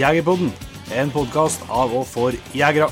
Jegerpodden, 0.00 0.52
en 0.96 1.10
podkast 1.14 1.64
av 1.68 1.92
og 2.00 2.06
for 2.08 2.36
jegere. 2.56 2.88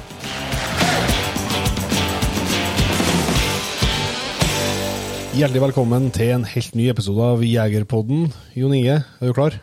Hjertelig 5.38 5.60
velkommen 5.68 6.08
til 6.14 6.32
en 6.34 6.44
helt 6.50 6.74
ny 6.74 6.88
episode 6.90 7.22
av 7.22 7.42
Jegerpodden. 7.46 8.26
Jon 8.58 8.74
Inge, 8.74 8.96
er 9.20 9.30
du 9.30 9.34
klar? 9.36 9.54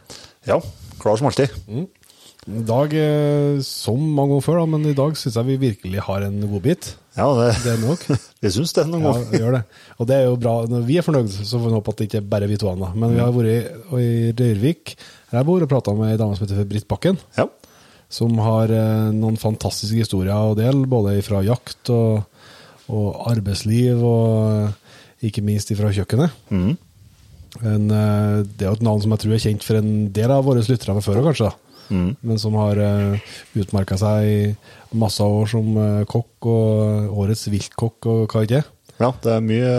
Ja, 0.47 0.61
klar 1.01 1.17
som 1.19 1.27
alltid. 1.27 1.51
I 2.45 2.61
dag, 2.63 2.93
eh, 2.93 3.57
som 3.65 3.97
mange 3.99 4.35
ganger 4.35 4.45
før, 4.45 4.59
da, 4.61 4.65
men 4.69 4.85
i 4.85 4.93
dag 4.95 5.17
syns 5.17 5.35
jeg 5.35 5.47
vi 5.49 5.57
virkelig 5.65 6.03
har 6.05 6.21
en 6.27 6.37
godbit. 6.47 6.91
Ja, 7.17 7.25
det, 7.33 7.49
Det 7.65 7.71
er 7.73 7.81
nok. 7.81 8.05
vi 8.45 8.51
syns 8.53 8.71
det 8.77 8.85
noen 8.87 9.03
Ja, 9.03 9.11
ganger. 9.15 9.31
vi 9.33 9.41
gjør 9.41 9.57
det. 9.57 9.63
Og 9.99 10.07
det 10.07 10.15
er 10.15 10.23
jo 10.29 10.35
bra. 10.37 10.53
Når 10.69 10.85
vi 10.87 10.97
er 11.01 11.07
fornøyd, 11.07 11.33
så 11.33 11.57
får 11.57 11.65
vi 11.65 11.75
håpe 11.79 11.89
at 11.91 11.97
det 11.97 12.07
ikke 12.07 12.21
er 12.21 12.29
bare 12.35 12.47
vi 12.51 12.57
to. 12.61 12.75
Men 12.93 13.15
vi 13.17 13.19
har 13.23 13.33
vært 13.35 13.51
i- 13.51 13.99
i 14.05 14.31
Røyrvik, 14.37 14.95
jeg 15.39 15.47
bor, 15.47 15.63
og 15.63 15.71
prata 15.71 15.93
med 15.97 16.13
ei 16.13 16.19
dame 16.19 16.37
som 16.37 16.45
heter 16.45 16.67
Britt 16.69 16.87
Bakken. 16.91 17.19
Ja. 17.37 17.47
Som 18.11 18.37
har 18.43 18.71
eh, 18.71 19.11
noen 19.15 19.37
fantastiske 19.41 20.05
historier 20.05 20.35
å 20.35 20.55
dele, 20.57 20.85
både 20.89 21.17
fra 21.25 21.41
jakt 21.45 21.91
og, 21.93 22.25
og 22.93 23.21
arbeidsliv, 23.31 24.01
og 24.05 24.65
eh, 24.69 25.29
ikke 25.29 25.43
minst 25.45 25.73
fra 25.75 25.91
kjøkkenet. 25.95 26.35
Mm. 26.53 26.73
Men 27.63 27.91
eh, 27.91 28.39
det 28.45 28.65
er 28.65 28.71
jo 28.71 28.79
et 28.79 28.87
navn 28.87 29.03
som 29.03 29.15
jeg 29.15 29.23
tror 29.23 29.37
er 29.37 29.45
kjent 29.47 29.67
for 29.67 29.79
en 29.79 29.93
del 30.15 30.33
av 30.35 30.47
våre 30.47 30.63
lyttere 30.65 30.97
fra 30.97 31.05
før, 31.05 31.21
kanskje. 31.29 31.51
da. 31.51 31.61
Mhm. 31.85 32.15
Men 32.25 32.39
som 32.41 32.55
har 32.57 32.79
utmerka 33.61 33.93
seg 34.01 34.23
i 34.25 34.37
masse 34.97 35.21
år 35.21 35.51
som 35.51 35.75
kokk, 36.09 36.47
og 36.49 37.19
årets 37.21 37.45
viltkokk 37.53 38.07
og 38.09 38.33
hva 38.33 38.41
ikke. 38.47 38.63
ja, 38.97 39.11
det 39.21 39.35
er 39.35 39.43
mye 39.45 39.75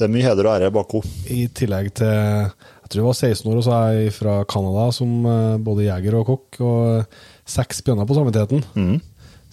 det 0.00 0.06
er 0.06 0.12
mye 0.14 0.24
heder 0.24 0.46
og 0.48 0.54
ære 0.56 0.72
bak 0.72 0.94
henne. 0.96 1.16
I 1.28 1.42
tillegg 1.52 1.90
til 2.00 2.52
Jeg 2.90 2.96
tror 2.96 3.04
jeg 3.04 3.06
var 3.06 3.18
16 3.22 3.50
år, 3.52 3.58
og 3.60 3.62
så 3.62 3.74
er 3.76 3.90
jeg 4.00 4.12
fra 4.16 4.32
Canada 4.50 4.84
som 4.90 5.10
eh, 5.30 5.58
både 5.62 5.84
jeger 5.86 6.16
og 6.18 6.24
kokk, 6.26 6.56
og 6.66 7.20
seks 7.46 7.84
bjørner 7.86 8.08
på 8.10 8.16
samvittigheten. 8.18 8.64
Mm. 8.74 8.96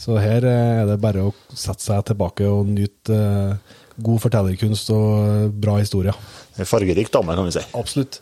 Så 0.01 0.17
her 0.17 0.41
eh, 0.49 0.79
er 0.81 0.89
det 0.89 0.95
bare 1.03 1.27
å 1.27 1.33
sette 1.53 1.85
seg 1.85 2.01
tilbake 2.09 2.47
og 2.49 2.65
nyte 2.73 3.13
eh, 3.13 3.77
god 4.01 4.23
fortellerkunst 4.25 4.89
og 4.95 5.05
eh, 5.21 5.45
bra 5.53 5.77
historier. 5.77 6.17
En 6.57 6.65
fargerik 6.65 7.13
dame, 7.13 7.37
kan 7.37 7.45
vi 7.45 7.53
si. 7.59 7.65
Absolutt. 7.77 8.17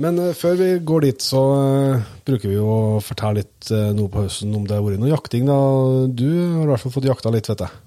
Men 0.00 0.16
eh, 0.30 0.32
før 0.32 0.56
vi 0.56 0.70
går 0.80 1.08
dit, 1.10 1.28
så 1.28 1.44
eh, 1.60 2.08
bruker 2.24 2.54
vi 2.56 2.60
å 2.64 2.80
fortelle 3.04 3.42
litt 3.42 3.68
noe 3.68 3.94
nå 4.00 4.08
på 4.16 4.24
høsten 4.24 4.56
om 4.56 4.64
det 4.64 4.78
har 4.80 4.84
vært 4.88 5.04
noe 5.04 5.12
jakting. 5.12 5.44
da. 5.52 5.60
Du 6.08 6.24
har 6.32 6.64
i 6.64 6.70
hvert 6.72 6.86
fall 6.86 6.96
fått 6.96 7.12
jakta 7.12 7.36
litt, 7.36 7.52
vet 7.52 7.66
jeg. 7.68 7.82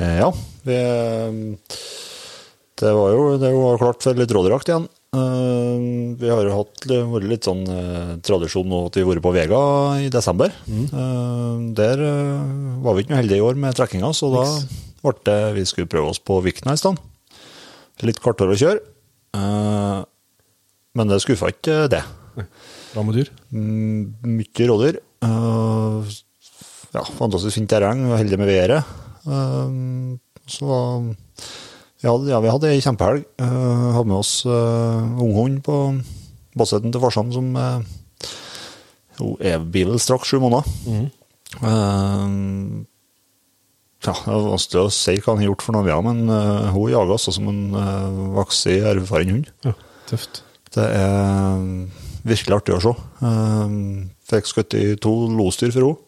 Eh, 0.00 0.16
Ja, 0.24 0.32
vi 0.64 0.80
eh, 0.80 1.42
Det 2.80 2.96
var 2.96 3.12
jo 3.12 3.34
det 3.44 3.52
var 3.60 3.84
klart 3.84 4.08
for 4.08 4.16
litt 4.24 4.32
rådyrjakt 4.32 4.72
igjen. 4.72 4.88
Eh, 5.16 5.76
Vi 6.20 6.28
har 6.28 6.42
jo 6.44 6.52
hatt 6.52 6.84
vært 6.84 7.28
litt 7.30 7.46
sånn 7.48 7.62
uh, 7.64 8.16
tradisjon 8.24 8.68
nå 8.68 8.80
at 8.88 8.98
vi 8.98 9.04
har 9.04 9.08
vært 9.12 9.24
på 9.24 9.32
Vega 9.32 9.60
i 10.04 10.10
desember. 10.12 10.52
Eh, 10.68 11.54
Der 11.78 12.02
eh, 12.04 12.42
var 12.84 12.96
vi 12.96 13.04
ikke 13.04 13.14
noe 13.14 13.22
heldige 13.22 13.40
i 13.40 13.46
år 13.46 13.56
med 13.60 13.76
trekkinga, 13.78 14.10
så 14.12 14.28
da 14.34 14.44
ble 15.04 15.14
det 15.24 15.38
vi 15.56 15.64
skulle 15.70 15.88
prøve 15.88 16.10
oss 16.12 16.20
på 16.20 16.40
Vikna 16.44 16.74
i 16.76 16.80
stedet. 16.80 17.00
Litt 18.04 18.20
kortere 18.22 18.52
å 18.54 18.58
kjøre. 18.58 18.82
Men 20.98 21.10
det 21.10 21.18
skuffa 21.22 21.48
ikke 21.50 21.88
det. 21.90 22.02
Bra 22.92 23.02
med 23.06 23.16
dyr. 23.18 23.30
Mm, 23.50 24.14
Mye 24.36 24.68
rådyr. 24.70 25.00
Ja, 26.94 27.02
fantastisk 27.18 27.58
fint 27.58 27.70
terreng, 27.70 28.04
heldig 28.14 28.38
med 28.38 28.50
været. 28.52 28.86
Så 30.48 30.78
hadde, 32.06 32.30
ja, 32.30 32.38
vi 32.38 32.50
hadde 32.52 32.70
ei 32.70 32.82
kjempehelg. 32.84 33.24
Uh, 33.42 33.88
hadde 33.96 34.06
med 34.06 34.20
oss 34.20 34.32
uh, 34.46 35.02
unghund 35.18 35.64
på 35.66 35.78
basseten 36.58 36.94
til 36.94 37.02
farsan 37.02 37.32
som 37.34 37.50
uh, 37.58 37.80
Hun 39.18 39.34
er 39.42 39.58
bil 39.58 39.96
straks 39.98 40.30
sju 40.30 40.38
måneder. 40.38 40.62
Eh, 41.58 42.26
ja, 44.06 44.12
det 44.14 44.30
er 44.30 44.44
vanskelig 44.52 44.84
å 44.84 44.92
si 44.94 45.16
hva 45.18 45.32
han 45.32 45.40
har 45.42 45.48
gjort 45.48 45.64
for 45.66 45.74
noe, 45.74 45.88
ja, 45.90 45.96
men 46.06 46.28
uh, 46.30 46.68
hun 46.70 46.92
jager 46.92 47.16
altså 47.16 47.34
som 47.34 47.48
en 47.50 47.64
uh, 47.74 48.20
voksen, 48.36 48.84
erfaren 48.92 49.32
hund. 49.34 49.48
Ja, 49.66 49.74
tøft. 50.06 50.44
Det 50.70 50.84
er 50.84 51.64
virkelig 52.22 52.60
artig 52.60 52.76
å 52.76 52.82
se. 52.84 52.94
Uh, 53.24 54.06
Fikk 54.28 54.50
skutt 54.50 54.76
i 54.76 54.92
to 55.00 55.14
losdyr 55.32 55.72
for 55.72 55.82
henne. 55.82 56.04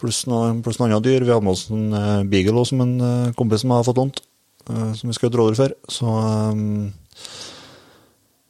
Pluss 0.00 0.22
noen, 0.24 0.62
pluss 0.64 0.78
noen 0.80 0.94
andre 0.96 1.10
dyr. 1.10 1.26
Vi 1.26 1.32
hadde 1.34 1.44
med 1.44 1.52
oss 1.52 1.66
en 1.68 1.92
uh, 1.92 2.24
beagle 2.24 2.56
også, 2.56 2.72
som 2.72 2.84
en 2.86 2.94
eh, 3.04 3.32
kompis 3.36 3.60
som 3.60 3.74
har 3.74 3.84
fått 3.84 4.00
lånt. 4.00 4.22
Eh, 4.68 4.92
Som 4.98 5.08
vi 5.10 5.16
skjøt 5.16 5.36
rådyr 5.40 5.56
for. 5.58 5.74
Så 5.88 6.06
um, 6.52 6.92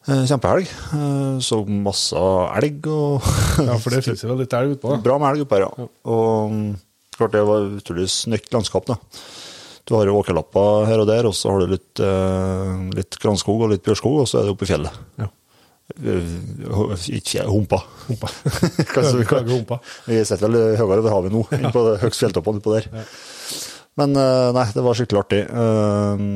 eh, 0.08 0.24
Kjempehelg. 0.26 0.66
Eh, 0.98 1.38
Så 1.44 1.60
masse 1.70 2.16
elg 2.60 2.86
og 2.90 3.22
Ja, 3.68 3.76
for 3.78 3.90
det 3.94 4.02
finnes 4.06 4.24
jo 4.24 4.32
vel 4.32 4.42
litt 4.44 4.56
elg 4.58 4.76
utpå. 4.78 4.96
Bra 5.04 5.18
med 5.22 5.34
elg 5.36 5.46
oppe 5.46 5.58
her, 5.60 5.68
ja. 5.68 5.88
Og 6.10 6.54
mm, 6.54 6.70
klart 7.18 7.36
det 7.36 7.44
var 7.48 7.68
utrolig 7.80 8.08
snøkt 8.12 8.52
landskap, 8.56 8.88
da. 8.90 8.98
Du 9.88 9.96
har 9.96 10.06
jo 10.06 10.18
åkerlapper 10.20 10.84
her 10.86 11.00
og 11.02 11.06
der, 11.08 11.26
og 11.26 11.34
så 11.34 11.50
har 11.50 11.64
du 11.64 11.72
litt, 11.72 12.00
litt 12.94 13.16
granskog 13.18 13.64
og 13.64 13.70
litt 13.72 13.82
bjørskog, 13.82 14.20
og 14.22 14.28
så 14.30 14.38
er 14.38 14.44
det 14.46 14.52
oppe 14.52 14.66
i 14.68 14.70
fjellet. 14.70 14.98
Ja. 15.18 15.26
Ikke 17.10 17.42
humpa. 17.48 17.80
Humpa. 18.06 18.28
Hva 18.92 19.02
vi 19.16 19.24
kan- 19.26 19.48
Det 19.48 19.56
humpa. 19.56 19.80
Vi 20.06 20.20
sitter 20.24 20.46
vel 20.46 20.76
høyere 20.78 21.00
over 21.00 21.10
havet 21.16 21.34
nå, 21.34 21.42
enn 21.56 21.72
på 21.74 21.82
høgst 22.04 22.22
fjelltoppene 22.22 22.60
utpå 22.62 22.76
der. 22.76 22.86
Men 23.98 24.14
eh, 24.16 24.50
nei, 24.56 24.66
det 24.74 24.82
var 24.86 24.94
skikkelig 24.98 25.22
artig. 25.24 25.40
Eh, 25.50 26.26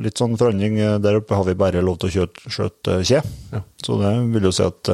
Litt 0.00 0.20
sånn 0.20 0.36
forandring. 0.38 0.76
eh, 0.78 0.98
Der 1.02 1.16
oppe 1.18 1.34
har 1.34 1.44
vi 1.44 1.54
bare 1.58 1.82
lov 1.82 1.98
til 1.98 2.08
å 2.08 2.14
kjøte, 2.14 2.46
skjøte 2.54 3.00
kje. 3.04 3.20
Ja. 3.52 3.60
Så 3.82 3.96
det 4.00 4.12
vil 4.36 4.46
jo 4.46 4.52
si 4.54 4.62
at 4.62 4.90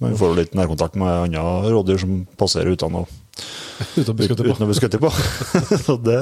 man 0.00 0.16
får 0.18 0.34
litt 0.36 0.54
nærkontakt 0.58 0.96
med 0.98 1.08
andre 1.28 1.70
rådyr 1.70 2.00
som 2.02 2.26
passerer 2.40 2.72
uten 2.74 2.96
å, 2.98 3.04
Uten 4.00 4.10
å 4.10 4.16
bli 4.16 4.26
skutt 4.26 4.40
på. 4.42 4.48
uten 4.50 4.64
å 4.64 4.68
bli 4.68 4.76
skutt 4.78 4.96
på. 5.00 5.10
Så 5.86 5.96
det 6.02 6.18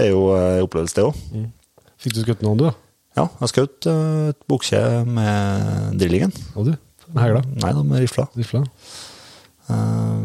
er 0.00 0.08
jo 0.14 0.22
en 0.34 0.64
opplevelse, 0.64 0.96
det 0.96 1.04
òg. 1.04 1.48
Fikk 2.00 2.14
du 2.16 2.22
skutt 2.24 2.42
noen, 2.46 2.56
du? 2.62 2.64
da? 2.70 2.74
Ja, 3.18 3.24
jeg 3.42 3.50
skjøt 3.52 3.86
et 3.90 4.38
bukkje 4.48 4.80
med 5.06 5.98
drillingen. 6.00 6.32
Og 6.56 6.70
du? 6.70 6.74
Med 7.10 7.24
hegla? 7.26 7.42
Nei 7.60 7.72
da, 7.76 7.82
med 7.84 8.00
rifla. 8.06 8.28
Rifla? 8.38 8.62
Eh, 9.70 10.20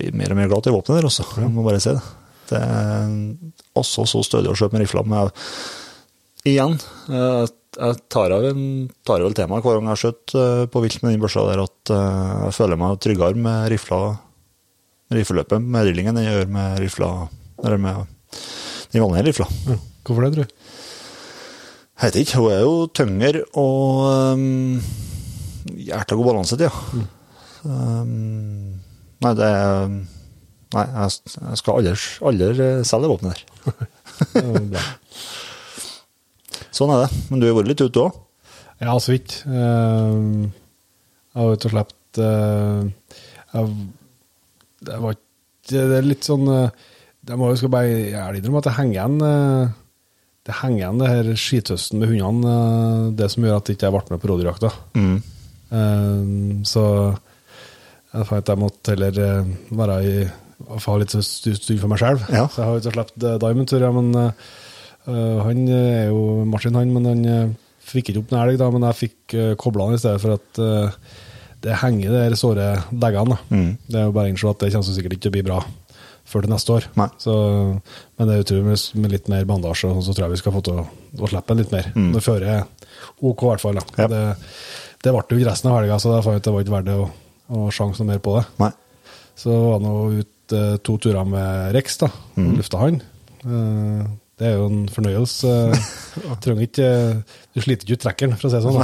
blir 0.00 0.16
mer 0.18 0.32
og 0.34 0.40
mer 0.40 0.48
glad 0.50 0.64
til 0.66 0.74
våpenet 0.74 0.98
der 1.00 1.08
også, 1.08 1.24
jeg 1.38 1.52
må 1.52 1.62
bare 1.64 1.80
si 1.84 1.92
det. 1.94 2.02
Det 2.50 2.58
er 2.60 3.14
også 3.78 4.06
så 4.10 4.22
stødig 4.26 4.52
å 4.52 4.58
skjøte 4.58 4.76
med 4.76 4.84
rifla. 4.84 5.04
Men 5.06 5.30
igjen, 6.48 6.76
eh, 7.10 7.44
jeg 7.78 7.98
tar 8.10 8.34
av 8.34 8.46
en, 8.48 8.64
tar 9.06 9.22
vel 9.22 9.36
temaet 9.36 9.64
hver 9.64 9.78
gang 9.78 9.90
jeg 9.90 9.94
har 9.94 10.02
skjøtt 10.02 10.34
eh, 10.40 10.64
på 10.72 10.82
vilt 10.84 11.02
med 11.04 11.14
den 11.14 11.22
børsa 11.22 11.46
der, 11.46 11.62
at 11.62 11.92
eh, 11.94 12.32
jeg 12.48 12.56
føler 12.56 12.80
meg 12.80 12.98
tryggere 13.04 13.44
med 13.46 13.68
rifla, 13.74 14.00
rifleløpet 15.14 15.62
med 15.62 15.86
drillingen 15.86 16.18
enn 16.18 16.26
jeg 16.26 16.38
gjør 16.38 16.52
med 16.56 16.80
rifla, 16.82 17.10
eller 17.62 17.82
med 17.82 18.40
den 18.90 19.04
vanlige 19.04 19.28
rifla. 19.30 19.46
Ja. 19.70 19.78
Hvorfor 20.06 20.26
det, 20.26 20.32
tror 20.34 20.48
du? 20.48 20.58
Jeg 22.00 22.08
vet 22.08 22.20
ikke, 22.22 22.40
hun 22.40 22.52
er 22.54 22.62
jo 22.64 22.76
tyngre 22.96 23.42
og 23.60 24.06
um, 24.32 24.78
hjertet 25.76 26.16
god 26.16 26.30
balanse 26.30 26.56
til, 26.56 26.70
ja. 26.70 27.04
Um, 27.60 28.80
nei, 29.20 29.34
det 29.36 29.44
er 29.44 29.98
Nei, 30.70 30.84
jeg, 30.86 31.34
jeg 31.34 31.58
skal 31.58 31.80
aldri, 31.80 31.94
aldri 32.30 32.66
selge 32.86 33.02
det 33.06 33.10
våpenet 33.10 33.34
der. 33.34 34.80
Sånn 36.76 36.92
er 36.94 37.04
det. 37.04 37.10
Men 37.30 37.40
du 37.42 37.48
har 37.48 37.56
vært 37.58 37.70
litt 37.72 37.82
ute 37.82 38.04
òg? 38.04 38.18
Ja, 38.80 38.94
så 39.02 39.12
vidt. 39.14 39.40
Eh, 39.44 40.14
Jeg 41.30 41.36
har 41.40 41.52
ute 41.56 41.68
og 41.68 41.74
sluppet 41.74 42.20
eh, 42.24 42.80
Det 44.86 44.96
var 45.02 45.12
ikke 45.16 45.26
Det 45.70 45.98
er 45.98 46.06
litt 46.06 46.24
sånn 46.26 46.46
Jeg 46.48 47.36
må 47.38 47.50
jo 47.52 47.68
bare 47.70 48.08
ærlig 48.22 48.40
innrømme 48.40 48.62
at 48.62 48.68
det 48.70 48.76
henger 48.78 48.96
igjen 48.96 49.18
eh, 49.26 49.74
Det 50.48 50.56
henger 50.62 50.80
igjen 50.80 51.02
det 51.02 51.10
her 51.12 51.28
skithøsten 51.44 52.00
med 52.00 52.10
hundene, 52.14 52.54
eh, 52.54 53.10
det 53.20 53.28
som 53.34 53.44
gjør 53.46 53.58
at 53.60 53.68
jeg 53.70 53.76
ikke 53.78 53.92
ble 53.94 54.02
med 54.14 54.22
på 54.22 54.30
rådyrjakta. 54.32 54.70
Mm. 54.96 55.18
Eh, 55.70 56.22
Så 56.72 56.84
jeg 58.10 58.26
fant 58.26 58.40
at 58.42 58.50
jeg 58.54 58.58
måtte 58.64 58.94
heller 58.96 59.20
eh, 59.26 59.50
være 59.78 59.98
i 60.08 60.14
ha 60.68 60.98
litt 61.00 61.14
stund 61.14 61.80
for 61.80 61.90
meg 61.90 62.02
sjøl. 62.02 62.20
Ja. 62.28 62.44
Så 62.50 62.62
jeg 62.62 62.68
har 62.68 62.82
ikke 62.82 62.94
sluppet 62.94 63.26
eh, 63.26 63.40
Diamond-tur, 63.42 63.84
ja, 63.84 63.90
men 63.96 64.12
eh, 64.20 65.40
han 65.46 65.66
er 65.74 66.10
jo 66.10 66.44
Martin, 66.48 66.76
han, 66.78 66.92
men 66.94 67.08
han 67.08 67.56
fikk 67.90 68.12
ikke 68.12 68.22
opp 68.22 68.32
noen 68.32 68.44
elg, 68.44 68.60
da, 68.60 68.70
men 68.72 68.86
jeg 68.90 68.98
fikk 68.98 69.34
uh, 69.34 69.52
kobla 69.58 69.88
han 69.88 69.96
i 69.96 70.00
stedet 70.00 70.22
for 70.22 70.36
at 70.36 70.60
uh, 70.62 71.14
det 71.64 71.78
henger 71.82 72.14
der 72.14 72.32
de 72.32 72.38
såre 72.38 72.66
deggene. 72.90 73.36
Mm. 73.50 73.70
Det 73.88 73.98
er 73.98 74.08
jo 74.08 74.16
bare 74.16 74.30
å 74.30 74.32
innse 74.32 74.50
at 74.52 74.62
det 74.62 74.72
kommer 74.72 74.96
sikkert 74.96 75.16
ikke 75.16 75.24
til 75.26 75.32
å 75.32 75.36
bli 75.36 75.46
bra 75.48 75.60
før 76.30 76.44
til 76.46 76.52
neste 76.52 76.76
år. 76.76 76.86
Så, 77.20 77.34
men 78.16 78.28
det 78.28 78.36
er 78.36 78.44
utrolig 78.44 78.66
med, 78.68 78.84
med 79.02 79.14
litt 79.16 79.30
mer 79.32 79.48
bandasje, 79.48 79.90
og 79.90 79.98
sånn, 79.98 80.06
så 80.06 80.14
tror 80.14 80.28
jeg 80.28 80.36
vi 80.36 80.40
skal 80.40 80.54
få 80.54 80.62
til 80.68 80.78
å, 80.78 80.84
å 81.18 81.30
slippe 81.32 81.56
en 81.56 81.60
litt 81.60 81.74
mer. 81.74 81.90
Mm. 81.96 82.12
Det 82.14 82.22
fører 82.24 82.62
OK, 83.18 83.42
i 83.42 83.50
hvert 83.50 83.64
fall. 83.64 83.80
Ja. 83.98 84.06
Det, 84.12 84.22
det 85.02 85.14
ble 85.16 85.24
jo 85.24 85.40
ikke 85.40 85.50
resten 85.50 85.72
av 85.72 85.80
helga, 85.80 85.98
så 86.00 86.14
jeg 86.14 86.26
fant 86.28 86.38
ut 86.38 86.46
det 86.46 86.54
var 86.54 86.64
ikke 86.64 86.76
verdt 86.76 86.94
å, 86.94 87.08
å 87.56 87.66
sjanse 87.74 88.04
noe 88.04 88.12
mer 88.12 88.22
på 88.24 88.36
det. 88.38 88.44
Nei. 88.62 88.70
Så 89.40 89.56
var 89.56 89.80
det 89.80 89.88
nå 89.88 89.96
ut 90.20 90.32
eh, 90.56 90.76
to 90.86 90.96
turer 91.02 91.24
med 91.28 91.74
Rex, 91.76 91.98
da. 92.02 92.08
Mm. 92.36 92.50
Lufta 92.58 92.80
han. 92.82 93.00
Eh, 93.44 94.02
Det 94.40 94.48
er 94.48 94.54
jo 94.56 94.66
en 94.70 94.86
fornøyelse. 94.88 95.50
Trenger 96.42 96.64
ikke 96.64 96.86
Du 97.52 97.60
sliter 97.60 97.84
ikke 97.84 97.98
ut 97.98 98.04
trekkeren, 98.06 98.36
for 98.40 98.48
å 98.48 98.50
si 98.50 98.56
det 98.56 98.64
sånn. 98.64 98.80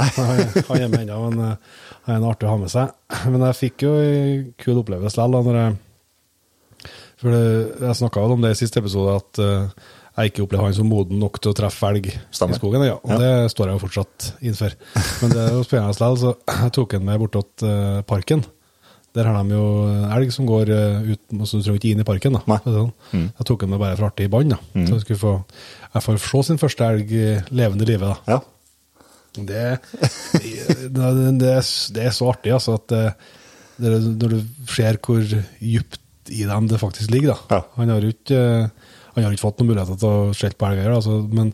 Han, 0.69 0.81
er 0.83 0.91
med 0.91 1.01
ennå, 1.07 1.17
men 1.31 1.39
eh, 1.47 1.83
han 2.05 2.13
er 2.13 2.19
en 2.21 2.27
artig 2.29 2.45
å 2.47 2.51
ha 2.53 2.57
med 2.61 2.69
seg. 2.73 2.91
Men 3.33 3.41
jeg 3.49 3.57
fikk 3.63 3.85
jo 3.87 3.93
en 3.99 4.43
kul 4.61 4.77
opplevelse 4.83 5.17
likevel, 5.17 5.47
når 5.49 5.57
jeg 5.63 5.77
For 7.17 7.33
det, 7.33 7.45
jeg 7.87 7.97
snakka 8.03 8.21
vel 8.23 8.35
om 8.37 8.43
det 8.45 8.51
i 8.53 8.59
siste 8.59 8.77
episode, 8.83 9.15
at 9.17 9.39
uh, 9.41 9.87
jeg 10.17 10.31
ikke 10.31 10.43
opplever 10.45 10.67
han 10.69 10.75
som 10.77 10.87
moden 10.89 11.17
nok 11.21 11.39
til 11.41 11.51
å 11.51 11.57
treffe 11.57 11.89
elg 11.89 12.11
Stemmer. 12.33 12.53
i 12.53 12.59
skogen. 12.61 12.85
Ja, 12.85 12.99
og 13.01 13.11
Ja. 13.11 13.17
det 13.21 13.51
står 13.53 13.69
jeg 13.71 13.77
jo 13.79 13.81
fortsatt 13.87 14.27
innenfor. 14.41 14.75
Men 15.23 15.33
det 15.33 15.41
er 15.41 15.55
jo 15.57 15.65
spennende 15.65 15.93
likevel, 15.97 16.19
så 16.21 16.35
jeg 16.63 16.73
tok 16.77 16.93
han 16.97 17.05
med 17.09 17.19
bortåt 17.25 17.65
uh, 17.65 17.99
parken. 18.07 18.45
Der 19.17 19.25
har 19.27 19.39
de 19.43 19.55
jo 19.57 19.67
elg 20.13 20.31
som 20.35 20.45
går 20.49 20.69
eh, 20.73 21.11
ut, 21.13 21.21
så 21.43 21.57
du 21.57 21.63
trenger 21.65 21.79
ikke 21.81 21.91
inn 21.95 22.03
i 22.03 22.07
parken. 22.07 22.37
da. 22.37 22.59
Sånn. 22.63 22.91
Jeg 23.17 23.47
tok 23.49 23.63
den 23.65 23.73
med 23.73 23.81
bare 23.81 23.97
for 23.97 24.07
artig 24.11 24.27
i 24.29 24.31
bånd. 24.33 24.53
da. 24.53 24.59
Så 24.85 24.99
jeg 24.99 25.05
skulle 25.07 25.23
få 25.23 25.33
jeg 25.97 26.03
får 26.05 26.17
se 26.21 26.43
sin 26.51 26.59
første 26.61 26.85
elg 26.91 27.11
i 27.17 27.25
levende 27.57 27.87
live. 27.89 28.11
da. 28.13 28.35
Ja. 28.35 28.39
Det, 29.37 29.63
det, 30.89 31.07
det, 31.39 31.55
det 31.93 32.03
er 32.07 32.13
så 32.15 32.29
artig, 32.31 32.53
altså, 32.55 32.77
at 32.79 32.93
er- 32.97 33.15
når 33.77 34.31
du 34.33 34.37
ser 34.73 34.97
hvor 35.05 35.21
djupt 35.61 35.99
i 36.33 36.43
dem 36.49 36.67
det 36.67 36.79
faktisk 36.81 37.11
ligger. 37.13 37.35
da. 37.35 37.57
Ja. 37.57 37.61
Han 37.77 37.89
har 37.93 38.01
jo 38.01 38.09
ikke, 38.13 38.39
han 39.13 39.23
har 39.23 39.31
ikke 39.35 39.43
fått 39.45 39.59
noen 39.61 39.69
muligheter 39.71 39.99
til 40.01 40.09
å 40.09 40.31
skjelte 40.35 40.57
på 40.57 40.69
elger, 40.71 40.89
altså, 40.95 41.19
men 41.29 41.53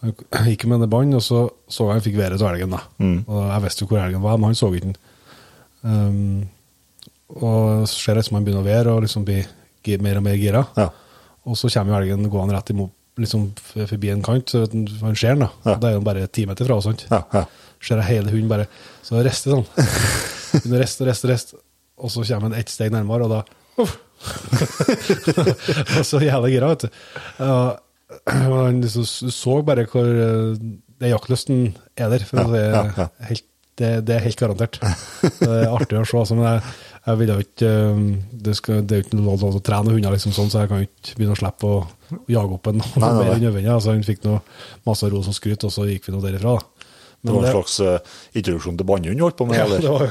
han 0.00 0.48
gikk 0.48 0.64
med 0.70 0.80
det 0.84 0.88
bånd, 0.92 1.14
og 1.18 1.22
så 1.26 1.42
så 1.68 1.88
jeg 1.90 1.98
han 1.98 2.04
fikk 2.06 2.16
været 2.20 2.40
av 2.40 2.52
elgen. 2.54 2.70
da. 2.72 2.80
Og 3.28 3.42
Jeg 3.52 3.62
visste 3.66 3.84
jo 3.84 3.90
hvor 3.92 4.00
elgen 4.04 4.24
var, 4.24 4.38
men 4.40 4.48
han 4.52 4.58
så 4.58 4.70
ikke 4.72 4.88
den. 4.88 4.96
Um, 5.82 6.48
og 7.28 7.84
så 7.88 7.94
ser 7.94 8.16
det 8.16 8.24
ut 8.24 8.28
som 8.30 8.38
han 8.38 8.46
begynner 8.46 8.64
å 8.64 8.68
være 8.68 8.94
og 8.94 9.04
liksom 9.04 9.26
blir 9.28 9.46
mer 10.04 10.18
og 10.20 10.24
mer 10.26 10.36
gira. 10.36 10.64
Ja. 10.76 10.88
Og 11.48 11.56
så 11.56 11.70
kommer 11.72 11.94
jo 11.94 12.00
elgen 12.02 12.28
gående 12.32 12.56
rett 12.56 12.72
imot, 12.74 12.92
liksom 13.18 13.46
forbi 13.88 14.10
en 14.12 14.24
kant, 14.24 14.50
så 14.52 14.64
han 14.68 15.16
ser 15.16 15.36
den. 15.36 15.46
da. 15.46 15.50
Ja. 15.64 15.74
Og 15.74 15.80
Da 15.80 15.88
er 15.90 15.96
han 15.98 16.04
bare 16.06 16.26
ti 16.28 16.44
meter 16.48 16.68
fra 16.68 16.76
og 16.76 16.84
sånt. 16.84 17.06
Ja, 17.10 17.22
ja. 17.34 17.44
Ser 17.80 18.00
jeg 18.02 18.08
hele 18.10 18.32
hunden 18.32 18.50
bare 18.50 18.66
Så 19.06 19.20
rister 19.22 19.54
sånn. 19.54 19.66
Begynner 20.58 20.80
å 20.80 20.82
riste 20.82 21.04
og 21.04 21.08
riste 21.10 21.28
og 21.28 21.32
riste. 21.32 21.60
Og 21.98 22.12
så 22.14 22.24
kommer 22.26 22.50
han 22.50 22.58
ett 22.60 22.70
steg 22.72 22.92
nærmere, 22.94 23.26
og 23.28 23.30
da 23.36 23.40
uff. 23.82 23.96
Og 25.98 26.04
så 26.06 26.20
jævla 26.22 26.48
gira, 26.50 26.72
vet 26.72 26.86
du. 26.86 26.88
Og 27.44 28.32
han 28.32 28.80
liksom 28.82 29.04
så 29.34 29.58
bare 29.66 29.84
hvor 29.90 30.08
eh, 30.08 30.58
det 30.98 31.12
Jaktlysten 31.12 31.68
er 31.96 32.10
der. 32.12 32.24
For 32.26 32.40
Ja, 32.40 32.48
det, 32.50 32.62
er. 32.98 33.10
Helt, 33.30 33.44
det, 33.78 33.90
det 34.08 34.16
er 34.16 34.24
helt 34.26 34.40
garantert. 34.40 34.80
Det 35.22 35.48
er 35.48 35.68
artig 35.70 36.00
å 36.00 36.04
se. 36.08 36.18
Altså, 36.18 36.38
men 36.38 36.48
jeg, 36.48 36.62
jeg 37.08 37.18
vil 37.20 37.30
ikke 37.40 37.68
eh, 37.68 38.00
det, 38.44 38.54
skal, 38.58 38.82
det 38.84 38.94
er 38.94 39.00
jo 39.00 39.06
ikke 39.06 39.20
lov 39.22 39.38
til 39.40 39.58
å 39.58 39.62
trene 39.64 39.94
hunder, 39.94 40.14
liksom 40.14 40.34
sånn, 40.36 40.50
så 40.52 40.64
jeg 40.64 40.70
kan 40.70 40.82
jo 40.82 40.88
ikke 40.88 41.14
begynne 41.16 41.36
å 41.36 41.40
slippe 41.40 41.70
å 41.70 41.78
jage 42.28 42.58
opp 42.58 42.68
en 42.70 42.82
Nei, 43.02 43.12
mer 43.16 43.30
enn 43.32 43.44
nødvendig. 43.46 43.70
Altså, 43.72 43.94
han 43.94 44.04
fikk 44.06 44.26
noe 44.26 44.42
masse 44.88 45.08
ros 45.12 45.30
og 45.30 45.36
skryt, 45.36 45.64
og 45.64 45.72
så 45.74 45.86
gikk 45.88 46.08
vi 46.08 46.14
nå 46.14 46.20
derifra. 46.24 46.58
da. 46.58 46.86
Det 47.18 47.34
var 47.34 47.48
en 47.48 47.56
slags 47.56 47.80
uh, 47.82 48.20
introduksjon 48.38 48.76
til 48.78 48.86
bannehund 48.86 49.18
du 49.18 49.24
holdt 49.24 49.38
på 49.40 49.48
med? 49.48 49.58
Ja, 49.58 49.66
det 49.72 49.90
var, 49.90 50.04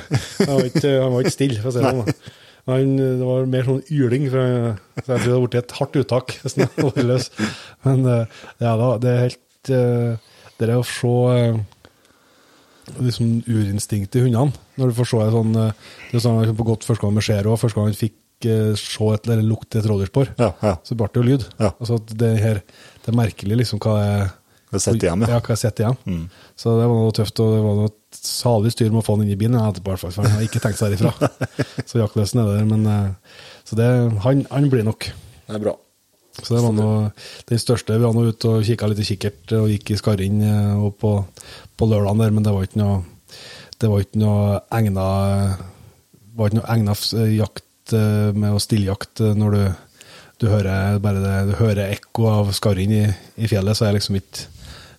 var 0.49 0.65
ikke, 0.67 0.89
han 0.91 1.13
var 1.13 1.23
ikke 1.23 1.37
stille, 1.37 1.61
for 1.63 1.71
å 1.71 1.75
si 1.75 1.83
det 1.83 1.93
sånn. 1.93 2.33
Han, 2.67 2.97
det 2.99 3.23
var 3.23 3.47
mer 3.47 3.63
sånn 3.69 3.79
yling, 3.95 4.25
så 4.27 4.41
jeg 4.43 5.05
tror 5.05 5.07
det 5.07 5.21
hadde 5.21 5.37
blitt 5.45 5.61
et 5.61 5.75
hardt 5.77 6.01
uttak. 6.01 6.33
Men 7.87 8.03
eh, 8.11 8.41
ja 8.65 8.73
da, 8.81 8.89
det 8.99 9.13
er 9.13 9.21
helt 9.23 9.71
Det 9.71 10.67
er 10.67 10.73
å 10.75 10.83
se 10.83 11.13
liksom 12.97 13.31
urinstinktet 13.47 14.19
i 14.19 14.25
hundene. 14.25 14.51
Når 14.75 14.91
du 14.91 14.97
får 14.99 15.09
se 15.13 15.23
en 15.23 15.35
sånn 15.37 15.55
Det 16.07 16.19
er 16.19 16.23
sånn 16.23 16.57
på 16.57 16.65
godt 16.67 16.87
første 16.87 17.03
gang 17.03 17.15
med 17.17 17.25
Zero, 17.27 17.55
første 17.59 17.77
gang 17.77 17.89
han 17.89 17.97
fikk 17.97 18.47
eh, 18.47 18.73
se 18.79 19.07
et, 19.13 19.29
eller 19.29 19.45
lukte 19.45 19.81
et 19.81 19.87
rådyrspor, 19.89 20.33
Ja, 20.39 20.51
ja. 20.63 20.75
så 20.87 20.97
ble 20.97 21.09
det 21.11 21.21
jo 21.21 21.25
lyd. 21.27 21.47
Ja. 21.59 21.71
Altså, 21.75 21.99
det, 22.11 22.33
her, 22.43 22.61
det 23.03 23.13
er 23.13 23.17
merkelig 23.17 23.61
liksom 23.63 23.81
hva 23.83 23.95
jeg 24.01 24.27
Det 24.71 24.83
sitter 24.83 25.07
igjen, 25.09 25.25
ja. 25.27 25.37
ja. 25.37 25.41
hva 25.43 25.57
sitter 25.59 25.85
igjen. 25.87 26.21
Så 26.59 26.75
det 26.79 26.87
var 26.87 27.01
noe 27.01 27.15
tøft, 27.15 27.41
og 27.43 27.55
det 27.55 27.63
var 27.65 27.81
noe 27.81 27.93
salig 28.17 28.71
styr 28.75 28.93
med 28.93 29.01
å 29.01 29.05
få 29.05 29.17
han 29.17 29.25
inn 29.25 29.33
i 29.35 29.39
bilen 29.39 29.59
Jeg 29.59 29.67
hadde 29.67 30.29
han 30.31 30.45
ikke 30.47 30.63
tenkt 30.63 30.79
seg 30.79 30.95
derifra. 30.95 31.31
så 31.89 32.01
jaktløsen 32.01 32.43
er 32.43 32.53
der, 32.53 32.69
men 32.69 32.87
eh, 32.91 33.43
så 33.67 33.79
det, 33.79 33.91
han, 34.23 34.47
han 34.51 34.71
blir 34.71 34.87
nok. 34.87 35.09
Det 35.47 35.59
er 35.59 35.63
bra. 35.63 35.75
Så 36.37 36.53
det 36.53 36.61
var 36.61 36.73
noe, 36.75 36.97
den 37.49 37.59
største, 37.59 37.95
vi 37.97 38.05
var 38.05 38.13
nå 38.13 38.27
ute 38.29 38.51
og 38.51 38.65
kikka 38.67 38.89
litt 38.91 39.01
i 39.01 39.07
kikkert 39.07 39.53
og 39.57 39.71
gikk 39.73 39.91
i 39.95 39.97
Skarinn 39.99 40.43
eh, 40.45 40.83
på, 41.01 41.13
på 41.75 41.87
lørdagen 41.89 42.21
der, 42.21 42.35
men 42.35 42.45
det 42.45 42.53
var 42.53 42.67
ikke 42.67 42.83
noe 42.83 42.99
det 43.77 43.89
var 43.91 44.01
ikke 44.01 44.21
noe 44.21 44.59
egna 44.73 45.07
var 46.37 46.49
ikke 46.49 46.59
noe 46.61 46.71
egna 46.75 46.95
jakt 47.33 47.95
eh, 47.97 48.29
med 48.37 48.53
å 48.53 48.61
stilljakt 48.61 49.21
jakt 49.23 49.37
når 49.39 49.57
du, 49.57 49.63
du 50.43 50.47
hører 50.51 51.01
bare 51.03 51.23
det, 51.23 51.35
du 51.49 51.55
hører 51.59 51.95
ekko 51.95 52.29
av 52.31 52.53
Skarinn 52.55 52.93
i, 52.93 53.05
i 53.35 53.49
fjellet, 53.49 53.77
så 53.77 53.87
er 53.87 53.91
det 53.91 54.01
liksom 54.01 54.19
ikke 54.21 54.47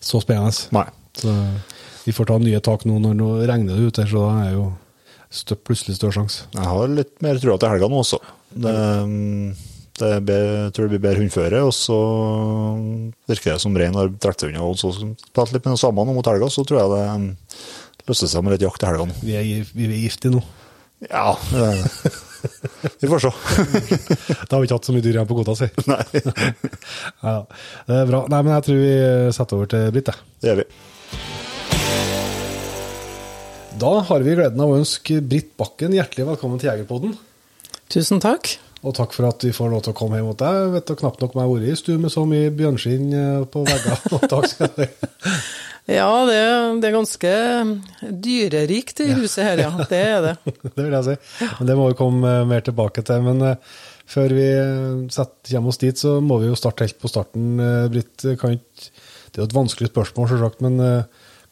så 0.00 0.20
spennende. 0.23 0.55
Nei. 0.75 0.87
Så 1.19 1.35
vi 2.05 2.14
får 2.14 2.31
ta 2.31 2.37
nye 2.40 2.61
tak 2.64 2.85
nå 2.88 2.99
når 3.02 3.17
nå 3.19 3.31
regner 3.49 3.76
det 3.76 3.88
ute, 3.90 4.06
så 4.08 4.26
da 4.26 4.44
er 4.46 4.52
jo 4.55 4.69
stø, 5.35 5.58
plutselig 5.61 5.99
større 5.99 6.17
sjanse. 6.17 6.46
Jeg 6.55 6.69
har 6.70 6.93
litt 6.93 7.19
mer 7.25 7.41
trua 7.43 7.58
til 7.61 7.75
helga 7.75 7.91
nå 7.91 7.99
også. 8.05 8.20
Det, 8.49 8.76
det 10.00 10.38
jeg 10.38 10.70
tror 10.73 10.87
det 10.87 10.93
blir 10.94 11.02
bedre 11.05 11.25
hundføre, 11.25 11.64
og 11.67 11.75
så 11.76 11.99
virker 13.29 13.52
det 13.52 13.61
som 13.64 13.76
rein 13.76 13.99
har 13.99 14.08
trukket 14.14 14.46
seg 14.46 14.55
unna. 14.55 14.64
Og 14.64 14.79
så 14.81 14.94
Prate 15.37 15.56
litt 15.56 15.67
med 15.67 15.75
noe 15.75 15.82
sammen 15.82 16.14
mot 16.17 16.31
helga, 16.32 16.49
så 16.52 16.64
tror 16.64 16.81
jeg 16.81 16.94
det 16.94 18.08
løser 18.08 18.31
seg 18.31 18.46
med 18.46 18.56
litt 18.56 18.64
jakt 18.64 18.81
til 18.81 18.93
helga 18.93 19.08
nå. 19.11 19.19
Vi 19.20 19.37
er, 19.37 19.75
vi 19.75 19.91
er 19.91 20.00
giftige 20.06 20.38
nå. 20.38 20.44
Ja, 21.06 21.39
vi 23.00 23.09
får 23.09 23.19
se. 23.23 23.31
Da 24.49 24.56
har 24.56 24.61
vi 24.62 24.67
ikke 24.67 24.79
hatt 24.79 24.89
så 24.89 24.95
mye 24.95 25.05
dyr 25.05 25.15
igjen 25.19 25.29
på 25.31 25.37
kvota 25.39 25.55
si. 25.59 25.69
Nei, 25.91 26.03
Ja, 27.23 27.37
det 27.87 27.99
er 28.03 28.09
bra. 28.11 28.25
Nei, 28.33 28.41
men 28.43 28.55
jeg 28.56 28.67
tror 28.67 28.81
vi 28.83 28.93
setter 29.37 29.59
over 29.61 29.71
til 29.71 29.91
Britt, 29.95 30.11
jeg. 30.11 30.19
det 30.43 30.50
gjør 30.50 30.61
vi. 30.62 30.69
Da 33.79 33.93
har 34.09 34.25
vi 34.27 34.35
gleden 34.35 34.62
av 34.65 34.73
å 34.73 34.79
ønske 34.81 35.21
Britt 35.23 35.53
Bakken 35.61 35.95
hjertelig 35.95 36.27
velkommen 36.33 36.59
til 36.59 36.73
Jegerpodden. 36.73 37.15
Tusen 37.94 38.19
takk. 38.23 38.56
Og 38.87 38.94
takk 38.94 39.15
for 39.15 39.27
at 39.27 39.43
vi 39.43 39.53
får 39.55 39.71
lov 39.71 39.85
til 39.87 39.94
å 39.94 39.99
komme 39.99 40.19
hjem 40.19 40.29
mot 40.31 40.39
deg. 40.39 40.55
Jeg 40.65 40.73
vet 40.75 40.91
du, 40.91 40.97
knapt 40.99 41.23
nok 41.23 41.33
om 41.35 41.41
jeg 41.41 41.47
har 41.49 41.55
vært 41.55 41.71
i 41.71 41.79
stue 41.79 42.03
med 42.03 42.12
så 42.15 42.23
mye 42.31 42.51
bjørnskinn 42.59 43.09
eh, 43.15 43.47
på 43.51 43.62
veggene. 43.67 44.21
Takk 44.31 44.47
skal 44.51 44.71
du 44.75 44.83
ha. 44.83 45.39
Ja, 45.88 46.08
det, 46.29 46.40
det 46.82 46.88
er 46.90 46.96
ganske 46.99 47.31
dyrerikt 48.25 49.00
i 49.00 49.08
huset 49.17 49.40
her, 49.46 49.62
ja. 49.64 49.70
Det 49.88 50.00
er 50.00 50.19
det. 50.26 50.35
Det 50.76 50.82
vil 50.85 50.93
jeg 50.93 51.06
si. 51.06 51.14
Men 51.61 51.70
det 51.70 51.76
må 51.79 51.87
vi 51.88 51.96
komme 51.96 52.32
eh, 52.43 52.49
mer 52.50 52.67
tilbake 52.67 53.05
til. 53.08 53.25
Men 53.25 53.40
eh, 53.55 53.79
før 54.08 54.35
vi 54.37 54.44
eh, 54.52 55.23
kommer 55.49 55.73
oss 55.73 55.81
dit, 55.81 55.96
så 55.96 56.19
må 56.25 56.43
vi 56.43 56.50
jo 56.50 56.58
starte 56.61 56.85
helt 56.85 57.00
på 57.00 57.08
starten. 57.08 57.56
Britt, 57.94 58.20
det 58.20 58.37
er 58.37 59.40
jo 59.40 59.49
et 59.49 59.56
vanskelig 59.56 59.88
spørsmål, 59.94 60.29
selvsagt, 60.35 60.62
men 60.67 60.79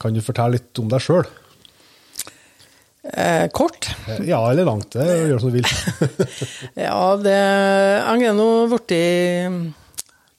kan 0.00 0.12
du 0.12 0.20
fortelle 0.24 0.58
litt 0.58 0.80
om 0.82 0.92
deg 0.92 1.00
sjøl? 1.04 1.24
Eh, 3.12 3.46
kort. 3.56 3.88
Ja, 4.26 4.40
eller 4.50 4.66
langt. 4.66 4.92
Det 4.92 5.06
gjør 5.30 5.40
som 5.40 5.52
du 5.52 5.58
vil. 5.60 5.72
Ja, 6.86 7.16
det 7.20 7.36
Jeg 7.36 8.28
er 8.28 8.36
nå 8.36 8.48
blitt 8.72 8.96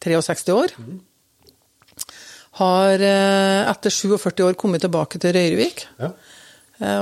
63 0.03 0.53
år. 0.53 0.75
Har 2.57 3.03
eh, 3.05 3.69
etter 3.69 3.93
47 3.93 4.43
år 4.47 4.55
kommet 4.57 4.81
tilbake 4.85 5.19
til 5.21 5.35
Røyrvik. 5.35 5.85
Ja. 6.01 6.11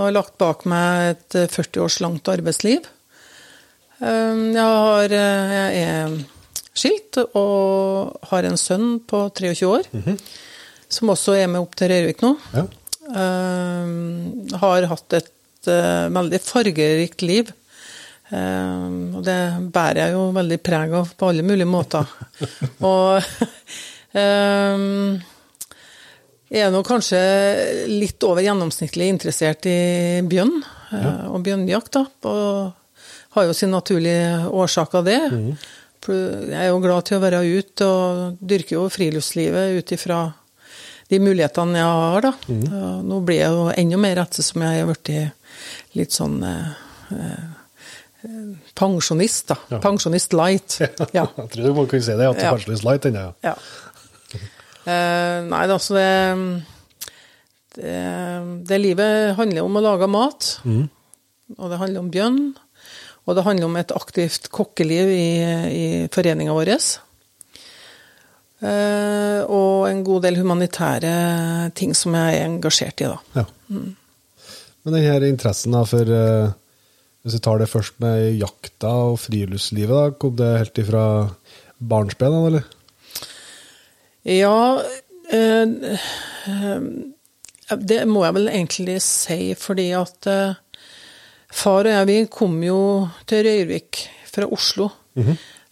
Og 0.01 0.09
lagt 0.15 0.38
bak 0.39 0.63
meg 0.71 1.13
et 1.15 1.35
eh, 1.41 1.50
40 1.51 1.83
års 1.83 2.00
langt 2.03 2.27
arbeidsliv. 2.31 2.88
Eh, 4.00 4.39
Jeg, 4.55 4.62
har, 4.62 5.15
eh, 5.15 5.53
jeg 5.55 5.83
er 5.83 6.15
skilt 6.75 7.19
og 7.39 8.17
har 8.31 8.47
en 8.50 8.57
sønn 8.59 8.97
på 9.07 9.21
23 9.31 9.69
år, 9.69 9.88
som 10.91 11.12
også 11.13 11.38
er 11.39 11.47
med 11.51 11.63
opp 11.63 11.75
til 11.79 11.91
Røyrvik 11.93 12.24
nå. 12.25 12.33
Ja. 12.55 12.65
Eh, 13.05 13.93
har 14.59 14.89
hatt 14.91 15.15
et 15.21 15.69
eh, 15.71 16.07
veldig 16.15 16.41
fargerikt 16.43 17.24
liv. 17.24 17.51
Eh, 18.33 18.89
og 19.15 19.21
det 19.27 19.39
bærer 19.71 20.01
jeg 20.07 20.15
jo 20.17 20.25
veldig 20.35 20.59
preg 20.65 20.95
av 21.00 21.13
på 21.15 21.29
alle 21.31 21.45
mulige 21.45 21.69
måter. 21.69 22.09
og 22.91 23.24
eh, 24.24 24.89
er 26.62 26.71
nå 26.74 26.81
kanskje 26.88 27.19
litt 27.91 28.24
over 28.24 28.43
gjennomsnittlig 28.45 29.09
interessert 29.12 29.67
i 29.67 29.77
bjørn 30.29 30.55
ja. 30.91 31.13
og 31.31 31.43
bjørnjakt. 31.45 31.97
da, 31.97 32.05
og 32.31 33.35
har 33.35 33.50
jo 33.50 33.53
sin 33.53 33.74
naturlige 33.75 34.47
årsak 34.47 34.95
av 34.95 35.07
det. 35.09 35.19
Jeg 36.07 36.59
er 36.62 36.69
jo 36.69 36.81
glad 36.83 37.07
til 37.07 37.17
å 37.17 37.24
være 37.24 37.41
ute 37.43 37.88
og 37.89 38.38
dyrker 38.39 38.77
jo 38.77 38.85
friluftslivet 38.93 39.79
ut 39.79 39.95
ifra 39.95 40.19
de 41.12 41.19
mulighetene 41.21 41.81
jeg 41.81 41.97
har, 42.00 42.25
da. 42.25 42.31
Mm. 42.47 42.63
Nå 43.09 43.19
blir 43.25 43.41
jeg 43.41 43.51
jo 43.53 43.65
enda 43.75 44.00
mer 44.01 44.21
ettersom 44.24 44.63
jeg 44.65 44.79
har 44.81 44.88
blitt 44.89 45.12
litt 46.00 46.15
sånn 46.15 46.39
eh, 46.47 46.71
eh, 47.13 47.43
pensjonist, 48.77 49.51
da. 49.51 49.59
Ja. 49.75 49.81
Pensjonist 49.83 50.33
light. 50.38 50.79
Ja. 51.15 51.27
Jeg 51.38 51.51
tror 51.53 51.67
du 51.67 51.75
må 51.77 51.85
kunne 51.91 52.05
si 52.07 52.15
det, 52.15 52.29
at 52.31 52.39
du 52.39 52.47
er 52.47 52.71
litt 52.71 52.88
light 52.88 53.09
ennå. 53.12 53.27
Ja. 53.45 53.53
ja. 53.53 53.57
Eh, 54.86 55.39
nei, 55.50 55.63
altså 55.65 55.96
så 55.96 55.98
det, 55.98 56.12
det 57.77 57.96
Det 58.70 58.77
livet 58.82 59.34
handler 59.39 59.65
om 59.65 59.80
å 59.80 59.84
lage 59.84 60.10
mat. 60.12 60.51
Og 61.58 61.65
det 61.72 61.82
handler 61.82 62.04
om 62.04 62.12
bjørn. 62.13 62.44
Og 63.25 63.38
det 63.38 63.46
handler 63.46 63.70
om 63.70 63.80
et 63.80 63.94
aktivt 63.96 64.51
kokkeliv 64.54 65.10
i, 65.10 65.30
i 65.74 65.86
foreninga 66.13 66.54
vår. 66.54 66.75
Eh, 68.65 69.42
og 69.51 69.88
en 69.89 70.04
god 70.06 70.27
del 70.27 70.39
humanitære 70.39 71.15
ting 71.77 71.96
som 71.98 72.15
jeg 72.18 72.38
er 72.38 72.46
engasjert 72.48 73.01
i, 73.04 73.10
da. 73.12 73.42
Ja. 73.42 73.46
Men 74.86 74.94
denne 74.94 75.32
interessen 75.32 75.74
da 75.74 75.82
for 75.89 76.06
eh, 76.13 76.54
Hvis 77.25 77.39
vi 77.39 77.42
tar 77.42 77.58
det 77.58 77.72
først 77.72 77.96
med 78.04 78.38
jakta 78.38 78.92
og 79.10 79.15
friluftslivet, 79.18 79.89
da, 79.89 80.18
kom 80.22 80.36
det 80.38 80.50
helt 80.62 80.77
ifra 80.77 81.06
barnsben, 81.82 82.36
eller? 82.51 82.68
Ja 84.25 84.82
eh, 85.32 85.96
eh, 86.50 86.86
Det 87.82 88.00
må 88.10 88.25
jeg 88.25 88.38
vel 88.39 88.51
egentlig 88.51 89.00
si, 89.05 89.39
fordi 89.58 89.89
at 89.98 90.29
eh, 90.29 90.55
far 91.55 91.86
og 91.86 91.91
jeg 91.94 92.10
vi 92.10 92.22
kom 92.32 92.58
jo 92.65 92.79
til 93.29 93.46
Røyrvik 93.48 94.05
fra 94.32 94.48
Oslo. 94.51 94.89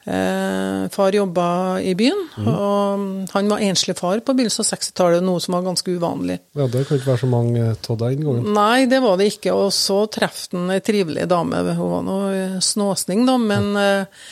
Eh, 0.04 0.90
far 0.92 1.16
jobba 1.16 1.80
i 1.80 1.94
byen, 1.96 2.26
og 2.44 3.04
han 3.32 3.52
var 3.52 3.62
enslig 3.64 3.96
far 3.96 4.20
på 4.20 4.34
begynnelsen 4.36 4.66
av 4.66 4.68
60-tallet, 4.74 5.24
noe 5.24 5.40
som 5.44 5.56
var 5.56 5.64
ganske 5.64 5.94
uvanlig. 5.96 6.40
Ja, 6.60 6.68
Det 6.68 6.82
kan 6.88 7.00
ikke 7.00 7.12
være 7.14 7.22
så 7.22 7.30
mange 7.32 7.70
av 7.72 8.00
den 8.02 8.26
gangen. 8.26 8.50
Nei, 8.56 8.86
det 8.92 9.00
var 9.04 9.16
det 9.22 9.30
ikke. 9.32 9.54
Og 9.56 9.72
så 9.76 10.02
traff 10.12 10.50
han 10.52 10.74
ei 10.76 10.82
trivelig 10.84 11.30
dame. 11.32 11.62
Hun 11.78 11.94
var 11.94 12.04
nå 12.08 12.18
snåsning, 12.64 13.24
da, 13.30 13.38
men 13.40 13.72
eh, 13.80 14.26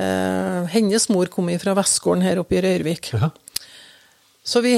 eh, 0.00 0.70
hennes 0.72 1.08
mor 1.12 1.28
kom 1.32 1.52
fra 1.60 1.76
Vestgården 1.76 2.24
her 2.24 2.40
oppe 2.40 2.56
i 2.56 2.64
Røyrvik. 2.64 3.12
Ja. 3.12 3.28
Så 4.48 4.62
vi, 4.64 4.72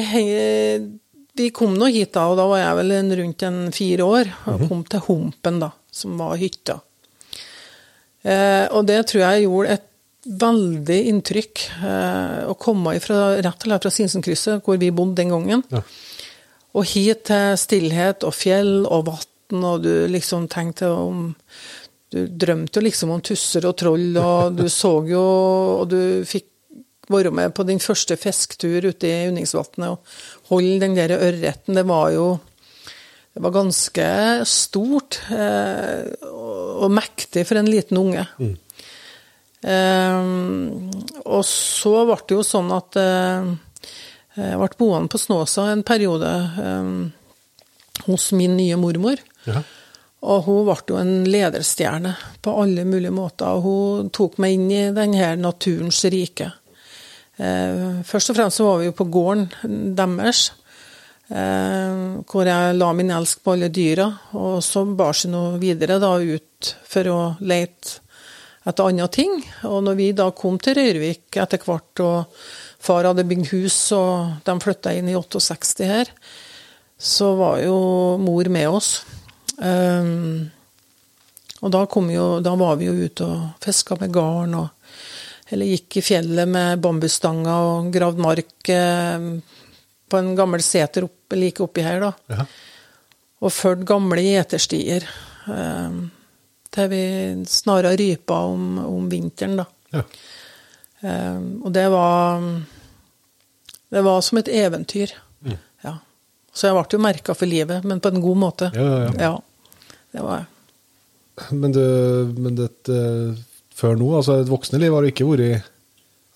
vi 1.38 1.50
kom 1.54 1.76
nå 1.78 1.86
hit 1.94 2.12
da, 2.16 2.24
og 2.32 2.38
da 2.40 2.46
var 2.50 2.58
jeg 2.62 2.78
vel 2.80 2.94
rundt 3.20 3.44
en 3.46 3.58
fire 3.74 4.06
år, 4.06 4.30
og 4.50 4.64
kom 4.70 4.80
til 4.90 5.04
Humpen, 5.06 5.60
da, 5.62 5.68
som 5.94 6.16
var 6.18 6.34
hytta. 6.40 6.80
Eh, 8.26 8.66
og 8.76 8.84
det 8.88 8.98
tror 9.08 9.22
jeg 9.22 9.46
gjorde 9.46 9.76
et 9.78 9.86
veldig 10.42 10.98
inntrykk, 11.12 11.62
eh, 11.86 12.40
å 12.50 12.56
komme 12.60 12.96
ifra, 12.98 13.20
rett 13.40 13.62
og 13.62 13.68
slett 13.70 13.86
fra 13.86 13.92
Sinsenkrysset, 13.94 14.64
hvor 14.66 14.76
vi 14.82 14.90
bodde 14.92 15.16
den 15.22 15.30
gangen, 15.32 15.62
Ja. 15.72 15.80
og 16.74 16.84
hit 16.90 17.24
til 17.30 17.56
stillhet 17.56 18.26
og 18.28 18.34
fjell 18.36 18.84
og 18.86 19.06
vann, 19.06 19.64
og 19.64 19.82
du 19.82 20.06
liksom 20.08 20.48
tenkte 20.48 20.90
om 20.90 21.34
Du 22.10 22.26
drømte 22.26 22.80
jo 22.80 22.82
liksom 22.82 23.10
om 23.14 23.20
tusser 23.22 23.64
og 23.68 23.76
troll, 23.78 24.16
og 24.18 24.56
du 24.58 24.64
så 24.68 24.90
jo 25.06 25.20
Og 25.80 25.88
du 25.92 26.24
fikk 26.26 26.48
være 27.10 27.32
med 27.34 27.54
på 27.56 27.66
din 27.68 27.82
første 27.82 28.16
fisketur 28.20 28.90
ute 28.90 29.08
i 29.08 29.28
Unningsvatnet 29.30 29.94
og 29.94 30.52
holde 30.52 30.78
den 30.84 30.96
der 30.98 31.16
ørreten. 31.18 31.76
Det 31.76 31.86
var 31.88 32.10
jo 32.14 32.28
det 33.30 33.44
var 33.44 33.54
ganske 33.54 34.06
stort 34.48 35.20
eh, 35.30 36.10
og, 36.26 36.88
mektig 36.90 37.44
for 37.46 37.60
en 37.60 37.70
liten 37.70 38.00
unge. 38.00 38.24
Eh, 39.62 40.20
og 41.24 41.44
så 41.46 41.94
ble 42.08 42.18
det 42.26 42.38
jo 42.40 42.46
sånn 42.46 42.72
at 42.74 42.98
eh, 42.98 43.52
jeg 44.34 44.58
ble 44.58 44.70
boende 44.80 45.12
på 45.12 45.20
Snåsa 45.20 45.68
en 45.70 45.84
periode 45.86 46.30
eh, 46.64 46.90
hos 48.08 48.30
min 48.34 48.56
nye 48.58 48.78
mormor. 48.80 49.22
Ja. 49.46 49.62
Og 50.20 50.44
hun 50.48 50.66
ble 50.66 50.76
jo 50.90 50.98
en 51.00 51.14
lederstjerne 51.30 52.16
på 52.44 52.54
alle 52.62 52.84
mulige 52.88 53.14
måter. 53.14 53.56
Og 53.56 53.64
hun 53.64 54.10
tok 54.12 54.40
meg 54.42 54.58
inn 54.58 54.66
i 54.68 54.82
denne 54.96 55.32
naturens 55.40 56.02
rike. 56.12 56.50
Eh, 57.40 58.00
først 58.04 58.32
og 58.32 58.36
fremst 58.36 58.60
så 58.60 58.66
var 58.66 58.80
vi 58.80 58.90
jo 58.90 58.96
på 58.96 59.06
gården 59.08 59.94
deres, 59.96 60.50
eh, 61.32 62.20
hvor 62.28 62.48
jeg 62.48 62.76
la 62.76 62.92
min 62.92 63.12
elsk 63.16 63.42
på 63.44 63.56
alle 63.56 63.70
dyra. 63.72 64.10
Og 64.36 64.60
så 64.64 64.84
bar 64.84 65.16
seg 65.16 65.32
nå 65.32 65.44
videre 65.62 66.00
da 66.02 66.16
ut 66.20 66.74
for 66.84 67.08
å 67.08 67.20
lete 67.40 68.00
etter 68.68 68.90
andre 68.90 69.08
ting. 69.08 69.38
Og 69.64 69.80
når 69.86 69.96
vi 69.96 70.10
da 70.12 70.28
kom 70.36 70.58
til 70.60 70.76
Røyrvik 70.76 71.40
etter 71.40 71.62
hvert, 71.64 72.04
og 72.04 72.36
far 72.80 73.08
hadde 73.08 73.26
bygd 73.28 73.52
hus, 73.54 73.78
og 73.96 74.44
de 74.44 74.56
flytta 74.60 74.92
inn 74.96 75.08
i 75.08 75.16
68 75.16 75.88
her, 75.88 76.12
så 77.00 77.32
var 77.38 77.62
jo 77.64 77.76
mor 78.20 78.48
med 78.52 78.68
oss. 78.68 78.90
Um, 79.56 80.50
og 81.60 81.72
da, 81.72 81.84
kom 81.88 82.08
jo, 82.12 82.40
da 82.44 82.52
var 82.56 82.76
vi 82.80 82.88
jo 82.88 82.96
ute 82.96 83.24
og 83.24 83.64
fiska 83.64 83.96
med 84.00 84.12
garn, 84.12 84.54
og, 84.56 84.68
eller 85.50 85.66
gikk 85.66 85.98
i 86.00 86.04
fjellet 86.04 86.48
med 86.48 86.80
bambusstanga 86.82 87.56
og 87.66 87.90
gravd 87.94 88.22
mark 88.22 88.70
eh, 88.72 89.26
på 90.10 90.18
en 90.18 90.32
gammel 90.38 90.62
seter 90.64 91.06
opp, 91.06 91.36
like 91.38 91.62
oppi 91.62 91.84
her, 91.86 92.00
da. 92.02 92.12
Ja. 92.30 92.46
Og 93.40 93.54
fulgte 93.54 93.88
gamle 93.88 94.24
gjeterstier. 94.24 95.06
Eh, 95.50 96.00
til 96.70 96.90
vi 96.92 97.04
snarere 97.50 97.98
rypa 97.98 98.42
om, 98.50 98.76
om 98.84 99.08
vinteren, 99.10 99.58
da. 99.62 99.66
Ja. 99.94 100.04
Eh, 101.00 101.40
og 101.64 101.72
det 101.74 101.88
var 101.90 102.42
Det 103.90 104.02
var 104.06 104.20
som 104.22 104.38
et 104.38 104.48
eventyr. 104.54 105.10
Ja. 105.82 105.96
Så 106.52 106.68
jeg 106.68 106.76
ble 106.76 106.98
jo 106.98 107.02
merka 107.02 107.34
for 107.34 107.50
livet, 107.50 107.84
men 107.86 108.02
på 108.02 108.10
en 108.10 108.22
god 108.22 108.38
måte. 108.38 108.70
Ja, 108.74 108.88
ja, 109.06 109.12
ja. 109.18 109.34
det 110.12 110.24
var 110.26 110.40
jeg. 110.40 110.48
Men, 111.56 111.72
du, 111.72 111.84
men 112.36 112.56
det, 112.58 112.68
eh, 112.92 113.38
før 113.80 113.98
nå, 113.98 114.08
altså 114.18 114.40
et 114.40 114.50
voksne 114.50 114.80
liv 114.82 114.94
har 114.94 115.08
ikke 115.08 115.28
vært 115.28 115.68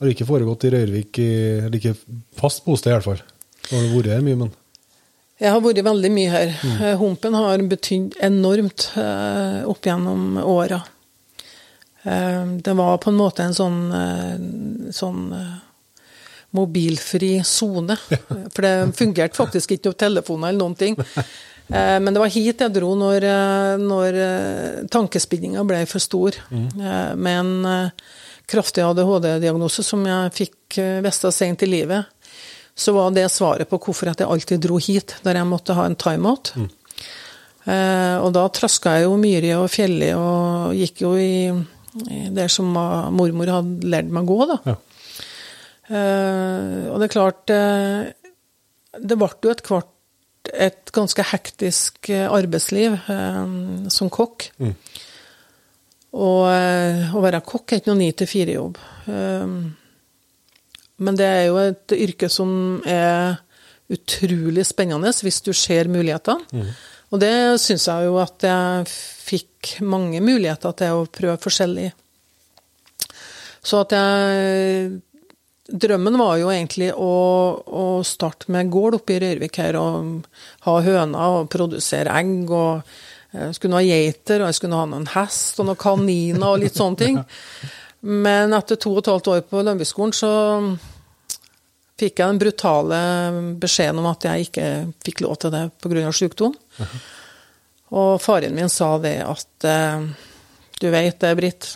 har 0.02 0.10
ikke 0.10 0.26
foregått 0.28 0.66
i 0.66 0.72
Røyrvik 0.74 1.20
i 1.22 1.30
eller 1.62 1.78
ikke 1.78 1.94
fast 2.38 2.64
bosted, 2.66 2.90
i 2.90 2.96
hvert 2.96 3.06
fall. 3.06 3.22
Det 3.64 3.78
har 3.78 3.90
vært 3.92 4.12
her 4.12 4.24
mye, 4.26 4.40
men 4.42 4.52
Jeg 5.40 5.50
har 5.50 5.62
vært 5.62 5.84
veldig 5.86 6.10
mye 6.14 6.32
her. 6.32 6.56
Mm. 6.62 6.82
Humpen 7.00 7.36
har 7.38 7.62
betydd 7.70 8.18
enormt 8.22 8.88
eh, 9.00 9.62
opp 9.70 9.86
gjennom 9.86 10.36
åra. 10.42 10.82
Eh, 12.04 12.46
det 12.66 12.74
var 12.78 12.98
på 13.02 13.10
en 13.10 13.18
måte 13.18 13.46
en 13.46 13.56
sånn, 13.56 13.80
eh, 13.96 14.90
sånn 14.94 15.24
eh, 15.34 15.54
mobilfri 16.54 17.38
sone. 17.46 17.96
For 18.54 18.62
det 18.64 18.75
fungerte 18.99 19.38
faktisk 19.38 19.75
ikke 19.75 19.90
noen 19.90 20.00
telefoner 20.04 20.52
eller 20.52 20.62
noen 20.62 20.78
ting. 20.78 20.99
Eh, 21.68 22.00
Men 22.00 22.12
det 22.12 22.20
var 22.20 22.32
hit 22.32 22.61
jeg 22.61 22.73
dro 22.75 22.90
når, 22.99 23.25
eh, 23.25 23.75
når 23.80 24.18
eh, 24.20 24.80
tankespinninga 24.92 25.64
ble 25.64 25.84
for 25.88 26.02
stor. 26.02 26.37
Med 26.50 27.38
en 27.38 27.90
kraftig 28.50 28.84
ADHD-diagnose 28.84 29.82
som 29.87 30.04
jeg 30.04 30.34
fikk 30.37 30.78
vite 31.04 31.30
sent 31.32 31.62
i 31.64 31.70
livet 31.70 32.11
så 32.76 32.90
var 32.90 33.12
det 33.14 33.28
svaret 33.30 33.68
på 33.70 33.78
hvorfor 33.78 34.11
at 34.11 34.18
jeg 34.20 34.26
alltid 34.28 34.61
dro 34.61 34.80
hit, 34.82 35.14
der 35.23 35.38
jeg 35.38 35.46
måtte 35.46 35.76
ha 35.78 35.84
en 35.87 35.94
timeout. 35.94 36.50
Mm. 36.58 36.70
og 38.26 38.32
da 38.34 38.42
traska 38.50 38.96
jeg 38.96 39.06
jo 39.06 39.12
myri 39.16 39.52
og 39.54 39.68
fjelli 39.70 40.08
og 40.18 40.75
gikk 40.75 41.04
jo 41.04 41.12
i, 41.16 41.54
i 42.11 42.18
det 42.34 42.49
som 42.50 42.66
mormor 42.75 43.52
hadde 43.54 43.92
lært 43.94 44.11
meg 44.11 44.26
å 44.26 44.34
gå, 44.34 44.49
da. 44.50 44.58
Ja. 44.66 44.75
Eh, 45.88 46.85
og 46.88 46.97
det 46.97 47.07
er 47.07 47.12
klart 47.12 47.50
eh, 47.53 48.07
Det 48.97 49.19
ble 49.21 49.29
jo 49.45 49.53
et 49.53 49.64
kvart 49.67 49.91
et 50.45 50.91
ganske 50.93 51.25
hektisk 51.25 52.11
eh, 52.12 52.26
arbeidsliv 52.29 52.99
som 53.93 54.11
kokk. 54.12 54.50
Og 56.14 56.43
eh, 56.50 57.14
å 57.17 57.23
være 57.25 57.41
kokk 57.45 57.73
er 57.73 57.81
ikke 57.81 57.91
noe 57.91 58.00
ni 58.03 58.11
til 58.12 58.29
fire-jobb. 58.29 58.76
Men 61.05 61.17
det 61.19 61.26
er 61.26 61.47
jo 61.49 61.57
et 61.62 61.97
yrke 61.97 62.29
som 62.31 62.53
er 62.85 63.41
utrolig 63.93 64.67
spennende 64.69 65.11
hvis 65.25 65.41
du 65.49 65.50
ser 65.57 65.88
mulighetene. 65.93 66.69
Og 67.09 67.21
det 67.25 67.35
syns 67.62 67.88
jeg 67.88 68.07
jo 68.09 68.21
at 68.21 68.45
jeg 68.45 68.87
fikk 68.91 69.75
mange 69.87 70.21
muligheter 70.25 70.76
til 70.76 71.00
å 71.00 71.09
prøve 71.09 71.41
forskjellig. 71.41 71.88
Så 73.64 73.81
at 73.81 73.97
jeg 73.97 75.00
Drømmen 75.64 76.18
var 76.21 76.37
jo 76.37 76.50
egentlig 76.52 76.90
å, 76.92 77.12
å 77.64 77.85
starte 78.04 78.52
med 78.52 78.68
gård 78.73 78.99
oppe 78.99 79.14
i 79.14 79.21
Røyrvik 79.23 79.56
her, 79.62 79.78
og 79.80 80.26
ha 80.66 80.75
høner 80.85 81.38
og 81.38 81.49
produsere 81.52 82.12
egg. 82.21 82.50
og 82.52 82.83
Jeg 83.33 83.56
skulle 83.56 83.80
ha 83.80 83.87
geiter, 83.87 84.42
og 84.42 84.50
jeg 84.50 84.59
skulle 84.61 84.80
ha 84.83 84.90
noen 84.90 85.09
hest 85.14 85.62
og 85.62 85.71
noen 85.71 85.80
kaniner 85.80 86.50
og 86.50 86.61
litt 86.66 86.76
sånne 86.76 87.00
ting. 87.00 87.23
Men 88.26 88.52
etter 88.52 88.76
to 88.76 88.92
og 88.92 89.00
et 89.00 89.09
halvt 89.09 89.33
år 89.33 89.47
på 89.49 89.64
Lønbyskolen 89.64 90.12
så 90.12 90.33
fikk 91.97 92.21
jeg 92.21 92.28
den 92.28 92.40
brutale 92.42 93.00
beskjeden 93.62 94.02
om 94.02 94.11
at 94.11 94.26
jeg 94.28 94.50
ikke 94.50 94.68
fikk 95.06 95.25
lov 95.25 95.38
til 95.40 95.54
det 95.54 95.64
pga. 95.80 96.11
sykdom. 96.12 96.56
Og 97.94 98.18
faren 98.21 98.56
min 98.56 98.73
sa 98.73 98.97
det 98.99 99.21
at 99.23 99.66
eh, 99.71 100.06
du 100.80 100.88
vet 100.90 101.21
det, 101.23 101.37
Britt, 101.38 101.68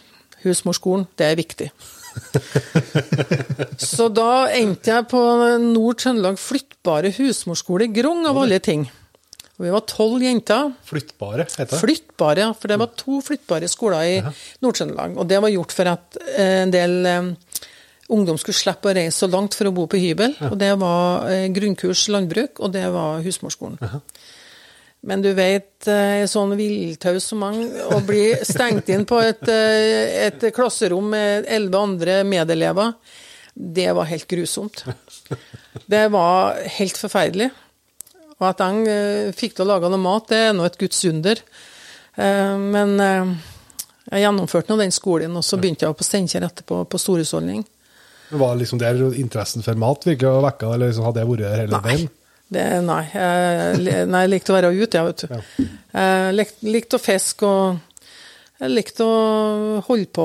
husmorskolen, 0.42 1.07
det 1.16 1.28
er 1.28 1.38
viktig. 1.38 1.68
Så 3.92 4.08
da 4.14 4.48
endte 4.54 4.92
jeg 4.92 5.08
på 5.10 5.20
Nord-Trøndelag 5.62 6.38
flyttbare 6.40 7.12
husmorskole 7.18 7.88
i 7.88 7.92
Grong, 7.94 8.25
av 8.28 8.38
alle 8.42 8.60
ting. 8.64 8.87
Og 9.58 9.66
vi 9.66 9.72
var 9.75 9.82
tolv 9.90 10.22
jenter. 10.22 10.70
flyttbare, 10.87 11.48
heter 11.50 11.72
det. 11.72 11.80
Flyttbare, 11.82 12.44
ja. 12.46 12.52
For 12.54 12.70
det 12.70 12.78
var 12.78 12.92
to 12.98 13.18
flyttbare 13.26 13.70
skoler 13.70 14.06
i 14.06 14.20
Nord-Trøndelag. 14.62 15.16
Og 15.18 15.26
det 15.30 15.40
var 15.42 15.50
gjort 15.50 15.75
for 15.75 15.90
at 15.90 16.18
eh, 16.37 16.60
en 16.62 16.75
del 16.75 16.94
eh, 17.10 17.32
ungdom 18.14 18.38
skulle 18.38 18.56
slippe 18.56 18.90
å 18.90 18.94
reise 18.94 19.25
så 19.25 19.28
langt 19.32 19.58
for 19.58 19.66
å 19.68 19.75
bo 19.75 19.88
på 19.90 19.98
hybel. 19.98 20.37
Og 20.52 20.54
det 20.60 20.70
var 20.78 21.26
eh, 21.32 21.48
grunnkurs 21.54 22.06
landbruk, 22.14 22.62
og 22.62 22.70
det 22.76 22.87
var 22.94 23.18
husmorskolen. 23.26 23.80
Men 25.07 25.23
du 25.23 25.31
vet, 25.37 25.87
eh, 25.87 26.25
sånn 26.26 26.57
villtaus 26.59 27.28
som 27.31 27.43
mange, 27.45 27.69
å 27.95 28.00
bli 28.05 28.33
stengt 28.47 28.90
inn 28.90 29.07
på 29.07 29.21
et, 29.23 29.45
eh, 29.49 30.26
et 30.26 30.49
klasserom 30.55 31.12
med 31.14 31.47
elleve 31.47 31.83
andre 31.83 32.21
medelever 32.26 32.95
det 33.59 33.93
var 33.93 34.07
helt 34.07 34.28
grusomt. 34.31 34.85
Det 35.87 36.09
var 36.14 36.59
helt 36.78 36.99
forferdelig. 36.99 37.49
Og 38.38 38.45
at 38.47 38.61
jeg 38.62 38.90
eh, 38.90 39.31
fikk 39.35 39.57
til 39.57 39.64
å 39.67 39.71
lage 39.73 39.90
noe 39.90 40.02
mat, 40.02 40.28
det 40.31 40.38
er 40.49 40.52
nå 40.55 40.67
et 40.67 40.78
guds 40.78 41.00
under. 41.09 41.40
Men 42.19 42.99
jeg 42.99 44.23
gjennomførte 44.25 44.73
nå 44.73 44.76
den 44.81 44.95
skolen, 44.95 45.37
og 45.38 45.45
så 45.47 45.59
begynte 45.61 45.87
jeg 45.87 45.95
på 45.95 46.07
Steinkjer 46.07 46.47
etterpå, 46.49 46.81
på 46.90 46.99
storhusholdning. 46.99 47.62
Var 48.31 48.57
liksom 48.59 48.81
der 48.83 48.99
interessen 49.14 49.62
for 49.62 49.78
mat 49.78 50.07
virkelig 50.07 50.43
vekka, 50.43 50.73
eller 50.75 50.90
liksom 50.90 51.07
hadde 51.07 51.23
det 51.23 51.28
vært 51.28 51.45
der 51.45 51.62
hele 51.62 51.83
veien? 51.85 52.09
Det, 52.49 52.64
nei. 52.87 53.02
Jeg, 53.12 54.07
nei, 54.09 54.23
jeg 54.25 54.31
likte 54.33 54.55
å 54.55 54.57
være 54.57 54.71
ute, 54.73 54.97
jeg, 54.97 55.05
vet 55.11 55.25
du. 55.26 55.69
Jeg 55.93 56.35
lik- 56.38 56.62
likte 56.64 56.97
å 56.97 57.02
fiske 57.02 57.45
og 57.45 57.78
jeg 58.59 58.73
likte 58.73 59.05
å 59.07 59.83
holde 59.87 60.09
på 60.17 60.25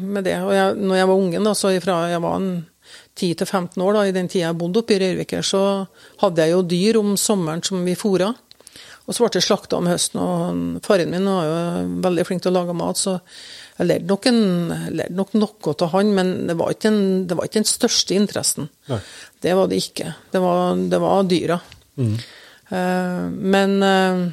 med 0.00 0.24
det. 0.26 0.38
Og 0.42 0.50
jeg, 0.56 0.78
når 0.80 0.96
jeg 1.02 1.10
var 1.12 1.20
ungen, 1.22 1.44
da, 1.46 1.52
så 1.54 1.70
fra 1.84 1.98
jeg 2.10 2.22
var 2.24 2.46
10-15 3.20 3.84
år, 3.84 3.92
da, 3.98 4.04
i 4.08 4.14
den 4.16 4.28
tida 4.32 4.48
jeg 4.48 4.58
bodde 4.58 4.80
oppe 4.82 4.96
i 4.96 5.00
Røyrvik, 5.02 5.36
så 5.46 5.60
hadde 6.24 6.46
jeg 6.46 6.54
jo 6.56 6.62
dyr 6.72 6.98
om 7.02 7.12
sommeren 7.20 7.62
som 7.66 7.84
vi 7.86 7.94
fôra. 7.98 8.32
Og 9.06 9.14
så 9.16 9.24
ble 9.24 9.30
det 9.36 9.42
slakta 9.42 9.78
om 9.78 9.88
høsten, 9.90 10.20
og 10.22 10.82
faren 10.86 11.10
min 11.10 11.26
var 11.26 11.46
jo 11.48 11.54
veldig 12.04 12.24
flink 12.28 12.42
til 12.44 12.52
å 12.52 12.58
lage 12.60 12.74
mat, 12.78 12.98
så 13.00 13.16
jeg 13.80 13.88
lærte 13.88 14.10
nok, 14.10 14.26
lærte 14.92 15.16
nok 15.16 15.30
noe 15.40 15.72
av 15.72 15.92
han, 15.94 16.10
men 16.12 16.32
det 16.50 16.56
var 16.60 16.74
ikke, 16.74 16.90
en, 16.90 17.04
det 17.30 17.36
var 17.38 17.48
ikke 17.48 17.62
den 17.62 17.70
største 17.70 18.16
interessen. 18.16 18.68
Nei. 18.90 18.98
Det 19.40 19.54
var 19.56 19.70
det 19.70 19.78
ikke. 19.80 20.10
Det 20.32 20.42
var, 20.44 20.82
det 20.92 21.00
var 21.00 21.24
dyra. 21.30 21.56
Eh, 21.96 23.22
men 23.30 23.82
uh, 23.82 24.26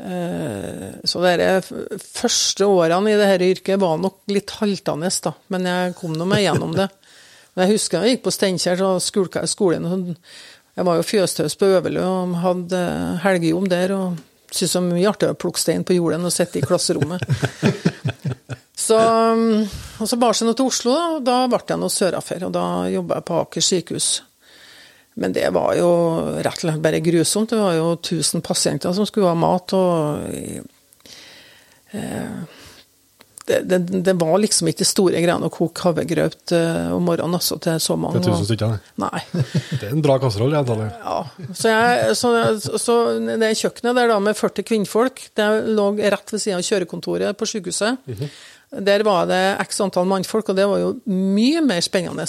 uh, 0.00 0.92
Så 1.04 1.24
de 1.24 1.48
første 2.00 2.68
årene 2.70 3.12
i 3.12 3.18
dette 3.18 3.50
yrket 3.50 3.82
var 3.82 3.98
nok 4.00 4.22
litt 4.30 4.54
haltende, 4.60 5.10
da. 5.10 5.34
Men 5.52 5.66
jeg 5.72 5.96
kom 5.98 6.14
nå 6.14 6.28
meg 6.30 6.46
gjennom 6.46 6.78
det. 6.78 6.88
Men 7.56 7.66
jeg 7.66 7.78
husker 7.78 8.04
jeg 8.04 8.16
gikk 8.18 8.26
på 8.26 8.36
Steinkjer 8.36 8.76
så 8.76 8.88
skulka 9.00 9.42
jeg 9.42 9.48
skolen. 9.48 10.16
Jeg 10.76 10.84
var 10.84 10.98
jo 10.98 11.04
fjøstøs 11.08 11.54
på 11.56 11.70
Øverlø 11.72 12.02
og 12.04 12.34
hadde 12.42 12.80
helgejobb 13.22 13.70
der. 13.72 13.94
og 13.96 14.18
syntes 14.50 14.72
det 14.72 14.80
var 14.80 14.86
mye 14.90 15.10
artigere 15.10 15.36
å 15.36 15.40
plukke 15.40 15.62
stein 15.62 15.84
på 15.86 15.96
jorden 15.96 16.28
og 16.28 16.34
sitte 16.34 16.60
i 16.60 16.66
klasserommet. 16.66 17.22
Så, 18.86 18.96
um, 18.98 19.64
og 19.98 20.08
så 20.08 20.18
bar 20.20 20.36
seg 20.36 20.46
nå 20.46 20.52
til 20.54 20.68
Oslo, 20.68 20.92
da, 20.92 21.04
og 21.16 21.22
da 21.24 21.36
ble 21.50 21.58
jeg 21.64 21.80
nå 21.80 21.88
sørafor. 21.90 22.42
Og 22.46 22.52
da 22.54 22.64
jobba 22.92 23.18
jeg 23.18 23.26
på 23.26 23.38
Aker 23.40 23.64
sykehus. 23.64 24.08
Men 25.16 25.32
det 25.32 25.48
var 25.56 25.72
jo 25.78 25.88
rett 26.44 26.60
og 26.60 26.66
slett 26.66 26.82
bare 26.84 27.00
grusomt. 27.00 27.50
Det 27.54 27.58
var 27.58 27.72
jo 27.78 27.86
1000 27.96 28.44
pasienter 28.44 28.92
som 28.92 29.08
skulle 29.08 29.32
ha 29.32 29.38
mat, 29.40 29.72
og 29.72 30.20
eh, 31.96 32.60
det, 33.46 33.60
det, 33.70 33.78
det 34.02 34.14
var 34.18 34.38
liksom 34.42 34.70
ikke 34.72 34.86
store 34.86 35.20
greiene 35.22 35.46
å 35.46 35.52
koke 35.54 35.84
havregrøt 35.86 36.54
eh, 36.56 36.88
om 36.94 37.04
morgenen 37.06 37.38
altså, 37.38 37.58
til 37.62 37.78
så 37.82 37.94
mange. 38.00 38.18
Er 38.18 38.26
tusen 38.26 38.48
stykker. 38.48 38.80
Nei. 39.02 39.22
Det 39.76 39.84
er 39.86 39.94
en 39.94 40.02
bra 40.02 40.16
kasseroll, 40.22 40.56
antallet. 40.58 40.96
Ja, 40.98 41.20
så, 41.52 41.70
jeg, 41.70 42.16
så, 42.18 42.32
så 42.82 42.96
det 43.38 43.52
kjøkkenet 43.60 43.98
der 44.00 44.10
da 44.10 44.18
med 44.22 44.38
40 44.38 44.66
kvinnfolk, 44.66 45.22
det 45.38 45.46
lå 45.76 45.88
rett 46.00 46.34
ved 46.34 46.42
siden 46.42 46.58
av 46.58 46.66
kjørekontoret 46.66 47.38
på 47.38 47.48
sykehuset. 47.50 48.10
Der 48.86 49.04
var 49.06 49.28
det 49.30 49.42
x 49.62 49.78
antall 49.84 50.08
mannfolk, 50.10 50.50
og 50.50 50.58
det 50.58 50.66
var 50.66 50.80
jo 50.82 50.90
mye 51.06 51.62
mer 51.64 51.84
spennende. 51.86 52.26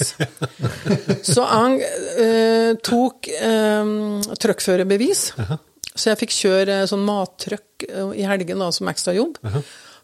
Så 1.33 1.41
jeg 1.41 1.89
eh, 2.21 2.75
tok 2.85 3.31
eh, 3.33 3.95
truckførerbevis, 4.37 5.31
så 5.97 6.11
jeg 6.11 6.19
fikk 6.19 6.33
kjøre 6.35 6.75
sånn 6.85 7.01
mattrøkk 7.07 7.87
eh, 7.89 8.11
i 8.21 8.25
helgen 8.29 8.61
da, 8.61 8.69
som 8.75 8.89
ekstrajobb. 8.91 9.39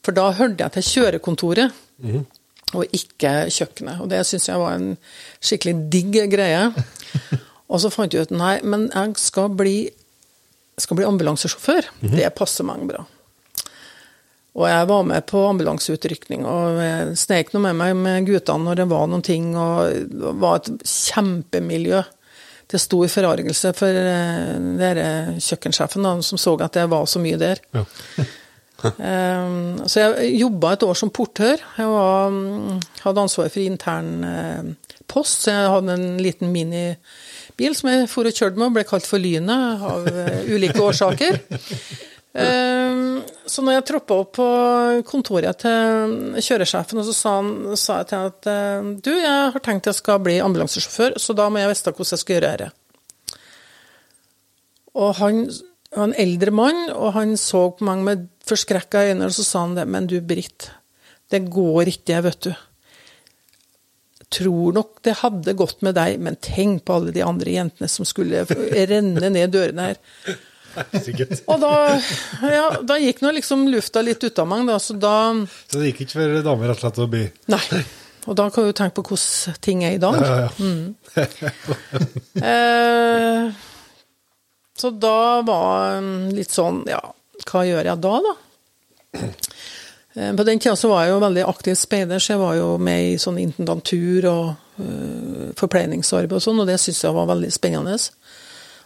For 0.03 0.15
da 0.15 0.29
hørte 0.35 0.65
jeg 0.65 0.75
til 0.75 0.87
kjørekontoret, 0.89 1.81
og 2.73 2.95
ikke 2.95 3.33
kjøkkenet. 3.53 4.01
Og 4.03 4.09
det 4.11 4.23
syns 4.27 4.49
jeg 4.49 4.59
var 4.59 4.77
en 4.77 4.93
skikkelig 5.39 5.75
digg 5.93 6.17
greie. 6.33 6.69
Og 7.73 7.81
så 7.81 7.89
fant 7.89 8.13
jeg 8.13 8.27
ut 8.27 8.33
nei, 8.35 8.57
men 8.67 8.89
jeg 8.91 9.15
skal 9.17 9.53
bli, 9.57 9.87
skal 10.77 10.99
bli 10.99 11.07
ambulansesjåfør. 11.07 11.87
Det 12.03 12.27
passer 12.37 12.67
meg 12.67 12.83
bra. 12.89 13.05
Og 14.53 14.67
jeg 14.69 14.89
var 14.91 15.07
med 15.09 15.25
på 15.25 15.39
ambulanseutrykning 15.49 16.43
og 16.45 16.83
snek 17.17 17.55
nå 17.55 17.61
med 17.63 17.79
meg 17.79 17.95
med 17.97 18.27
guttene 18.27 18.67
når 18.67 18.83
det 18.83 18.85
var 18.91 19.07
noen 19.09 19.23
ting, 19.25 19.47
og 19.57 20.11
det 20.11 20.33
var 20.43 20.59
et 20.59 20.69
kjempemiljø. 20.85 22.03
Til 22.73 22.79
stor 22.79 23.09
forargelse 23.11 23.73
for 23.75 23.97
eh, 23.97 24.53
dere 24.79 25.07
kjøkkensjefen, 25.41 26.05
da, 26.05 26.13
som 26.25 26.39
så 26.41 26.53
at 26.63 26.77
det 26.77 26.85
var 26.89 27.09
så 27.09 27.19
mye 27.21 27.37
der. 27.41 27.59
Ja. 27.75 27.83
Um, 28.83 29.83
så 29.87 30.01
jeg 30.01 30.33
jobba 30.41 30.73
et 30.75 30.85
år 30.87 30.97
som 30.99 31.11
portør. 31.13 31.61
Jeg 31.77 31.91
var, 31.91 32.33
mm, 32.33 32.81
hadde 33.05 33.23
ansvar 33.23 33.51
for 33.53 33.63
intern 33.63 34.09
eh, 34.27 34.95
post, 35.07 35.45
så 35.45 35.53
jeg 35.53 35.73
hadde 35.75 35.97
en 35.97 36.09
liten 36.23 36.51
minibil 36.53 37.77
som 37.77 37.91
jeg 37.93 38.09
for 38.11 38.27
og 38.27 38.35
kjørte 38.35 38.59
med, 38.59 38.69
og 38.69 38.79
ble 38.79 38.87
kalt 38.87 39.07
for 39.07 39.23
Lynet 39.23 39.85
av 39.93 40.09
eh, 40.11 40.41
ulike 40.51 40.81
årsaker. 40.83 41.39
Um, 42.33 43.19
så 43.45 43.61
når 43.61 43.75
jeg 43.75 43.85
troppa 43.91 44.15
opp 44.23 44.31
på 44.39 44.45
kontoret 45.05 45.59
til 45.61 46.39
kjøresjefen, 46.41 46.97
og 46.97 47.05
så 47.05 47.13
sa, 47.13 47.33
han, 47.37 47.75
sa 47.77 47.99
jeg 47.99 48.09
til 48.09 48.17
han 48.17 48.31
at 48.31 48.47
eh, 48.49 48.87
du, 49.05 49.11
jeg 49.13 49.51
har 49.53 49.63
tenkt 49.63 49.91
jeg 49.91 49.99
skal 49.99 50.23
bli 50.25 50.39
ambulansesjåfør, 50.41 51.19
så 51.21 51.35
da 51.37 51.45
må 51.53 51.61
jeg 51.61 51.69
vite 51.69 51.93
hvordan 51.93 52.15
jeg 52.15 52.23
skal 52.23 52.39
gjøre 52.39 52.55
dette. 52.55 52.71
Og 54.97 55.13
han 55.21 55.45
var 55.93 56.09
en 56.09 56.17
eldre 56.25 56.53
mann, 56.57 56.81
og 56.93 57.13
han 57.19 57.37
så 57.37 57.67
på 57.77 57.85
meg 57.85 58.01
med 58.07 58.25
forskrekka 58.49 59.07
øyne, 59.09 59.27
og 59.29 59.35
så 59.35 59.45
sa 59.47 59.65
han 59.65 59.75
det, 59.77 59.87
men 59.89 60.07
du, 60.09 60.17
Britt, 60.21 60.69
det 61.31 61.45
går 61.51 61.91
ikke, 61.93 62.21
vet 62.27 62.47
du. 62.49 62.53
Tror 64.33 64.73
nok 64.75 65.01
det 65.05 65.19
hadde 65.21 65.53
gått 65.57 65.83
med 65.85 65.95
deg, 65.97 66.17
men 66.23 66.39
tenk 66.41 66.83
på 66.87 66.97
alle 66.97 67.13
de 67.15 67.23
andre 67.25 67.53
jentene 67.53 67.89
som 67.91 68.07
skulle 68.07 68.45
renne 68.49 69.29
ned 69.29 69.53
dørene 69.53 69.91
her. 69.91 70.01
Sikkert. 71.03 71.43
Og 71.53 71.59
da, 71.61 71.73
ja, 72.49 72.63
da 72.81 72.97
gikk 72.97 73.21
nå 73.21 73.33
liksom 73.35 73.67
lufta 73.69 74.01
litt 74.01 74.23
ut 74.25 74.39
av 74.41 74.47
meg, 74.49 74.65
da, 74.65 74.79
så 74.81 74.95
da 74.97 75.17
Så 75.69 75.77
det 75.77 75.91
gikk 75.91 76.07
ikke 76.07 76.17
for 76.17 76.39
damer 76.47 76.71
rett 76.71 76.79
og 76.79 76.87
slett 76.87 77.03
å 77.03 77.11
bli 77.11 77.27
Nei. 77.53 77.83
Og 78.23 78.37
da 78.39 78.47
kan 78.55 78.65
du 78.65 78.71
tenke 78.73 78.95
på 79.01 79.03
hvordan 79.11 79.57
ting 79.61 79.83
er 79.83 79.97
i 79.97 80.01
dag. 80.01 80.17
Ja, 80.23 80.47
ja. 80.47 81.27
Eh, 82.43 83.51
så 84.79 84.89
da 84.97 85.43
var 85.45 85.99
litt 86.33 86.51
sånn 86.51 86.81
Ja, 86.89 87.01
hva 87.49 87.65
gjør 87.67 87.91
jeg 87.91 88.03
da, 88.03 88.15
da? 88.27 88.35
Eh, 90.13 90.35
på 90.37 90.43
den 90.45 90.59
tida 90.61 90.75
så 90.77 90.91
var 90.91 91.05
jeg 91.05 91.13
jo 91.15 91.21
veldig 91.23 91.43
aktiv 91.49 91.77
speider, 91.79 92.21
så 92.21 92.35
jeg 92.35 92.41
var 92.43 92.57
jo 92.59 92.67
med 92.77 93.13
i 93.13 93.13
sånn 93.17 93.39
intendantur 93.41 94.27
og 94.29 94.43
uh, 94.77 95.47
forpleiningsarbeid 95.57 96.37
og 96.37 96.43
sånn, 96.43 96.59
og 96.61 96.69
det 96.69 96.75
syntes 96.77 97.01
jeg 97.01 97.15
var 97.15 97.31
veldig 97.31 97.49
spennende. 97.55 97.97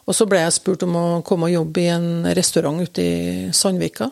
Og 0.08 0.16
så 0.16 0.28
ble 0.30 0.40
jeg 0.40 0.56
spurt 0.56 0.86
om 0.88 0.96
å 0.96 1.06
komme 1.28 1.50
og 1.50 1.56
jobbe 1.58 1.84
i 1.84 1.90
en 1.92 2.30
restaurant 2.38 2.80
ute 2.80 3.04
i 3.04 3.18
Sandvika. 3.52 4.08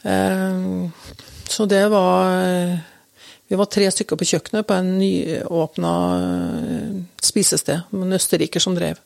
Eh, 0.00 0.60
så 1.44 1.66
det 1.68 1.82
var 1.92 2.78
Vi 3.50 3.56
var 3.58 3.66
tre 3.68 3.84
stykker 3.92 4.16
på 4.16 4.24
kjøkkenet 4.30 4.64
på 4.64 4.78
en 4.78 4.94
nyåpna 4.96 5.90
eh, 6.16 6.94
spisested 7.20 7.90
med 7.90 8.06
en 8.06 8.16
østerriker 8.16 8.64
som 8.64 8.72
drev. 8.78 8.96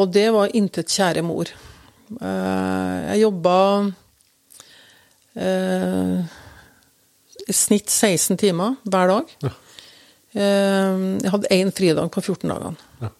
Og 0.00 0.08
det 0.14 0.30
var 0.32 0.56
intet 0.56 0.88
kjære 0.88 1.20
mor. 1.26 1.50
Eh, 2.18 2.96
jeg 3.12 3.22
jobba 3.22 3.56
eh, 5.38 6.18
i 7.46 7.54
snitt 7.54 7.90
16 7.92 8.40
timer 8.40 8.76
hver 8.82 9.14
dag. 9.14 9.32
Eh, 10.34 10.98
jeg 11.22 11.32
hadde 11.36 11.54
én 11.54 11.72
fridag 11.74 12.10
på 12.14 12.24
14 12.24 12.50
dagene. 12.50 12.90
Ja. 13.02 13.14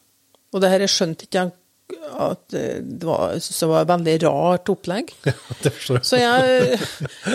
Og 0.50 0.62
det 0.62 0.72
her 0.72 0.86
skjønte 0.90 1.28
ikke 1.28 1.44
jeg 1.46 1.56
at 1.90 2.52
det 2.54 3.02
var, 3.02 3.32
jeg 3.34 3.42
synes 3.42 3.60
det 3.62 3.68
var 3.70 3.82
et 3.82 3.90
veldig 3.90 4.12
rart 4.22 4.70
opplegg. 4.70 5.08
Jeg. 5.26 6.02
Så 6.06 6.20
jeg 6.20 6.78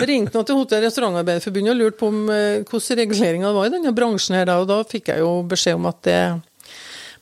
ringte 0.08 0.32
nå 0.32 0.42
til 0.48 0.56
Hotell- 0.56 0.80
og 0.80 0.86
restaurantarbeiderforbundet 0.86 1.72
og 1.74 1.78
lurte 1.78 1.98
på 2.00 2.08
om 2.08 2.22
hvordan 2.24 2.98
reguleringa 3.02 3.50
var 3.52 3.68
i 3.68 3.72
denne 3.74 3.92
bransjen 3.94 4.38
her, 4.38 4.52
og 4.56 4.64
da 4.70 4.78
fikk 4.88 5.12
jeg 5.12 5.20
jo 5.22 5.30
beskjed 5.48 5.76
om 5.76 5.90
at 5.90 6.00
det 6.08 6.20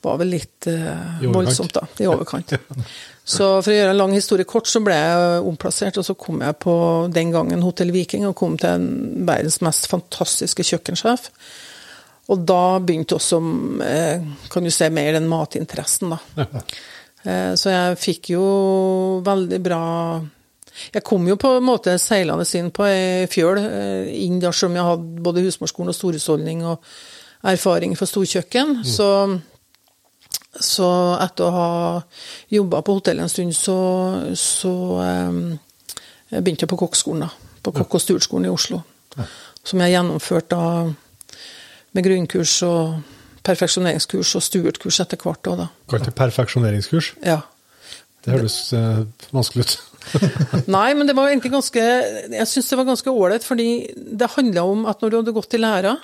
var 0.07 0.21
vel 0.23 0.31
litt 0.37 0.69
uh, 0.71 1.25
voldsomt, 1.35 1.75
da. 1.75 1.89
I 1.99 2.09
overkant. 2.13 2.55
Så 3.25 3.47
for 3.65 3.73
å 3.73 3.77
gjøre 3.77 3.93
en 3.95 4.01
lang 4.03 4.13
historie 4.13 4.45
kort, 4.45 4.69
så 4.69 4.83
ble 4.85 4.97
jeg 4.99 5.45
omplassert, 5.49 5.97
og 5.97 6.05
så 6.05 6.15
kom 6.21 6.43
jeg 6.45 6.59
på 6.61 6.75
den 7.13 7.31
gangen 7.33 7.63
Hotell 7.65 7.93
Viking, 7.95 8.27
og 8.29 8.37
kom 8.37 8.59
til 8.61 8.69
en 8.69 9.25
verdens 9.25 9.63
mest 9.65 9.89
fantastiske 9.89 10.67
kjøkkensjef. 10.69 11.31
Og 12.29 12.45
da 12.49 12.79
begynte 12.85 13.17
også, 13.17 13.41
eh, 13.85 14.21
kan 14.53 14.65
du 14.65 14.71
se, 14.71 14.91
mer 14.91 15.13
den 15.13 15.29
matinteressen, 15.29 16.11
da. 16.11 16.47
Eh, 17.25 17.55
Så 17.57 17.71
jeg 17.73 17.97
fikk 17.97 18.31
jo 18.35 19.23
veldig 19.25 19.63
bra 19.63 20.21
Jeg 20.93 21.05
kom 21.05 21.27
jo 21.27 21.37
på 21.37 21.57
en 21.57 21.65
måte 21.65 21.95
seilende 21.99 22.45
inn 22.59 22.71
på 22.71 22.85
ei 22.85 23.27
fjøl, 23.31 23.61
inn 24.11 24.41
der 24.41 24.53
som 24.53 24.75
jeg 24.75 24.83
hadde 24.83 25.23
både 25.23 25.45
husmorskolen 25.47 25.89
og 25.89 25.95
storhusholdning 25.95 26.65
og 26.67 26.83
erfaring 27.45 27.97
fra 27.97 28.07
storkjøkken. 28.11 28.85
Så, 28.85 29.41
så 30.61 30.89
etter 31.23 31.47
å 31.47 31.55
ha 31.55 31.71
jobba 32.53 32.83
på 32.85 32.99
hotell 32.99 33.23
en 33.25 33.33
stund, 33.33 33.55
så, 33.57 33.79
så 34.39 34.75
jeg 36.31 36.43
begynte 36.43 36.67
jeg 36.67 36.73
på 36.73 36.81
kokkskolen. 36.85 37.27
da. 37.27 37.57
På 37.65 37.73
kokk- 37.75 37.97
og 37.99 38.03
sturskolen 38.03 38.49
i 38.49 38.53
Oslo. 38.53 38.83
Som 39.65 39.83
jeg 39.83 39.95
gjennomførte 39.95 40.55
da 40.55 40.69
med 41.95 42.07
grunnkurs 42.07 42.59
og 42.67 43.01
perfeksjoneringskurs 43.45 44.35
og 44.39 44.45
stuertkurs 44.45 45.01
etter 45.05 45.21
hvert 45.21 45.51
òg, 45.51 45.65
da. 45.65 45.69
Kalt 45.93 46.09
det 46.09 46.15
perfeksjoneringskurs. 46.19 47.13
Ja. 47.25 47.43
Det 48.25 48.33
høres 48.33 48.57
eh, 48.73 49.05
vanskelig 49.37 49.67
ut. 49.67 49.75
Nei, 50.75 50.89
men 50.97 51.09
det 51.09 51.15
var 51.17 51.31
egentlig 51.31 51.55
ganske 51.55 51.81
Jeg 51.81 52.45
syns 52.49 52.67
det 52.69 52.77
var 52.77 52.87
ganske 52.91 53.13
ålreit, 53.13 53.45
fordi 53.45 53.69
det 53.95 54.33
handla 54.35 54.67
om 54.69 54.85
at 54.91 55.01
når 55.01 55.13
du 55.13 55.17
hadde 55.21 55.37
gått 55.37 55.57
i 55.57 55.61
læra, 55.61 55.95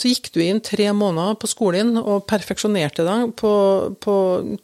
så 0.00 0.08
gikk 0.08 0.30
du 0.32 0.40
inn 0.40 0.62
tre 0.64 0.86
måneder 0.96 1.36
på 1.36 1.48
skolen 1.50 1.92
og 2.00 2.24
perfeksjonerte 2.30 3.04
deg 3.04 3.34
på, 3.36 3.52
på 4.00 4.14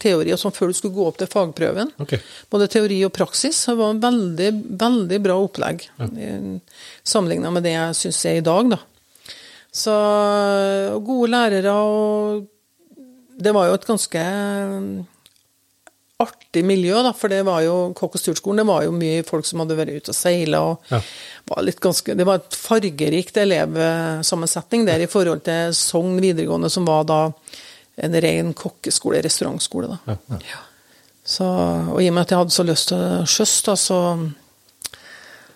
teori 0.01 0.33
og 0.33 0.40
sånn 0.40 0.55
før 0.57 0.72
du 0.72 0.79
skulle 0.79 0.96
gå 0.96 1.09
opp 1.11 1.18
til 1.20 1.29
fagprøven. 1.29 1.92
Okay. 2.01 2.22
Både 2.53 2.70
teori 2.72 3.03
og 3.05 3.12
praksis. 3.16 3.59
Det 3.68 3.77
var 3.77 3.92
en 3.92 4.01
veldig, 4.01 4.51
veldig 4.81 5.18
bra 5.27 5.37
opplegg 5.42 5.85
sammenligna 7.07 7.53
med 7.53 7.66
det 7.68 7.75
jeg 7.75 7.99
syns 8.01 8.22
er 8.31 8.40
i 8.40 8.46
dag, 8.46 8.72
da. 8.72 8.81
Så 9.77 9.92
gode 11.05 11.29
lærere 11.35 11.72
og 11.77 12.46
Det 13.37 13.53
var 13.53 13.66
jo 13.68 13.75
et 13.77 13.85
ganske 13.85 14.20
artig 16.22 16.62
miljø, 16.64 16.94
da, 17.05 17.11
for 17.12 17.29
det 17.29 17.42
var 17.44 17.61
jo 17.66 17.74
kokk- 17.96 18.14
og 18.16 18.20
sturtskolen, 18.22 18.62
det 18.62 18.66
var 18.70 18.85
jo 18.87 18.92
mye 18.96 19.24
folk 19.29 19.44
som 19.44 19.61
hadde 19.61 19.76
vært 19.76 19.90
ute 19.98 20.12
og 20.14 20.16
seila, 20.16 20.61
og 20.70 20.79
Ja. 20.90 21.00
var 21.50 21.62
ganske, 21.81 22.14
det 22.16 22.24
var 22.26 22.37
et 22.40 22.57
fargerikt 22.57 23.37
elevsammensetning 23.37 24.87
der 24.87 25.02
i 25.05 25.07
forhold 25.12 25.42
til 25.44 25.74
Sogn 25.76 26.16
videregående, 26.20 26.70
som 26.72 26.87
var 26.88 27.05
da 27.05 27.18
en 27.98 28.12
ren 28.22 28.55
kokkeskole, 28.55 29.20
restaurantskole, 29.24 29.88
da. 30.07 30.16
Ja. 30.40 30.62
Så, 31.26 31.44
og 31.44 32.00
i 32.02 32.09
og 32.09 32.14
med 32.14 32.22
at 32.22 32.31
jeg 32.31 32.38
hadde 32.38 32.55
så 32.55 32.64
lyst 32.64 32.88
til 32.88 33.26
sjøs, 33.26 33.55
da, 33.66 33.74
så, 33.76 34.00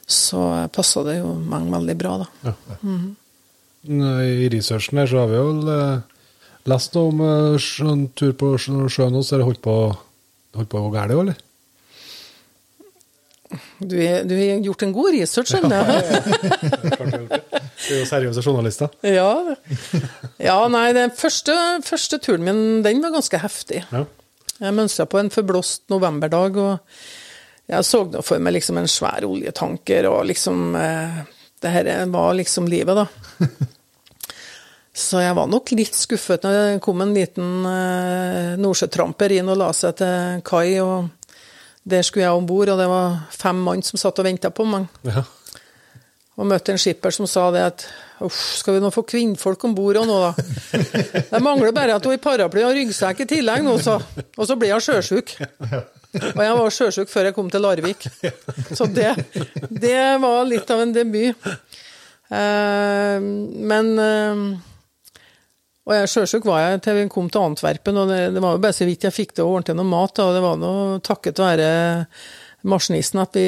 så 0.07 0.68
passa 0.75 1.03
det 1.07 1.18
jo 1.20 1.33
meg 1.40 1.70
veldig 1.73 1.96
bra, 2.01 2.18
da. 2.25 2.29
I 3.88 4.49
researchen 4.53 4.99
her 5.01 5.07
så 5.09 5.23
har 5.23 5.29
vi 5.31 5.38
jo 5.40 5.53
eh, 5.73 6.01
lest 6.68 6.92
noe 6.99 7.09
om 7.14 7.20
eh, 7.25 7.68
en 7.88 8.03
tur 8.18 8.33
på 8.37 8.51
sjø- 8.61 8.90
sjøen 8.92 9.14
hos 9.16 9.31
dere 9.33 9.46
holdt 9.46 9.62
på 9.64 9.77
holdt 10.57 10.71
på 10.73 10.81
å 10.81 10.89
gå 10.89 10.93
galt, 10.95 11.15
eller? 11.15 11.39
Du, 13.81 13.97
du 13.99 14.35
har 14.37 14.63
gjort 14.63 14.83
en 14.87 14.93
god 14.95 15.15
research, 15.17 15.51
skjønner 15.51 15.89
jeg. 15.91 16.03
Du 17.01 17.95
er 17.97 17.97
jo 17.97 18.07
seriøse 18.07 18.45
journalister. 18.45 18.93
Ja. 19.03 19.57
ja, 20.39 20.59
nei, 20.71 20.91
den 20.95 21.11
første, 21.17 21.57
første 21.87 22.21
turen 22.23 22.47
min, 22.47 22.63
den 22.87 23.03
var 23.03 23.15
ganske 23.17 23.41
heftig. 23.43 23.83
Ja. 23.91 24.05
Jeg 24.61 24.77
mønstra 24.77 25.09
på 25.09 25.19
en 25.19 25.33
forblåst 25.33 25.89
novemberdag, 25.91 26.61
og 26.61 27.71
jeg 27.71 27.87
så 27.89 28.05
nå 28.07 28.23
for 28.27 28.43
meg 28.43 28.59
liksom 28.59 28.79
en 28.79 28.91
svær 28.91 29.27
oljetanker, 29.27 30.11
og 30.11 30.27
liksom 30.31 30.75
eh, 30.79 31.21
Det 31.61 31.73
her 31.75 31.91
var 32.13 32.35
liksom 32.39 32.69
livet, 32.71 33.03
da. 33.03 33.07
Så 35.01 35.23
jeg 35.23 35.37
var 35.37 35.49
nok 35.49 35.73
litt 35.73 35.97
skuffet 35.97 36.45
når 36.45 36.57
det 36.59 36.83
kom 36.85 37.01
en 37.01 37.15
liten 37.17 37.65
eh, 37.69 38.53
nordsjøtramper 38.61 39.39
inn 39.39 39.49
og 39.49 39.59
la 39.61 39.71
seg 39.77 39.97
til 40.01 40.43
kai, 40.47 40.77
og 40.85 41.09
der 41.89 42.05
skulle 42.07 42.27
jeg 42.27 42.37
om 42.37 42.49
bord, 42.49 42.73
og 42.73 42.81
det 42.81 42.89
var 42.91 43.21
fem 43.33 43.63
mann 43.65 43.85
som 43.87 44.01
satt 44.01 44.21
og 44.21 44.29
venta 44.29 44.53
på 44.53 44.67
meg. 44.69 44.91
Ja. 45.09 45.25
Og 46.41 46.49
møtte 46.49 46.73
en 46.73 46.81
skipper 46.81 47.13
som 47.13 47.29
sa 47.29 47.49
det 47.53 47.65
at 47.65 47.87
uff, 48.25 48.39
skal 48.61 48.77
vi 48.77 48.85
nå 48.85 48.93
få 48.93 49.05
kvinnfolk 49.09 49.65
om 49.69 49.75
bord 49.77 49.99
nå, 50.09 50.21
da? 50.23 50.31
Det 51.33 51.41
mangler 51.43 51.75
bare 51.77 51.97
at 51.97 52.07
hun 52.07 52.15
har 52.15 52.23
paraply 52.25 52.65
og 52.65 52.77
ryggsekk 52.77 53.25
i 53.25 53.29
tillegg 53.35 53.65
nå, 53.67 53.77
så. 53.83 53.99
Og 54.37 54.49
så 54.49 54.57
blir 54.61 54.77
hun 54.77 54.85
sjøsjuk. 54.85 55.35
Og 56.17 56.41
jeg 56.45 56.57
var 56.61 56.75
sjøsjuk 56.75 57.13
før 57.13 57.29
jeg 57.29 57.37
kom 57.37 57.51
til 57.53 57.65
Larvik. 57.65 58.09
Så 58.77 58.89
det, 58.91 59.13
det 59.69 60.01
var 60.23 60.49
litt 60.49 60.73
av 60.73 60.85
en 60.85 60.95
debut. 60.97 61.51
Eh, 62.31 63.21
men 63.21 63.93
eh, 63.99 64.43
Og 65.88 65.97
jeg 65.97 66.11
sjøsjuk 66.12 66.45
var 66.47 66.61
jeg 66.62 66.83
til 66.85 66.99
vi 66.99 67.09
kom 67.11 67.31
til 67.33 67.47
Antwerpen, 67.49 67.97
og 68.03 68.11
det, 68.12 68.21
det 68.35 68.43
var 68.45 68.55
jo 68.55 68.62
bare 68.62 68.77
så 68.77 68.87
vidt 68.87 69.07
jeg 69.09 69.16
fikk 69.16 69.33
til 69.37 69.49
å 69.49 69.57
ordne 69.57 69.79
noe 69.79 69.88
mat, 69.88 70.12
da, 70.19 70.29
og 70.29 70.37
det 70.37 70.45
var 70.45 70.61
noe 70.61 71.01
takket 71.07 71.40
være 71.40 71.71
maskinisten 72.69 73.23
at 73.23 73.37
vi 73.37 73.47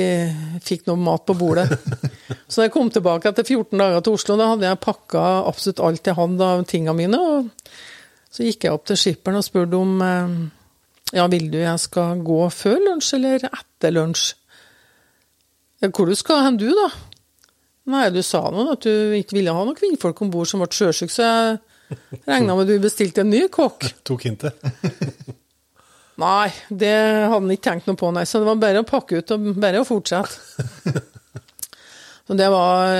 fikk 0.64 0.86
noe 0.88 1.00
mat 1.00 1.26
på 1.28 1.36
bordet. 1.36 1.68
Så 2.48 2.60
da 2.60 2.66
jeg 2.66 2.74
kom 2.74 2.88
tilbake 2.92 3.28
etter 3.28 3.44
14 3.44 3.76
dager 3.76 4.04
til 4.04 4.16
Oslo, 4.16 4.36
da 4.40 4.48
hadde 4.52 4.68
jeg 4.68 4.80
pakka 4.84 5.24
absolutt 5.50 5.82
alt 5.84 6.08
jeg 6.08 6.16
hadde 6.16 6.48
av 6.48 6.64
tingene 6.68 6.96
mine. 6.96 7.20
og 7.20 8.32
Så 8.32 8.46
gikk 8.46 8.66
jeg 8.66 8.76
opp 8.76 8.88
til 8.88 9.00
skipperen 9.00 9.40
og 9.40 9.46
spurte 9.46 9.80
om 9.80 10.04
eh, 10.06 10.36
ja, 11.12 11.26
vil 11.32 11.50
du 11.52 11.58
jeg 11.60 11.82
skal 11.82 12.22
gå 12.24 12.40
før 12.52 12.78
lunsj 12.88 13.16
eller 13.18 13.48
etter 13.50 13.92
lunsj. 13.92 14.30
Hvor 15.82 16.08
du 16.08 16.14
skal 16.16 16.46
hen 16.46 16.60
du, 16.60 16.68
da? 16.76 16.88
Nei, 17.92 18.06
du 18.14 18.20
sa 18.24 18.44
nå 18.54 18.68
at 18.70 18.86
du 18.86 19.16
ikke 19.18 19.36
ville 19.40 19.52
ha 19.52 19.64
noen 19.66 19.76
kvinnfolk 19.76 20.20
om 20.22 20.30
bord 20.32 20.48
som 20.48 20.62
ble 20.62 20.70
sjøsyke, 20.70 21.12
så 21.12 21.26
jeg 21.26 21.56
regna 22.28 22.56
med 22.58 22.66
du 22.70 22.76
bestilte 22.82 23.22
en 23.24 23.30
ny 23.32 23.46
kokk. 23.52 23.86
Tok 24.06 24.24
hintet. 24.28 24.58
Nei, 26.22 26.50
det 26.68 26.92
hadde 26.92 27.32
han 27.38 27.50
ikke 27.54 27.64
tenkt 27.70 27.86
noe 27.88 27.98
på, 27.98 28.10
nei. 28.14 28.24
Så 28.28 28.38
det 28.42 28.46
var 28.50 28.58
bare 28.60 28.82
å 28.82 28.86
pakke 28.88 29.22
ut 29.22 29.32
og 29.34 29.46
bare 29.62 29.80
å 29.80 29.86
fortsette. 29.88 31.00
Så 32.22 32.36
det 32.38 32.46
var, 32.52 32.92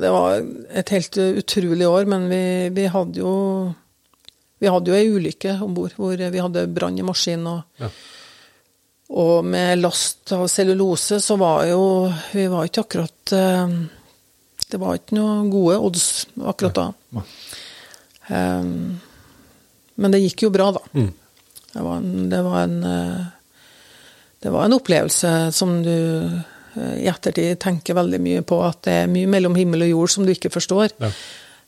det 0.00 0.10
var 0.14 0.38
et 0.80 0.88
helt 0.94 1.18
utrolig 1.20 1.84
år, 1.90 2.06
men 2.08 2.24
vi, 2.30 2.38
vi 2.72 2.86
hadde 2.88 3.20
jo 3.20 3.32
Vi 4.64 4.70
hadde 4.72 4.88
jo 4.88 4.96
ei 4.96 5.10
ulykke 5.12 5.58
om 5.62 5.74
bord 5.76 5.92
hvor 6.00 6.16
vi 6.16 6.40
hadde 6.40 6.62
brann 6.72 6.96
i 6.98 7.04
maskinen. 7.04 7.46
Og, 7.52 7.82
Ja. 7.84 7.90
og 9.12 9.44
med 9.44 9.78
last 9.82 10.32
av 10.34 10.46
cellulose 10.48 11.20
så 11.22 11.36
var 11.38 11.66
jo 11.68 11.82
Vi 12.32 12.46
var 12.50 12.64
ikke 12.66 12.86
akkurat 12.86 13.32
eh, 13.36 13.76
Det 14.72 14.80
var 14.80 14.96
ikke 14.98 15.18
noe 15.20 15.44
gode 15.52 15.76
odds 15.90 16.06
akkurat 16.40 16.74
da. 16.80 16.86
Um, 18.28 19.00
men 19.96 20.12
det 20.12 20.20
gikk 20.24 20.42
jo 20.46 20.50
bra, 20.52 20.70
da. 20.76 20.82
Mm. 20.92 21.12
Det 21.72 21.82
var 21.84 21.96
en, 22.00 22.28
det 22.32 22.42
var 22.44 22.58
en, 22.64 22.76
eh, 22.84 23.24
det 24.42 24.52
var 24.52 24.64
en 24.66 24.76
opplevelse 24.76 25.32
som 25.56 25.82
du 25.84 25.92
eh, 25.92 26.94
i 27.02 27.08
ettertid 27.08 27.58
tenker 27.62 27.96
veldig 27.96 28.20
mye 28.20 28.42
på, 28.48 28.58
at 28.66 28.82
det 28.88 28.96
er 29.02 29.10
mye 29.12 29.28
mellom 29.30 29.56
himmel 29.56 29.86
og 29.86 29.92
jord 29.94 30.12
som 30.12 30.26
du 30.28 30.32
ikke 30.34 30.52
forstår. 30.52 30.92
Ja. 31.00 31.10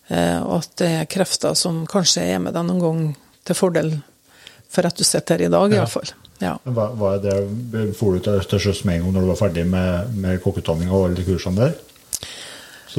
Eh, 0.09 0.39
Og 0.43 0.59
at 0.63 0.71
det 0.81 0.91
er 1.03 1.09
krefter 1.13 1.57
som 1.57 1.83
kanskje 1.89 2.25
er 2.35 2.39
med 2.41 2.57
deg 2.57 2.65
noen 2.69 2.81
gang 2.85 3.03
til 3.49 3.57
fordel 3.57 3.93
for 4.69 4.85
at 4.85 4.97
du 5.01 5.05
sitter 5.05 5.39
her 5.39 5.47
i 5.47 5.53
dag, 5.53 5.73
Ja. 5.73 5.83
iallfall. 5.83 6.11
Ja. 6.41 6.53
Hva, 6.65 6.91
hva 6.95 7.15
er 7.17 7.23
det, 7.25 7.97
For 7.99 8.13
du 8.15 8.21
til 8.21 8.61
sjøs 8.61 8.85
med 8.85 8.99
en 9.01 9.03
gang 9.09 9.15
når 9.17 9.25
du 9.25 9.31
var 9.33 9.41
ferdig 9.49 9.65
med, 9.67 10.13
med 10.15 10.43
kokkeutdanninga 10.45 10.93
og 10.93 11.09
alle 11.09 11.17
de 11.19 11.25
kursene 11.27 11.57
der? 11.65 11.73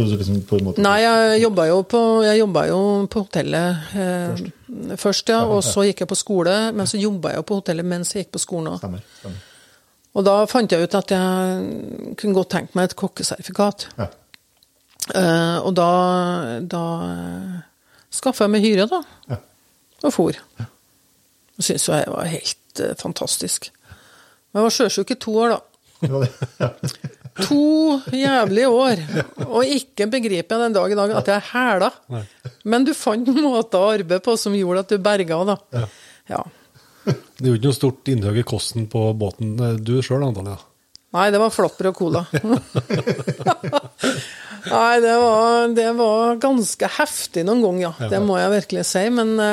Så 0.07 0.19
liksom 0.19 0.39
på 0.47 0.59
en 0.59 0.67
måte 0.69 0.83
Nei, 0.83 0.97
jeg 1.03 1.41
jobba 1.43 1.65
jo 1.69 1.79
jo 2.69 2.79
på 3.11 3.23
hotellet 3.25 3.91
eh, 3.99 4.41
først. 4.95 5.29
ja, 5.33 5.41
og 5.45 5.63
så 5.65 5.83
gikk 5.87 6.05
jeg 6.05 6.11
på 6.11 6.17
skole. 6.19 6.55
Men 6.73 6.87
så 6.87 7.01
jobba 7.01 7.33
jeg 7.33 7.41
jo 7.41 7.47
på 7.49 7.59
hotellet 7.61 7.85
mens 7.85 8.15
jeg 8.15 8.25
gikk 8.25 8.33
på 8.37 8.43
skolen 8.45 8.73
òg. 8.75 9.29
Og 10.17 10.25
da 10.25 10.39
fant 10.49 10.71
jeg 10.71 10.87
ut 10.87 10.97
at 10.97 11.11
jeg 11.13 12.15
kunne 12.17 12.37
godt 12.37 12.51
tenkt 12.55 12.75
meg 12.77 12.89
et 12.89 12.97
kokkesertifikat. 12.97 13.89
Ja. 13.99 14.09
Eh, 15.09 15.57
og 15.63 15.73
da, 15.77 15.91
da 16.61 16.83
skaffa 18.13 18.47
jeg 18.47 18.55
meg 18.57 18.65
hyre, 18.65 18.89
da. 18.89 19.03
Ja. 19.29 19.39
Og 20.03 20.13
for. 20.15 20.43
Ja 20.59 20.69
syns 21.63 21.87
jo 21.87 21.95
jeg 21.95 22.11
var 22.13 22.29
helt 22.29 22.81
eh, 22.83 22.95
fantastisk. 22.99 23.69
Men 24.51 24.61
jeg 24.61 24.67
var 24.67 24.75
sjøsjuk 24.75 25.13
i 25.13 25.19
to 25.19 25.35
år, 25.45 25.55
da. 25.55 25.59
Ja, 26.07 26.19
det. 26.23 26.29
Ja. 26.61 26.69
To 27.47 27.99
jævlige 28.15 28.69
år. 28.69 29.01
Og 29.47 29.63
ikke 29.65 30.07
begriper 30.11 30.55
jeg 30.55 30.63
den 30.65 30.77
dag 30.77 30.91
i 30.91 30.97
dag 30.99 31.13
at 31.21 31.31
jeg 31.31 31.37
er 31.39 31.49
hæla. 31.51 31.89
Men 32.69 32.87
du 32.87 32.93
fant 32.97 33.27
en 33.31 33.41
måte 33.43 33.79
å 33.79 33.91
arbeide 33.93 34.21
på 34.25 34.35
som 34.39 34.55
gjorde 34.57 34.85
at 34.85 34.93
du 34.93 34.97
berga, 35.03 35.41
da. 35.53 35.85
Ja. 36.29 36.43
Det 37.05 37.45
er 37.45 37.51
jo 37.51 37.57
ikke 37.57 37.69
noe 37.69 37.77
stort 37.77 38.11
innhugg 38.11 38.37
i 38.41 38.45
kosten 38.47 38.89
på 38.91 39.01
båten 39.17 39.55
eh, 39.63 39.77
du 39.81 39.95
sjøl, 40.05 40.25
Antalya. 40.27 40.57
Nei, 41.15 41.29
det 41.33 41.39
var 41.41 41.49
flopper 41.49 41.89
og 41.89 41.95
cola. 41.97 42.21
Nei, 44.69 44.95
det 45.01 45.15
var, 45.17 45.71
det 45.73 45.87
var 45.97 46.41
ganske 46.43 46.89
heftig 46.99 47.45
noen 47.47 47.63
ganger, 47.65 47.85
ja. 47.87 48.09
Det 48.11 48.19
må 48.21 48.37
jeg 48.37 48.53
virkelig 48.59 48.83
si. 48.91 49.05
Men 49.15 49.33
det 49.39 49.49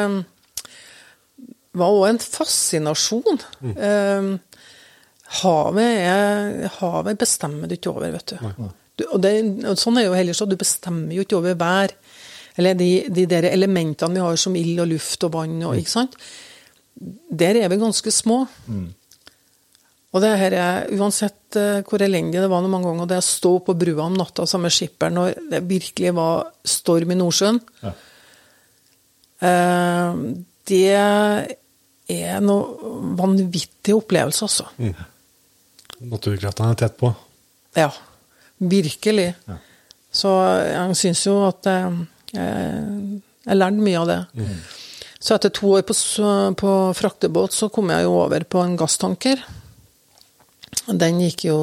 det 1.77 1.83
var 1.83 1.93
òg 1.93 2.07
en 2.09 2.19
fascinasjon. 2.25 3.43
Eh, 3.77 4.29
havet, 5.43 5.93
er, 6.07 6.67
havet 6.81 7.19
bestemmer 7.19 7.69
du 7.71 7.75
ikke 7.77 7.91
over, 7.93 8.11
vet 8.15 8.35
du. 8.35 8.69
du 8.99 9.05
og 9.13 9.21
det, 9.25 9.33
og 9.67 9.79
sånn 9.81 9.99
er 10.01 10.07
jo 10.09 10.15
heller 10.17 10.37
så, 10.39 10.47
du 10.49 10.57
bestemmer 10.57 11.15
jo 11.17 11.25
ikke 11.27 11.39
over 11.41 11.57
vær. 11.61 11.93
Eller 12.57 12.77
de, 12.79 12.91
de 13.13 13.27
der 13.29 13.51
elementene 13.51 14.15
vi 14.17 14.23
har 14.25 14.37
som 14.41 14.55
ild 14.57 14.79
og 14.81 14.89
luft 14.95 15.25
og 15.29 15.35
vann 15.35 15.59
og 15.67 15.77
ikke 15.77 15.93
sant. 15.93 16.15
Der 16.97 17.59
er 17.61 17.69
vi 17.69 17.77
ganske 17.83 18.11
små. 18.15 18.47
Og 20.17 20.23
det 20.25 20.31
her 20.41 20.55
er, 20.57 20.87
Uansett 20.97 21.59
eh, 21.61 21.83
hvor 21.85 22.01
elendig 22.01 22.41
det 22.41 22.49
var 22.49 22.63
noen 22.65 22.73
mange 22.73 22.89
ganger, 22.89 23.11
det 23.11 23.19
å 23.21 23.27
stå 23.27 23.51
på 23.67 23.75
brua 23.77 24.07
om 24.07 24.15
natta 24.17 24.47
sammen 24.49 24.71
med 24.71 24.77
skipperen 24.79 25.19
når 25.19 25.35
det 25.53 25.61
virkelig 25.69 26.15
var 26.17 26.47
storm 26.65 27.13
i 27.13 27.19
Nordsjøen, 27.19 27.59
Ja. 27.85 27.93
eh, 29.45 30.23
det 30.67 30.95
er 32.17 32.41
noe 32.41 32.95
vanvittig 33.19 33.93
opplevelse, 33.99 34.47
altså. 34.49 34.71
Naturkreftene 36.05 36.75
er 36.75 36.81
tett 36.81 36.97
på. 37.01 37.13
Ja. 37.77 37.91
Virkelig. 38.59 39.31
Ja. 39.47 39.59
Så 40.17 40.33
jeg 40.65 40.97
syns 40.97 41.25
jo 41.27 41.37
at 41.45 41.69
eh, 41.69 41.99
eh, 42.41 43.17
Jeg 43.47 43.59
lærte 43.61 43.85
mye 43.85 44.01
av 44.01 44.09
det. 44.11 44.21
Så 45.21 45.37
etter 45.37 45.53
to 45.55 45.73
år 45.77 45.85
på, 45.87 45.95
på 46.59 46.73
fraktebåt, 46.99 47.55
så 47.55 47.69
kom 47.73 47.91
jeg 47.91 48.07
jo 48.07 48.17
over 48.25 48.45
på 48.45 48.63
en 48.63 48.77
gasstanker. 48.79 49.43
Den 50.87 51.21
gikk 51.23 51.47
jo 51.49 51.59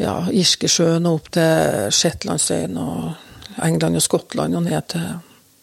ja, 0.00 0.14
Irskesjøen 0.32 1.08
og 1.08 1.20
opp 1.20 1.30
til 1.36 1.88
Shetlandsøyene 1.92 2.84
og 2.84 3.64
England 3.64 3.98
og 4.00 4.04
Skottland 4.04 4.56
og 4.56 4.64
ned 4.66 4.86
til 4.92 5.08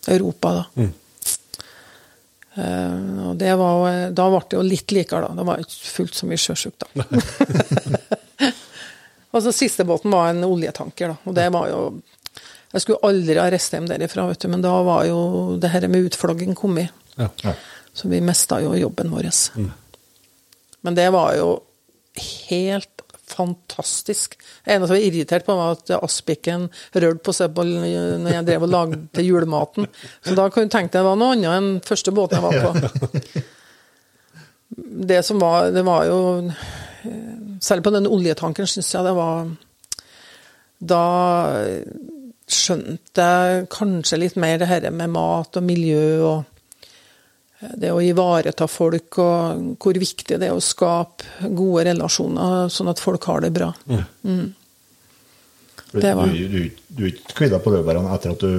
Europa, 0.09 0.55
da. 0.59 0.87
Eh, 2.59 3.29
og 3.29 3.39
det 3.39 3.55
var, 3.59 3.89
da 4.15 4.27
ble 4.33 4.41
det 4.49 4.57
jo 4.57 4.65
litt 4.65 4.93
likere, 4.95 5.27
da. 5.27 5.39
Det 5.39 5.47
var 5.47 5.63
ikke 5.63 5.91
fullt 5.95 6.19
så 6.19 6.29
mye 6.29 6.41
sjøsjuk, 6.41 6.75
da. 6.83 6.87
og 9.33 9.43
så 9.45 9.53
siste 9.55 9.87
båten 9.87 10.13
var 10.13 10.31
en 10.33 10.45
oljetanker, 10.47 11.13
da. 11.13 11.19
Og 11.29 11.37
det 11.37 11.49
var 11.55 11.71
jo 11.71 11.83
Jeg 12.69 12.83
skulle 12.83 13.01
aldri 13.07 13.39
ha 13.41 13.47
reist 13.49 13.73
hjem 13.73 13.87
derifra, 13.89 14.27
vet 14.29 14.43
du, 14.43 14.47
men 14.53 14.61
da 14.61 14.75
var 14.85 15.07
jo 15.09 15.21
det 15.57 15.71
her 15.73 15.87
med 15.89 16.11
utflagging 16.11 16.53
kommet. 16.57 16.93
Ja. 17.15 17.31
Ja. 17.41 17.55
Så 17.97 18.11
vi 18.11 18.21
mista 18.21 18.59
jo 18.61 18.75
jobben 18.77 19.09
vår. 19.09 19.25
Men 20.85 20.95
det 20.95 21.07
var 21.11 21.33
jo 21.35 21.47
helt 22.49 22.98
fantastisk. 23.29 24.37
Det 24.39 24.75
eneste 24.75 24.95
jeg 24.97 25.03
var 25.03 25.07
irritert 25.07 25.47
på, 25.47 25.55
var 25.57 25.77
at 25.77 25.93
Aspiken 25.99 26.67
rørte 26.93 27.23
på 27.25 27.35
seg 27.35 27.53
på 27.55 27.65
når 27.67 28.33
jeg 28.33 28.47
drev 28.47 28.65
og 28.67 28.73
lagde 28.73 29.25
julematen. 29.25 29.87
Så 30.25 30.35
da 30.37 30.49
kunne 30.49 30.69
du 30.69 30.75
tenke 30.75 30.93
deg 30.93 30.99
det 30.99 31.07
var 31.07 31.19
noe 31.19 31.37
annet 31.37 31.55
enn 31.55 31.71
første 31.85 32.13
båten 32.15 32.39
jeg 32.39 32.45
var 32.47 32.81
på. 32.83 33.45
Det 35.09 35.23
som 35.25 35.39
var 35.41 35.71
Det 35.73 35.81
var 35.81 36.03
jo 36.05 36.19
Selv 37.61 37.81
på 37.83 37.89
den 37.89 38.05
oljetankeren 38.05 38.69
syns 38.69 38.91
jeg 38.93 39.07
det 39.07 39.15
var 39.17 39.47
Da 40.91 41.05
skjønte 42.49 43.25
jeg 43.25 43.65
kanskje 43.73 44.19
litt 44.23 44.37
mer 44.41 44.57
det 44.61 44.69
her 44.69 44.87
med 44.89 45.11
mat 45.13 45.57
og 45.59 45.65
miljø 45.65 46.05
og 46.25 46.48
det 47.59 47.89
å 47.91 47.99
ivareta 47.99 48.67
folk, 48.71 49.17
og 49.19 49.75
hvor 49.83 49.97
viktig 49.99 50.37
det 50.39 50.47
er 50.47 50.55
å 50.55 50.63
skape 50.63 51.49
gode 51.57 51.83
relasjoner, 51.89 52.69
sånn 52.71 52.87
at 52.93 53.01
folk 53.03 53.25
har 53.27 53.41
det 53.43 53.51
bra. 53.55 53.73
Du, 55.91 55.99
Det 55.99 56.13
var- 56.15 56.27
du, 56.27 56.47
du, 56.47 56.69
du 56.89 57.05
er 57.43 57.49
deg 57.49 57.61
på 57.63 57.71
laurbærene 57.73 58.13
etter 58.15 58.31
at 58.35 58.39
du 58.39 58.51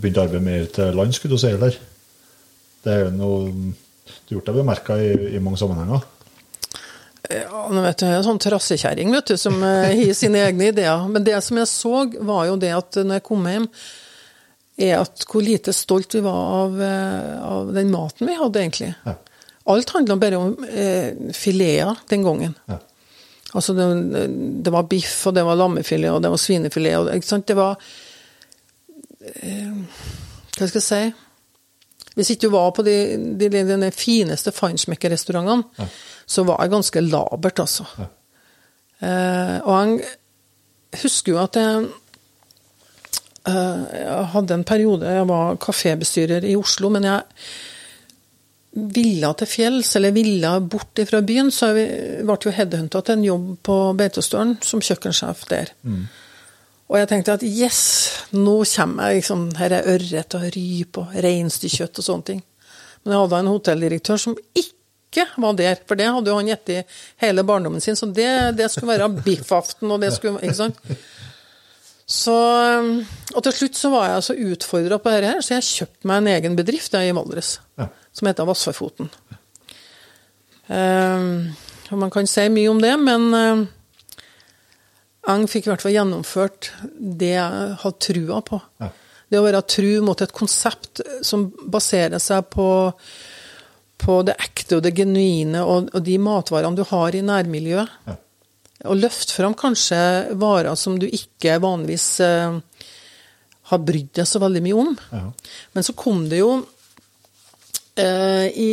begynte 0.00 0.20
å 0.20 0.24
arbeide 0.26 0.42
mer 0.44 0.66
til 0.74 0.92
lands, 0.98 1.16
skulle 1.16 1.36
du 1.38 1.40
si, 1.40 1.52
eller? 1.54 1.76
Det 2.84 2.92
er 2.92 3.04
jo 3.06 3.10
noe 3.14 3.38
du 3.50 4.34
har 4.34 4.36
gjort 4.36 4.48
deg 4.50 4.58
bemerka 4.60 4.96
i, 5.00 5.10
i 5.36 5.40
mange 5.42 5.60
sammenhenger. 5.60 6.02
Ja, 7.30 7.62
nå 7.70 7.82
vet 7.84 8.00
du, 8.00 8.06
jeg 8.08 8.14
er 8.16 8.18
en 8.18 8.26
sånn 8.26 8.40
trassekjerring 8.42 9.12
vet 9.14 9.30
du, 9.30 9.36
som 9.38 9.56
eh, 9.62 9.92
har 9.94 10.14
sine 10.18 10.40
egne 10.48 10.70
ideer. 10.72 11.04
Men 11.12 11.22
det 11.26 11.36
som 11.46 11.60
jeg 11.60 11.68
så, 11.70 11.92
var 12.26 12.48
jo 12.48 12.56
det 12.58 12.72
at 12.74 12.98
når 13.04 13.20
jeg 13.20 13.26
kom 13.28 13.46
hjem, 13.46 13.68
er 14.80 15.00
at 15.00 15.24
hvor 15.28 15.44
lite 15.44 15.74
stolt 15.76 16.14
vi 16.16 16.22
var 16.24 16.54
av, 16.64 16.78
eh, 16.82 17.34
av 17.44 17.72
den 17.76 17.90
maten 17.92 18.28
vi 18.28 18.36
hadde, 18.38 18.62
egentlig. 18.62 18.92
Ja. 19.06 19.16
Alt 19.70 19.92
handla 19.94 20.16
bare 20.16 20.38
om 20.40 20.54
eh, 20.64 21.32
fileter 21.36 22.00
den 22.10 22.24
gangen. 22.26 22.54
Ja. 22.70 22.78
Altså 23.52 23.74
det, 23.74 23.86
det 24.64 24.72
var 24.72 24.86
biff, 24.90 25.26
og 25.26 25.34
det 25.34 25.44
var 25.46 25.58
lammefilet, 25.58 26.12
og 26.14 26.22
det 26.22 26.30
var 26.30 26.40
svinefilet. 26.40 26.96
Og, 26.98 27.10
ikke 27.14 27.30
sant? 27.30 27.48
Det 27.50 27.56
var 27.58 27.76
eh, 29.42 29.74
Hva 30.54 30.68
skal 30.68 30.78
jeg 30.78 30.86
si 30.86 31.02
Hvis 32.14 32.32
ikke 32.34 32.46
du 32.46 32.54
var 32.54 32.70
på 32.76 32.84
de, 32.86 32.94
de, 33.40 33.50
de, 33.50 33.64
de 33.68 33.90
fineste 33.94 34.52
feinschmecker-restaurantene, 34.54 35.88
så 36.30 36.44
var 36.46 36.62
jeg 36.62 36.74
ganske 36.74 37.02
labert, 37.06 37.62
altså. 37.62 37.86
Eh, 39.00 39.56
og 39.64 39.74
jeg 39.78 41.02
husker 41.02 41.32
jo 41.32 41.42
at 41.42 41.58
jeg 41.58 41.86
Jeg 43.46 44.24
hadde 44.34 44.54
en 44.54 44.64
periode 44.68 45.12
jeg 45.16 45.28
var 45.28 45.56
kafébestyrer 45.62 46.44
i 46.44 46.56
Oslo, 46.60 46.90
men 46.92 47.06
jeg 47.08 47.22
ville 48.70 49.30
til 49.34 49.48
fjells, 49.50 49.96
eller 49.96 50.12
ville 50.14 50.50
bort 50.70 51.00
fra 51.08 51.20
byen, 51.26 51.50
så 51.50 51.72
jeg 51.74 52.24
ble 52.26 52.36
jo 52.44 52.52
headhunta 52.54 53.00
til 53.02 53.16
en 53.16 53.24
jobb 53.24 53.46
på 53.66 53.78
Beitostølen 53.98 54.58
som 54.62 54.82
kjøkkensjef 54.84 55.46
der. 55.50 55.72
Og 56.90 56.98
jeg 56.98 57.08
tenkte 57.10 57.38
at 57.38 57.46
yes, 57.46 57.80
nå 58.34 58.60
kommer 58.66 59.10
jeg 59.10 59.20
liksom 59.20 59.44
Her 59.60 59.76
er 59.76 59.88
ørret 59.92 60.34
og 60.34 60.46
rype 60.56 61.04
og 61.04 61.14
reinsdyrkjøtt 61.22 62.00
og 62.02 62.06
sånne 62.06 62.26
ting. 62.32 62.40
Men 63.04 63.14
jeg 63.14 63.22
hadde 63.22 63.40
en 63.40 63.50
hotelldirektør 63.52 64.18
som 64.20 64.36
ikke 64.54 65.26
var 65.42 65.54
der, 65.58 65.78
for 65.86 65.98
det 65.98 66.10
hadde 66.10 66.30
jo 66.30 66.36
han 66.38 66.50
gjett 66.50 66.72
i 66.74 66.80
hele 67.24 67.42
barndommen 67.46 67.82
sin, 67.82 67.96
så 67.98 68.06
det, 68.06 68.30
det 68.58 68.68
skulle 68.70 68.98
være 68.98 69.08
biffaften, 69.24 69.90
og 69.90 70.02
det 70.02 70.12
skulle 70.14 70.42
Ikke 70.42 70.58
sant? 70.58 70.78
Så, 72.10 72.34
og 73.36 73.42
til 73.46 73.54
slutt 73.54 73.76
så 73.78 73.90
var 73.92 74.08
jeg 74.10 74.22
så 74.26 74.34
utfordra 74.50 74.96
på 74.98 75.12
dette, 75.14 75.28
her, 75.30 75.42
så 75.46 75.54
jeg 75.58 75.66
kjøpte 75.68 76.08
meg 76.10 76.22
en 76.24 76.30
egen 76.32 76.56
bedrift 76.58 76.96
jeg, 76.96 77.10
i 77.12 77.14
Valdres, 77.14 77.52
Ja. 77.78 77.86
som 78.12 78.26
heter 78.26 78.48
Vassfarfoten. 78.48 79.10
Um, 80.66 81.52
man 81.98 82.10
kan 82.10 82.26
si 82.30 82.48
mye 82.50 82.70
om 82.70 82.80
det, 82.82 82.96
men 83.02 83.28
um, 83.34 83.62
Eng 85.30 85.44
fikk 85.50 85.66
i 85.66 85.70
hvert 85.70 85.82
fall 85.84 85.92
gjennomført 85.94 86.70
det 87.20 87.34
jeg 87.34 87.72
hadde 87.82 88.02
trua 88.06 88.38
på. 88.46 88.58
Ja. 88.80 88.88
Det 89.30 89.38
å 89.38 89.44
være 89.44 89.60
tru 89.68 89.90
mot 90.02 90.22
et 90.24 90.32
konsept 90.34 91.02
som 91.26 91.44
baserer 91.70 92.18
seg 92.22 92.48
på, 92.50 92.66
på 94.00 94.16
det 94.26 94.34
ekte 94.40 94.78
og 94.78 94.86
det 94.86 94.94
genuine 94.96 95.60
og, 95.62 95.90
og 95.94 96.02
de 96.06 96.16
matvarene 96.18 96.78
du 96.78 96.82
har 96.88 97.14
i 97.14 97.22
nærmiljøet. 97.26 97.92
Ja. 98.08 98.16
Og 98.88 98.96
løfte 98.96 99.36
fram 99.36 99.54
kanskje 99.58 100.00
varer 100.40 100.76
som 100.78 100.96
du 101.00 101.06
ikke 101.06 101.58
vanligvis 101.60 102.06
eh, 102.24 102.60
har 103.70 103.82
brydd 103.86 104.12
deg 104.16 104.28
så 104.28 104.40
veldig 104.42 104.62
mye 104.64 104.78
om. 104.82 104.94
Ja. 105.12 105.24
Men 105.76 105.86
så 105.86 105.94
kom 105.98 106.24
det 106.30 106.40
jo 106.40 106.52
eh, 108.00 108.46
i, 108.48 108.72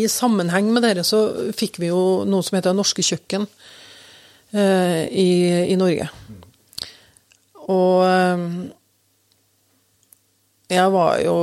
I 0.00 0.04
sammenheng 0.10 0.70
med 0.72 0.86
dette 0.86 1.04
så 1.06 1.26
fikk 1.56 1.80
vi 1.82 1.92
jo 1.92 2.24
noe 2.28 2.46
som 2.46 2.58
heter 2.58 2.76
Norske 2.76 3.04
kjøkken 3.04 3.46
eh, 4.56 5.04
i, 5.10 5.28
i 5.74 5.76
Norge. 5.80 6.08
Og 7.68 8.00
eh, 8.08 8.46
jeg 10.74 10.92
var 10.94 11.18
jo 11.20 11.36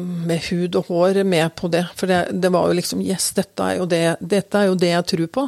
med 0.00 0.48
hud 0.48 0.80
og 0.80 0.88
hår 0.88 1.20
med 1.28 1.52
på 1.58 1.68
det. 1.72 1.84
For 1.98 2.10
det, 2.10 2.22
det 2.40 2.50
var 2.52 2.70
jo 2.70 2.78
liksom 2.80 3.04
Yes, 3.04 3.30
dette 3.36 3.68
er 3.68 3.82
jo 3.82 3.88
det, 3.90 4.06
dette 4.24 4.62
er 4.62 4.72
jo 4.72 4.80
det 4.80 4.94
jeg 4.94 5.08
tror 5.12 5.30
på. 5.38 5.46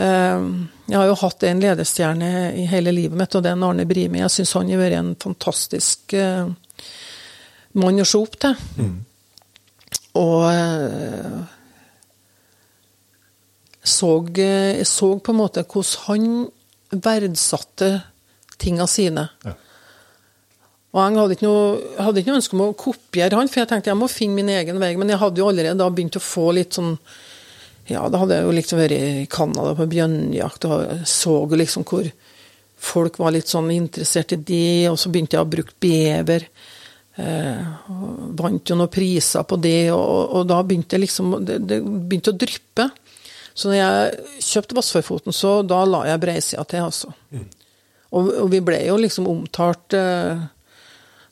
Eh, 0.00 0.48
jeg 0.86 0.98
har 1.00 1.08
jo 1.08 1.18
hatt 1.18 1.42
en 1.48 1.60
ledestjerne 1.62 2.30
i 2.54 2.66
hele 2.70 2.94
livet 2.94 3.18
mitt, 3.18 3.34
og 3.34 3.42
det 3.42 3.50
er 3.50 3.66
Arne 3.68 3.86
Brimi. 3.88 4.20
Jeg 4.22 4.34
syns 4.36 4.54
han 4.54 4.70
har 4.70 4.78
vært 4.78 4.98
en 5.00 5.12
fantastisk 5.18 6.14
uh, 6.14 6.46
mann 7.82 8.02
å 8.02 8.06
se 8.06 8.20
opp 8.20 8.38
til. 8.44 8.54
Og 10.16 10.46
uh, 10.46 11.40
så, 13.86 14.10
eh, 14.38 14.78
jeg 14.80 14.88
så 14.90 15.12
på 15.18 15.34
en 15.34 15.40
måte 15.42 15.66
hvordan 15.66 16.06
han 16.06 17.00
verdsatte 17.02 17.90
tinga 18.58 18.86
sine. 18.90 19.28
Ja. 19.44 19.54
Og 20.96 21.02
jeg 21.02 21.18
hadde 21.20 21.36
ikke, 21.36 21.46
noe, 21.46 21.94
hadde 22.00 22.22
ikke 22.22 22.32
noe 22.32 22.40
ønske 22.40 22.56
om 22.56 22.64
å 22.64 22.72
kopiere 22.78 23.36
han, 23.36 23.50
for 23.52 23.60
jeg 23.60 23.68
tenkte 23.68 23.90
jeg 23.90 24.00
må 24.00 24.08
finne 24.08 24.38
min 24.38 24.54
egen 24.54 24.78
vei. 24.80 24.94
Men 24.96 25.12
jeg 25.12 25.20
hadde 25.20 25.42
jo 25.42 25.48
allerede 25.50 25.78
da 25.82 25.90
begynt 25.92 26.16
å 26.16 26.22
få 26.24 26.48
litt 26.56 26.78
sånn 26.78 26.94
Ja, 27.86 28.06
da 28.10 28.18
hadde 28.22 28.38
jeg 28.38 28.46
jo 28.46 28.54
liksom 28.56 28.80
vært 28.80 28.96
i 28.96 29.26
Canada 29.30 29.74
på 29.78 29.86
bjørnjakt 29.90 30.66
og 30.66 31.04
så 31.06 31.36
liksom 31.54 31.84
hvor 31.86 32.08
folk 32.86 33.20
var 33.22 33.34
litt 33.34 33.50
sånn 33.50 33.70
interessert 33.74 34.34
i 34.34 34.40
det, 34.42 34.88
og 34.90 34.98
så 35.00 35.10
begynte 35.12 35.38
jeg 35.38 35.46
å 35.46 35.50
bruke 35.50 35.76
bever. 35.80 36.48
Eh, 37.16 37.62
vant 38.36 38.68
jo 38.68 38.76
noen 38.76 38.92
priser 38.92 39.46
på 39.48 39.56
det, 39.62 39.90
og, 39.94 40.34
og 40.36 40.48
da 40.50 40.58
begynte 40.66 40.98
jeg 40.98 41.06
liksom 41.06 41.38
det, 41.46 41.60
det 41.64 41.80
begynte 41.80 42.34
å 42.34 42.40
dryppe. 42.42 42.90
Så 43.56 43.70
når 43.70 43.78
jeg 43.78 44.42
kjøpte 44.50 44.76
Vassfarefoten, 44.76 45.32
så 45.32 45.62
da 45.64 45.80
la 45.88 46.02
jeg 46.10 46.20
breisida 46.20 46.66
til, 46.68 46.90
altså. 46.90 47.14
Og, 48.12 48.28
og 48.44 48.50
vi 48.52 48.60
ble 48.64 48.82
jo 48.84 48.98
liksom 49.00 49.30
omtalt 49.30 49.96
eh, 49.96 50.44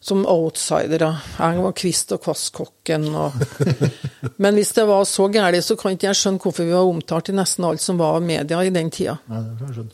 som 0.04 0.24
outsidere. 0.28 1.10
Jeg 1.38 1.60
var 1.64 1.72
kvist- 1.76 2.12
og 2.12 2.20
Kvasskokken 2.26 3.06
og 3.16 3.36
Men 4.42 4.58
hvis 4.58 4.74
det 4.76 4.84
var 4.88 5.06
så 5.08 5.28
galt, 5.32 5.64
så 5.64 5.76
kan 5.80 5.94
ikke 5.94 6.10
jeg 6.10 6.18
skjønne 6.20 6.42
hvorfor 6.42 6.66
vi 6.66 6.74
var 6.74 6.88
omtalt 6.88 7.30
i 7.32 7.36
nesten 7.36 7.64
alt 7.64 7.80
som 7.80 8.00
var 8.00 8.20
media 8.24 8.60
i 8.60 8.72
den 8.74 8.90
tida. 8.92 9.16
Nei. 9.30 9.86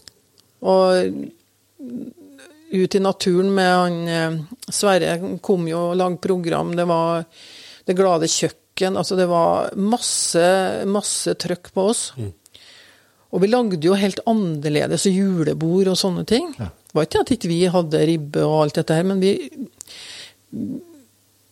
Og 0.66 1.14
ut 2.70 2.94
i 2.94 3.02
naturen 3.02 3.54
med 3.54 3.70
han 3.74 4.00
eh, 4.08 4.40
Sverre 4.70 5.14
kom 5.42 5.68
jo 5.70 5.90
og 5.90 5.96
lagde 5.98 6.20
program. 6.22 6.74
Det 6.78 6.86
var 6.90 7.24
Det 7.86 7.96
glade 7.98 8.28
kjøkken. 8.30 8.98
Altså 8.98 9.16
det 9.18 9.28
var 9.30 9.70
masse, 9.78 10.42
masse 10.86 11.34
trøkk 11.38 11.72
på 11.74 11.86
oss. 11.92 12.04
Og 13.30 13.42
vi 13.42 13.50
lagde 13.50 13.78
jo 13.82 13.94
helt 13.94 14.20
annerledes 14.26 15.06
julebord 15.06 15.90
og 15.92 15.98
sånne 15.98 16.26
ting. 16.26 16.50
Ja. 16.58 16.70
Det 16.90 16.98
var 16.98 17.06
ikke 17.06 17.20
at 17.22 17.34
ikke 17.36 17.50
vi 17.50 17.60
hadde 17.70 18.06
ribbe 18.08 18.42
og 18.42 18.64
alt 18.64 18.80
dette 18.80 18.96
her, 18.96 19.06
men 19.06 19.22
vi 19.22 19.34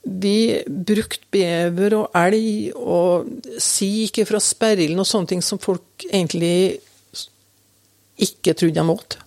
vi 0.09 0.63
brukte 0.67 1.27
bever 1.33 1.97
og 1.99 2.17
elg 2.17 2.73
og 2.79 3.29
sik 3.61 4.21
fra 4.29 4.41
sperrilden 4.43 5.03
og 5.03 5.09
sånne 5.09 5.35
ting 5.35 5.45
som 5.45 5.61
folk 5.63 6.07
egentlig 6.09 6.79
ikke 8.19 8.55
trodde 8.59 8.81
de 8.81 8.95
åt. 8.95 9.19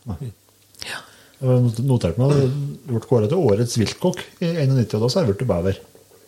Ja. 0.87 0.99
Jeg 1.41 1.85
noterte 1.87 2.21
meg 2.21 2.33
du 2.33 2.91
ble 2.91 3.01
kåret 3.05 3.31
til 3.31 3.41
årets 3.41 3.77
viltkokk 3.79 4.19
i 4.43 4.51
91, 4.51 4.97
og 4.97 5.05
da 5.05 5.09
serverte 5.13 5.45
du 5.45 5.49
bever. 5.49 5.79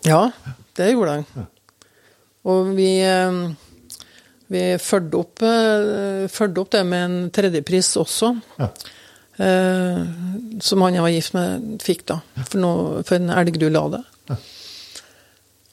Ja, 0.07 0.21
det 0.77 0.89
gjorde 0.93 1.19
jeg. 1.19 1.45
Og 2.49 2.71
vi, 2.77 2.89
eh, 3.05 3.37
vi 4.53 4.63
fulgte 4.81 5.19
opp, 5.19 5.43
eh, 5.45 6.49
opp 6.63 6.71
det 6.73 6.83
med 6.85 7.05
en 7.05 7.29
tredjepris 7.31 7.93
også. 8.01 8.33
Ja. 8.57 8.71
Eh, 9.37 10.01
som 10.61 10.81
han 10.85 10.93
jeg 10.93 11.05
var 11.05 11.13
gift 11.13 11.33
med, 11.33 11.69
fikk 11.81 12.05
da, 12.11 12.19
for, 12.43 12.59
noe, 12.61 13.05
for 13.07 13.17
en 13.17 13.31
det 13.33 14.03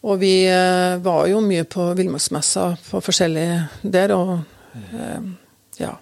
Og 0.00 0.20
vi 0.22 0.46
eh, 0.48 0.96
var 1.04 1.26
jo 1.28 1.42
mye 1.44 1.66
på 1.68 1.90
villmarksmessa 1.98 2.70
på 2.86 3.02
forskjellig 3.04 3.48
der, 3.82 4.14
og 4.16 4.38
eh, 4.96 5.26
ja. 5.82 5.92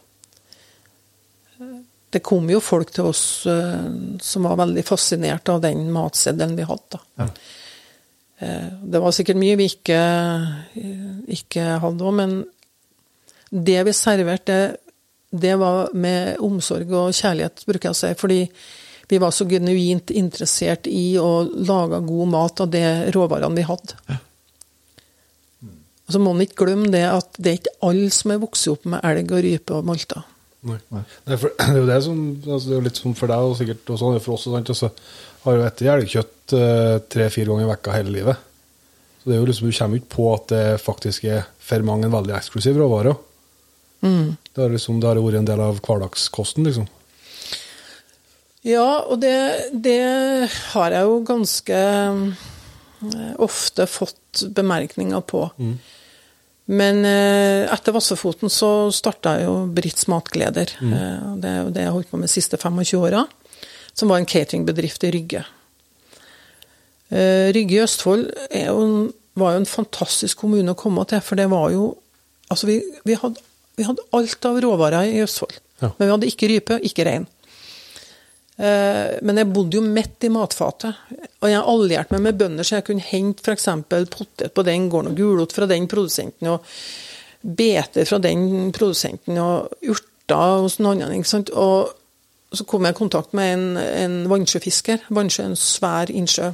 Det 2.08 2.22
kom 2.24 2.46
jo 2.48 2.60
folk 2.62 2.92
til 2.94 3.10
oss 3.10 3.22
eh, 3.50 3.88
som 4.22 4.46
var 4.46 4.60
veldig 4.62 4.84
fascinert 4.86 5.50
av 5.50 5.60
den 5.66 5.90
matseddelen 5.92 6.54
vi 6.56 6.68
hadde. 6.68 7.02
da. 7.18 7.26
Eh, 8.38 8.70
det 8.82 9.02
var 9.02 9.12
sikkert 9.12 9.40
mye 9.42 9.58
vi 9.58 9.66
ikke, 9.72 9.98
ikke 11.34 11.66
hadde 11.82 12.06
òg, 12.06 12.14
men 12.22 12.38
det 13.50 13.80
vi 13.88 13.96
serverte, 13.96 14.76
det, 15.30 15.54
var 15.60 15.92
med 15.94 16.38
omsorg 16.44 16.92
og 16.92 17.16
kjærlighet, 17.16 17.64
bruker 17.68 17.90
jeg 17.90 17.96
å 17.96 18.00
si. 18.00 18.12
Fordi 18.18 18.40
vi 19.08 19.20
var 19.20 19.32
så 19.32 19.46
genuint 19.48 20.10
interessert 20.10 20.88
i 20.90 21.18
å 21.20 21.42
lage 21.44 22.00
god 22.04 22.32
mat 22.32 22.64
av 22.64 22.72
de 22.72 22.82
råvarene 23.14 23.56
vi 23.56 23.68
hadde. 23.68 24.18
Og 26.08 26.14
så 26.14 26.20
må 26.20 26.32
man 26.32 26.44
ikke 26.44 26.64
glemme 26.64 26.88
det 26.92 27.04
at 27.04 27.36
det 27.36 27.50
er 27.50 27.60
ikke 27.60 27.78
alle 27.84 28.10
som 28.16 28.32
er 28.32 28.40
vokst 28.40 28.68
opp 28.72 28.86
med 28.88 29.04
elg 29.04 29.32
og 29.32 29.44
rype 29.44 29.76
og 29.76 29.88
malta. 29.88 30.24
Nei. 30.68 30.78
Det, 30.90 31.36
er 31.36 31.40
for, 31.40 31.52
det 31.60 31.74
er 31.74 31.78
jo 31.78 31.88
det 31.88 31.98
som 32.02 32.20
altså 32.34 32.64
Det 32.64 32.72
er 32.72 32.80
jo 32.80 32.86
litt 32.88 33.00
sånn 33.00 33.16
for 33.18 33.30
deg 33.30 33.48
og 33.48 33.56
sikkert 33.58 33.92
også 33.94 34.12
for 34.24 34.34
oss. 34.34 34.46
og 34.48 34.56
sånt, 34.56 34.72
altså, 34.74 34.90
har 35.44 35.56
jo 35.56 35.68
spist 35.68 35.92
elgkjøtt 35.94 36.54
eh, 36.58 36.94
tre-fire 37.12 37.52
ganger 37.52 37.66
i 37.66 37.70
vekka 37.70 37.94
hele 37.94 38.14
livet. 38.16 38.44
Så 39.20 39.30
det 39.30 39.36
er 39.36 39.42
jo 39.42 39.48
liksom, 39.50 39.68
Du 39.68 39.78
kommer 39.78 40.00
ikke 40.00 40.14
på 40.16 40.28
at 40.32 40.50
det 40.54 40.64
faktisk 40.82 41.28
er 41.28 41.46
for 41.68 41.86
mange 41.86 42.08
en 42.08 42.16
veldig 42.16 42.36
eksklusiv 42.40 42.80
råvare. 42.80 43.14
Det 44.58 44.64
har 44.64 44.72
liksom, 44.74 44.96
det 44.98 45.06
har 45.06 45.18
jo 45.20 45.22
vært 45.22 45.38
en 45.38 45.46
del 45.46 45.60
av 45.62 45.76
hverdagskosten, 45.86 46.64
liksom. 46.66 46.88
Ja, 48.66 49.04
og 49.06 49.20
det, 49.22 49.36
det 49.70 50.00
har 50.72 50.96
jeg 50.96 51.06
jo 51.06 51.20
ganske 51.28 51.76
eh, 51.78 53.36
ofte 53.38 53.86
fått 53.86 54.42
bemerkninger 54.56 55.22
på. 55.30 55.44
Men 56.74 56.98
eh, 57.06 57.70
etter 57.70 57.94
Vassefoten 57.94 58.50
så 58.50 58.90
starta 58.90 59.36
jeg 59.38 59.46
jo 59.46 59.54
Britts 59.78 60.08
Matgleder. 60.10 60.74
Mm. 60.82 61.38
det 61.38 61.52
er 61.52 61.62
jo 61.62 61.70
det 61.76 61.86
jeg 61.86 61.94
holdt 61.94 62.10
på 62.10 62.18
med 62.18 62.26
de 62.26 62.34
siste 62.34 62.58
25 62.58 62.98
åra. 62.98 63.22
Som 63.94 64.10
var 64.10 64.18
en 64.18 64.26
cateringbedrift 64.26 65.06
i 65.06 65.12
Rygge. 65.14 65.44
Eh, 67.14 67.54
Rygge 67.54 67.78
i 67.78 67.82
Østfold 67.86 68.26
jo 68.58 68.82
var 69.38 69.54
jo 69.54 69.62
en 69.62 69.70
fantastisk 69.70 70.42
kommune 70.42 70.74
å 70.74 70.82
komme 70.82 71.06
til, 71.06 71.22
for 71.22 71.38
det 71.38 71.46
var 71.54 71.70
jo 71.76 71.92
Altså, 72.48 72.64
vi, 72.64 72.78
vi, 73.04 73.12
hadde, 73.12 73.42
vi 73.78 73.86
hadde 73.86 74.04
alt 74.18 74.46
av 74.50 74.60
råvarer 74.64 75.08
i 75.14 75.22
Østfold. 75.24 75.58
Ja. 75.78 75.92
Men 75.96 76.06
vi 76.06 76.14
hadde 76.14 76.30
ikke 76.32 76.48
rype, 76.50 76.78
ikke 76.84 77.06
rein. 77.06 77.26
Eh, 78.58 79.18
Men 79.22 79.38
jeg 79.38 79.52
bodde 79.54 79.78
jo 79.78 79.84
midt 79.86 80.24
i 80.26 80.32
matfatet, 80.34 80.96
og 81.38 81.46
jeg 81.50 81.62
allierte 81.62 82.16
meg 82.16 82.24
med 82.24 82.40
bønder, 82.40 82.66
så 82.66 82.78
jeg 82.80 82.88
kunne 82.88 83.06
hente 83.06 83.44
f.eks. 83.46 83.68
potet 84.10 84.54
på 84.54 84.64
den 84.66 84.88
gården, 84.90 85.12
og 85.12 85.20
gulrot 85.20 85.54
fra 85.54 85.68
den 85.70 85.86
produsenten, 85.90 86.50
og 86.50 86.66
beter 87.42 88.04
fra 88.08 88.18
den 88.18 88.72
produsenten, 88.74 89.38
og 89.38 89.70
urter 89.86 90.64
hos 90.64 90.80
en 90.80 90.90
annen. 90.90 91.14
ikke 91.20 91.30
sant? 91.30 91.50
Og 91.54 91.94
så 92.52 92.64
kom 92.66 92.84
jeg 92.84 92.96
i 92.96 92.98
kontakt 92.98 93.34
med 93.36 93.52
en, 93.54 93.76
en 93.76 94.18
vannsjøfisker. 94.30 95.06
Vannsjø 95.14 95.44
er 95.44 95.50
en 95.52 95.60
svær 95.60 96.10
innsjø 96.10 96.50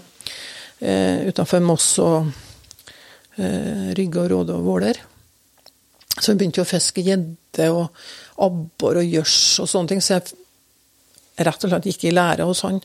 eh, 0.82 1.24
utenfor 1.30 1.64
Moss 1.64 1.88
og 2.02 2.28
eh, 3.38 3.94
Rygge 3.96 4.24
og 4.26 4.30
Råde 4.34 4.58
og 4.58 4.68
Våler. 4.68 5.00
Så 6.20 6.33
vi 6.33 6.38
begynte 6.40 6.61
jo 6.62 6.66
å 6.66 6.70
fiske 6.70 7.03
gjedde 7.03 7.70
og 7.74 8.05
abbor 8.44 9.00
og 9.00 9.14
gjørs 9.16 9.38
og 9.64 9.70
sånne 9.70 9.92
ting. 9.92 10.03
Så 10.05 10.16
jeg 10.16 11.46
rett 11.46 11.66
og 11.66 11.72
slett 11.72 11.88
gikk 11.90 12.07
i 12.09 12.14
lære 12.14 12.46
hos 12.46 12.62
han. 12.66 12.81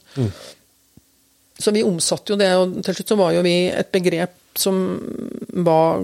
Så 1.60 1.74
vi 1.76 1.84
omsatte 1.84 2.34
jo 2.34 2.39
det, 2.39 2.50
og 2.56 2.80
til 2.86 2.96
slutt 2.96 3.12
så 3.13 3.20
var 3.20 3.34
jo 3.36 3.44
vi 3.46 3.56
et 3.68 3.92
begrep 3.92 4.38
som 4.60 4.78
var, 5.65 6.02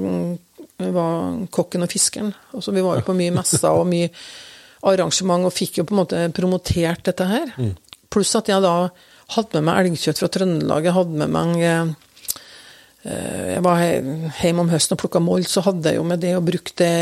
var 0.78 1.40
kokken 1.56 1.86
og 1.88 1.92
fiskeren. 1.92 2.34
Altså 2.54 2.74
vi 2.76 2.84
var 2.86 3.00
jo 3.00 3.08
på 3.08 3.16
mye 3.18 3.34
messer 3.40 3.72
og 3.72 3.88
mye 3.90 4.12
arrangement 4.86 5.48
og 5.48 5.56
fikk 5.56 5.80
jo 5.80 5.88
på 5.88 5.96
en 5.96 6.02
måte 6.04 6.24
promotert 6.36 7.06
dette 7.08 7.26
her. 7.30 7.54
Pluss 8.14 8.36
at 8.38 8.52
jeg 8.52 8.62
da 8.64 8.76
hadde 9.34 9.58
med 9.58 9.66
meg 9.66 9.88
elgkjøtt 9.88 10.22
fra 10.22 10.30
Trøndelag. 10.30 10.86
Jeg 10.86 10.94
hadde 11.00 11.22
med 11.24 11.32
meg 11.34 11.64
eh, 11.66 11.94
Jeg 13.06 13.62
var 13.62 13.84
hjemme 13.86 14.64
om 14.64 14.72
høsten 14.72 14.96
og 14.96 15.02
plukka 15.04 15.20
mold, 15.22 15.46
så 15.46 15.62
hadde 15.62 15.92
jeg 15.92 16.00
jo 16.00 16.06
med 16.10 16.24
det 16.24 16.32
og 16.38 16.48
brukt 16.48 16.74
det 16.82 16.94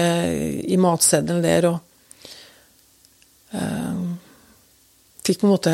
i 0.68 0.76
matseddelen 0.82 1.44
der. 1.46 1.70
og 1.70 1.78
eh, 3.56 4.02
Fikk 5.24 5.40
på 5.40 5.48
en 5.48 5.54
måte 5.54 5.74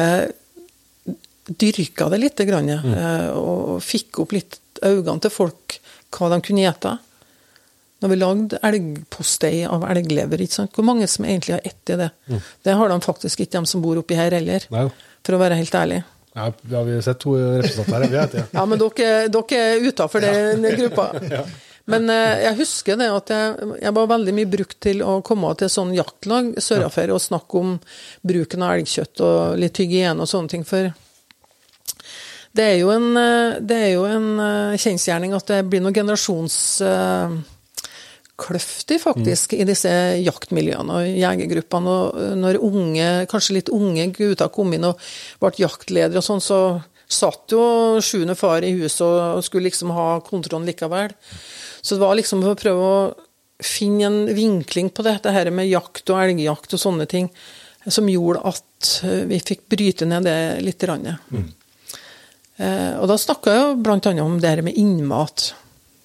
dyrka 1.49 2.09
det 2.13 2.19
litt, 2.21 2.41
grann, 2.45 2.69
eh, 2.69 3.29
og 3.33 3.79
fikk 3.81 4.21
opp 4.21 4.35
litt 4.37 4.59
øynene 4.85 5.19
til 5.23 5.33
folk 5.33 5.79
hva 6.13 6.29
de 6.33 6.41
kunne 6.45 6.65
gjete. 6.65 6.95
Når 7.99 8.11
vi 8.11 8.17
lagde 8.19 8.59
elgpostei 8.63 9.55
av 9.67 9.83
elglever, 9.89 10.39
ikke 10.45 10.61
sant? 10.61 10.77
hvor 10.77 10.87
mange 10.87 11.07
som 11.11 11.25
egentlig 11.25 11.57
har 11.57 11.65
ett 11.67 11.91
i 11.91 11.97
det? 11.99 12.11
Det 12.63 12.77
har 12.79 12.91
de 12.91 12.99
faktisk 13.03 13.41
ikke, 13.43 13.57
de 13.57 13.71
som 13.73 13.83
bor 13.83 13.99
oppi 13.99 14.15
her 14.15 14.31
heller, 14.37 14.63
Nei. 14.71 14.85
for 15.25 15.35
å 15.35 15.41
være 15.41 15.57
helt 15.59 15.75
ærlig. 15.75 15.99
Ja, 16.33 16.51
ja, 16.71 16.83
vi 16.83 16.95
har 16.95 17.01
sett 17.01 17.19
to 17.19 17.33
representanter 17.37 18.05
her. 18.05 18.21
Vet 18.21 18.31
det. 18.31 18.45
Ja, 18.51 18.65
men 18.65 18.79
dere, 18.79 19.27
dere 19.33 19.63
er 19.63 19.87
utafor 19.89 20.23
den 20.23 20.67
gruppa. 20.79 21.09
Men 21.89 22.09
eh, 22.13 22.43
jeg 22.45 22.59
husker 22.61 22.99
det 22.99 23.09
at 23.09 23.31
jeg, 23.33 23.69
jeg 23.81 23.93
var 23.97 24.09
veldig 24.11 24.33
mye 24.37 24.49
brukt 24.49 24.77
til 24.85 25.01
å 25.01 25.19
komme 25.25 25.51
til 25.57 25.71
sånn 25.73 25.95
jaktlag 25.97 26.51
sørafor 26.61 27.15
og 27.15 27.23
snakke 27.23 27.61
om 27.63 27.77
bruken 28.21 28.65
av 28.65 28.77
elgkjøtt 28.77 29.23
og 29.25 29.61
litt 29.61 29.81
hygiene 29.81 30.21
og 30.21 30.29
sånne 30.29 30.53
ting. 30.53 30.65
For 30.69 30.91
det 32.55 32.65
er 32.65 32.77
jo 32.83 32.91
en, 32.93 33.09
eh, 33.17 33.57
det 33.61 33.79
er 33.87 33.91
jo 33.95 34.05
en 34.09 34.29
eh, 34.45 34.77
kjensgjerning 34.81 35.33
at 35.37 35.49
det 35.49 35.63
blir 35.69 35.81
noen 35.85 36.13
generasjonskløfter, 38.39 38.99
faktisk, 38.99 39.53
i 39.53 39.65
disse 39.67 39.89
jaktmiljøene 40.23 40.99
og 40.99 41.19
jegergruppene. 41.19 41.89
Og 41.89 42.37
når 42.39 42.61
unge, 42.63 43.09
kanskje 43.29 43.57
litt 43.57 43.69
unge 43.69 44.07
gutter 44.15 44.49
kom 44.49 44.73
inn 44.73 44.87
og 44.87 44.99
ble 45.39 45.51
jaktledere 45.59 46.19
og 46.19 46.25
sånn, 46.25 46.41
så 46.41 46.81
satt 47.09 47.51
jo 47.51 47.99
sjuende 48.05 48.35
far 48.37 48.63
i 48.63 48.75
huset 48.77 49.01
og 49.01 49.43
skulle 49.43 49.69
liksom 49.69 49.91
ha 49.95 50.19
kontrollen 50.21 50.67
likevel. 50.67 51.13
Så 51.81 51.95
det 51.95 52.03
var 52.03 52.15
liksom 52.15 52.43
for 52.43 52.53
å 52.53 52.59
prøve 52.59 52.89
å 52.89 52.99
finne 53.59 54.05
en 54.07 54.19
vinkling 54.35 54.89
på 54.89 55.03
dette 55.03 55.31
her 55.31 55.49
med 55.51 55.67
jakt 55.67 56.07
og 56.09 56.21
elgjakt 56.21 56.75
og 56.75 56.79
sånne 56.79 57.07
ting, 57.09 57.29
som 57.87 58.07
gjorde 58.07 58.43
at 58.45 58.91
vi 59.27 59.39
fikk 59.41 59.65
bryte 59.71 60.05
ned 60.07 60.27
det 60.27 60.37
litt. 60.63 60.83
Mm. 60.85 61.49
Eh, 62.59 62.93
og 62.99 63.07
da 63.09 63.17
snakka 63.17 63.55
jeg 63.55 63.65
jo 63.65 63.95
annet 63.95 64.21
om 64.21 64.37
det 64.39 64.53
her 64.53 64.61
med 64.63 64.77
innmat. 64.77 65.53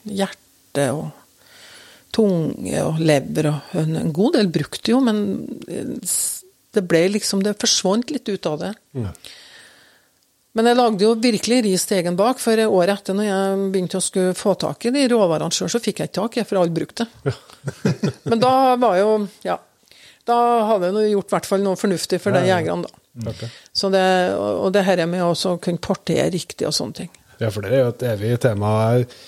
Hjerte 0.05 0.88
og 0.94 1.24
tunge 2.14 2.83
og 2.85 3.00
lever 3.03 3.50
og 3.50 3.79
en, 3.81 4.12
god 4.14 4.38
del 4.38 4.50
brukte 4.55 4.94
jo, 4.94 5.00
men 5.05 5.24
eh, 5.68 5.94
det 6.74 6.83
ble 6.90 7.05
liksom 7.14 7.44
Det 7.44 7.55
forsvant 7.61 8.11
litt 8.11 8.29
ut 8.29 8.46
av 8.50 8.57
det. 8.59 8.70
Men 10.55 10.68
jeg 10.70 10.79
lagde 10.79 11.03
jo 11.03 11.12
virkelig 11.18 11.61
ris 11.66 11.85
til 11.87 12.00
egen 12.00 12.16
bak, 12.18 12.40
for 12.42 12.59
året 12.64 13.00
etter 13.00 13.16
når 13.18 13.27
jeg 13.27 13.68
begynte 13.74 13.98
å 13.98 14.05
skulle 14.05 14.35
få 14.38 14.55
tak 14.59 14.87
i 14.87 14.92
de 14.94 15.07
råvarene 15.11 15.55
sjøl, 15.55 15.70
så 15.70 15.83
fikk 15.83 16.03
jeg 16.03 16.11
ikke 16.11 16.20
tak 16.20 16.38
i, 16.38 16.44
for 16.46 16.62
alle 16.62 16.74
brukte 16.74 17.07
Ja. 17.27 17.35
Men 18.31 18.42
da 18.42 18.53
var 18.81 18.98
jo 19.00 19.14
Ja. 19.46 19.59
Da 20.24 20.37
hadde 20.70 20.88
jeg 20.94 21.12
gjort 21.12 21.29
i 21.29 21.35
hvert 21.35 21.48
fall 21.50 21.64
noe 21.66 21.77
fornuftig 21.77 22.16
for 22.22 22.33
de 22.33 22.46
jegerne, 22.48 22.88
da. 22.88 23.00
Okay. 23.29 23.50
Så 23.77 23.90
det, 23.92 24.05
og 24.35 24.70
det 24.72 24.87
her 24.87 25.05
med 25.07 25.20
å 25.20 25.57
kunne 25.62 25.83
partere 25.85 26.31
riktig 26.33 26.65
og 26.67 26.73
sånne 26.75 27.02
ting. 27.02 27.10
Ja, 27.42 27.50
for 27.52 27.60
det 27.60 27.75
er 27.75 27.83
jo 27.83 27.90
et 27.92 28.04
evig 28.08 28.38
tema. 28.42 28.71
Eh, 28.96 29.19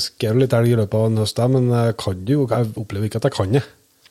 skrev 0.00 0.38
litt 0.38 0.54
elg 0.56 0.72
i 0.72 0.76
løpet 0.78 0.98
av 0.98 1.06
en 1.08 1.22
høst, 1.22 1.40
men 1.50 1.70
jeg, 1.72 1.96
kan 2.00 2.26
jo, 2.28 2.44
jeg 2.50 2.72
opplever 2.80 3.08
ikke 3.08 3.22
at 3.22 3.28
jeg 3.30 3.36
kan 3.36 3.54
det. 3.56 3.64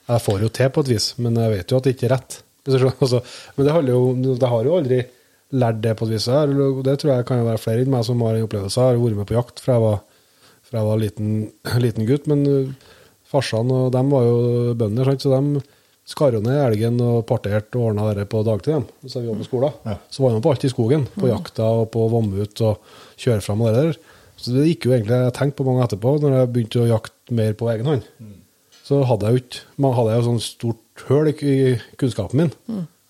Jeg 0.04 0.24
får 0.26 0.42
jo 0.44 0.50
til 0.52 0.72
på 0.74 0.84
et 0.84 0.90
vis, 0.92 1.10
men 1.24 1.38
jeg 1.40 1.52
vet 1.54 1.72
jo 1.72 1.80
at 1.80 1.86
det 1.86 1.96
ikke 1.96 2.10
er 2.10 2.18
rett. 2.18 2.40
Altså, 2.64 3.20
men 3.58 3.66
det, 3.68 3.74
handler 3.76 3.92
jo, 3.92 4.36
det 4.40 4.48
har 4.48 4.68
jo 4.68 4.76
aldri 4.78 5.02
lært 5.52 5.82
det 5.84 5.98
på 6.00 6.08
et 6.08 6.14
vis. 6.16 6.28
Det 6.32 6.96
tror 7.02 7.12
jeg 7.12 7.28
kan 7.28 7.44
være 7.44 7.60
flere 7.60 7.84
enn 7.84 7.92
meg 7.92 8.06
som 8.08 8.24
har 8.24 8.38
en 8.38 8.46
opplevelse. 8.48 8.80
Jeg 8.80 8.96
har 8.96 9.02
vært 9.02 9.20
med 9.20 9.28
på 9.30 9.36
jakt 9.36 9.60
fra 9.64 9.76
jeg 9.76 9.84
var, 9.84 9.98
fra 10.64 10.80
jeg 10.80 10.88
var 10.88 11.02
liten, 11.02 11.34
liten 11.86 12.08
gutt, 12.08 12.30
men 12.32 12.46
farsene 12.48 13.34
farsan 13.34 13.74
og 13.76 13.92
dem 13.96 14.14
var 14.14 14.28
jo 14.30 14.38
bønder, 14.80 15.12
sant? 15.12 15.26
så 15.26 15.34
de 15.34 15.64
skar 16.08 16.36
jo 16.36 16.42
ned 16.44 16.60
elgen 16.60 17.00
og 17.04 17.24
parterte 17.28 17.80
og 17.80 17.92
ordna 17.92 18.10
det 18.16 18.28
på 18.32 18.44
dagtid. 18.46 18.74
dem, 18.76 18.88
Så 19.08 19.22
vi 19.22 19.32
var 19.32 19.40
på 19.40 19.48
skolen. 19.48 20.00
Så 20.10 20.24
var 20.24 20.34
de 20.34 20.42
på 20.44 20.52
alt 20.52 20.66
i 20.66 20.72
skogen. 20.72 21.06
På 21.16 21.30
jakta 21.32 21.70
og 21.82 21.92
på 21.94 22.08
vommut 22.12 22.64
og 22.64 22.98
kjøre 23.20 23.44
fram 23.44 23.64
og 23.64 23.72
det 23.72 23.84
der. 23.88 24.02
Så 24.38 24.54
det 24.56 24.66
gikk 24.68 24.88
jo 24.88 24.96
egentlig, 24.96 25.20
jeg 25.24 25.36
tenkte 25.38 25.60
på 25.62 25.68
mange 25.68 25.86
etterpå, 25.86 26.16
når 26.22 26.38
jeg 26.38 26.52
begynte 26.56 26.82
å 26.84 26.90
jakte 26.90 27.36
mer 27.38 27.54
på 27.60 27.70
egen 27.74 27.90
hånd. 27.92 28.08
Så 28.84 29.00
hadde 29.08 29.30
jeg 29.30 29.38
jo 29.38 29.44
ikke 29.44 29.94
hadde 29.96 30.10
jeg 30.12 30.20
jo 30.20 30.28
sånn 30.28 30.44
stort 30.44 31.06
høl 31.08 31.30
i 31.32 31.56
kunnskapen 32.02 32.42
min. 32.42 32.52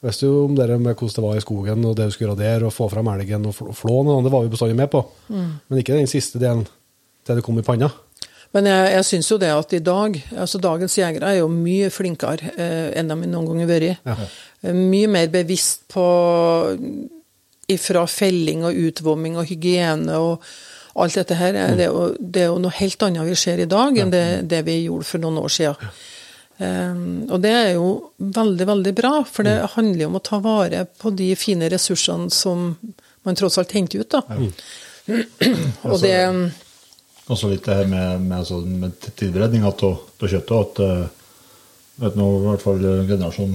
Visste 0.03 0.27
jo 0.27 0.43
om 0.45 0.55
det 0.57 0.67
med 0.75 0.97
hvordan 0.99 1.15
det 1.15 1.23
var 1.23 1.37
i 1.39 1.43
skogen, 1.43 1.85
og 1.87 1.95
det 1.97 2.09
du 2.09 2.13
skulle 2.13 2.33
gjøre 2.33 2.43
der, 2.43 2.65
og 2.67 2.75
få 2.75 2.89
fram 2.91 3.09
elgen 3.13 3.47
og 3.49 3.55
flå 3.55 3.73
flåen, 3.77 4.11
og 4.11 4.25
det 4.25 4.33
var 4.33 4.43
vi 4.43 4.51
bestandig 4.51 4.77
med 4.77 4.91
på. 4.91 5.01
Men 5.31 5.79
ikke 5.79 5.95
den 5.97 6.11
siste 6.11 6.41
delen 6.41 6.65
til 7.23 7.39
det 7.39 7.45
kom 7.45 7.57
i 7.61 7.65
panna. 7.65 7.89
Men 8.53 8.67
jeg, 8.69 8.89
jeg 8.93 9.05
syns 9.07 9.31
jo 9.31 9.39
det 9.41 9.49
at 9.49 9.71
i 9.73 9.79
dag, 9.81 10.17
altså 10.37 10.59
dagens 10.61 10.97
jegere 10.99 11.31
er 11.31 11.39
jo 11.39 11.47
mye 11.49 11.87
flinkere 11.89 12.51
eh, 12.53 12.91
enn 12.99 13.09
de 13.09 13.15
noen 13.23 13.47
gang 13.47 13.63
har 13.63 13.71
vært. 13.71 14.03
Ja. 14.05 14.27
Eh, 14.61 14.75
Mye 14.77 15.09
mer 15.09 15.31
bevisst 15.33 15.87
på 15.89 16.03
ifra 17.73 18.03
felling 18.11 18.61
og 18.67 18.77
utvomming 18.77 19.39
og 19.39 19.47
hygiene 19.49 20.19
og 20.21 20.43
alt 20.95 21.15
dette 21.17 21.35
her. 21.39 21.53
er 21.55 21.75
Det, 21.77 21.85
jo- 21.89 22.15
det 22.19 22.41
er 22.43 22.51
jo 22.51 22.59
noe 22.61 22.71
helt 22.77 23.03
annet 23.03 23.25
vi 23.29 23.35
ser 23.35 23.59
i 23.59 23.65
dag 23.69 23.97
enn 23.97 24.11
det, 24.13 24.25
det 24.49 24.63
vi 24.65 24.83
gjorde 24.85 25.03
for 25.09 25.19
noen 25.23 25.37
år 25.41 25.49
siden. 25.49 25.93
Um, 26.59 27.25
og 27.33 27.41
det 27.41 27.49
er 27.51 27.71
jo 27.73 27.87
veldig, 28.21 28.65
veldig 28.69 28.93
bra, 28.95 29.23
for 29.25 29.43
det 29.43 29.55
handler 29.73 30.03
jo 30.03 30.09
om 30.11 30.19
å 30.19 30.21
ta 30.23 30.37
vare 30.39 30.83
på 31.01 31.09
de 31.17 31.31
fine 31.35 31.65
ressursene 31.73 32.29
som 32.31 32.75
man 33.25 33.35
tross 33.39 33.57
alt 33.57 33.71
henter 33.73 34.03
ut. 34.03 34.13
da. 34.13 34.21
og 35.89 35.97
det 36.01 36.13
Også 37.27 37.49
litt 37.49 37.63
det 37.65 37.75
her 37.79 37.87
med, 37.87 38.21
med, 38.21 38.37
altså, 38.37 38.59
med 38.61 38.93
tilberedninga 39.17 39.67
av 39.71 39.97
kjøttet. 40.19 40.53
At 40.59 40.79
eh, 40.83 41.05
vet 42.03 42.15
nå, 42.19 42.25
i 42.37 42.45
hvert 42.49 42.63
fall 42.63 42.81
generasjon, 43.09 43.53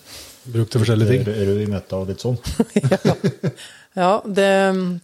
Brukte 0.48 0.80
forskjellige 0.80 1.12
ting. 1.12 1.24
rød 1.28 1.50
i 1.58 1.64
vignetta 1.66 1.98
og 2.00 2.08
litt 2.12 2.24
sånn. 2.24 2.38
Ja, 3.98 4.22
det, 4.24 4.52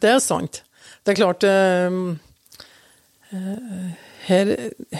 det 0.04 0.10
er 0.12 0.20
sant. 0.22 0.60
Det 1.02 1.16
er 1.16 1.18
klart 1.18 1.44
eh, 1.50 1.96
eh, 3.34 3.88
her, 4.28 4.52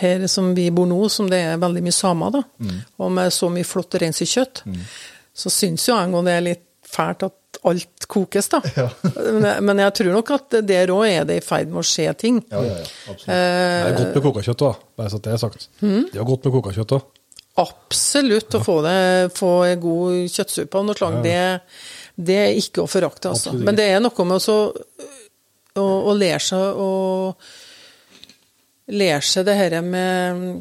her 0.02 0.26
som 0.28 0.50
vi 0.58 0.66
bor 0.74 0.90
nå, 0.90 0.98
som 1.14 1.30
det 1.30 1.44
er 1.46 1.62
veldig 1.62 1.84
mye 1.86 1.94
samer, 1.96 2.34
da, 2.34 2.42
og 2.98 3.14
med 3.14 3.30
så 3.36 3.52
mye 3.54 3.68
flott 3.68 3.94
reinsdyrkjøtt, 4.02 4.64
så 5.34 5.54
syns 5.54 5.86
jo 5.88 5.94
jeg 5.94 6.10
en 6.10 6.18
gang 6.18 6.26
det 6.28 6.34
er 6.40 6.46
litt 6.50 6.66
fælt 6.90 7.28
at 7.30 7.38
alt 7.70 8.06
kokes, 8.12 8.50
da. 8.52 8.60
men, 9.34 9.44
jeg- 9.48 9.64
men 9.64 9.82
jeg 9.86 9.94
tror 10.00 10.12
nok 10.18 10.32
at 10.36 10.58
der 10.68 10.92
òg 10.94 11.04
er 11.10 11.26
det 11.30 11.38
i 11.40 11.44
ferd 11.46 11.70
med 11.72 11.82
å 11.82 11.88
skje 11.88 12.08
ting. 12.20 12.40
Ja, 12.52 12.62
ja, 12.66 12.78
ja, 12.78 12.86
absolutt. 13.14 13.28
Eh, 13.30 13.84
Det 13.88 13.92
er 13.92 13.98
godt 14.00 14.16
med 14.18 14.24
kokakjøtt 14.28 14.64
òg, 14.68 14.80
bare 15.00 15.14
så 15.14 15.22
det 15.24 15.34
er 15.34 15.42
sagt. 15.44 15.68
Det 15.82 16.20
er 16.20 16.28
godt 16.28 16.48
med 16.50 16.56
kokakjøtt 16.58 16.96
òg. 17.00 17.12
Absolutt 17.64 18.56
å 18.58 18.64
få, 18.66 18.80
det, 18.82 18.98
få 19.38 19.50
en 19.68 19.82
god 19.84 20.32
kjøttsuppe 20.34 20.80
av 20.80 20.86
noe 20.88 20.98
slag. 20.98 21.20
Det, 21.22 21.36
det 22.18 22.38
er 22.48 22.56
ikke 22.58 22.82
å 22.82 22.90
forakte, 22.90 23.30
altså. 23.30 23.52
Absolutt. 23.54 23.68
Men 23.68 23.78
det 23.78 23.86
er 23.94 24.02
noe 24.02 24.26
med 24.26 24.40
også 24.40 24.56
å, 25.78 25.84
å 25.86 26.16
lære 26.18 26.42
seg 26.42 26.82
å 26.82 26.90
Lære 28.94 29.22
seg 29.24 29.46
det 29.48 29.54
her 29.56 29.78
med 29.86 30.58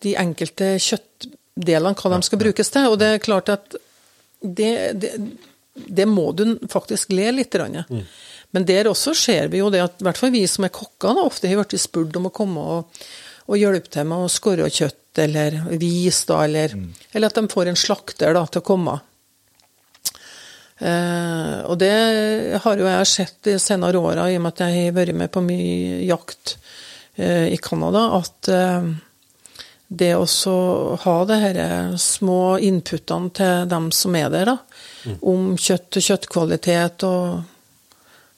de 0.00 0.14
enkelte 0.16 0.70
kjøttdelene, 0.80 1.92
hva 2.00 2.10
de 2.14 2.20
skal 2.24 2.40
brukes 2.40 2.70
til. 2.72 2.86
Og 2.88 2.96
det 3.02 3.10
er 3.14 3.20
klart 3.22 3.50
at 3.52 3.76
det, 4.40 4.70
det, 5.02 5.10
det 5.86 6.06
må 6.08 6.30
du 6.36 6.44
faktisk 6.70 7.12
le 7.16 7.30
litt. 7.38 7.56
Mm. 7.56 8.04
Men 8.50 8.66
der 8.66 8.90
også 8.90 9.14
ser 9.14 9.50
vi 9.52 9.60
jo 9.62 9.70
det 9.72 9.82
at 9.84 10.00
i 10.00 10.06
hvert 10.06 10.20
fall 10.20 10.32
vi 10.34 10.46
som 10.50 10.66
er 10.66 10.74
kokker, 10.74 11.20
ofte 11.22 11.50
har 11.50 11.60
blitt 11.62 11.80
spurt 11.80 12.16
om 12.18 12.30
å 12.30 12.34
komme 12.34 12.64
og, 12.76 13.04
og 13.50 13.60
hjelpe 13.60 13.92
til 13.92 14.08
med 14.10 14.26
å 14.26 14.32
skåre 14.32 14.70
kjøtt, 14.70 14.96
eller 15.20 15.56
vis, 15.74 16.22
da, 16.28 16.44
eller, 16.46 16.74
eller 17.10 17.32
at 17.32 17.38
de 17.40 17.50
får 17.50 17.72
en 17.72 17.78
slakter 17.78 18.36
da, 18.36 18.44
til 18.46 18.62
å 18.62 18.66
komme. 18.66 19.00
Eh, 20.80 21.56
og 21.68 21.76
det 21.82 21.92
har 22.64 22.80
jo 22.80 22.88
jeg 22.88 23.08
sett 23.10 23.36
de 23.44 23.58
senere 23.60 24.00
åra, 24.00 24.30
i 24.30 24.38
og 24.38 24.46
med 24.46 24.54
at 24.54 24.62
jeg 24.64 24.86
har 24.86 24.96
vært 24.96 25.18
med 25.18 25.32
på 25.32 25.42
mye 25.44 26.00
jakt 26.08 26.54
eh, 27.20 27.50
i 27.52 27.58
Canada, 27.60 28.06
at 28.16 28.48
eh, 28.48 28.88
det 29.90 30.12
å 30.16 30.24
ha 31.04 31.16
det 31.26 31.40
her 31.42 31.60
små 32.00 32.56
inputene 32.62 33.34
til 33.36 33.68
dem 33.68 33.90
som 33.92 34.16
er 34.16 34.30
der, 34.32 34.54
da, 34.54 34.69
om 35.22 35.56
kjøtt 35.56 35.96
og 35.96 36.06
kjøttkvalitet 36.10 37.06
og 37.08 37.40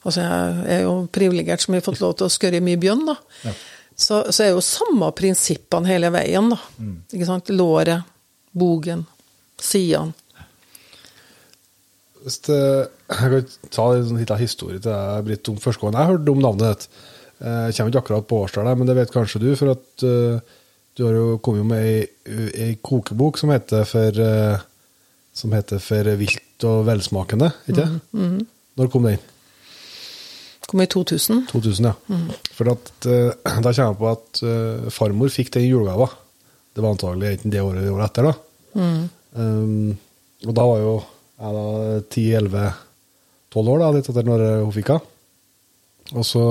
Altså, 0.03 0.19
jeg 0.19 0.67
er 0.67 0.81
jo 0.83 0.93
privilegert 1.15 1.61
som 1.63 1.73
har 1.77 1.83
fått 1.85 2.01
lov 2.03 2.17
til 2.19 2.25
å 2.27 2.31
skørre 2.33 2.59
mye 2.59 2.75
bjørn, 2.75 3.05
da. 3.07 3.13
Så, 3.95 4.17
så 4.35 4.43
er 4.43 4.49
jo 4.51 4.59
samme 4.59 5.07
prinsippene 5.15 5.87
hele 5.87 6.09
veien, 6.11 6.49
da. 6.51 6.57
Ikke 7.15 7.27
sant? 7.29 7.47
Låret, 7.55 8.03
bogen, 8.51 9.05
sidene. 9.63 10.11
Jeg 12.23 12.89
kan 13.07 13.47
ta 13.71 13.85
en 13.95 14.05
sånn 14.09 14.19
liten 14.19 14.39
historie 14.39 14.79
til 14.83 14.91
deg, 14.91 15.23
Britt, 15.27 15.49
om 15.51 15.57
første 15.63 15.83
gang 15.87 15.95
jeg 15.99 16.11
hørte 16.11 16.35
om 16.35 16.43
navnet 16.43 16.67
ditt. 16.83 16.85
Eh, 17.39 17.65
Jeg 17.69 17.75
kommer 17.77 17.91
ikke 17.93 18.03
akkurat 18.03 18.27
på 18.27 18.41
årstallet, 18.43 18.77
men 18.79 18.87
det 18.91 18.95
vet 18.99 19.11
kanskje 19.15 19.39
du, 19.43 19.49
for 19.59 19.71
at 19.73 20.03
eh, 20.03 20.59
du 20.95 21.05
har 21.07 21.15
jo 21.15 21.37
kommet 21.43 21.65
med 21.71 21.79
ei, 21.79 22.07
ei 22.67 22.75
kokebok 22.83 23.39
som 23.39 23.55
heter 23.55 23.87
for, 23.87 24.19
eh, 24.19 24.59
som 25.33 25.55
heter 25.55 25.79
for 25.79 26.11
vilt 26.19 26.43
og 26.67 26.83
velsmakende, 26.87 27.51
ikke 27.69 27.87
Når 28.79 28.89
kom 28.89 29.05
den? 29.05 29.21
Kom 30.69 30.81
i 30.81 30.87
2000. 30.89 31.43
2000, 31.51 31.85
ja. 31.85 31.93
For 32.55 32.71
at, 32.71 32.91
eh, 33.05 33.33
da 33.65 33.73
kommer 33.73 33.91
jeg 33.91 33.99
på 33.99 34.09
at 34.09 34.43
uh, 34.47 34.93
farmor 34.93 35.29
fikk 35.33 35.51
den 35.53 35.67
i 35.67 35.69
julegave. 35.69 36.07
Det 36.73 36.81
var 36.81 36.95
antagelig 36.95 37.35
enten 37.35 37.53
det 37.53 37.61
året 37.61 37.83
eller 37.83 37.97
året 37.97 38.09
etter, 38.09 38.29
da. 38.29 38.33
Um, 39.33 39.91
og 40.47 40.55
da 40.57 40.65
var 40.67 40.79
jo 40.81 40.93
jeg 41.43 41.55
da 41.57 41.65
10-11-12 42.13 43.71
år, 43.73 43.81
da, 43.81 43.91
litt 43.93 44.09
etter 44.09 44.27
når 44.27 44.43
hun 44.63 44.75
fikk 44.75 44.93
henne. 44.93 45.09
Og 46.13 46.25
så 46.27 46.43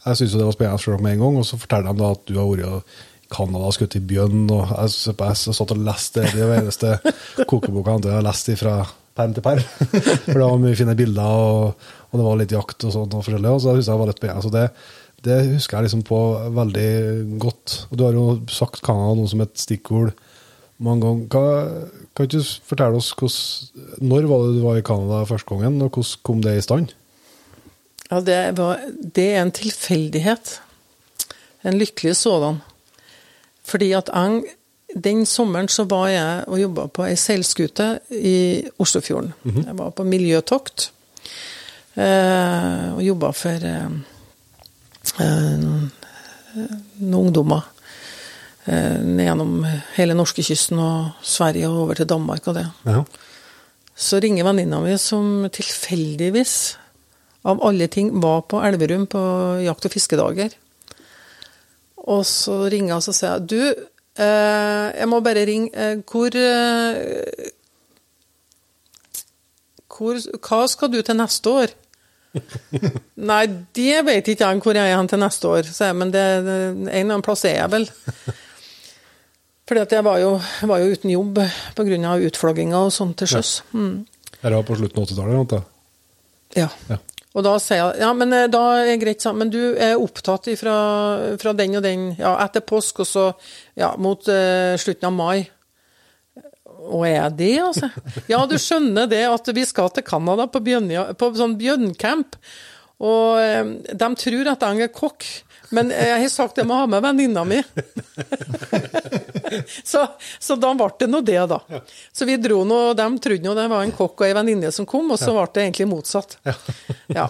Jeg 0.00 0.16
syntes 0.16 0.32
det 0.38 0.44
var 0.46 0.54
spennende 0.54 0.80
selv 0.80 1.02
med 1.04 1.12
en 1.12 1.22
gang, 1.24 1.34
og 1.36 1.44
så 1.44 1.58
forteller 1.60 1.92
de 1.92 2.00
da 2.00 2.06
at 2.14 2.22
du 2.24 2.38
har 2.38 2.46
vært 2.48 2.62
i 2.64 3.26
Canada 3.30 3.66
og 3.68 3.74
skutt 3.76 3.98
i 3.98 4.00
bjørn, 4.00 4.46
og 4.48 4.70
jeg, 4.70 4.94
jeg, 5.10 5.16
jeg 5.20 5.56
satt 5.58 5.74
og 5.74 5.82
leste 5.84 6.22
det. 6.24 6.30
Det 6.38 6.46
var 6.48 6.60
eneste 6.62 6.94
kokeboka 7.50 7.98
jeg 8.00 8.14
har 8.16 8.24
lest 8.24 8.48
fra 8.56 8.78
perm 9.16 9.34
til 9.36 9.44
perm. 9.44 9.62
For 10.30 10.36
det 10.36 10.46
var 10.46 10.62
mye 10.62 10.78
fine 10.78 10.96
bilder, 10.98 11.44
og, 11.44 11.92
og 12.10 12.18
det 12.18 12.26
var 12.26 12.40
litt 12.40 12.56
jakt 12.56 12.88
og 12.88 12.94
sånt 12.96 13.14
og 13.16 13.24
forskjellig, 13.26 13.52
og 13.52 13.62
så 13.62 13.76
husker 13.76 13.92
jeg 13.92 14.02
var 14.02 14.10
litt 14.10 14.20
spennende. 14.22 14.44
Så 14.46 14.54
det, 14.54 14.66
det 15.26 15.38
husker 15.54 15.78
jeg 15.78 15.88
liksom 15.88 16.04
på 16.08 16.20
veldig 16.56 16.90
godt. 17.42 17.76
Og 17.90 17.98
du 17.98 18.06
har 18.06 18.16
jo 18.16 18.26
sagt 18.52 18.84
Canada 18.86 19.18
noe 19.18 19.30
som 19.30 19.44
et 19.44 19.56
stikkord 19.60 20.14
mange 20.80 21.04
ganger. 21.04 21.26
Hva, 21.28 21.98
kan 22.16 22.26
ikke 22.26 22.40
du 22.40 22.54
fortelle 22.70 23.00
oss 23.00 23.12
hvordan, 23.18 24.06
når 24.10 24.30
var 24.30 24.46
det 24.46 24.56
du 24.56 24.64
var 24.64 24.80
i 24.80 24.86
Canada 24.86 25.20
første 25.28 25.52
gangen, 25.52 25.82
og 25.84 25.92
hvordan 25.92 26.24
kom 26.26 26.42
det 26.44 26.56
i 26.56 26.64
stand? 26.64 26.96
Ja, 28.10 28.18
det, 28.26 28.38
var, 28.58 28.80
det 28.90 29.28
er 29.36 29.44
en 29.44 29.54
tilfeldighet. 29.54 30.56
En 31.62 31.78
lykkelig 31.78 32.16
sådan. 32.16 32.62
Fordi 33.62 33.92
at 33.94 34.08
jeg, 34.10 34.56
den 34.94 35.26
sommeren 35.26 35.68
så 35.70 35.84
var 35.88 36.08
jeg 36.10 36.44
og 36.48 36.60
jobba 36.60 36.86
på 36.90 37.04
ei 37.06 37.16
seilskute 37.18 38.00
i 38.10 38.62
Oslofjorden. 38.82 39.32
Jeg 39.66 39.76
var 39.78 39.92
på 39.94 40.06
miljøtokt 40.06 40.90
eh, 41.94 42.86
og 42.94 43.02
jobba 43.04 43.32
for 43.36 43.66
eh, 43.70 43.90
eh, 45.22 45.54
noen, 45.62 45.90
noen 46.98 47.18
ungdommer 47.20 47.68
eh, 48.66 48.98
ned 48.98 49.26
gjennom 49.28 49.56
hele 49.96 50.16
norskekysten 50.18 50.80
og 50.82 51.22
Sverige 51.22 51.70
og 51.70 51.84
over 51.86 52.00
til 52.00 52.10
Danmark 52.10 52.48
og 52.50 52.58
det. 52.58 52.66
Ja. 52.88 53.04
Så 54.00 54.20
ringer 54.22 54.46
venninna 54.48 54.80
mi, 54.80 54.96
som 54.98 55.44
tilfeldigvis, 55.52 56.56
av 57.44 57.60
alle 57.64 57.86
ting, 57.92 58.10
var 58.20 58.42
på 58.48 58.60
Elverum 58.64 59.06
på 59.10 59.20
jakt- 59.64 59.86
og 59.86 59.92
fiskedager. 59.92 60.56
Og 62.08 62.24
så 62.24 62.62
ringer 62.72 62.96
hun 62.96 63.12
og 63.12 63.16
sier 63.16 63.42
du, 63.44 63.60
eh, 63.60 63.88
jeg 64.20 65.08
må 65.08 65.20
bare 65.24 65.44
ringe, 65.48 65.70
eh, 65.72 66.00
hvor, 66.08 66.34
eh, 66.36 67.50
hvor 69.90 70.20
Hva 70.36 70.60
skal 70.68 70.92
du 70.92 71.00
til 71.02 71.16
neste 71.16 71.54
år? 71.62 71.74
Nei, 73.30 73.42
det 73.74 74.04
vet 74.06 74.28
ikke 74.30 74.46
jeg 74.46 74.62
hvor 74.62 74.78
jeg 74.78 74.92
er 74.92 75.08
til 75.10 75.22
neste 75.22 75.50
år, 75.50 75.72
jeg, 75.72 75.96
men 75.96 76.12
det, 76.14 76.26
det, 76.46 76.60
en 76.70 76.86
eller 76.86 77.16
annen 77.16 77.26
plass 77.26 77.44
er 77.48 77.58
jeg 77.58 77.72
vel. 77.72 77.88
Fordi 79.70 79.84
at 79.84 79.92
jeg 79.94 80.04
var 80.04 80.18
jo, 80.18 80.30
var 80.66 80.82
jo 80.82 80.94
uten 80.94 81.10
jobb 81.12 81.36
pga. 81.78 82.14
utflagginga 82.26 82.78
og 82.86 82.94
sånn 82.94 83.14
til 83.14 83.30
sjøs. 83.30 83.50
Mm. 83.70 84.06
Det 84.40 84.50
var 84.50 84.66
på 84.66 84.78
slutten 84.78 84.98
av 84.98 85.06
80-tallet. 85.06 85.60
Ja. 86.58 86.66
Ja. 86.90 86.98
Og 87.30 87.46
da 87.46 87.52
sier 87.62 87.78
jeg 87.78 88.02
ja, 88.02 88.10
men 88.16 88.34
eh, 88.34 88.48
da 88.50 88.62
er 88.82 88.98
greit, 88.98 89.24
men 89.38 89.52
du 89.52 89.60
er 89.78 90.00
opptatt 90.00 90.48
fra, 90.58 90.76
fra 91.38 91.54
den 91.54 91.78
og 91.78 91.84
den, 91.86 92.08
ja, 92.18 92.34
etter 92.42 92.64
påsk 92.66 93.04
og 93.04 93.08
så 93.08 93.26
ja, 93.78 93.92
mot 94.02 94.26
uh, 94.26 94.74
slutten 94.80 95.10
av 95.12 95.14
mai. 95.14 95.44
Og 96.90 97.04
er 97.06 97.14
jeg 97.20 97.36
det, 97.38 97.52
altså? 97.62 97.90
Ja, 98.32 98.40
du 98.50 98.56
skjønner 98.58 99.06
det 99.10 99.22
at 99.28 99.50
vi 99.54 99.62
skal 99.68 99.92
til 99.94 100.06
Canada 100.06 100.48
på, 100.50 100.62
bjørn, 100.64 100.90
på 101.20 101.30
sånn 101.38 101.54
bjørncamp. 101.60 102.34
Og 103.00 103.38
um, 103.38 103.72
de 103.86 104.10
tror 104.24 104.50
at 104.56 104.66
jeg 104.66 104.88
er 104.88 104.92
kokk, 104.96 105.28
men 105.70 105.90
jeg 105.94 106.22
har 106.22 106.32
sagt 106.32 106.58
jeg 106.58 106.66
må 106.68 106.78
ha 106.80 106.86
med 106.90 107.02
venninna 107.04 107.44
mi. 107.46 107.60
så, 109.92 110.04
så 110.38 110.56
da 110.60 110.72
ble 110.74 110.88
det 110.98 111.08
nå 111.10 111.20
det, 111.26 111.38
da. 111.50 111.60
Så 112.12 112.26
vi 112.28 112.36
dro 112.42 112.62
nå, 112.66 112.80
de 112.98 113.06
trodde 113.22 113.46
nå 113.46 113.54
det 113.58 113.66
var 113.70 113.86
en 113.86 113.94
kokk 113.94 114.22
og 114.22 114.26
ei 114.28 114.36
venninne 114.36 114.72
som 114.74 114.88
kom, 114.88 115.10
og 115.14 115.20
så 115.20 115.32
ble 115.36 115.46
det 115.54 115.64
egentlig 115.68 115.88
motsatt. 115.90 116.38
Ja. 117.10 117.26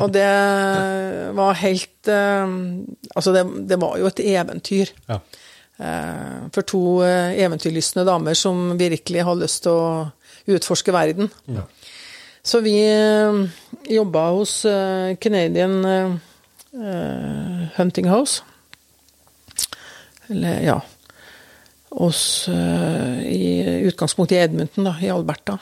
Og 0.00 0.10
det 0.12 0.28
var 1.36 1.56
helt 1.62 2.10
eh, 2.12 2.58
Altså, 3.14 3.32
det, 3.32 3.44
det 3.70 3.78
var 3.80 3.96
jo 4.00 4.08
et 4.10 4.20
eventyr. 4.24 4.92
Ja. 5.08 5.20
Eh, 5.78 6.42
For 6.54 6.66
to 6.68 6.82
eh, 7.06 7.32
eventyrlystne 7.44 8.04
damer 8.06 8.36
som 8.38 8.74
virkelig 8.80 9.24
har 9.26 9.40
lyst 9.40 9.64
til 9.66 9.74
å 9.74 9.88
utforske 10.54 10.92
verden. 10.94 11.30
Så 12.44 12.60
vi 12.60 12.76
eh, 12.84 13.40
jobba 13.88 14.28
hos 14.36 14.60
eh, 14.68 15.16
Canadian 15.16 15.78
eh, 15.88 16.14
Hunting 16.74 18.08
House. 18.10 18.42
Eller, 20.28 20.60
ja 20.64 20.80
oss 21.94 22.48
eh, 22.48 23.20
I 23.26 23.64
utgangspunktet 23.86 24.36
i 24.36 24.40
Edmonton, 24.40 24.84
da, 24.88 24.96
i 25.02 25.10
Alberta. 25.10 25.58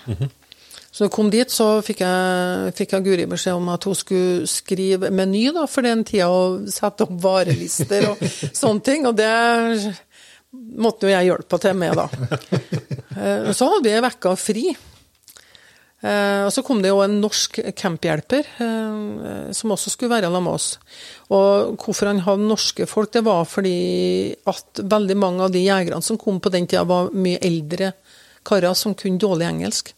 Så 0.92 1.04
da 1.04 1.08
jeg 1.08 1.14
kom 1.14 1.30
dit, 1.32 1.52
så 1.52 1.66
fikk 1.84 2.02
jeg, 2.04 2.72
fikk 2.76 2.94
jeg 2.96 3.04
Guri 3.06 3.26
beskjed 3.28 3.56
om 3.56 3.70
at 3.72 3.84
hun 3.88 3.96
skulle 3.96 4.48
skrive 4.50 5.10
meny 5.14 5.46
da, 5.56 5.66
for 5.70 5.84
den 5.86 6.04
tida, 6.08 6.28
og 6.28 6.68
sette 6.72 7.06
opp 7.06 7.14
varelister 7.22 8.10
og 8.10 8.24
sånne 8.62 8.84
ting. 8.84 9.06
Og 9.08 9.16
det 9.16 9.32
måtte 10.52 11.08
jo 11.08 11.14
jeg 11.14 11.30
hjelpe 11.30 11.60
til 11.62 11.78
med, 11.84 12.00
da. 12.00 12.08
Eh, 13.12 13.50
Så 13.52 13.66
hadde 13.68 13.84
vi 13.84 13.90
ei 13.92 14.00
uke 14.08 14.30
fri. 14.40 14.62
Eh, 16.02 16.42
og 16.42 16.50
så 16.50 16.64
kom 16.66 16.80
det 16.82 16.90
jo 16.90 16.98
en 17.04 17.20
norsk 17.22 17.60
camphjelper 17.78 18.48
eh, 18.64 19.50
som 19.54 19.74
også 19.74 19.92
skulle 19.92 20.10
være 20.10 20.26
sammen 20.26 20.48
med 20.48 20.56
oss. 20.56 20.66
Og 21.30 21.76
hvorfor 21.78 22.10
han 22.10 22.24
hadde 22.26 22.48
norske 22.48 22.88
folk, 22.90 23.12
det 23.14 23.22
var 23.26 23.46
fordi 23.46 24.34
at 24.50 24.82
veldig 24.82 25.16
mange 25.22 25.46
av 25.46 25.54
de 25.54 25.62
jegerne 25.62 26.02
som 26.02 26.18
kom 26.18 26.40
på 26.42 26.50
den 26.50 26.66
tida, 26.66 26.82
var 26.88 27.12
mye 27.14 27.38
eldre 27.38 27.92
karer 28.42 28.74
som 28.74 28.96
kunne 28.98 29.22
dårlig 29.22 29.46
engelsk. 29.46 29.92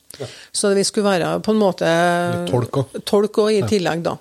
Så 0.52 0.74
vi 0.76 0.84
skulle 0.84 1.08
være 1.08 1.38
på 1.42 1.54
en 1.54 1.62
måte 1.62 1.88
tolk 2.52 3.40
òg, 3.40 3.50
i 3.56 3.64
tillegg, 3.66 4.04
da. 4.04 4.18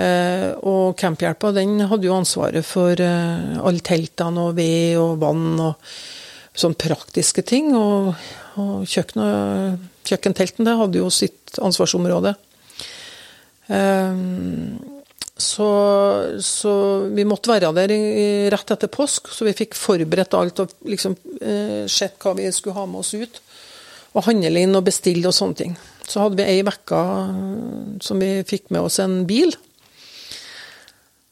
Eh, 0.00 0.52
og 0.68 0.92
camphjelpa 1.00 1.50
den 1.56 1.80
hadde 1.88 2.06
jo 2.06 2.18
ansvaret 2.18 2.66
for 2.66 3.00
alle 3.00 3.80
teltene 3.82 4.50
og 4.50 4.60
ved 4.60 5.00
og 5.00 5.16
vann 5.24 5.64
og 5.64 5.96
sånne 6.60 6.78
praktiske 6.84 7.42
ting. 7.48 7.72
Og, 7.78 8.12
og 8.60 8.84
kjøkkenet, 8.84 9.89
kjøkkentelten 10.08 10.68
det 10.68 10.78
hadde 10.78 11.02
jo 11.02 11.10
sitt 11.12 11.58
ansvarsområde. 11.62 12.34
Eh, 13.70 14.24
så, 15.40 15.68
så 16.44 16.72
vi 17.16 17.24
måtte 17.24 17.50
være 17.50 17.70
der 17.76 17.94
rett 18.52 18.74
etter 18.74 18.90
påsk, 18.92 19.30
så 19.32 19.46
vi 19.48 19.56
fikk 19.56 19.76
forberedt 19.78 20.36
alt 20.36 20.60
og 20.64 20.74
liksom 20.88 21.16
eh, 21.40 21.86
sett 21.88 22.20
hva 22.20 22.34
vi 22.36 22.50
skulle 22.52 22.76
ha 22.76 22.84
med 22.90 23.00
oss 23.00 23.14
ut. 23.16 23.40
Og 24.10 24.26
handle 24.26 24.66
inn 24.66 24.74
og 24.76 24.84
bestille 24.88 25.30
og 25.30 25.36
sånne 25.36 25.56
ting. 25.56 25.74
Så 26.04 26.24
hadde 26.24 26.40
vi 26.42 26.48
ei 26.50 26.62
uke 26.66 27.00
eh, 27.00 27.98
som 28.04 28.20
vi 28.20 28.30
fikk 28.46 28.68
med 28.74 28.84
oss 28.84 29.00
en 29.02 29.22
bil. 29.28 29.54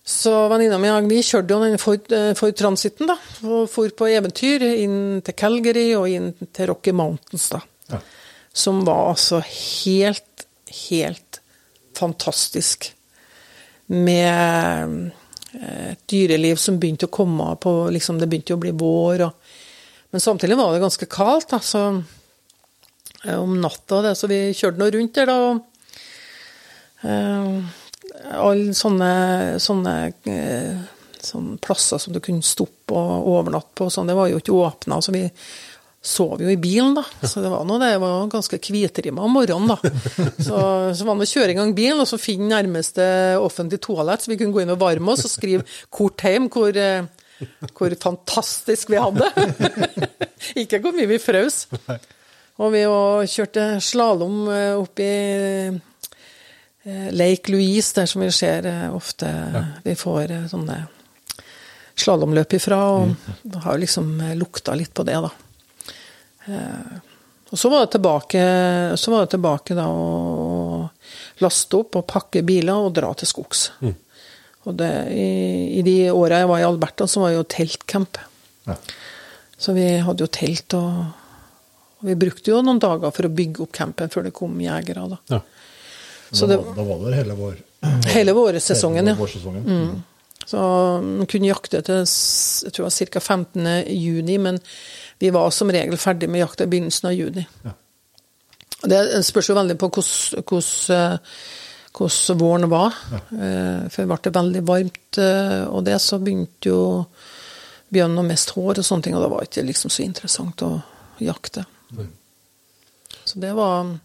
Så 0.09 0.33
venninna 0.49 0.79
mi 0.81 0.89
og 0.89 1.11
vi 1.11 1.21
kjørte 1.21 1.53
jo 1.53 1.65
den 1.67 1.81
Ford, 1.83 2.13
eh, 2.17 2.33
Ford 2.39 2.57
Transiten, 2.57 3.11
da. 3.11 3.19
Og 3.45 3.69
for 3.69 3.93
på 3.93 4.09
eventyr 4.09 4.65
inn 4.71 5.21
til 5.21 5.37
Calgary 5.37 5.91
og 5.99 6.09
inn 6.09 6.33
til 6.49 6.71
Rocky 6.73 6.97
Mountains, 6.97 7.51
da. 7.53 7.61
Som 8.59 8.83
var 8.87 9.13
altså 9.13 9.39
helt, 9.47 10.47
helt 10.89 11.41
fantastisk. 11.99 12.91
Med 13.87 15.13
eh, 15.55 15.91
et 15.93 16.05
dyreliv 16.11 16.59
som 16.61 16.79
begynte 16.81 17.09
å 17.09 17.13
komme 17.15 17.55
på 17.63 17.73
liksom 17.95 18.19
Det 18.21 18.29
begynte 18.29 18.57
å 18.57 18.61
bli 18.61 18.75
vår. 18.77 19.25
Og, 19.29 19.55
men 20.13 20.25
samtidig 20.25 20.59
var 20.59 20.75
det 20.75 20.83
ganske 20.85 21.11
kaldt, 21.11 21.55
Altså, 21.57 22.03
om 23.35 23.57
natta, 23.61 24.03
det, 24.03 24.15
så 24.15 24.29
vi 24.31 24.45
kjørte 24.55 24.79
nå 24.79 24.91
rundt 24.95 25.17
der, 25.19 25.27
da. 25.27 25.39
og 25.49 25.57
uh, 27.03 27.79
alle 28.39 28.75
sånne, 28.77 29.11
sånne, 29.63 29.95
sånne 31.19 31.59
plasser 31.63 31.99
som 32.03 32.15
du 32.15 32.21
kunne 32.23 32.47
stoppe 32.47 32.95
og 32.95 33.27
overnatte 33.35 33.75
på, 33.79 33.89
sånn, 33.91 34.11
det 34.11 34.17
var 34.19 34.31
jo 34.31 34.39
ikke 34.39 34.55
åpna. 34.55 35.01
Så 35.03 35.15
vi 35.15 35.25
sov 36.09 36.43
jo 36.43 36.51
i 36.51 36.59
bilen, 36.61 36.97
da. 36.97 37.05
Så 37.31 37.43
det 37.45 37.53
var 37.53 37.67
noe, 37.69 37.81
det 37.83 38.01
var 38.03 38.31
ganske 38.33 38.61
kviterima 38.63 39.25
om 39.27 39.37
morgenen, 39.37 39.71
da. 39.71 39.79
Så, 40.39 40.59
så 40.97 41.09
var 41.09 41.19
det 41.19 41.29
å 41.29 41.33
kjøre 41.33 41.55
i 41.55 41.59
gang 41.59 41.75
bilen, 41.77 42.03
og 42.03 42.09
så 42.11 42.21
finne 42.21 42.51
nærmeste 42.53 43.07
offentlige 43.43 43.85
toalett, 43.89 44.25
så 44.25 44.33
vi 44.33 44.39
kunne 44.41 44.57
gå 44.57 44.65
inn 44.65 44.75
og 44.75 44.83
varme 44.83 45.15
oss 45.15 45.27
og 45.29 45.35
skrive 45.35 45.67
kort 45.95 46.25
hjem 46.25 46.49
hvor, 46.53 46.73
eh, 46.73 47.05
hvor 47.77 47.99
fantastisk 48.01 48.95
vi 48.95 49.03
hadde. 49.03 49.29
ikke 50.65 50.81
hvor 50.85 50.97
mye 50.97 51.11
vi 51.11 51.21
frøs. 51.23 51.67
Og 52.59 52.73
vi 52.75 52.83
kjørte 53.31 53.69
slalåm 53.85 54.49
opp 54.81 55.05
i 55.05 55.13
eh, 56.89 57.11
Lake 57.13 57.53
Louise, 57.53 57.95
der 57.95 58.07
som 58.07 58.23
vi 58.23 58.31
ser 58.35 58.67
eh, 58.67 58.95
ofte 58.95 59.29
vi 59.85 59.95
får 59.99 60.31
eh, 60.31 60.47
sånne 60.51 60.79
slalåmløp 61.99 62.55
ifra, 62.59 62.79
og 62.95 63.15
det 63.43 63.63
har 63.65 63.79
liksom 63.81 64.13
eh, 64.21 64.37
lukta 64.39 64.75
litt 64.79 64.95
på 64.95 65.07
det, 65.07 65.19
da. 65.25 65.31
Eh, 66.49 66.97
Og 67.51 67.57
så 67.59 67.71
var 67.73 67.87
det 67.87 67.93
tilbake, 67.95 68.41
så 69.01 69.11
var 69.11 69.23
det 69.25 69.31
tilbake 69.33 69.75
da 69.75 69.87
å 69.89 70.91
laste 71.41 71.79
opp 71.79 71.97
og 71.97 72.05
pakke 72.11 72.43
biler 72.45 72.77
og 72.77 72.93
dra 72.93 73.09
til 73.17 73.27
skogs. 73.31 73.71
Og 74.69 74.75
det, 74.77 74.91
i, 75.17 75.79
I 75.79 75.83
de 75.87 75.95
åra 76.13 76.43
jeg 76.43 76.49
var 76.51 76.61
i 76.61 76.67
Alberta, 76.69 77.07
så 77.09 77.23
var 77.23 77.31
det 77.33 77.39
jo 77.39 77.47
teltcamp. 77.49 78.19
Ja. 78.69 78.77
Så 79.57 79.73
vi 79.73 79.87
hadde 80.05 80.27
jo 80.27 80.29
telt, 80.29 80.77
og, 80.77 81.07
og 82.03 82.05
vi 82.11 82.19
brukte 82.21 82.53
jo 82.53 82.61
noen 82.61 82.83
dager 82.85 83.11
for 83.17 83.25
å 83.31 83.33
bygge 83.33 83.65
opp 83.65 83.73
campen 83.81 84.13
før 84.13 84.29
det 84.29 84.35
kom 84.37 84.61
jegere. 84.61 85.09
da. 85.09 85.19
Ja. 85.33 85.41
Da, 85.41 86.47
det- 86.53 86.59
var- 86.61 86.75
da 86.77 86.85
var 86.85 87.01
det 87.09 87.17
hele 87.23 87.35
vår 87.39 87.57
Hele 88.13 88.33
vårsesongen, 88.37 89.07
ja. 89.09 89.15
Mm. 89.65 90.03
Så 90.49 90.59
man 91.05 91.29
kunne 91.29 91.51
jakte 91.51 91.83
til 91.85 92.01
jeg 92.01 92.73
tror 92.73 92.89
det 92.89 92.89
var 92.89 92.97
ca. 93.13 93.21
15. 93.21 93.67
juni, 93.93 94.39
men 94.41 94.61
vi 95.21 95.31
var 95.35 95.51
som 95.53 95.69
regel 95.75 96.01
ferdig 96.01 96.31
med 96.31 96.41
jakta 96.41 96.65
i 96.65 96.73
begynnelsen 96.73 97.11
av 97.11 97.17
juni. 97.19 97.45
Ja. 97.67 97.75
Det 98.89 99.25
spørs 99.27 99.51
jo 99.51 99.57
veldig 99.59 99.77
på 99.79 99.91
hvordan- 99.91 100.91
eh, 100.95 102.35
våren 102.39 102.69
var. 102.71 102.95
Ja. 103.11 103.89
For 103.89 104.07
ble 104.07 104.19
det 104.23 104.35
veldig 104.35 104.63
varmt, 104.63 105.19
eh, 105.19 105.65
og 105.69 105.85
det 105.85 106.01
så 106.01 106.19
begynte 106.19 106.71
jo 106.71 107.07
bjørnen 107.93 108.21
å 108.23 108.27
miste 108.27 108.53
hår 108.53 108.79
og 108.79 108.85
sånne 108.85 109.03
ting, 109.03 109.17
og 109.17 109.23
da 109.23 109.29
var 109.29 109.41
det 109.41 109.51
ikke 109.51 109.67
liksom 109.67 109.91
så 109.91 110.05
interessant 110.05 110.63
å 110.63 110.83
jakte. 111.21 111.65
Så 113.25 113.41
det 113.41 113.55
var 113.55 113.99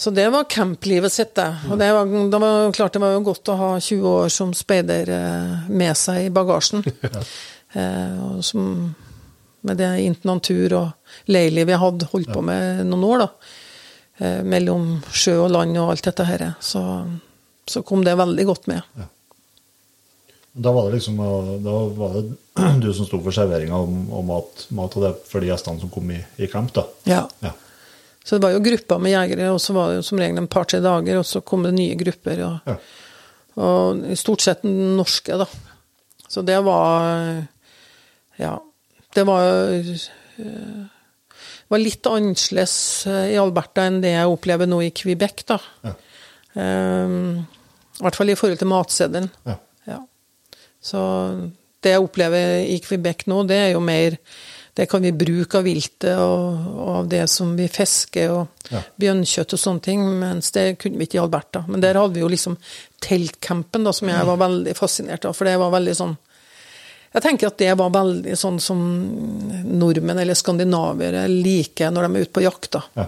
så 0.00 0.10
det 0.16 0.24
var 0.32 0.46
camplivet 0.48 1.12
sitt, 1.12 1.34
det. 1.36 1.48
Og 1.68 1.76
det 1.78 1.90
var, 1.92 2.08
det 2.32 2.38
var 2.40 2.72
klart 2.72 2.94
det 2.96 3.02
var 3.02 3.12
jo 3.12 3.24
godt 3.26 3.50
å 3.52 3.56
ha 3.58 3.70
20 3.76 4.06
år 4.08 4.30
som 4.32 4.54
speider 4.56 5.10
eh, 5.12 5.66
med 5.68 5.98
seg 5.98 6.30
i 6.30 6.34
bagasjen. 6.34 6.84
Eh, 7.70 8.14
og 8.26 8.40
som, 8.42 8.64
med 9.62 9.76
det 9.78 9.92
internatur 10.02 10.72
og 10.74 11.28
leiliv 11.30 11.68
jeg 11.70 11.78
hadde 11.78 12.08
holdt 12.10 12.32
på 12.34 12.40
med 12.42 12.80
noen 12.88 13.04
år, 13.06 13.22
da. 13.22 13.52
Eh, 14.18 14.40
mellom 14.42 14.88
sjø 15.14 15.36
og 15.44 15.52
land 15.54 15.78
og 15.78 15.92
alt 15.92 16.08
dette 16.08 16.26
her. 16.26 16.44
Så, 16.58 16.82
så 17.70 17.84
kom 17.86 18.02
det 18.02 18.16
veldig 18.18 18.48
godt 18.48 18.66
med. 18.72 19.06
Da 20.50 20.74
var 20.74 20.88
det 20.88 20.98
liksom 20.98 21.22
eh, 21.22 21.54
Da 21.62 21.78
var 22.02 22.18
det 22.18 22.26
du 22.82 22.90
som 22.90 23.06
sto 23.06 23.22
for 23.22 23.38
serveringa 23.38 23.78
og 23.78 24.26
mat, 24.26 24.66
mat 24.74 24.98
og 24.98 25.06
det 25.06 25.14
for 25.30 25.38
de 25.38 25.52
gjestene 25.52 25.78
som 25.84 25.94
kom 25.94 26.10
i, 26.10 26.18
i 26.42 26.50
camp, 26.50 26.74
da. 26.74 26.88
Ja. 27.06 27.22
Ja. 27.46 27.54
Så 28.24 28.36
det 28.36 28.44
var 28.44 28.52
jo 28.54 28.60
grupper 28.64 28.98
med 29.00 29.12
jegere, 29.14 29.50
og 29.54 29.60
så 29.64 29.72
var 29.74 29.88
det 29.90 30.00
jo 30.00 30.06
som 30.10 30.18
regel 30.20 30.38
en 30.42 30.50
par-tre 30.50 30.80
dager, 30.84 31.18
og 31.18 31.24
så 31.26 31.40
kom 31.44 31.62
det 31.64 31.72
nye 31.74 31.96
grupper. 31.98 32.42
Og, 32.46 32.58
Ja. 32.68 32.76
og 33.56 34.04
stort 34.20 34.40
sett 34.44 34.62
norske, 34.64 35.38
da. 35.40 35.46
Så 36.28 36.44
det 36.46 36.58
var 36.64 37.46
Ja. 38.38 38.58
Det 39.14 39.24
var 39.26 39.70
det 40.40 41.68
var 41.68 41.78
litt 41.78 42.06
annerledes 42.06 43.06
eh, 43.06 43.32
i 43.34 43.38
Alberta 43.38 43.84
enn 43.86 44.00
det 44.02 44.10
jeg 44.14 44.30
opplever 44.30 44.66
nå 44.66 44.80
i 44.82 44.90
Quebec, 44.90 45.44
da. 45.46 45.58
Ja. 45.86 45.92
Um, 46.54 47.46
I 48.00 48.02
hvert 48.02 48.16
fall 48.18 48.32
i 48.32 48.34
forhold 48.38 48.58
til 48.58 48.70
matseddelen. 48.70 49.28
Ja. 49.46 49.54
Ja. 49.86 49.98
Så 50.82 51.02
det 51.84 51.92
jeg 51.94 52.02
opplever 52.02 52.64
i 52.66 52.80
Quebec 52.82 53.26
nå, 53.30 53.44
det 53.46 53.58
er 53.68 53.70
jo 53.76 53.82
mer 53.84 54.16
Det 54.74 54.86
kan 54.88 55.02
vi 55.02 55.10
bruke 55.12 55.58
av 55.58 55.64
viltet 55.66 56.16
og, 56.18 56.66
og 56.78 56.90
av 57.00 57.08
det 57.10 57.24
som 57.28 57.56
vi 57.58 57.66
fisker, 57.68 58.30
og 58.30 58.70
Ja. 58.70 58.82
bjørnkjøtt 59.02 59.52
og 59.56 59.58
sånne 59.58 59.82
ting, 59.82 60.00
mens 60.20 60.50
det 60.54 60.78
kunne 60.78 60.96
vi 61.00 61.06
ikke 61.08 61.18
i 61.18 61.22
Alberta. 61.24 61.64
Men 61.68 61.80
der 61.82 61.94
hadde 61.98 62.14
vi 62.14 62.20
jo 62.22 62.28
liksom 62.30 62.56
teltcampen, 63.02 63.84
da, 63.84 63.92
som 63.92 64.08
jeg 64.08 64.26
var 64.26 64.36
veldig 64.38 64.74
fascinert 64.78 65.24
av, 65.26 65.34
for 65.34 65.44
det 65.48 65.56
var 65.58 65.70
veldig 65.74 65.96
sånn 65.96 66.16
jeg 67.10 67.22
tenker 67.24 67.48
at 67.48 67.56
det 67.58 67.72
var 67.74 67.90
veldig 67.90 68.36
sånn 68.38 68.60
som 68.62 68.78
nordmenn 69.66 70.20
eller 70.22 70.36
skandinaviere 70.38 71.24
liker 71.26 71.90
når 71.90 72.06
de 72.06 72.10
er 72.20 72.22
ute 72.28 72.34
på 72.36 72.44
jakt. 72.44 72.68
da. 72.76 72.82
Ja. 72.94 73.06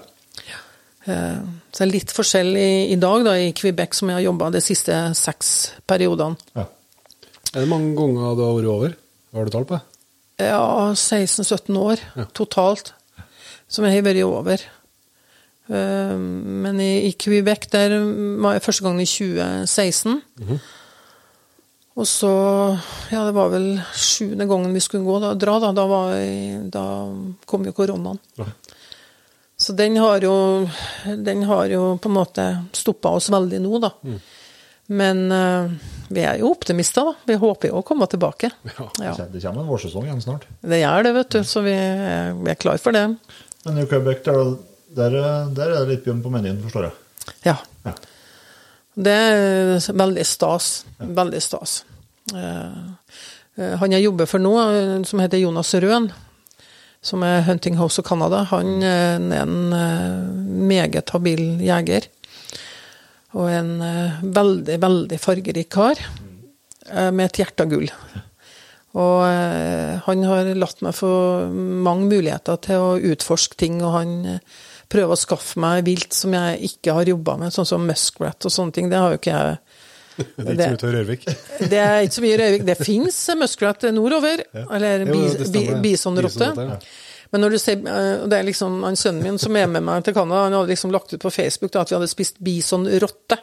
Eh, 1.07 1.39
Så 1.71 1.79
det 1.79 1.87
er 1.87 1.93
litt 1.93 2.11
forskjell 2.13 2.51
i, 2.59 2.93
i 2.93 2.97
dag 3.01 3.23
da, 3.25 3.37
i 3.39 3.53
Quebec, 3.57 3.95
som 3.95 4.11
jeg 4.11 4.19
har 4.19 4.25
jobba 4.27 4.51
de 4.51 4.61
siste 4.61 4.93
seks 5.15 5.53
periodene. 5.87 6.37
Ja. 6.59 6.67
Er 7.55 7.61
det 7.63 7.69
mange 7.71 7.95
ganger 7.95 8.35
du 8.37 8.43
har 8.43 8.59
vært 8.59 8.69
over? 8.75 8.97
Hva 9.33 9.39
Har 9.39 9.45
du 9.45 9.51
tall 9.55 9.65
på 9.71 9.79
det? 9.79 9.83
Ja, 10.51 10.93
16-17 10.95 11.79
år 11.79 12.03
totalt 12.35 12.93
som 13.73 13.85
jeg 13.87 13.95
har 13.99 14.05
vært 14.05 14.25
over. 14.27 14.63
Eh, 15.73 16.17
Men 16.19 16.81
i, 16.83 17.09
i 17.09 17.13
Quebec 17.17 17.69
der 17.73 17.95
var 18.43 18.59
jeg 18.59 18.65
første 18.67 18.85
gang 18.85 19.01
i 19.01 19.07
2016. 19.09 20.21
Og 21.97 22.07
så 22.09 22.33
Ja, 23.13 23.25
det 23.29 23.35
var 23.37 23.51
vel 23.53 23.75
sjuende 23.93 24.47
gangen 24.49 24.73
vi 24.73 24.81
skulle 24.81 25.05
gå 25.05 25.19
da, 25.21 25.35
dra, 25.37 25.59
da. 25.61 25.73
Da, 25.77 25.87
var 25.91 26.15
jeg, 26.17 26.71
da 26.73 26.85
kom 27.47 27.65
jo 27.69 27.73
koronaen. 27.77 28.19
Så 29.63 29.77
den 29.79 29.97
har 30.01 30.21
jo 30.25 30.69
Den 31.05 31.45
har 31.47 31.67
jo 31.71 31.97
på 32.03 32.09
en 32.09 32.17
måte 32.17 32.47
stoppa 32.75 33.13
oss 33.19 33.29
veldig 33.31 33.61
nå, 33.63 33.79
da. 33.85 33.93
Men 34.93 35.25
uh, 35.33 35.73
vi 36.13 36.25
er 36.27 36.41
jo 36.43 36.51
optimister, 36.53 37.07
da. 37.09 37.15
Vi 37.31 37.39
håper 37.41 37.71
jo 37.71 37.81
å 37.81 37.87
komme 37.87 38.09
tilbake. 38.11 38.51
Ja. 39.01 39.15
Det 39.17 39.41
kommer 39.41 39.63
en 39.63 39.71
vårsesong 39.71 40.09
igjen 40.09 40.21
snart. 40.25 40.45
Det 40.61 40.83
gjør 40.83 41.07
det, 41.07 41.13
vet 41.17 41.37
du. 41.37 41.41
Så 41.49 41.63
vi 41.65 41.73
er, 41.73 42.35
vi 42.37 42.53
er 42.53 42.59
klar 42.61 42.81
for 42.83 42.97
det. 42.97 43.07
Men 43.65 43.79
i 43.81 43.87
Quebec, 43.89 44.25
der, 44.27 44.57
der, 44.93 45.17
der 45.57 45.71
er 45.71 45.79
det 45.81 45.95
litt 45.95 46.05
bjørn 46.05 46.21
på 46.25 46.33
menyen, 46.35 46.61
forstår 46.65 46.91
jeg. 46.91 46.99
Ja. 47.47 47.57
Ja. 47.87 47.95
Det 48.93 49.15
er 49.15 49.95
veldig 50.03 50.27
stas. 50.29 50.73
Veldig 51.01 51.41
stas. 51.41 51.79
Eh, 52.35 52.83
eh, 53.57 53.77
han 53.81 53.95
jeg 53.97 54.05
jobber 54.05 54.29
for 54.29 54.43
nå, 54.43 54.53
som 55.09 55.23
heter 55.23 55.41
Jonas 55.41 55.73
Røen, 55.81 56.11
som 57.03 57.25
er 57.25 57.47
Hunting 57.49 57.79
House 57.81 58.03
of 58.03 58.07
Canada, 58.07 58.45
han 58.53 58.85
er 58.85 59.17
en 59.41 59.73
meget 60.69 61.11
habil 61.15 61.63
jeger. 61.65 62.11
Og 63.39 63.49
en 63.49 63.73
eh, 63.85 64.21
veldig, 64.23 64.77
veldig 64.83 65.19
fargerik 65.21 65.71
kar 65.73 66.01
eh, 66.01 67.11
med 67.11 67.25
et 67.27 67.41
hjerte 67.43 67.65
av 67.65 67.73
gull. 67.73 67.89
Og 68.93 69.23
eh, 69.25 70.03
han 70.05 70.27
har 70.29 70.51
latt 70.59 70.83
meg 70.85 70.97
få 70.99 71.13
mange 71.53 72.11
muligheter 72.11 72.61
til 72.67 72.85
å 72.85 72.91
utforske 73.13 73.57
ting, 73.63 73.81
og 73.81 73.97
han 73.97 74.19
prøver 74.93 75.15
å 75.15 75.21
skaffe 75.21 75.61
meg 75.63 75.87
vilt 75.87 76.13
som 76.13 76.35
jeg 76.37 76.73
ikke 76.75 76.99
har 76.99 77.09
jobba 77.09 77.39
med, 77.41 77.55
sånn 77.55 77.69
som 77.69 77.87
muskrat 77.89 78.45
og 78.45 78.53
sånne 78.53 78.77
ting. 78.77 78.93
Det 78.93 79.01
har 79.01 79.15
jo 79.15 79.23
ikke 79.23 79.39
jeg 79.39 79.63
Det 80.37 80.53
er 80.53 80.53
ikke 80.53 80.61
så 80.61 80.69
mye 80.69 80.81
til 80.83 80.93
Rørvik. 80.93 81.23
det 81.73 81.79
er 81.81 82.03
ikke 82.05 82.17
så 82.19 82.25
mye 82.27 82.35
Rørvik. 82.43 82.67
Det 82.69 82.77
fins 82.83 83.23
muskrat 83.41 83.89
nordover, 83.97 84.45
eller. 84.77 85.07
Bisonrotte, 85.81 86.51
ja. 86.53 86.77
Men 87.33 87.41
når 87.41 87.55
du 87.55 87.59
ser, 87.59 87.81
eh, 87.89 88.27
det 88.29 88.39
er 88.39 88.47
liksom 88.47 88.83
han 88.85 88.99
sønnen 88.99 89.25
min 89.25 89.41
som 89.41 89.57
er 89.57 89.71
med 89.73 89.85
meg 89.87 90.05
til 90.05 90.15
Canada, 90.17 90.45
han 90.47 90.57
hadde 90.59 90.73
liksom 90.75 90.93
lagt 90.93 91.15
ut 91.15 91.23
på 91.23 91.33
Facebook 91.33 91.73
da, 91.73 91.83
at 91.83 91.93
vi 91.93 91.97
hadde 91.97 92.11
spist 92.13 92.41
bisonrotte. 92.45 93.39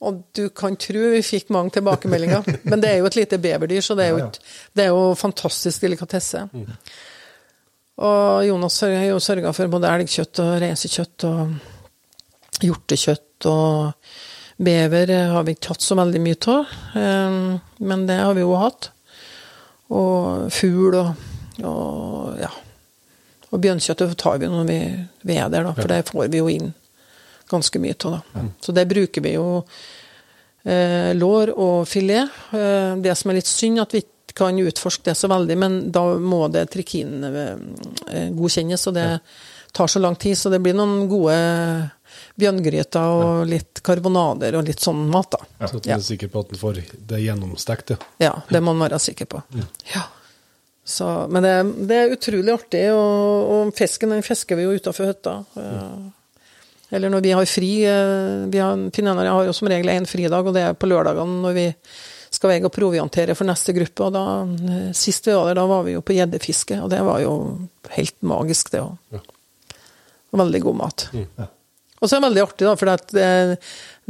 Og 0.00 0.20
du 0.36 0.44
kan 0.56 0.78
tro 0.80 1.10
vi 1.12 1.22
fikk 1.26 1.50
mange 1.52 1.74
tilbakemeldinger. 1.76 2.46
Men 2.70 2.80
det 2.80 2.92
er 2.92 3.00
jo 3.00 3.08
et 3.10 3.18
lite 3.18 3.40
beverdyr, 3.42 3.82
så 3.84 3.96
det 3.98 4.06
er 4.06 4.14
jo, 4.14 4.20
et, 4.28 4.38
det 4.78 4.86
er 4.86 4.94
jo 4.94 5.10
fantastisk 5.18 5.82
delikatesse. 5.84 6.46
Og 8.00 8.46
Jonas 8.46 8.78
har 8.86 8.96
jo 9.10 9.18
sørga 9.20 9.52
for 9.52 9.74
både 9.74 9.90
elgkjøtt 9.98 10.40
og 10.40 10.54
reisekjøtt 10.62 11.26
og 11.28 12.62
hjortekjøtt 12.64 13.50
og 13.50 14.08
bever 14.60 15.12
har 15.32 15.44
vi 15.44 15.56
ikke 15.56 15.72
hatt 15.72 15.84
så 15.84 15.96
veldig 15.96 16.20
mye 16.20 16.38
av, 16.52 16.72
eh, 17.00 17.36
men 17.90 18.08
det 18.08 18.18
har 18.20 18.34
vi 18.36 18.44
jo 18.44 18.56
hatt. 18.60 18.90
Og 19.90 20.48
fugl 20.54 20.94
og, 21.00 21.30
og 21.66 22.40
ja. 22.40 22.50
Og 23.50 23.60
bjørnkjøttet 23.60 24.16
tar 24.20 24.38
vi 24.38 24.46
når 24.50 24.66
vi, 24.68 24.78
vi 25.26 25.36
er 25.36 25.48
der, 25.50 25.64
da, 25.66 25.72
for 25.74 25.88
det 25.90 26.04
får 26.08 26.28
vi 26.30 26.38
jo 26.38 26.48
inn 26.52 26.72
ganske 27.50 27.80
mye 27.82 27.96
av. 28.06 28.20
da. 28.34 28.44
Så 28.62 28.72
det 28.76 28.84
bruker 28.88 29.24
vi 29.24 29.32
jo 29.34 29.46
eh, 30.64 31.10
lår 31.18 31.50
og 31.58 31.88
filet. 31.90 32.30
Eh, 32.54 32.96
det 33.02 33.16
som 33.18 33.30
er 33.32 33.40
litt 33.40 33.50
synd, 33.50 33.80
at 33.82 33.94
vi 33.96 34.04
ikke 34.04 34.36
kan 34.38 34.58
utforske 34.62 35.08
det 35.10 35.16
så 35.18 35.26
veldig, 35.32 35.56
men 35.58 35.78
da 35.90 36.04
må 36.22 36.44
det 36.54 36.68
trikin 36.70 37.24
eh, 37.26 38.28
godkjennes, 38.38 38.86
og 38.86 38.94
det 38.94 39.08
tar 39.74 39.90
så 39.90 39.98
lang 40.02 40.14
tid. 40.16 40.38
Så 40.38 40.50
det 40.54 40.60
blir 40.62 40.78
noen 40.78 41.08
gode 41.10 41.34
bjørngryter 42.40 43.10
og 43.18 43.42
litt 43.50 43.82
karbonader 43.86 44.56
og 44.58 44.66
litt 44.70 44.80
sånn 44.82 45.02
mat, 45.10 45.34
da. 45.34 45.66
Så 45.66 45.76
at 45.80 45.82
du 45.82 45.90
Ja. 45.90 45.96
er 45.98 46.06
sikker 46.06 46.28
på 46.30 46.40
at 46.44 46.48
den 46.54 46.58
får 46.62 46.80
det 47.10 47.20
gjennomstekt, 47.24 47.90
ja. 47.90 47.96
Ja, 48.18 48.32
det 48.48 48.62
må 48.62 48.74
man 48.74 48.88
være 48.88 48.98
sikker 49.02 49.26
på. 49.26 49.42
Ja. 49.94 50.06
Så, 50.90 51.06
men 51.30 51.44
det, 51.46 51.52
det 51.88 51.96
er 52.02 52.14
utrolig 52.16 52.52
artig, 52.54 52.84
og, 52.92 53.50
og 53.54 53.74
fisken 53.78 54.10
den 54.14 54.24
fisker 54.26 54.58
vi 54.58 54.64
jo 54.66 54.74
utafor 54.74 55.06
hytta. 55.12 55.36
Eh, 55.56 56.08
Eller 56.98 57.12
når 57.14 57.22
vi 57.22 57.34
har 57.38 57.46
fri. 57.46 57.68
eh, 57.86 58.46
Vi 58.50 58.58
har, 58.58 58.80
Finnene 58.96 59.26
har 59.30 59.44
jo 59.46 59.52
som 59.54 59.68
regel 59.70 59.92
én 59.94 60.08
fridag, 60.10 60.46
og 60.50 60.56
det 60.56 60.64
er 60.66 60.74
på 60.74 60.90
lørdagene 60.90 61.38
når 61.44 61.54
vi 61.54 61.66
skal 62.30 62.52
veie 62.52 62.66
og 62.66 62.72
proviantere 62.74 63.34
for 63.38 63.46
neste 63.46 63.74
gruppe. 63.74 64.08
Og 64.08 64.12
da, 64.14 64.24
eh, 64.74 64.90
sist 64.94 65.26
vi 65.30 65.34
var 65.38 65.50
der, 65.52 65.60
da 65.60 65.66
var 65.70 65.86
vi 65.86 65.94
jo 65.96 66.02
på 66.02 66.14
gjeddefiske, 66.18 66.80
og 66.82 66.90
det 66.90 67.00
var 67.06 67.22
jo 67.22 67.36
helt 67.94 68.18
magisk, 68.22 68.70
det 68.74 68.82
òg. 68.82 68.96
Ja. 69.14 69.22
Veldig 70.42 70.60
god 70.62 70.76
mat. 70.78 71.08
Og 72.00 72.08
så 72.08 72.16
er 72.16 72.20
det 72.22 72.28
veldig 72.30 72.42
artig, 72.46 72.64
da, 72.64 72.74
for 72.80 72.88
at 72.94 73.12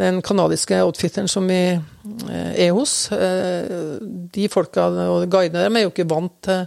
den 0.00 0.20
kanadiske 0.22 0.78
outfitteren 0.86 1.26
som 1.28 1.48
vi 1.50 1.56
eh, 1.74 2.52
er 2.66 2.70
hos, 2.76 2.92
eh, 3.12 3.98
de 4.30 4.46
folka 4.52 4.84
og 5.10 5.24
guidene 5.32 5.64
der 5.66 5.74
er 5.80 5.86
jo 5.88 5.90
ikke 5.90 6.06
vant 6.10 6.36
til, 6.46 6.66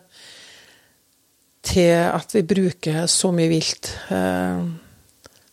til 1.63 1.93
at 2.09 2.35
vi 2.35 2.43
bruker 2.47 3.05
så 3.07 3.31
mye 3.35 3.51
vilt. 3.53 3.93
Eh, 4.11 4.63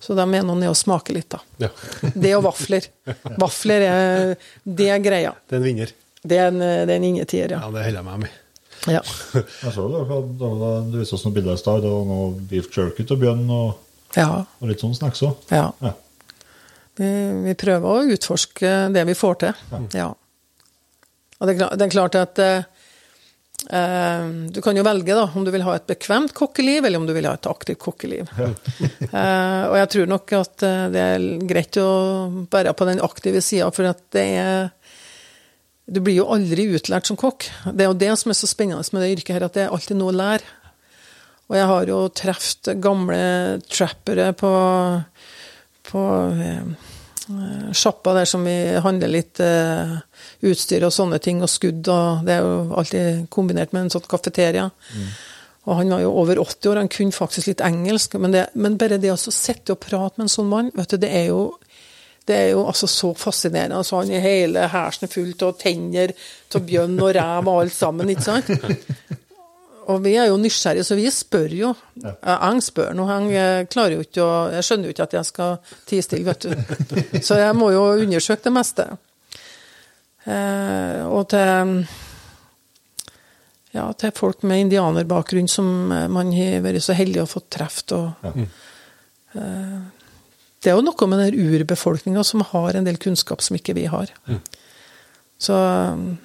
Så 0.00 0.14
de 0.16 0.24
er 0.24 0.42
nå 0.48 0.54
nede 0.56 0.70
og 0.72 0.78
smaker 0.80 1.12
litt, 1.12 1.28
da. 1.36 1.38
ja. 1.60 1.68
Det 2.16 2.30
og 2.38 2.42
vafler. 2.46 2.86
Vafler 3.38 3.82
er, 3.84 4.30
det 4.64 4.86
er 4.88 5.02
greia. 5.04 5.34
Det 5.46 5.58
er 5.58 5.60
en 5.60 5.66
vinner. 5.66 5.90
Det 6.24 6.38
er 6.40 6.48
en, 6.48 6.58
det 6.58 6.88
er 6.88 6.96
en 6.98 7.04
ingetier, 7.10 7.52
Ja, 7.52 7.58
ja. 7.60 7.68
det 7.74 7.82
holder 7.84 7.98
jeg 8.00 8.06
meg 8.06 8.22
med. 8.24 8.38
ja. 8.88 9.02
Jeg 9.36 9.74
så 9.76 9.84
det, 9.92 10.00
da, 10.08 10.18
da, 10.40 10.48
da, 10.62 10.70
du 10.88 10.96
viste 11.02 11.14
oss 11.18 11.24
noen 11.26 11.36
bilder 11.36 11.52
i 11.58 11.60
stad. 11.60 11.84
Det 11.84 11.92
var 11.92 12.08
noe 12.08 12.30
beef 12.48 12.70
jerky 12.72 13.04
til 13.10 13.20
bjørn 13.20 13.44
og, 13.52 13.76
Ja. 14.16 14.44
og 14.60 14.68
litt 14.70 14.82
sånn 14.82 14.96
snacks 14.96 15.22
òg. 15.26 15.36
ja. 15.54 15.68
Ja. 15.80 15.94
Vi, 17.00 17.08
vi 17.46 17.54
prøver 17.56 17.86
å 17.86 18.08
utforske 18.12 18.70
det 18.92 19.04
vi 19.08 19.14
får 19.16 19.36
til. 19.40 19.60
Ja. 19.96 20.10
Og 21.40 21.48
det 21.48 21.54
klart, 21.56 21.78
det 21.78 21.86
er 21.86 21.92
klart 21.94 22.16
at 22.18 22.40
eh, 22.44 22.66
eh, 23.72 24.26
Du 24.52 24.60
kan 24.60 24.76
jo 24.76 24.84
velge 24.84 25.16
da, 25.16 25.22
om 25.32 25.46
du 25.46 25.52
vil 25.54 25.64
ha 25.64 25.78
et 25.78 25.86
bekvemt 25.88 26.34
kokkeliv, 26.36 26.84
eller 26.84 27.00
om 27.00 27.06
du 27.08 27.14
vil 27.16 27.28
ha 27.30 27.32
et 27.38 27.48
aktivt 27.48 27.80
kokkeliv. 27.86 28.28
Eh, 29.10 29.62
og 29.66 29.74
jeg 29.74 29.88
tror 29.94 30.10
nok 30.10 30.32
at 30.38 30.62
eh, 30.66 30.84
det 30.92 31.00
er 31.14 31.24
greit 31.48 31.78
å 31.80 31.88
være 32.52 32.74
på 32.76 32.86
den 32.86 33.00
aktive 33.02 33.40
sida, 33.42 33.70
for 33.74 33.88
at 33.88 34.02
det 34.14 34.26
er 34.38 34.68
Du 35.90 35.98
blir 36.04 36.20
jo 36.20 36.28
aldri 36.30 36.68
utlært 36.76 37.08
som 37.08 37.16
kokk. 37.18 37.48
Det 37.72 37.82
er 37.82 37.88
jo 37.88 37.96
det 37.98 38.12
som 38.20 38.30
er 38.30 38.38
så 38.38 38.46
spennende 38.46 38.84
med 38.92 39.02
det 39.02 39.14
yrket 39.16 39.34
her, 39.34 39.46
at 39.48 39.56
det 39.56 39.64
er 39.64 39.72
alltid 39.74 39.98
noe 39.98 40.12
å 40.12 40.18
lære. 40.20 40.59
Og 41.50 41.56
jeg 41.58 41.66
har 41.66 41.90
jo 41.90 41.98
truffet 42.14 42.78
gamle 42.78 43.22
trappere 43.66 44.28
på, 44.38 44.50
på 45.90 46.04
eh, 46.30 46.86
sjappa 47.74 48.14
der 48.14 48.28
som 48.30 48.46
vi 48.46 48.54
handler 48.84 49.10
litt 49.10 49.42
eh, 49.42 49.96
utstyr 50.46 50.86
og 50.86 50.94
sånne 50.94 51.18
ting, 51.22 51.42
og 51.42 51.50
skudd, 51.50 51.90
og 51.90 52.22
det 52.26 52.36
er 52.36 52.46
jo 52.46 52.78
alltid 52.78 53.26
kombinert 53.34 53.74
med 53.74 53.88
en 53.88 53.94
sånn 53.96 54.06
kafeteria. 54.10 54.68
Og 55.66 55.76
han 55.76 55.90
var 55.92 56.04
jo 56.04 56.12
over 56.22 56.38
80 56.40 56.70
år, 56.70 56.80
han 56.84 56.92
kunne 56.92 57.14
faktisk 57.18 57.50
litt 57.50 57.64
engelsk, 57.66 58.14
men, 58.22 58.36
det, 58.36 58.46
men 58.54 58.78
bare 58.80 59.00
det 59.02 59.10
å 59.12 59.18
sitte 59.18 59.74
og 59.74 59.82
prate 59.82 60.20
med 60.20 60.28
en 60.28 60.32
sånn 60.32 60.48
mann, 60.50 60.70
vet 60.78 60.94
du, 60.94 61.00
det 61.02 61.10
er 61.10 61.28
jo 61.32 61.42
det 62.28 62.36
er 62.36 62.50
jo 62.52 62.60
altså 62.68 62.86
så 62.86 63.08
fascinerende. 63.18 63.80
Altså, 63.80 63.96
han 63.98 64.10
er 64.14 64.22
hele 64.22 64.68
hersen 64.70 65.08
er 65.08 65.10
fullt 65.10 65.42
av 65.42 65.56
tenner 65.58 66.12
av 66.54 66.62
bjørn 66.68 66.94
og 67.00 67.10
rev 67.16 67.48
og 67.50 67.64
alt 67.64 67.74
sammen, 67.74 68.12
ikke 68.12 68.26
sant? 68.28 68.52
Og 69.90 70.00
vi 70.04 70.14
er 70.20 70.30
jo 70.30 70.38
nysgjerrige, 70.40 70.86
så 70.86 70.96
vi 70.98 71.10
spør 71.12 71.54
jo. 71.56 71.70
Jeg 72.00 72.64
spør 72.66 72.94
nå, 72.96 73.06
jeg 73.30 73.68
klarer 73.72 73.96
jo 73.98 74.04
ikke 74.06 74.24
å 74.24 74.34
Jeg 74.54 74.66
skjønner 74.66 74.88
jo 74.88 74.94
ikke 74.94 75.06
at 75.08 75.16
jeg 75.18 75.28
skal 75.28 75.56
tie 75.90 76.04
stille, 76.04 76.26
vet 76.30 76.46
du. 76.46 76.54
Så 77.26 77.38
jeg 77.40 77.56
må 77.58 77.70
jo 77.74 77.82
undersøke 78.04 78.46
det 78.46 78.54
meste. 78.54 78.86
Eh, 80.28 81.02
og 81.08 81.28
til 81.32 81.84
ja, 83.70 83.84
til 83.94 84.10
folk 84.16 84.42
med 84.42 84.66
indianerbakgrunn 84.66 85.48
som 85.50 85.66
man 86.10 86.32
har 86.34 86.62
vært 86.64 86.82
så 86.82 86.96
heldig 86.98 87.22
å 87.22 87.28
få 87.30 87.44
truffet. 87.52 87.94
Ja. 87.94 88.32
eh, 89.38 89.76
det 90.60 90.72
er 90.72 90.76
jo 90.76 90.84
noe 90.84 91.06
med 91.08 91.22
den 91.22 91.52
urbefolkninga 91.54 92.24
som 92.26 92.42
har 92.50 92.76
en 92.76 92.88
del 92.88 92.98
kunnskap 93.00 93.40
som 93.44 93.56
ikke 93.56 93.76
vi 93.78 93.86
har. 93.88 94.10
Så 95.40 95.56
man 95.56 96.18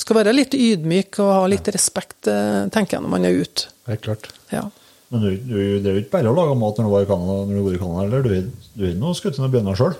skal 0.00 0.16
være 0.20 0.32
litt 0.34 0.54
ydmyk 0.56 1.18
og 1.22 1.30
ha 1.32 1.44
litt 1.50 1.68
respekt, 1.74 2.26
eh, 2.30 2.64
tenker 2.72 2.96
jeg, 2.98 3.04
når 3.04 3.12
man 3.12 3.28
er 3.28 3.36
ute. 3.42 3.68
Helt 3.90 4.04
klart. 4.06 4.30
Ja. 4.52 4.64
Men 5.12 5.26
du, 5.26 5.30
du, 5.36 5.58
det 5.84 5.90
er 5.90 5.98
jo 5.98 6.02
ikke 6.02 6.16
bare 6.16 6.32
å 6.32 6.36
lage 6.36 6.56
mat 6.58 6.78
når 6.80 6.88
du 6.88 6.92
var 6.94 7.04
i 7.04 7.08
Canada, 7.10 7.36
når 7.46 7.58
du 7.58 7.64
bor 7.66 7.76
i 7.76 7.82
Canada, 7.82 8.04
eller? 8.08 8.24
Du, 8.24 8.70
du 8.80 8.86
nå 8.98 9.12
skutt 9.18 9.38
noen 9.38 9.52
bjørner 9.52 9.78
sjøl? 9.78 9.96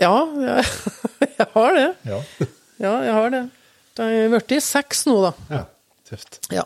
ja, 0.00 0.14
jeg, 0.40 0.64
jeg 1.40 1.48
har 1.56 1.78
det. 1.78 1.88
Ja. 2.08 2.22
Ja, 2.80 2.94
jeg 3.04 3.12
har 3.12 3.26
det. 3.28 3.40
Det 3.92 4.04
har 4.08 4.30
blitt 4.32 4.64
seks 4.64 5.02
nå, 5.04 5.18
da. 5.20 5.30
Ja, 5.52 5.58
tøft. 6.08 6.38
Ja. 6.48 6.62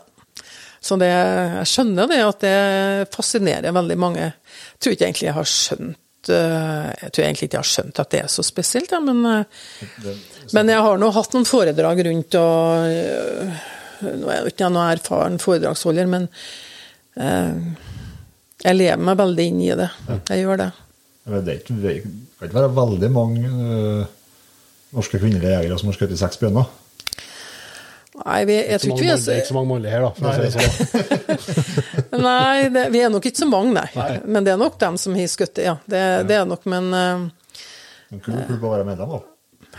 Så 0.79 0.95
det, 1.01 1.09
jeg 1.09 1.67
skjønner 1.67 2.07
det 2.07 2.19
at 2.23 2.45
det 2.45 3.09
fascinerer 3.11 3.75
veldig 3.75 3.97
mange. 3.99 4.29
Jeg 4.29 4.79
tror 4.79 4.95
ikke 4.95 5.09
egentlig 5.09 5.27
jeg 5.27 5.35
har 5.35 5.49
skjønt 5.51 6.31
eh, 6.31 6.87
jeg 7.01 7.11
tror 7.11 7.25
egentlig 7.25 7.49
ikke 7.49 7.57
jeg 7.57 7.63
har 7.65 7.71
skjønt 7.73 7.99
at 8.05 8.13
det 8.13 8.21
er 8.21 8.31
så 8.31 8.45
spesielt, 8.47 8.95
ja, 8.95 9.01
men, 9.03 9.19
eh, 9.27 10.07
men 10.53 10.69
jeg 10.69 10.83
har 10.85 11.01
nå 11.01 11.09
hatt 11.15 11.33
noen 11.35 11.47
foredrag 11.49 12.03
rundt 12.09 12.37
og 12.39 12.85
eh, 12.91 13.65
Nå 14.05 14.27
er 14.27 14.41
jeg 14.41 14.51
ikke 14.51 14.67
noen 14.69 14.91
erfaren 14.91 15.37
foredragsholder, 15.41 16.09
men 16.11 16.25
eh, 17.15 17.53
jeg 18.65 18.77
lever 18.77 19.01
meg 19.07 19.17
veldig 19.17 19.45
inn 19.49 19.61
i 19.63 19.69
det. 19.79 19.87
Jeg 20.29 20.43
gjør 20.43 20.59
det. 20.59 20.71
Men 21.25 21.45
Det, 21.45 21.53
er 21.53 21.61
ikke, 21.61 21.77
det 21.81 21.93
kan 22.03 22.49
ikke 22.49 22.57
være 22.59 22.73
veldig 22.75 23.09
mange 23.15 23.49
øh, 23.49 24.01
norske 24.97 25.21
kvinnelige 25.21 25.53
jegere 25.55 25.79
som 25.79 25.89
har 25.89 25.97
skutt 25.97 26.17
seks 26.19 26.41
bjørner. 26.41 26.67
Nei, 28.15 28.41
vi, 28.47 28.55
jeg 28.55 28.79
tror 28.79 28.93
ikke 28.93 29.03
vi 29.03 29.11
er 29.11 29.17
så 29.19 29.27
Det 29.27 29.33
er 29.33 29.41
ikke 29.41 29.49
så 29.49 29.55
mange 29.57 29.69
mannlige 29.73 29.91
her, 29.91 30.05
da. 30.05 30.11
Det 30.23 30.51
sånn. 30.53 32.21
Nei, 32.27 32.67
det, 32.71 32.85
vi 32.93 33.01
er 33.03 33.11
nok 33.11 33.27
ikke 33.27 33.41
så 33.41 33.47
mange, 33.49 33.73
nei. 33.75 34.05
Men 34.23 34.47
det 34.47 34.53
er 34.53 34.61
nok 34.61 34.77
dem 34.79 34.99
som 35.01 35.17
har 35.19 35.31
skutt, 35.31 35.59
ja. 35.59 35.75
Det, 35.83 36.03
det 36.29 36.37
er 36.39 36.47
nok, 36.47 36.63
men 36.71 36.87
uh, 36.95 37.25
En 38.15 38.21
kul 38.23 38.37
klubb 38.47 38.63
å 38.63 38.71
være 38.71 38.87
medlem 38.87 39.17
av. 39.17 39.25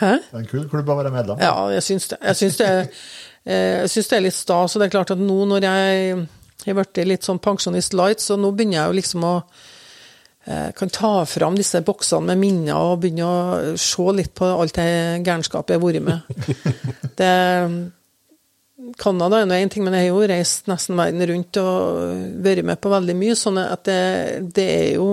Hæ? 0.01 0.13
En 0.37 0.47
kul 0.51 0.67
klubb 0.69 0.89
å 0.93 0.97
være 0.99 1.13
medlem. 1.15 1.41
Ja, 1.41 1.55
jeg 1.73 1.83
syns 1.87 2.09
det. 2.13 2.19
Jeg 2.23 2.37
syns 2.43 2.57
det, 2.61 2.67
er- 2.67 2.91
eh, 3.47 3.87
det 3.87 4.13
er 4.19 4.21
litt 4.27 4.35
stas. 4.37 4.77
Og 4.77 4.83
det 4.83 4.89
er 4.91 4.95
klart 4.99 5.11
at 5.15 5.19
nå 5.23 5.39
når 5.49 5.65
jeg 5.67 6.27
har 6.67 6.75
blitt 6.81 7.03
litt 7.07 7.25
sånn 7.25 7.39
pensjonist 7.41 7.95
light, 7.95 8.21
så 8.21 8.37
nå 8.41 8.51
begynner 8.53 8.81
jeg 8.83 8.87
jo 8.93 8.97
liksom 9.01 9.25
å 9.29 9.35
eh, 10.47 10.71
kan 10.79 10.91
ta 10.91 11.13
fram 11.27 11.57
disse 11.59 11.81
boksene 11.87 12.27
med 12.33 12.39
minner 12.43 12.77
og 12.93 13.01
begynne 13.03 13.27
å 13.27 13.77
se 13.81 14.07
litt 14.15 14.35
på 14.35 14.47
alt 14.53 14.75
det 14.79 15.23
gærenskapet 15.27 15.75
jeg 15.75 15.81
har 15.81 15.87
vært 15.87 16.03
med. 16.07 16.19
Det, 17.17 17.31
Canada 19.01 19.39
er 19.41 19.55
én 19.65 19.71
ting, 19.73 19.83
men 19.87 19.95
jeg 19.97 20.11
har 20.11 20.13
jo 20.21 20.27
reist 20.29 20.67
nesten 20.69 20.99
verden 21.01 21.25
rundt 21.31 21.57
og 21.63 22.43
vært 22.45 22.63
med 22.69 22.79
på 22.85 22.91
veldig 22.93 23.15
mye. 23.17 23.35
sånn 23.39 23.59
at 23.63 23.83
det, 23.89 24.53
det 24.55 24.67
er 24.75 24.91
jo 24.99 25.09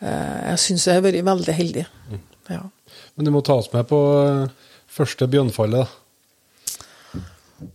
eh, 0.00 0.50
Jeg 0.50 0.58
syns 0.64 0.86
jeg 0.88 0.96
har 0.98 1.04
vært 1.04 1.24
veldig 1.26 1.56
heldig. 1.60 1.84
Ja. 2.50 2.64
Men 3.14 3.28
du 3.28 3.32
må 3.34 3.42
ta 3.46 3.58
oss 3.60 3.70
med 3.72 3.86
på 3.90 3.98
eh, 4.20 4.70
første 4.90 5.28
bjørnfallet. 5.30 5.98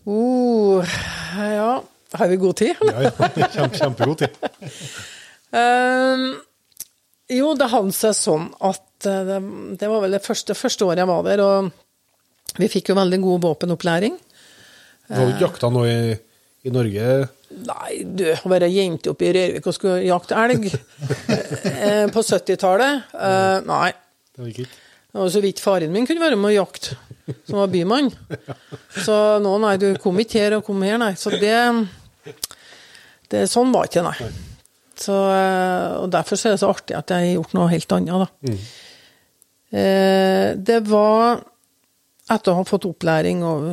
Uh, 0.05 0.81
ja 1.37 1.83
Har 2.17 2.27
vi 2.31 2.39
god 2.41 2.57
tid? 2.57 2.79
Ja, 2.81 3.05
ja. 3.05 3.11
Kjempe, 3.53 3.77
kjempegod 3.77 4.23
tid. 4.23 4.39
um, 5.53 6.23
jo, 7.29 7.53
det 7.57 7.69
handlet 7.71 7.97
seg 7.97 8.13
sånn 8.17 8.47
at 8.65 9.07
eh, 9.09 9.23
det, 9.25 9.39
det 9.81 9.89
var 9.89 10.03
vel 10.03 10.13
det 10.13 10.21
første, 10.25 10.53
første 10.57 10.85
året 10.85 11.01
jeg 11.01 11.09
var 11.09 11.23
der, 11.25 11.41
og 11.41 12.59
vi 12.61 12.69
fikk 12.71 12.91
jo 12.91 12.97
veldig 12.99 13.19
god 13.23 13.41
våpenopplæring. 13.47 14.19
Du 15.07 15.15
har 15.15 15.25
jo 15.25 15.33
ikke 15.33 15.45
jakta 15.47 15.71
nå 15.73 15.83
i, 15.89 15.97
i 16.65 16.73
Norge? 16.73 17.09
Nei, 17.65 17.91
du, 18.05 18.25
å 18.29 18.51
være 18.51 18.69
jente 18.73 19.11
oppe 19.11 19.27
i 19.27 19.33
Rørvik 19.35 19.69
og 19.69 19.75
skulle 19.75 20.05
jakte 20.05 20.37
elg 20.37 20.69
eh, 20.69 22.05
på 22.13 22.23
70-tallet 22.25 23.13
eh, 23.13 23.59
Nei. 23.69 23.91
Det 24.35 24.43
var. 24.43 24.67
Det 25.15 25.21
var 25.21 25.29
så 25.31 25.39
vidt 25.39 25.61
faren 25.63 25.93
min 25.95 26.03
kunne 26.07 26.19
være 26.19 26.35
med 26.35 26.49
å 26.49 26.55
jakte, 26.57 26.97
som 27.47 27.61
var 27.61 27.69
bymann. 27.71 28.09
Så 29.05 29.13
nå, 29.39 29.53
nei, 29.63 29.77
du 29.79 29.93
kom 30.03 30.17
ikke 30.19 30.41
her 30.43 30.57
og 30.57 30.65
kom 30.67 30.81
her, 30.83 30.97
nei. 30.99 31.13
Så 31.15 31.31
det, 31.39 31.55
det 33.31 33.45
Sånn 33.47 33.71
var 33.71 33.87
ikke 33.87 34.03
nei. 34.03 34.17
Så, 34.99 35.15
eh, 35.31 35.93
og 36.01 36.09
derfor 36.11 36.39
så 36.39 36.49
er 36.49 36.55
det 36.55 36.61
så 36.61 36.71
artig 36.71 36.95
at 36.99 37.11
jeg 37.15 37.29
har 37.29 37.37
gjort 37.37 37.55
noe 37.55 37.71
helt 37.71 37.95
annet, 37.95 38.25
da. 38.25 38.57
Eh, 39.75 40.49
det 40.67 40.81
var 40.87 41.41
etter 42.31 42.51
å 42.51 42.57
ha 42.59 42.65
fått 42.67 42.87
opplæring, 42.89 43.43
og, 43.47 43.69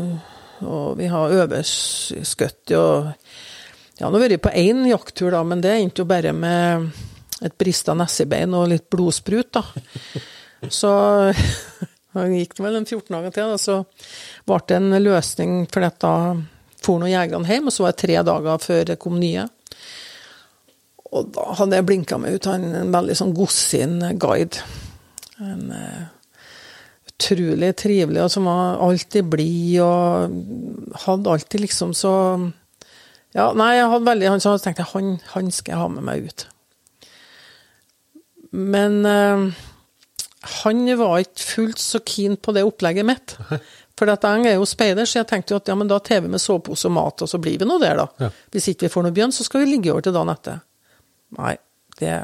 og 0.66 0.98
vi 0.98 1.08
har 1.10 1.34
øvelseskutt 1.42 2.74
og 2.78 3.12
Ja, 4.00 4.08
nå 4.08 4.16
har 4.16 4.24
vært 4.24 4.42
på 4.42 4.50
én 4.56 4.80
jakttur, 4.88 5.28
da, 5.34 5.42
men 5.46 5.60
det 5.62 5.74
endte 5.78 6.02
jo 6.02 6.08
bare 6.10 6.32
med 6.34 6.88
et 7.44 7.54
brista 7.58 7.94
nessebein 7.94 8.54
og 8.56 8.70
litt 8.72 8.86
blodsprut, 8.90 9.50
da. 9.54 9.62
Så 10.70 10.92
gikk 12.36 12.56
det 12.58 12.64
vel 12.64 12.78
en 12.78 12.86
14 12.86 13.08
dager 13.16 13.34
til, 13.34 13.54
og 13.56 13.60
så 13.60 13.78
ble 14.46 14.60
det 14.68 14.78
en 14.78 14.98
løsning, 15.02 15.62
for 15.72 15.88
da 16.02 16.14
for 16.82 16.98
nå 16.98 17.10
jegerne 17.10 17.48
hjem, 17.48 17.68
og 17.70 17.74
så 17.74 17.84
var 17.84 17.94
det 17.94 18.02
tre 18.02 18.22
dager 18.26 18.62
før 18.62 18.86
det 18.90 19.00
kom 19.02 19.18
nye. 19.22 19.46
Og 21.12 21.28
da 21.34 21.44
hadde 21.58 21.78
jeg 21.78 21.86
blinka 21.88 22.18
meg 22.18 22.38
ut 22.38 22.48
han 22.48 22.64
en 22.74 22.94
veldig 22.94 23.16
sånn 23.18 23.34
godsinn 23.36 24.00
guide. 24.20 24.62
En 25.42 25.68
uh, 25.74 26.06
utrolig 27.12 27.72
trivelig, 27.78 28.22
og 28.24 28.32
som 28.32 28.48
var 28.48 28.80
alltid 28.82 29.28
blid, 29.30 29.82
og 29.84 30.98
hadde 31.06 31.36
alltid 31.36 31.66
liksom 31.66 31.94
så 31.96 32.14
Ja, 33.32 33.46
nei, 33.56 33.78
jeg 33.78 33.88
hadde 33.88 34.04
veldig 34.04 34.28
Han 34.28 34.42
tenkte 34.44 34.82
jeg, 34.82 34.90
han, 34.92 35.12
han 35.32 35.46
skal 35.50 35.72
jeg 35.72 35.80
ha 35.80 35.86
med 35.88 36.04
meg 36.04 36.26
ut. 36.28 36.42
Men 38.52 38.98
eh, 39.08 39.46
han 40.42 40.98
var 40.98 41.20
ikke 41.22 41.44
fullt 41.46 41.78
så 41.78 42.00
keen 42.02 42.34
på 42.36 42.52
det 42.56 42.64
opplegget 42.66 43.06
mitt. 43.06 43.36
For 43.98 44.10
at 44.10 44.24
jeg 44.24 44.46
er 44.48 44.56
jo 44.56 44.64
speider, 44.66 45.06
så 45.06 45.20
jeg 45.20 45.28
tenkte 45.30 45.54
jo 45.54 45.60
at 45.60 45.68
ja, 45.68 45.74
men 45.78 45.90
da 45.90 45.98
TV 46.02 46.26
med 46.32 46.42
sovepose 46.42 46.88
og 46.88 46.94
mat, 46.96 47.22
og 47.22 47.30
så 47.30 47.38
blir 47.42 47.60
vi 47.60 47.68
nå 47.68 47.76
der, 47.78 48.00
da. 48.00 48.06
Ja. 48.24 48.30
Hvis 48.54 48.70
ikke 48.72 48.88
vi 48.88 48.94
får 48.94 49.06
noe 49.06 49.14
bjørn, 49.14 49.34
så 49.36 49.46
skal 49.46 49.62
vi 49.62 49.74
ligge 49.74 49.92
over 49.92 50.06
til 50.06 50.16
dagen 50.16 50.32
etter. 50.32 50.62
Nei, 51.36 51.52
det, 52.00 52.14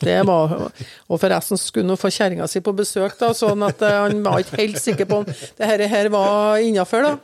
det 0.00 0.16
var 0.28 0.54
Og 0.56 1.20
forresten 1.20 1.60
skulle 1.60 1.88
nå 1.88 1.96
få 2.00 2.10
kjerringa 2.12 2.48
si 2.50 2.62
på 2.64 2.74
besøk, 2.76 3.14
da, 3.20 3.30
sånn 3.36 3.62
at 3.68 3.84
eh, 3.86 4.00
han 4.02 4.24
var 4.24 4.42
ikke 4.42 4.62
helt 4.64 4.80
sikker 4.82 5.08
på 5.08 5.20
om 5.22 5.28
det 5.28 5.68
her, 5.68 5.84
her 5.92 6.10
var 6.12 6.64
innafor, 6.64 7.06
da. 7.06 7.14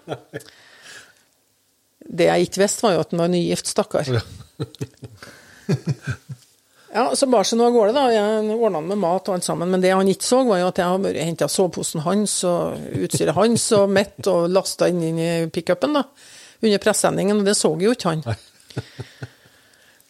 Det 2.06 2.28
jeg 2.28 2.46
ikke 2.46 2.62
visste, 2.62 2.86
var 2.86 2.94
jo 2.94 3.02
at 3.02 3.16
han 3.16 3.24
var 3.24 3.32
nygift, 3.32 3.72
stakkar. 3.72 4.12
Ja, 4.14 4.22
så 7.18 7.28
bar 7.28 7.44
seg 7.44 7.60
nå 7.60 7.68
av 7.68 7.74
gårde, 7.76 7.92
da. 7.96 8.06
Jeg 8.14 8.56
ordna 8.56 8.80
med 8.84 9.00
mat 9.02 9.28
og 9.28 9.36
alt 9.36 9.46
sammen. 9.46 9.70
Men 9.72 9.84
det 9.84 9.92
han 9.92 10.08
ikke 10.08 10.26
så, 10.26 10.42
var 10.48 10.62
jo 10.62 10.70
at 10.70 10.80
jeg 10.80 10.92
har 10.92 11.04
bare 11.04 11.28
henta 11.28 11.48
soveposen 11.50 12.04
hans 12.06 12.38
og 12.48 12.98
utstyret 13.04 13.36
hans 13.36 13.68
og 13.76 13.92
mitt 13.92 14.30
og 14.32 14.48
lasta 14.52 14.88
inn, 14.92 15.02
inn 15.04 15.20
i 15.20 15.30
pickupen, 15.52 15.98
da. 15.98 16.06
Under 16.64 16.80
pressendingen, 16.80 17.42
og 17.42 17.48
det 17.48 17.56
så 17.58 17.74
jo 17.80 17.92
ikke 17.92 18.14
han. 18.14 18.24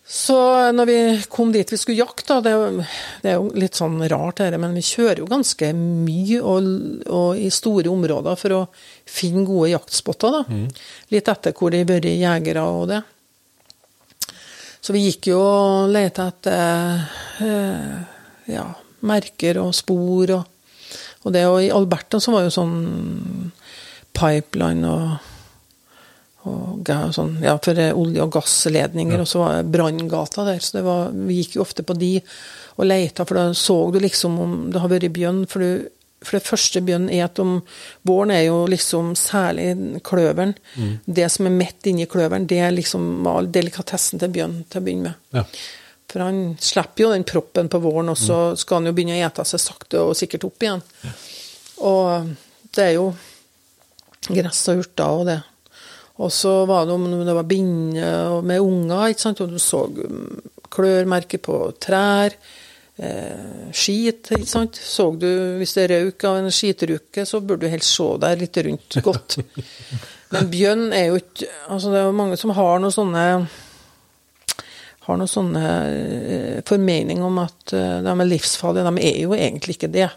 Så 0.07 0.37
når 0.71 0.87
vi 0.87 0.99
kom 1.29 1.51
dit 1.51 1.73
vi 1.73 1.77
skulle 1.77 1.99
jakte, 1.99 2.39
det, 2.45 2.53
det 3.25 3.33
er 3.33 3.41
jo 3.41 3.49
litt 3.59 3.75
sånn 3.75 3.99
rart, 4.07 4.39
dette, 4.39 4.61
men 4.63 4.77
vi 4.79 4.85
kjører 4.87 5.25
jo 5.25 5.27
ganske 5.27 5.73
mye 5.75 6.39
og, 6.47 6.69
og 7.11 7.41
i 7.43 7.51
store 7.51 7.91
områder 7.91 8.39
for 8.39 8.55
å 8.55 8.61
finne 9.11 9.43
gode 9.49 9.73
jaktspotter. 9.73 10.37
da. 10.39 10.61
Litt 11.11 11.31
etter 11.33 11.57
hvor 11.59 11.75
det 11.75 11.83
har 11.83 11.91
vært 11.91 12.07
jegere 12.13 12.63
og 12.71 12.87
det. 12.93 13.03
Så 14.87 14.95
vi 14.95 15.01
gikk 15.09 15.33
jo 15.33 15.41
og 15.43 15.89
lette 15.91 16.29
etter 16.31 17.01
eh, 17.43 17.95
ja, 18.55 18.67
merker 19.11 19.59
og 19.59 19.73
spor 19.75 20.31
og, 20.37 20.45
og 21.25 21.33
det. 21.35 21.43
Og 21.51 21.57
i 21.65 21.73
Alberta 21.75 22.21
så 22.23 22.31
var 22.31 22.45
jo 22.45 22.53
sånn 22.55 22.77
pipeline 24.15 24.87
og, 24.87 25.33
og 26.47 26.93
sånn, 27.17 27.35
ja, 27.43 27.57
for 27.59 27.83
olje- 27.99 28.23
og 28.23 28.31
gassledninger, 28.37 29.25
og 29.25 29.27
så 29.27 29.43
var 29.43 29.57
det 29.57 29.75
branngata 29.75 30.47
der. 30.53 30.63
Så 30.63 30.79
det 30.79 30.85
var, 30.87 31.11
vi 31.11 31.41
gikk 31.41 31.59
jo 31.59 31.67
ofte 31.67 31.83
på 31.83 31.99
de 31.99 32.13
og 32.77 32.87
leita, 32.87 33.27
for 33.27 33.41
da 33.41 33.49
så 33.59 33.81
du 33.91 33.99
liksom 34.05 34.39
om 34.39 34.57
det 34.71 34.85
har 34.85 34.93
vært 34.95 35.11
bjørn. 35.19 35.43
For, 35.51 35.67
du, 35.67 35.91
for 36.27 36.39
det 36.39 36.47
første 36.47 36.83
bjørn 36.83 37.09
er 37.15 37.25
at 37.29 37.39
om 37.43 37.61
våren 38.07 38.35
er 38.35 38.49
jo 38.49 38.65
liksom 38.71 39.15
særlig 39.19 40.01
kløveren. 40.07 40.57
Det 41.07 41.31
som 41.33 41.47
er 41.49 41.55
midt 41.55 41.87
inni 41.87 42.09
kløveren, 42.11 42.49
det 42.51 42.59
er 42.67 42.75
liksom 42.75 43.27
all 43.31 43.51
delikatessen 43.55 44.23
til 44.23 44.33
bjørn 44.35 44.61
til 44.67 44.83
å 44.83 44.87
begynne 44.87 45.13
med. 45.13 45.21
Ja. 45.39 45.47
For 46.07 46.23
han 46.23 46.43
slipper 46.63 47.07
jo 47.07 47.13
den 47.13 47.27
proppen 47.27 47.71
på 47.71 47.81
våren, 47.83 48.13
og 48.13 48.19
så 48.19 48.39
skal 48.59 48.81
han 48.81 48.91
jo 48.91 48.95
begynne 48.97 49.19
å 49.19 49.25
ete 49.27 49.45
seg 49.49 49.63
sakte 49.63 50.03
og 50.03 50.15
sikkert 50.19 50.47
opp 50.49 50.63
igjen. 50.63 50.85
Og 51.87 52.31
det 52.77 52.85
er 52.85 52.95
jo 52.97 53.11
gress 54.27 54.63
og 54.73 54.85
urter 54.85 55.21
og 55.21 55.27
det. 55.29 55.41
Og 56.25 56.33
så 56.33 56.53
var 56.69 56.87
det 56.87 56.95
om 56.95 57.05
det 57.27 57.35
var 57.37 57.49
binner 57.49 58.39
med 58.47 58.63
unger, 58.65 59.11
ikke 59.13 59.27
sant? 59.27 59.43
og 59.45 59.53
du 59.53 59.59
så 59.61 59.83
um, 59.91 60.39
klørmerker 60.73 61.43
på 61.45 61.59
trær. 61.83 62.39
Eh, 62.97 63.69
skit, 63.77 64.31
ikke 64.33 64.49
sant. 64.49 64.79
Så 64.81 65.11
du, 65.21 65.29
hvis 65.61 65.75
det 65.77 65.91
røyk 65.93 66.25
av 66.25 66.39
en 66.41 66.53
skitruke, 66.55 67.27
så 67.29 67.43
burde 67.45 67.67
du 67.67 67.73
helst 67.73 67.93
se 67.93 68.07
deg 68.23 68.41
litt 68.41 68.61
rundt 68.65 68.99
godt. 69.05 69.37
Men 70.33 70.49
bjørn 70.51 70.89
er 70.97 71.11
jo 71.13 71.19
ikke 71.21 71.47
Altså, 71.71 71.93
det 71.93 72.01
er 72.01 72.09
jo 72.09 72.15
mange 72.17 72.39
som 72.41 72.51
har 72.57 72.81
noen 72.83 72.95
sånne 72.95 73.27
har 75.07 75.19
noen 75.21 75.31
sånne 75.31 75.67
eh, 75.87 76.63
formening 76.67 77.21
om 77.23 77.37
at 77.45 77.75
eh, 77.77 78.01
de 78.03 78.11
er 78.11 78.27
livsfarlige. 78.27 78.91
De 78.91 79.05
er 79.07 79.21
jo 79.23 79.37
egentlig 79.37 79.77
ikke 79.77 79.93
det. 79.95 80.09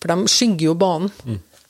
For 0.00 0.08
de 0.08 0.32
skygger 0.32 0.70
jo 0.70 0.76
banen. 0.80 1.10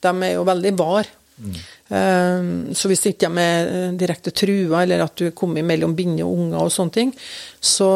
De 0.03 0.13
er 0.13 0.37
jo 0.37 0.45
veldig 0.47 0.73
var. 0.79 1.11
Eh, 1.43 2.45
Så 2.79 2.93
hvis 2.93 3.03
ikke 3.11 3.33
de 3.35 3.43
er 3.49 3.99
direkte 3.99 4.31
trua, 4.31 4.85
eller 4.85 5.03
at 5.09 5.19
du 5.19 5.33
kommer 5.35 5.67
mellom 5.67 5.97
binde 5.99 6.23
og 6.23 6.39
unger 6.39 6.63
og 6.69 6.71
sånne 6.77 6.95
ting, 7.01 7.11
så 7.59 7.91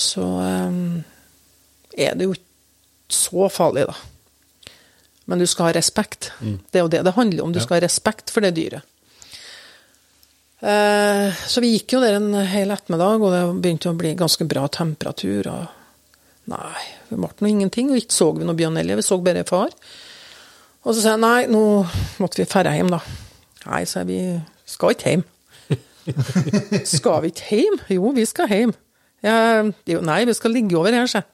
så 0.00 0.26
eh, 0.44 0.78
er 2.08 2.16
det 2.16 2.28
jo 2.28 2.36
ikke 2.36 2.48
så 3.10 3.50
farlig, 3.52 3.88
da. 3.90 3.96
Men 5.30 5.38
du 5.38 5.46
skal 5.46 5.68
ha 5.68 5.74
respekt. 5.76 6.32
Det 6.40 6.80
er 6.80 6.86
jo 6.86 6.90
det 6.90 7.04
det 7.06 7.14
handler 7.14 7.44
om. 7.44 7.52
Du 7.54 7.60
skal 7.62 7.78
ha 7.78 7.84
respekt 7.84 8.32
for 8.34 8.42
det 8.42 8.56
dyret. 8.56 8.82
Eh, 10.60 11.42
så 11.46 11.62
vi 11.62 11.72
gikk 11.76 11.94
jo 11.94 12.02
der 12.02 12.18
en 12.18 12.34
hel 12.50 12.72
ettermiddag, 12.74 13.22
og 13.22 13.34
det 13.34 13.42
begynte 13.62 13.92
å 13.92 13.98
bli 13.98 14.16
ganske 14.18 14.46
bra 14.50 14.66
temperatur. 14.72 15.48
og 15.48 16.50
Nei, 16.50 16.84
det 17.08 17.18
ble 17.20 17.30
nå 17.30 17.50
ingenting, 17.50 17.92
og 17.92 18.00
ikke 18.00 18.16
så 18.16 18.30
vi 18.36 18.48
noe 18.48 18.58
bjørn 18.58 18.80
heller, 18.80 18.98
vi 18.98 19.06
så 19.06 19.20
bare 19.22 19.46
far. 19.48 19.70
Og 20.82 20.94
så 20.94 21.00
sa 21.02 21.14
jeg 21.14 21.22
nei, 21.22 21.40
nå 21.52 21.64
måtte 22.22 22.40
vi 22.40 22.48
dra 22.50 22.74
hjem, 22.74 22.90
da. 22.92 23.00
Nei, 23.68 23.84
sa 23.86 24.02
jeg, 24.02 24.10
vi 24.10 24.70
skal 24.74 24.96
ikke 24.96 25.14
hjem. 25.14 25.26
skal 26.96 27.22
vi 27.22 27.32
ikke 27.34 27.50
hjem? 27.54 27.82
Jo, 28.00 28.14
vi 28.16 28.26
skal 28.28 28.50
hjem. 28.50 28.74
Jeg, 29.24 29.72
jo, 29.92 30.00
nei, 30.06 30.22
vi 30.28 30.36
skal 30.36 30.54
ligge 30.54 30.78
over 30.78 30.96
her, 30.96 31.08
sa 31.10 31.20
jeg. 31.22 31.28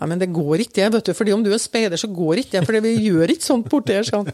Nei, 0.00 0.08
men 0.08 0.22
det 0.22 0.30
går 0.32 0.64
ikke, 0.64 0.78
det, 0.78 0.88
vet 0.94 1.10
du. 1.10 1.14
fordi 1.16 1.34
om 1.34 1.42
du 1.44 1.50
er 1.52 1.60
speider, 1.60 2.00
så 2.00 2.08
går 2.08 2.40
ikke 2.40 2.56
det. 2.56 2.62
For 2.68 2.84
vi 2.86 2.94
gjør 3.04 3.34
ikke 3.34 3.44
sånt 3.44 3.68
borti 3.68 3.98
her, 3.98 4.06
sa 4.08 4.22
han. 4.22 4.30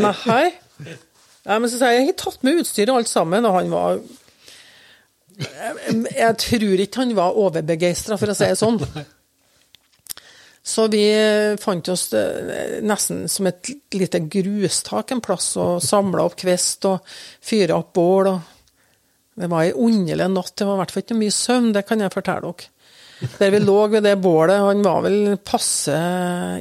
Nei. 0.00 0.46
Ja, 1.44 1.58
men 1.58 1.68
så 1.68 1.80
sa 1.80 1.92
jeg 1.92 2.02
jeg 2.02 2.08
har 2.10 2.18
tatt 2.24 2.42
med 2.44 2.62
utstyr 2.62 2.90
og 2.92 3.02
alt 3.02 3.10
sammen, 3.12 3.46
og 3.48 3.54
han 3.56 3.70
var 3.72 4.00
Jeg, 5.38 6.00
jeg 6.16 6.36
tror 6.42 6.82
ikke 6.82 7.04
han 7.04 7.14
var 7.16 7.36
overbegeistra, 7.38 8.18
for 8.18 8.32
å 8.32 8.36
si 8.36 8.48
det 8.48 8.58
sånn. 8.58 8.80
Så 10.68 10.84
vi 10.92 11.04
fant 11.62 11.88
oss 11.88 12.10
nesten 12.84 13.22
som 13.30 13.46
et 13.48 13.70
lite 13.96 14.20
grustak 14.28 15.14
en 15.14 15.22
plass, 15.24 15.52
og 15.60 15.78
samla 15.84 16.26
opp 16.28 16.36
kvist 16.40 16.84
og 16.90 17.06
fyra 17.40 17.78
opp 17.78 17.94
bål. 17.96 18.32
og 18.34 18.57
Det 19.38 19.50
var 19.50 19.66
ei 19.66 19.74
underlig 19.74 20.30
natt. 20.32 20.56
Det 20.58 20.66
var 20.66 20.78
i 20.78 20.82
hvert 20.82 20.94
fall 20.94 21.04
ikke 21.04 21.20
mye 21.20 21.34
søvn, 21.34 21.70
det 21.76 21.86
kan 21.88 22.02
jeg 22.02 22.14
fortelle 22.14 22.50
dere. 22.50 22.74
Der 23.18 23.50
vi 23.50 23.58
lå 23.58 23.78
ved 23.90 24.04
det 24.06 24.14
bålet, 24.22 24.60
han 24.62 24.82
var 24.84 25.00
vel 25.02 25.32
passe 25.42 25.94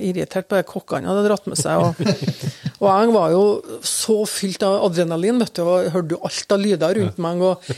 irritert 0.01 0.47
på 0.49 0.57
det 0.57 0.65
kokkene 0.65 1.05
hadde 1.05 1.28
dratt 1.28 1.45
med 1.49 1.59
seg. 1.59 1.84
Og, 1.84 1.99
og 2.82 2.88
jeg 2.89 3.11
var 3.13 3.34
jo 3.36 3.43
så 3.86 4.23
fylt 4.30 4.65
av 4.65 4.80
adrenalin, 4.88 5.38
vet 5.43 5.53
du, 5.53 5.61
og 5.65 5.91
hørte 5.93 6.17
jo 6.17 6.23
alt 6.25 6.55
av 6.55 6.63
lyder 6.63 7.01
rundt 7.01 7.21
meg. 7.21 7.43
og 7.45 7.73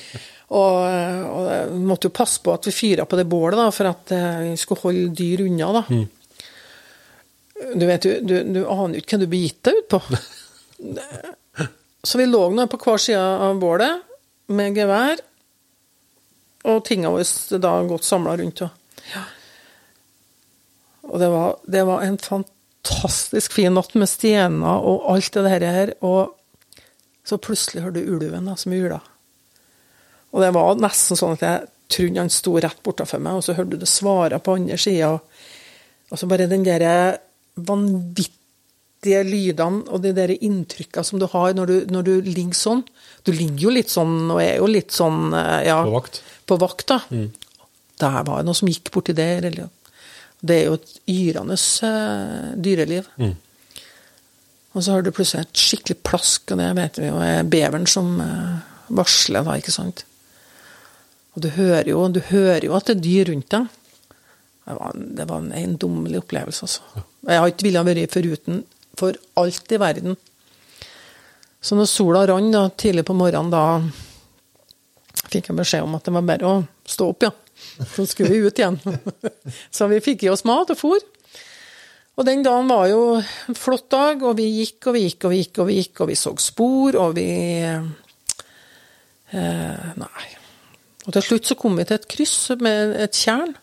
og, 0.49 0.77
og 0.81 1.43
jeg 1.45 1.81
måtte 1.85 2.09
jo 2.09 2.13
passe 2.17 2.39
på 2.41 2.49
at 2.49 2.65
vi 2.65 2.71
fyra 2.73 3.03
på 3.05 3.19
det 3.19 3.27
bålet, 3.29 3.59
da, 3.59 3.67
for 3.69 3.91
at 3.91 4.13
vi 4.41 4.55
skulle 4.57 4.81
holde 4.81 5.11
dyr 5.13 5.43
unna. 5.45 5.67
da. 5.75 5.99
Du 7.75 7.85
vet, 7.85 8.07
jo, 8.07 8.15
du, 8.25 8.33
du 8.55 8.63
aner 8.63 8.97
jo 8.97 9.03
ikke 9.03 9.19
hva 9.19 9.21
du 9.21 9.27
blir 9.29 9.43
gitt 9.45 9.59
deg 9.67 9.83
ut 9.83 9.91
på. 9.93 9.99
Så 12.09 12.17
vi 12.17 12.25
lå 12.25 12.41
nå 12.55 12.65
på 12.71 12.79
hver 12.81 13.03
side 13.03 13.19
av 13.19 13.59
bålet 13.61 14.08
med 14.49 14.77
gevær, 14.77 15.21
og 16.69 16.81
tingene 16.87 17.13
våre 17.13 17.59
da 17.61 17.73
godt 17.87 18.07
samla 18.07 18.35
rundt. 18.39 18.65
Ja. 19.13 19.21
og 21.07 21.19
det, 21.21 21.29
var, 21.31 21.55
det 21.65 21.83
var 21.87 22.03
en 22.03 22.17
fantastisk 22.19 23.55
fin 23.55 23.73
natt 23.73 23.95
med 23.97 24.09
stjerner 24.11 24.83
og 24.85 25.07
alt 25.13 25.39
det 25.39 25.61
her. 25.71 25.93
Og 26.05 26.35
så 27.25 27.39
plutselig 27.41 27.85
hørte 27.85 28.03
du 28.03 28.15
ulven 28.15 28.49
da, 28.49 28.57
som 28.59 28.73
ula. 28.73 28.99
Og 30.29 30.43
det 30.43 30.51
var 30.53 30.81
nesten 30.81 31.17
sånn 31.17 31.37
at 31.37 31.45
jeg 31.45 31.69
trodde 31.89 32.21
han 32.21 32.33
sto 32.33 32.53
rett 32.61 32.83
bortenfor 32.85 33.21
meg, 33.23 33.39
og 33.39 33.45
så 33.45 33.55
hørte 33.57 33.77
du 33.77 33.81
det 33.81 33.89
svare 33.89 34.39
på 34.43 34.57
andre 34.59 34.77
sida. 34.81 35.15
Og 36.09 36.19
så 36.19 36.29
bare 36.29 36.49
den 36.49 36.65
der 36.65 37.17
vanvittige 37.59 39.23
lydene 39.25 39.85
og 39.89 40.03
de 40.03 40.13
der 40.15 40.33
inntrykkene 40.37 41.05
som 41.05 41.21
du 41.21 41.27
har 41.31 41.55
når 41.57 41.71
du, 41.71 41.75
når 41.93 42.07
du, 42.07 42.13
ligger 42.29 42.57
sånn. 42.57 42.83
Du 43.29 43.37
ligger 43.37 43.67
jo 43.67 43.75
litt 43.77 43.93
sånn 43.93 44.15
og 44.27 44.41
er 44.41 44.57
jo 44.57 44.69
litt 44.69 44.95
sånn 44.95 45.29
ja, 45.65 45.79
På 45.85 45.93
vakt. 45.99 46.21
På 46.49 46.57
vakt 46.59 46.87
da. 46.89 46.99
Mm. 47.13 47.27
Det 47.99 48.09
var 48.29 48.43
noe 48.47 48.57
som 48.57 48.69
gikk 48.71 48.89
borti 48.95 49.13
der. 49.15 49.45
Eller, 49.49 49.69
det 50.39 50.55
er 50.55 50.69
jo 50.69 50.77
et 50.79 50.91
yrende 51.11 51.57
uh, 51.57 52.51
dyreliv. 52.55 53.09
Mm. 53.19 53.35
Og 54.77 54.85
så 54.85 54.93
har 54.93 55.03
du 55.03 55.11
plutselig 55.11 55.47
et 55.47 55.63
skikkelig 55.63 55.97
plask, 56.05 56.53
og 56.53 56.61
det 56.61 56.69
vet 56.77 56.99
vi 57.01 57.09
jo 57.09 57.17
er 57.23 57.47
beveren 57.49 57.87
som 57.89 58.13
uh, 58.21 58.61
varsler, 58.95 59.43
da, 59.45 59.57
ikke 59.59 59.73
sant. 59.73 60.05
Og 61.35 61.43
du 61.43 61.49
hører 61.55 61.91
jo, 61.91 62.05
du 62.13 62.21
hører 62.29 62.67
jo 62.67 62.77
at 62.77 62.87
det 62.87 62.97
er 62.97 63.05
dyr 63.05 63.31
rundt 63.33 63.49
deg. 63.53 63.67
Det 64.69 64.77
var, 64.77 64.97
det 65.19 65.25
var 65.25 65.41
en 65.41 65.53
eiendommelig 65.57 66.21
opplevelse, 66.21 66.67
altså. 66.67 67.05
Jeg 67.25 67.41
har 67.41 67.51
ikke 67.51 67.65
villet 67.65 67.87
være 67.87 68.09
foruten 68.13 68.63
for 68.99 69.17
alt 69.41 69.73
i 69.73 69.79
verden. 69.81 70.17
Så 71.61 71.75
når 71.75 71.89
sola 71.91 72.23
rant 72.29 72.53
da, 72.55 72.69
tidlig 72.71 73.03
på 73.07 73.15
morgenen, 73.17 73.51
da 73.51 73.81
fikk 75.29 75.51
jeg 75.51 75.57
beskjed 75.59 75.85
om 75.85 75.97
at 75.97 76.05
det 76.07 76.15
var 76.15 76.27
bare 76.27 76.47
å 76.47 76.57
stå 76.87 77.09
opp, 77.11 77.27
ja. 77.27 77.31
Så 77.93 78.05
skulle 78.07 78.31
vi 78.31 78.47
ut 78.47 78.59
igjen. 78.59 78.79
Så 79.75 79.87
vi 79.91 79.99
fikk 80.03 80.23
i 80.23 80.31
oss 80.31 80.45
mat 80.47 80.71
og 80.71 80.79
fôr. 80.79 81.01
Og 82.19 82.25
den 82.27 82.43
dagen 82.43 82.67
var 82.67 82.87
jo 82.91 83.01
en 83.19 83.55
flott 83.55 83.87
dag, 83.91 84.23
og 84.27 84.37
vi 84.39 84.47
gikk 84.57 84.89
og 84.89 84.95
vi 84.97 85.05
gikk 85.05 85.27
og 85.27 85.31
vi 85.31 85.39
gikk, 85.39 85.59
og 85.59 85.69
vi 85.69 85.77
gikk, 85.79 86.01
og 86.03 86.09
vi 86.09 86.17
så 86.19 86.33
spor, 86.43 86.97
og 86.99 87.15
vi 87.19 87.29
eh, 87.63 87.83
Nei. 89.99 90.27
Og 91.05 91.15
til 91.15 91.23
slutt 91.25 91.47
så 91.47 91.55
kom 91.57 91.77
vi 91.79 91.85
til 91.87 91.95
et 91.95 92.09
kryss 92.11 92.51
med 92.59 92.95
et 92.99 93.15
tjern, 93.15 93.53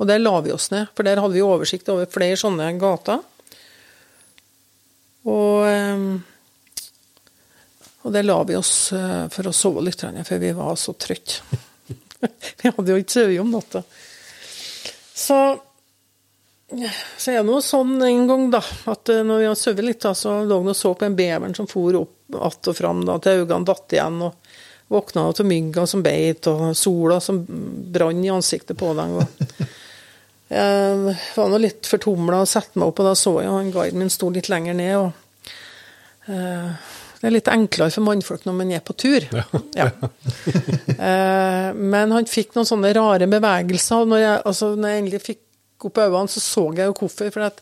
og 0.00 0.08
der 0.10 0.18
la 0.20 0.34
vi 0.42 0.52
oss 0.52 0.70
ned, 0.72 0.90
for 0.96 1.06
der 1.06 1.20
hadde 1.22 1.36
vi 1.36 1.44
oversikt 1.44 1.88
over 1.92 2.08
flere 2.10 2.38
sånne 2.40 2.66
gater. 2.80 3.22
Og, 5.28 5.64
og 8.02 8.14
det 8.14 8.22
la 8.24 8.38
vi 8.48 8.56
oss 8.56 8.74
for 9.30 9.48
å 9.48 9.52
sove 9.52 9.82
litt, 9.84 10.04
for 10.24 10.40
vi 10.40 10.52
var 10.56 10.76
så 10.80 10.94
trøtte. 10.96 11.58
vi 12.62 12.70
hadde 12.70 12.94
jo 12.94 13.00
ikke 13.00 13.12
sovet 13.12 13.42
om 13.42 13.50
natta. 13.52 13.82
Så, 15.20 15.36
så 16.70 17.32
er 17.32 17.42
det 17.42 17.48
noe 17.48 17.60
sånn 17.64 17.98
en 18.06 18.24
gang, 18.30 18.46
da, 18.54 18.62
at 18.88 19.12
når 19.12 19.42
vi 19.42 19.50
har 19.50 19.58
sovet 19.58 19.84
litt, 19.84 20.00
da, 20.04 20.14
så 20.16 20.38
lå 20.48 20.62
vi 20.64 20.72
og 20.72 20.78
så 20.78 20.94
på 20.96 21.08
en 21.08 21.18
beveren 21.18 21.56
som 21.56 21.68
for 21.68 21.98
opp 22.00 22.16
att 22.34 22.68
og 22.68 22.76
fram 22.76 23.04
da, 23.04 23.18
til 23.18 23.42
øynene 23.42 23.66
datt 23.66 23.92
igjen. 23.92 24.22
og 24.22 24.34
Våkna 24.90 25.28
av 25.28 25.46
mygga 25.46 25.86
som 25.86 26.02
beit, 26.02 26.46
og 26.50 26.76
sola 26.76 27.20
som 27.22 27.44
brant 27.92 28.24
i 28.24 28.30
ansiktet 28.30 28.78
på 28.78 28.90
dem. 28.98 29.20
Jeg 30.50 31.12
var 31.36 31.50
nå 31.50 31.60
litt 31.62 31.86
fortumla 31.86 32.40
og 32.42 32.48
satte 32.50 32.80
meg 32.80 32.90
opp, 32.90 32.98
og 32.98 33.06
da 33.06 33.12
så 33.14 33.36
jeg 33.38 33.52
han 33.54 33.68
guiden 33.70 34.00
min 34.02 34.08
sto 34.10 34.32
litt 34.34 34.48
lenger 34.50 34.74
ned. 34.74 34.96
og 34.98 35.12
uh, 36.26 36.72
Det 37.20 37.28
er 37.28 37.34
litt 37.34 37.50
enklere 37.52 37.92
for 37.92 38.06
mannfolk 38.06 38.46
når 38.48 38.54
man 38.56 38.70
er 38.72 38.80
på 38.84 38.94
tur. 38.96 39.26
Ja. 39.28 39.44
ja. 39.76 39.88
uh, 40.96 41.68
men 41.76 42.14
han 42.16 42.28
fikk 42.30 42.54
noen 42.56 42.68
sånne 42.68 42.94
rare 42.96 43.28
bevegelser. 43.28 44.06
og 44.06 44.14
Når 44.14 44.22
jeg, 44.22 44.42
altså, 44.52 44.70
når 44.76 44.94
jeg 44.94 45.02
endelig 45.02 45.20
fikk 45.26 45.88
opp 45.90 46.00
øynene, 46.00 46.32
så 46.32 46.40
så 46.40 46.64
jeg 46.78 46.88
jo 46.88 46.96
hvorfor. 46.96 47.28
For 47.34 47.44
at 47.50 47.60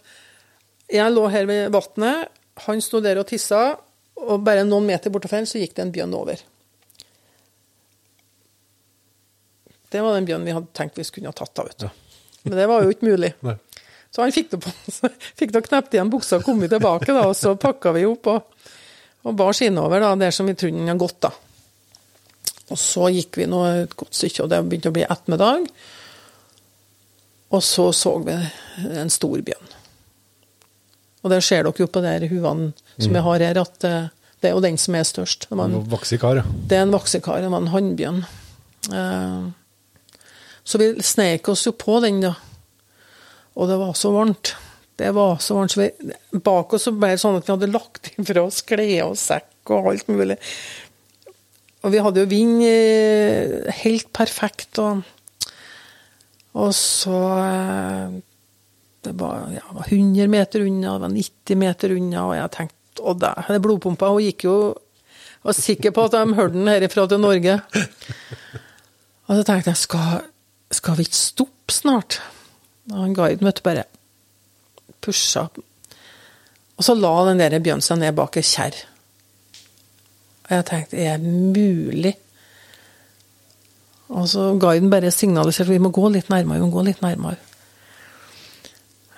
jeg 0.95 1.15
lå 1.15 1.27
her 1.35 1.51
ved 1.51 1.75
vannet, 1.75 2.31
han 2.69 2.83
sto 2.83 3.03
der 3.03 3.19
og 3.19 3.27
tissa, 3.31 3.65
og 4.19 4.47
bare 4.47 4.67
noen 4.67 4.87
meter 4.87 5.13
bortover 5.15 5.47
så 5.47 5.61
gikk 5.61 5.75
det 5.77 5.85
en 5.85 5.95
bjørn 5.95 6.15
over. 6.19 6.41
Det 9.89 10.03
var 10.05 10.15
den 10.15 10.27
bjørnen 10.29 10.47
vi 10.47 10.55
hadde 10.55 10.75
tenkt 10.77 10.99
vi 11.01 11.07
skulle 11.07 11.31
ha 11.31 11.37
tatt 11.37 11.59
av, 11.59 11.71
vet 11.71 11.87
du. 11.87 11.89
Men 12.49 12.61
det 12.61 12.67
var 12.71 12.85
jo 12.85 12.95
ikke 12.95 13.09
mulig. 13.09 13.33
Nei. 13.47 13.57
Så 14.11 14.23
han 14.23 14.33
fikk 14.33 14.51
det 14.55 14.61
på, 14.65 14.73
så 14.93 15.11
fikk 15.39 15.53
det 15.55 15.65
knept 15.67 15.95
igjen 15.95 16.13
buksa 16.13 16.39
og 16.39 16.47
kom 16.47 16.63
tilbake, 16.65 17.11
da, 17.13 17.27
og 17.29 17.37
så 17.37 17.55
pakka 17.61 17.93
vi 17.97 18.07
opp 18.09 18.31
og, 18.33 18.58
og 19.29 19.37
bar 19.37 19.57
innover 19.65 20.03
da, 20.03 20.15
der 20.17 20.35
som 20.35 20.49
vi 20.49 20.57
trodde 20.57 20.79
den 20.81 20.89
hadde 20.89 21.03
gått. 21.03 21.21
da. 21.27 21.33
Og 22.69 22.81
så 22.81 23.09
gikk 23.13 23.39
vi 23.41 23.49
nå 23.49 23.63
et 23.69 23.97
godt 23.97 24.17
stykke, 24.17 24.45
og 24.45 24.53
det 24.53 24.61
begynte 24.67 24.93
å 24.93 24.97
bli 24.97 25.07
ettermiddag. 25.07 25.69
Og 27.49 27.65
så 27.65 27.89
så 27.97 28.15
vi 28.25 28.37
en 28.93 29.13
stor 29.13 29.41
bjørn. 29.45 29.75
Og 31.25 31.33
det 31.33 31.41
ser 31.45 31.65
dere 31.65 31.83
jo 31.83 31.89
på 31.91 32.03
de 32.05 32.31
huene 32.31 32.73
som 32.99 33.15
jeg 33.17 33.25
har 33.25 33.45
her, 33.45 33.61
at 33.61 33.87
eh, 33.89 34.11
det 34.39 34.51
er 34.51 34.55
jo 34.55 34.63
den 34.63 34.77
som 34.79 34.95
er 34.95 35.07
størst. 35.07 35.49
Det, 35.51 35.57
en 35.59 35.81
vaksikar, 35.91 36.43
ja. 36.43 36.45
Det 36.71 36.77
er 36.77 36.85
en 36.87 36.95
vaksikar. 36.95 37.41
Det 37.43 37.51
var 37.51 37.65
en 37.65 37.73
hannbjørn. 37.73 38.21
Uh, 38.89 39.49
så 40.63 40.79
vi 40.79 40.93
snek 41.03 41.49
oss 41.51 41.67
jo 41.67 41.73
på 41.75 41.99
den, 42.05 42.21
da. 42.23 42.37
Og 43.59 43.67
det 43.71 43.81
var 43.81 43.97
så 43.99 44.13
varmt. 44.15 44.53
Det 44.99 45.13
var 45.15 45.39
så 45.43 45.55
varmt. 45.55 45.75
Så 45.75 45.81
vi, 45.81 46.15
bak 46.45 46.75
oss 46.75 46.89
ble 46.91 47.13
det 47.15 47.23
sånn 47.23 47.39
at 47.39 47.47
vi 47.47 47.55
hadde 47.55 47.71
lagt 47.71 48.11
ifra 48.17 48.45
oss 48.49 48.63
klær 48.67 49.11
og 49.11 49.19
sekk 49.21 49.73
og 49.75 49.93
alt 49.93 50.11
mulig. 50.11 50.39
Og 51.87 51.95
vi 51.95 52.01
hadde 52.03 52.25
jo 52.25 52.31
vind 52.31 52.65
eh, 52.67 53.69
helt 53.85 54.09
perfekt, 54.17 54.81
og, 54.83 55.05
og 56.59 56.73
så 56.75 57.21
eh, 57.39 58.17
Det 59.07 59.13
var, 59.15 59.45
ja, 59.55 59.63
100 59.87 60.27
meter 60.27 60.65
unna, 60.67 60.97
det 60.97 61.05
var 61.05 61.13
90 61.15 61.61
meter 61.61 61.95
unna, 61.95 62.25
og 62.27 62.35
jeg 62.35 62.51
tenkte 62.57 63.05
Å, 63.07 63.15
der, 63.15 63.61
blodpumpa 63.63 64.09
Hun 64.11 64.25
gikk 64.25 64.49
jo 64.49 64.57
var 65.47 65.55
sikker 65.55 65.95
på 65.95 66.09
at 66.09 66.17
de 66.17 66.35
hørte 66.35 66.59
den 66.59 66.67
herifra 66.69 67.05
til 67.09 67.21
Norge. 67.23 67.55
Og 69.29 69.39
så 69.39 69.45
tenkte 69.47 69.71
jeg 69.71 69.81
skal 69.85 70.27
skal 70.75 70.99
vi 70.99 71.07
ikke 71.09 71.17
stoppe 71.17 71.73
snart? 71.73 72.19
Og 72.93 72.99
han 73.01 73.15
guiden 73.17 73.47
du, 73.47 73.63
bare 73.65 73.87
pusha 75.09 75.49
Og 76.79 76.87
så 76.87 76.95
la 76.95 77.13
den 77.27 77.41
der 77.41 77.59
bjørnen 77.59 77.83
seg 77.83 77.99
ned 77.99 78.15
bak 78.15 78.39
ei 78.39 78.47
kjerr. 78.47 78.77
Og 80.47 80.55
jeg 80.57 80.67
tenkte, 80.69 80.97
er 80.97 81.19
det 81.21 81.33
mulig? 81.57 82.15
Og 84.09 84.25
så 84.31 84.55
guiden 84.57 84.89
bare 84.89 85.13
signaliserte 85.13 85.75
vi 85.75 85.83
må 85.83 85.91
gå 85.93 86.09
litt 86.15 86.31
nærmere, 86.33 86.57
vi 86.57 86.65
må 86.65 86.73
gå 86.73 86.87
litt 86.87 87.03
nærmere. 87.05 87.37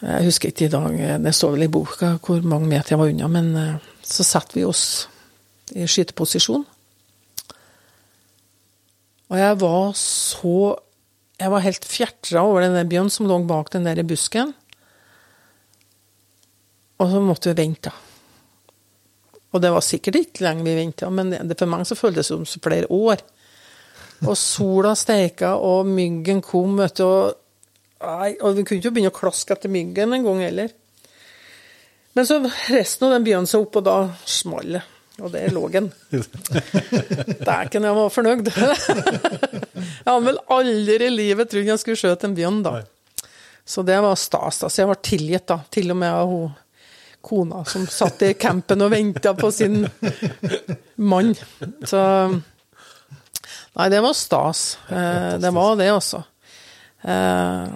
Jeg 0.00 0.24
husker 0.26 0.50
ikke 0.50 0.66
i 0.66 0.72
dag, 0.72 0.98
det 1.20 1.34
står 1.36 1.54
vel 1.54 1.66
i 1.66 1.72
boka 1.72 2.14
hvor 2.24 2.40
mange 2.48 2.70
meter 2.70 2.94
jeg 2.94 3.00
var 3.02 3.10
unna, 3.12 3.28
men 3.28 3.50
eh, 3.60 3.88
så 4.00 4.24
satte 4.24 4.56
vi 4.56 4.64
oss 4.64 4.84
i 5.76 5.84
skyteposisjon. 5.84 6.64
Og 9.30 9.38
jeg 9.38 9.58
var 9.60 9.92
så 9.98 10.76
Jeg 11.40 11.48
var 11.48 11.62
helt 11.64 11.86
fjertra 11.88 12.42
over 12.44 12.60
den 12.60 12.74
der 12.76 12.84
bjørnen 12.84 13.08
som 13.08 13.24
lå 13.24 13.38
bak 13.48 13.70
den 13.72 13.86
der 13.86 14.02
busken. 14.04 14.50
Og 17.00 17.10
så 17.10 17.20
måtte 17.24 17.50
vi 17.50 17.62
vente. 17.62 17.92
Og 19.50 19.62
det 19.62 19.72
var 19.74 19.82
sikkert 19.82 20.20
ikke 20.20 20.44
lenge 20.46 20.66
vi 20.66 20.76
venta, 20.78 21.08
men 21.10 21.32
det, 21.32 21.56
for 21.58 21.70
meg 21.70 21.86
så 21.88 21.98
føltes 21.98 22.28
det 22.30 22.38
som 22.46 22.62
flere 22.62 22.90
år. 22.92 23.22
Og 24.28 24.36
sola 24.36 24.92
steika, 24.98 25.54
og 25.56 25.88
myggen 25.88 26.42
kom, 26.44 26.76
vet 26.78 27.00
du. 27.00 27.06
Og, 27.06 27.32
nei, 28.04 28.34
og 28.36 28.54
vi 28.58 28.66
kunne 28.66 28.82
ikke 28.82 28.92
begynne 28.94 29.12
å 29.12 29.16
klaske 29.16 29.56
etter 29.56 29.72
myggen 29.72 30.14
en 30.14 30.28
gang 30.28 30.44
heller. 30.44 30.76
Men 32.14 32.26
så 32.28 32.38
resten 32.44 33.08
av 33.08 33.16
den 33.16 33.26
byen 33.26 33.48
seg 33.48 33.64
opp, 33.64 33.80
og 33.80 33.86
da 33.88 33.98
smalt 34.28 34.76
det. 34.76 34.86
Og 35.20 35.28
der 35.34 35.52
lå 35.52 35.66
den. 35.68 35.90
Dæken, 37.48 37.84
jeg 37.84 37.96
var 37.96 38.12
fornøyd. 38.14 38.46
jeg 38.56 40.06
hadde 40.06 40.22
vel 40.24 40.40
aldri 40.54 40.96
i 41.10 41.12
livet 41.12 41.50
trodd 41.50 41.68
jeg 41.68 41.82
skulle 41.82 42.00
skjøte 42.00 42.30
en 42.30 42.36
bjørn, 42.38 42.62
da. 42.64 42.78
Så 43.68 43.84
det 43.84 43.98
var 44.00 44.16
stas. 44.16 44.62
Så 44.62 44.80
jeg 44.80 44.88
var 44.88 45.00
tilgitt, 45.04 45.48
da. 45.50 45.58
Til 45.68 45.92
og 45.92 46.00
med 46.00 46.14
av 46.14 46.30
hun 46.30 46.48
kona 47.20 47.64
som 47.68 47.86
satt 47.86 48.22
i 48.26 48.34
campen 48.34 48.82
og 48.84 48.92
venta 48.92 49.34
på 49.36 49.50
sin 49.52 49.82
mann. 51.10 51.34
Så 51.84 52.02
Nei, 53.72 53.88
det 53.88 54.00
var 54.02 54.12
stas. 54.18 54.78
Eh, 54.88 55.38
det 55.38 55.50
var 55.54 55.76
det, 55.78 55.90
altså. 55.94 56.22
Eh, 57.02 57.68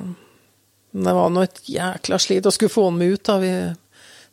det 0.90 1.12
var 1.16 1.30
nå 1.30 1.44
et 1.46 1.60
jækla 1.70 2.18
slit 2.18 2.46
å 2.46 2.52
skulle 2.54 2.72
få 2.72 2.88
han 2.88 2.98
med 2.98 3.14
ut. 3.14 3.24
da. 3.24 3.38
Vi 3.38 3.52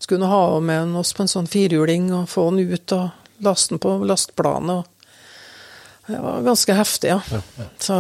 skulle 0.02 0.26
ha 0.26 0.60
med 0.60 0.96
oss 0.98 1.14
på 1.14 1.24
en 1.24 1.32
sånn 1.32 1.50
firhjuling 1.50 2.10
og 2.18 2.30
få 2.30 2.50
han 2.50 2.60
ut 2.60 2.96
og 2.98 3.46
laste 3.46 3.76
han 3.76 3.82
på 3.82 3.94
lastplanet. 4.10 4.90
Det 6.08 6.20
var 6.20 6.42
ganske 6.44 6.74
heftig, 6.76 7.14
ja. 7.14 7.22
Så, 7.80 7.98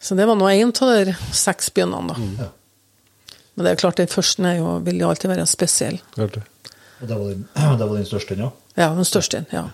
så 0.00 0.14
det 0.14 0.26
var 0.30 0.38
nå 0.38 0.48
én 0.48 0.70
av 0.70 0.92
de 0.94 1.16
seks 1.34 1.72
bjønnene, 1.74 2.14
da. 2.14 2.48
Men 3.54 3.66
det 3.66 3.72
er 3.72 3.80
klart, 3.80 4.00
den 4.00 4.10
første 4.10 4.42
er 4.48 4.58
jo, 4.58 4.76
vil 4.86 5.00
jo 5.02 5.08
alltid 5.10 5.30
være 5.30 5.46
spesiell. 5.46 6.00
Klart. 6.16 6.40
Og 7.00 7.08
det 7.08 7.16
var 7.20 7.26
din, 7.30 7.44
det 7.54 7.88
var 7.88 7.96
din 7.96 8.08
største, 8.08 8.38
ja? 8.40 8.50
Ja, 8.74 8.88
den 8.96 9.06
største. 9.06 9.44
Ja. 9.54 9.68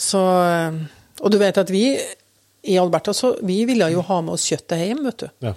Så 0.00 0.20
eh, 0.42 0.80
Og 1.20 1.30
du 1.30 1.38
vet 1.38 1.58
at 1.60 1.70
vi 1.70 1.84
i 2.62 2.78
Alberta 2.80 3.12
så 3.16 3.34
vi 3.46 3.62
ville 3.68 3.86
jo 3.92 4.02
ha 4.04 4.20
med 4.24 4.34
oss 4.34 4.48
kjøttet 4.50 4.82
hjem, 4.82 5.04
vet 5.06 5.22
du. 5.22 5.28
Ja. 5.46 5.54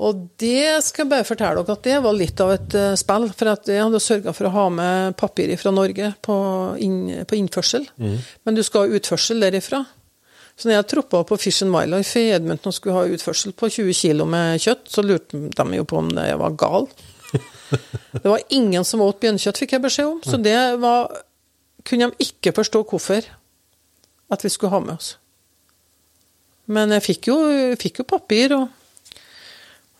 Og 0.00 0.22
det 0.40 0.80
skal 0.86 1.04
jeg 1.04 1.10
bare 1.10 1.26
fortelle 1.28 1.60
dere 1.60 1.76
at 1.76 1.84
det 1.84 1.96
var 2.00 2.16
litt 2.16 2.40
av 2.40 2.54
et 2.54 2.76
uh, 2.78 2.94
spill. 2.96 3.26
For 3.36 3.50
at 3.52 3.68
jeg 3.68 3.82
hadde 3.84 4.00
sørga 4.00 4.32
for 4.32 4.48
å 4.48 4.52
ha 4.54 4.62
med 4.72 5.16
papir 5.20 5.52
fra 5.60 5.72
Norge 5.76 6.14
på, 6.24 6.36
inn, 6.80 7.00
på 7.28 7.36
innførsel. 7.36 7.84
Men 8.00 8.56
du 8.56 8.62
skal 8.64 8.86
ha 8.86 8.96
utførsel 8.96 9.44
derifra. 9.44 9.82
Så 10.60 10.68
når 10.68 10.76
jeg 10.76 10.88
troppa 10.92 11.22
på 11.24 11.38
Fish 11.40 11.64
and 11.64 11.72
Wildlife 11.72 12.20
i 12.20 12.34
Edmonton 12.36 12.68
og 12.68 12.76
skulle 12.76 12.98
ha 12.98 13.14
utførsel 13.16 13.54
på 13.56 13.70
20 13.72 13.96
kg 13.96 14.26
med 14.28 14.60
kjøtt, 14.60 14.84
så 14.92 15.04
lurte 15.06 15.40
de 15.40 15.78
jo 15.78 15.86
på 15.88 16.02
om 16.02 16.10
jeg 16.12 16.36
var 16.42 16.58
gal. 16.60 16.90
Det 18.20 18.26
var 18.26 18.44
ingen 18.52 18.84
som 18.84 19.00
åt 19.00 19.22
bjørnkjøtt, 19.22 19.60
fikk 19.62 19.76
jeg 19.78 19.84
beskjed 19.86 20.10
om. 20.10 20.20
Så 20.26 20.36
det 20.42 20.58
var 20.82 21.08
kunne 21.86 22.10
de 22.10 22.26
ikke 22.26 22.52
forstå 22.56 22.82
hvorfor 22.90 23.24
at 24.30 24.44
vi 24.44 24.50
skulle 24.52 24.74
ha 24.74 24.80
med 24.84 24.98
oss. 24.98 25.14
Men 26.70 26.92
jeg 26.94 27.06
fikk 27.06 27.30
jo, 27.30 27.38
fikk 27.80 28.02
jo 28.02 28.06
papir, 28.06 28.54
og 28.54 28.68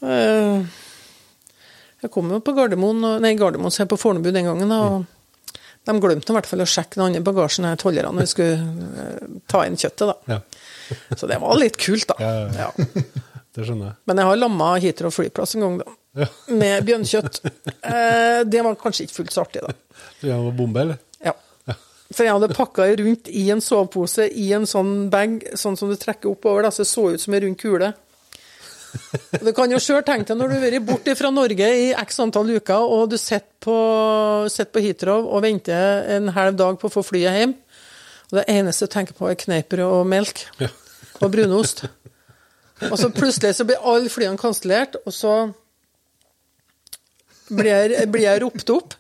øh, 0.06 0.60
Jeg 2.00 2.10
kom 2.14 2.30
jo 2.32 2.38
på 2.40 2.54
Gardermoen, 2.56 3.02
nei, 3.20 3.34
Gardermoen 3.36 3.72
så 3.74 3.82
jeg 3.82 3.90
på 3.90 3.98
Fornebu 4.00 4.30
den 4.32 4.46
gangen, 4.48 4.70
og 4.72 5.04
de 5.84 5.96
glemte 6.00 6.32
i 6.32 6.36
hvert 6.36 6.48
fall 6.48 6.62
å 6.64 6.68
sjekke 6.68 6.96
den 6.96 7.06
andre 7.08 7.24
bagasjen 7.24 7.66
her, 7.68 7.76
tollerne, 7.80 8.14
når 8.14 8.28
vi 8.28 8.30
skulle 8.30 9.02
øh, 9.02 9.40
ta 9.50 9.64
inn 9.66 9.76
kjøttet, 9.80 10.12
da. 10.12 10.36
Ja. 10.36 10.40
Så 11.16 11.28
det 11.30 11.40
var 11.42 11.58
litt 11.60 11.78
kult, 11.80 12.08
da. 12.10 12.16
Ja, 12.20 12.66
ja. 12.68 13.02
Det 13.56 13.64
skjønner 13.66 13.88
jeg. 13.88 13.98
Men 14.06 14.20
jeg 14.20 14.28
har 14.28 14.38
lamma 14.38 14.66
Heathrow 14.78 15.10
flyplass 15.10 15.56
en 15.56 15.64
gang, 15.64 15.78
da. 15.82 15.94
Ja. 16.20 16.26
Med 16.54 16.84
bjørnkjøtt. 16.86 17.40
Eh, 17.82 18.42
det 18.46 18.60
var 18.66 18.76
kanskje 18.78 19.06
ikke 19.06 19.16
fullt 19.16 19.34
så 19.34 19.42
artig, 19.42 19.62
da. 19.66 19.74
Så 20.20 20.28
jeg 20.28 20.44
var 20.44 20.54
bombe, 20.54 20.84
eller? 20.84 21.00
Ja. 21.26 21.34
For 22.10 22.26
jeg 22.26 22.34
hadde 22.36 22.54
pakka 22.54 22.86
rundt 23.00 23.30
i 23.30 23.48
en 23.54 23.62
sovepose 23.62 24.28
i 24.30 24.48
en 24.54 24.68
sånn 24.70 25.08
bag, 25.10 25.40
sånn 25.58 25.78
som 25.78 25.90
du 25.90 25.98
trekker 25.98 26.30
oppover, 26.30 26.66
da, 26.66 26.70
så 26.74 26.84
det 26.84 26.90
så 26.90 27.08
ut 27.10 27.22
som 27.22 27.34
en 27.34 27.44
rund 27.46 27.58
kule. 27.58 27.92
Du 29.38 29.52
kan 29.54 29.70
jo 29.70 29.78
sjøl 29.82 30.02
tenke 30.06 30.32
deg 30.32 30.38
når 30.40 30.50
du 30.50 30.56
har 30.56 30.64
vært 30.64 30.86
borte 30.88 31.14
fra 31.18 31.30
Norge 31.34 31.68
i 31.78 31.90
x 31.94 32.18
antall 32.22 32.50
uker, 32.56 32.82
og 32.82 33.10
du 33.12 33.16
sitter 33.20 33.46
på, 33.62 33.76
sitter 34.50 34.72
på 34.74 34.82
Heathrow 34.82 35.28
og 35.28 35.44
venter 35.44 36.06
en 36.16 36.30
halv 36.34 36.58
dag 36.58 36.78
på 36.80 36.90
å 36.90 36.94
få 36.94 37.04
flyet 37.06 37.38
hjem, 37.38 37.54
og 38.30 38.38
det 38.40 38.44
eneste 38.52 38.86
jeg 38.86 38.92
tenker 38.94 39.16
på, 39.18 39.28
er 39.30 39.38
kneippbrød 39.40 39.86
og 40.00 40.06
melk 40.06 40.44
Ja. 40.62 40.68
og 41.20 41.32
brunost. 41.34 41.84
Og 42.90 42.96
så 42.96 43.10
plutselig 43.12 43.54
så 43.58 43.66
blir 43.68 43.82
alle 43.84 44.08
flyene 44.08 44.38
kansellert, 44.40 44.94
og 45.04 45.12
så 45.12 45.34
blir 47.50 47.70
jeg, 47.74 48.06
blir 48.12 48.24
jeg 48.28 48.42
ropt 48.44 48.70
opp. 48.72 48.94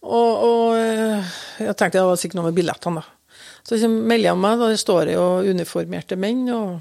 Og, 0.00 0.44
og 0.48 0.76
eh, 0.80 1.32
jeg 1.60 1.76
tenkte 1.76 1.98
det 2.00 2.06
var 2.08 2.18
sikkert 2.20 2.38
noe 2.40 2.48
med 2.48 2.56
billettene, 2.56 3.02
da. 3.02 3.40
Så 3.68 3.76
jeg 3.76 3.90
melder 3.92 4.30
jeg 4.30 4.40
meg, 4.40 4.58
da 4.62 4.70
står 4.80 5.10
det 5.10 5.16
jo 5.18 5.26
uniformerte 5.52 6.16
menn, 6.18 6.46
og 6.56 6.78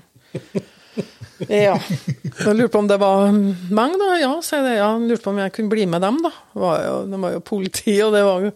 Ja. 1.49 1.75
Jeg 1.79 2.55
lurte 2.55 2.73
på 2.73 2.79
om 2.81 2.87
det 2.89 2.97
var 2.99 3.29
meg, 3.31 3.93
da. 4.01 4.07
Ja, 4.19 4.31
sier 4.43 4.65
jeg. 4.67 4.79
Ja, 4.81 4.89
lurte 4.99 5.23
på 5.23 5.31
om 5.31 5.37
jeg 5.39 5.53
kunne 5.55 5.71
bli 5.71 5.85
med 5.87 6.01
dem, 6.03 6.17
da. 6.25 6.31
Det 6.55 6.59
var 6.63 6.81
jo, 6.83 6.95
det 7.11 7.19
var 7.23 7.35
jo 7.37 7.43
politi, 7.47 7.93
og 8.03 8.15
det 8.15 8.23
var 8.27 8.47
jo 8.47 8.51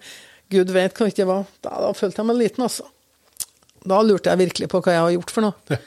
Gud 0.53 0.71
vet 0.73 0.95
hva 0.95 1.07
det 1.07 1.15
ikke 1.15 1.29
var. 1.29 1.45
Da, 1.65 1.75
da 1.83 1.91
følte 1.97 2.21
jeg 2.21 2.29
meg 2.29 2.39
liten, 2.39 2.65
altså. 2.65 2.87
Da 3.83 3.99
lurte 4.05 4.31
jeg 4.31 4.45
virkelig 4.45 4.69
på 4.71 4.81
hva 4.83 4.95
jeg 4.95 5.05
har 5.05 5.13
gjort 5.17 5.33
for 5.33 5.47
noe. 5.47 5.79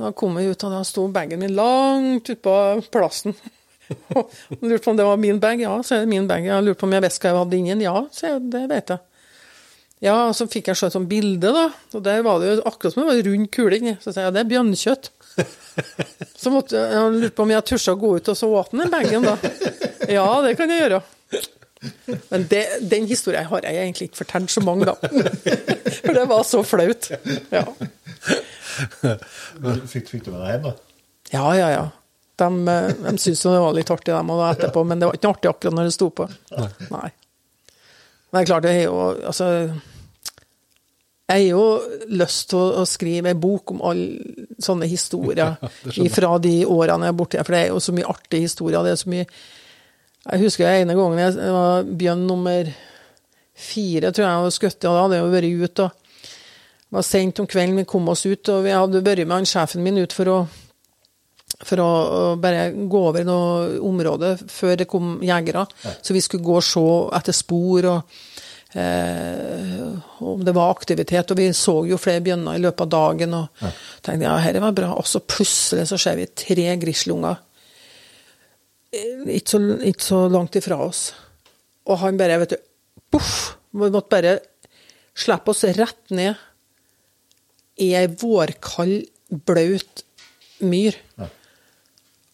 Da 0.00 0.10
kom 0.16 0.38
jeg 0.40 0.54
ut, 0.54 0.64
og 0.66 0.74
da 0.74 0.80
sto 0.86 1.06
bagen 1.12 1.42
min 1.42 1.54
langt 1.56 2.30
utpå 2.32 2.54
plassen. 2.92 3.36
Og 4.14 4.30
lurte 4.62 4.84
på 4.84 4.92
om 4.92 4.98
det 4.98 5.06
var 5.06 5.18
min 5.20 5.40
bag. 5.42 5.60
Ja, 5.64 5.74
så 5.82 5.96
er 5.96 6.04
det 6.04 6.12
min 6.12 6.28
bag. 6.30 6.44
Jeg 6.46 6.64
lurte 6.64 6.78
på 6.80 6.86
om 6.86 6.92
jeg 6.94 7.04
visste 7.04 7.24
hva 7.24 7.32
jeg 7.32 7.40
hadde 7.40 7.56
inni 7.58 7.72
den. 7.74 7.86
Ja, 7.88 8.02
så 8.14 8.28
jeg, 8.28 8.42
det 8.52 8.62
vet 8.70 8.92
jeg. 8.94 9.02
Ja, 10.00 10.14
og 10.30 10.36
så 10.38 10.46
fikk 10.48 10.70
jeg 10.70 10.78
se 10.80 10.88
et 10.88 10.94
sånt 10.94 11.10
bilde, 11.10 11.50
da. 11.52 11.66
Og 11.98 12.04
der 12.06 12.22
var 12.24 12.40
det 12.40 12.54
jo 12.54 12.62
akkurat 12.70 12.94
som 12.94 13.02
det 13.02 13.08
var 13.10 13.18
en 13.20 13.26
rund 13.26 13.50
kule 13.52 13.80
inni. 13.80 13.96
Så 14.00 14.14
sa 14.14 14.22
jeg 14.22 14.30
ja, 14.30 14.34
det 14.36 14.44
er 14.44 14.52
bjørnkjøtt. 14.54 15.10
Så 16.40 16.52
måtte 16.54 16.80
jeg 16.80 17.16
lurte 17.18 17.36
på 17.36 17.44
om 17.44 17.52
jeg 17.52 17.66
turte 17.68 17.92
å 17.92 17.98
gå 18.00 18.14
ut 18.16 18.30
og 18.32 18.36
så 18.38 18.48
åpne 18.62 18.86
den 18.86 18.92
bagen, 18.94 19.26
da. 19.26 19.34
Ja, 20.08 20.24
det 20.44 20.54
kan 20.56 20.72
jeg 20.72 20.86
gjøre. 20.86 21.02
Men 22.28 22.44
det, 22.50 22.64
den 22.90 23.06
historien 23.08 23.46
har 23.48 23.64
jeg 23.64 23.78
egentlig 23.80 24.10
ikke 24.10 24.22
fortalt 24.22 24.52
så 24.52 24.60
mange, 24.64 24.88
da. 24.88 24.96
For 26.00 26.16
det 26.16 26.26
var 26.28 26.42
så 26.44 26.60
flaut. 26.66 27.10
Ja, 27.52 27.64
Fikk, 29.88 30.08
fikk 30.08 30.26
du 30.26 30.30
med 30.32 30.42
deg 30.42 30.52
hjem, 30.54 30.68
da? 30.68 30.74
ja, 31.32 31.46
ja. 31.56 31.70
ja. 31.78 31.86
De, 32.40 32.48
de 32.64 33.14
syntes 33.20 33.44
jo 33.44 33.52
det 33.52 33.60
var 33.60 33.74
litt 33.76 33.90
artig, 33.92 34.12
dem, 34.14 34.30
og 34.32 34.40
da 34.40 34.50
etterpå, 34.54 34.84
men 34.88 35.00
det 35.00 35.10
var 35.10 35.18
ikke 35.18 35.32
artig 35.34 35.50
akkurat 35.50 35.76
når 35.76 35.88
det 35.88 35.96
sto 35.96 36.08
på. 36.16 36.26
Nei. 36.88 37.10
Men 38.30 38.38
det 38.38 38.40
er 38.40 38.48
klart, 38.48 38.64
det 38.64 38.72
er 38.78 38.84
jo 38.84 38.98
Altså 39.26 39.46
Jeg 41.26 41.32
har 41.34 41.40
jo 41.48 41.64
lyst 42.14 42.48
til 42.52 42.60
å, 42.80 42.84
skrive 42.86 43.32
en 43.32 43.40
bok 43.42 43.72
om 43.74 43.82
alle 43.90 44.46
sånne 44.62 44.86
historier 44.90 45.58
fra 46.16 46.36
de 46.42 46.54
årene 46.66 47.08
jeg 47.08 47.14
er 47.14 47.18
borte, 47.18 47.44
for 47.44 47.56
det 47.56 47.64
er 47.64 47.72
jo 47.74 47.82
så 47.82 47.94
mye 47.96 48.10
artige 48.10 48.46
historier. 48.46 48.86
det 48.86 48.94
er 48.94 49.02
så 49.02 49.12
mye 49.12 49.26
Jeg 50.30 50.44
husker 50.44 50.66
jeg 50.66 50.84
ene 50.84 50.94
gangen 50.94 51.18
jeg 51.18 51.36
det 51.38 51.50
var 51.54 51.88
bjørn 52.00 52.26
nummer 52.28 52.70
fire, 53.60 54.12
tror 54.12 54.24
jeg, 54.24 54.38
hadde 54.40 54.54
skutt, 54.54 54.84
og 54.84 54.94
da 54.94 55.04
hadde 55.04 55.18
jeg 55.18 55.24
jo 55.24 55.34
vært 55.34 55.64
ute. 55.64 55.86
og 55.90 56.96
var 56.96 57.06
sent 57.06 57.40
om 57.42 57.46
kvelden, 57.50 57.78
vi 57.78 57.86
kom 57.88 58.08
oss 58.10 58.26
ut, 58.26 58.50
og 58.50 58.64
vi 58.66 58.74
hadde 58.74 59.04
vært 59.06 59.26
med 59.26 59.40
han 59.40 59.48
sjefen 59.48 59.84
min 59.84 60.00
ut 60.00 60.16
for 60.16 60.32
å 60.32 60.40
for 61.60 61.80
å, 61.82 61.86
å 61.86 62.20
bare 62.40 62.70
gå 62.72 63.00
over 63.10 63.24
noe 63.26 63.80
område 63.84 64.32
før 64.48 64.78
det 64.80 64.86
kom 64.88 65.18
jegere. 65.24 65.66
Så 66.00 66.14
vi 66.16 66.22
skulle 66.24 66.46
gå 66.46 66.54
og 66.56 66.64
se 66.64 66.84
etter 67.18 67.36
spor 67.36 67.88
og 67.90 68.14
eh, 68.80 69.90
om 70.24 70.40
det 70.46 70.54
var 70.56 70.72
aktivitet. 70.72 71.34
Og 71.34 71.40
vi 71.40 71.50
så 71.56 71.74
jo 71.90 72.00
flere 72.00 72.24
bjørner 72.24 72.56
i 72.56 72.62
løpet 72.64 72.86
av 72.86 72.92
dagen 72.94 73.36
og 73.42 73.60
tenkte 74.00 74.24
ja, 74.24 74.38
dette 74.40 74.64
var 74.64 74.78
bra. 74.78 74.94
Og 74.96 75.10
så 75.10 75.20
plutselig 75.20 75.84
så 75.90 76.00
ser 76.00 76.16
vi 76.22 76.30
tre 76.32 76.68
grizzlyunger 76.80 77.36
eh, 77.36 77.44
ikke, 78.90 79.46
så, 79.46 79.60
ikke 79.86 80.04
så 80.04 80.20
langt 80.32 80.58
ifra 80.58 80.80
oss. 80.84 81.10
Og 81.88 82.00
han 82.02 82.18
bare, 82.20 82.38
vet 82.42 82.54
du, 82.54 82.60
poff! 83.12 83.56
Vi 83.70 83.86
måtte 83.86 84.10
bare 84.10 84.38
slippe 85.14 85.52
oss 85.52 85.62
rett 85.76 86.10
ned 86.10 86.38
i 87.80 87.92
ei 87.94 88.08
vårkald, 88.10 89.06
blaut 89.46 90.02
myr. 90.66 90.96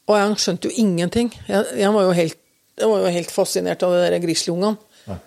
Og 0.07 0.15
han 0.17 0.37
skjønte 0.41 0.71
jo 0.71 0.81
ingenting. 0.81 1.29
Jeg, 1.49 1.67
jeg, 1.77 1.93
var, 1.93 2.07
jo 2.07 2.15
helt, 2.17 2.39
jeg 2.79 2.89
var 2.89 3.05
jo 3.05 3.15
helt 3.19 3.35
fascinert 3.35 3.85
av 3.85 3.93
de 3.93 4.05
der 4.07 4.23
grizzlyungene. 4.23 4.79
Ja. 5.07 5.19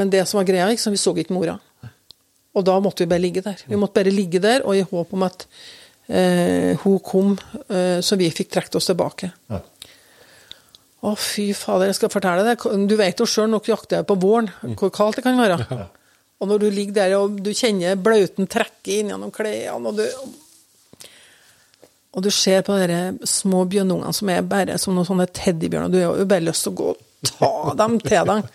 Men 0.00 0.12
det 0.12 0.24
som 0.30 0.40
var 0.40 0.48
greia, 0.48 0.70
liksom, 0.70 0.94
vi 0.96 1.02
så 1.02 1.12
ikke 1.18 1.36
mora. 1.36 1.58
Og 2.56 2.66
da 2.66 2.78
måtte 2.82 3.04
vi 3.04 3.10
bare 3.10 3.22
ligge 3.22 3.44
der. 3.44 3.60
Vi 3.68 3.78
måtte 3.78 4.00
bare 4.00 4.14
ligge 4.14 4.40
der, 4.42 4.64
og 4.64 4.78
i 4.78 4.86
håp 4.86 5.12
om 5.14 5.26
at 5.26 5.44
eh, 5.44 5.79
hun 6.10 6.98
kom, 7.06 7.36
eh, 7.68 8.00
så 8.02 8.18
vi 8.18 8.30
fikk 8.34 8.50
trukket 8.54 8.80
oss 8.80 8.90
tilbake. 8.90 9.30
Ja. 9.52 9.60
Å, 11.00 11.14
fy 11.16 11.46
fader, 11.56 11.88
jeg 11.88 11.96
skal 11.96 12.12
fortelle 12.12 12.44
deg. 12.44 12.66
Du 12.90 12.96
vet 12.98 13.22
jo 13.22 13.28
sjøl, 13.28 13.48
nok 13.52 13.70
jakter 13.70 14.00
jeg 14.00 14.08
på 14.08 14.18
våren, 14.20 14.50
hvor 14.76 14.92
kaldt 14.92 15.20
det 15.20 15.24
kan 15.24 15.40
være. 15.40 15.86
Og 16.40 16.48
når 16.48 16.60
du 16.60 16.68
ligger 16.72 16.96
der 16.96 17.14
og 17.18 17.40
du 17.44 17.52
kjenner 17.56 18.00
blauten 18.00 18.48
trekke 18.50 18.98
inn 18.98 19.12
gjennom 19.12 19.32
klærne, 19.32 19.92
og 19.92 20.00
du 20.00 20.06
og 22.10 22.24
du 22.26 22.30
ser 22.34 22.64
på 22.66 22.74
de 22.74 22.96
små 23.28 23.62
bjørnungene 23.70 24.12
som 24.16 24.30
er 24.32 24.42
bare 24.42 24.78
som 24.82 24.96
noen 24.96 25.06
sånne 25.06 25.28
teddybjørner. 25.30 25.92
Du 25.92 26.00
har 26.00 26.16
jo 26.18 26.26
bare 26.26 26.42
lyst 26.42 26.66
til 26.66 26.72
å 26.72 26.78
gå 26.80 26.88
og 26.90 27.28
ta 27.28 27.50
dem 27.78 28.00
til 28.02 28.32
deg. 28.32 28.48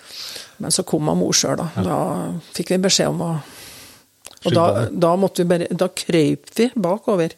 Men 0.62 0.72
så 0.72 0.84
kom 0.88 1.10
mor 1.10 1.34
sjøl, 1.36 1.58
da. 1.60 1.66
Da 1.84 1.98
fikk 2.56 2.72
vi 2.72 2.80
beskjed 2.86 3.12
om 3.12 3.20
å 3.26 3.32
Og 4.42 4.54
da, 4.56 4.66
da 4.90 5.14
måtte 5.20 5.44
vi 5.44 5.50
bare 5.52 5.68
Da 5.78 5.88
krøyp 5.88 6.52
vi 6.56 6.68
bakover. 6.74 7.36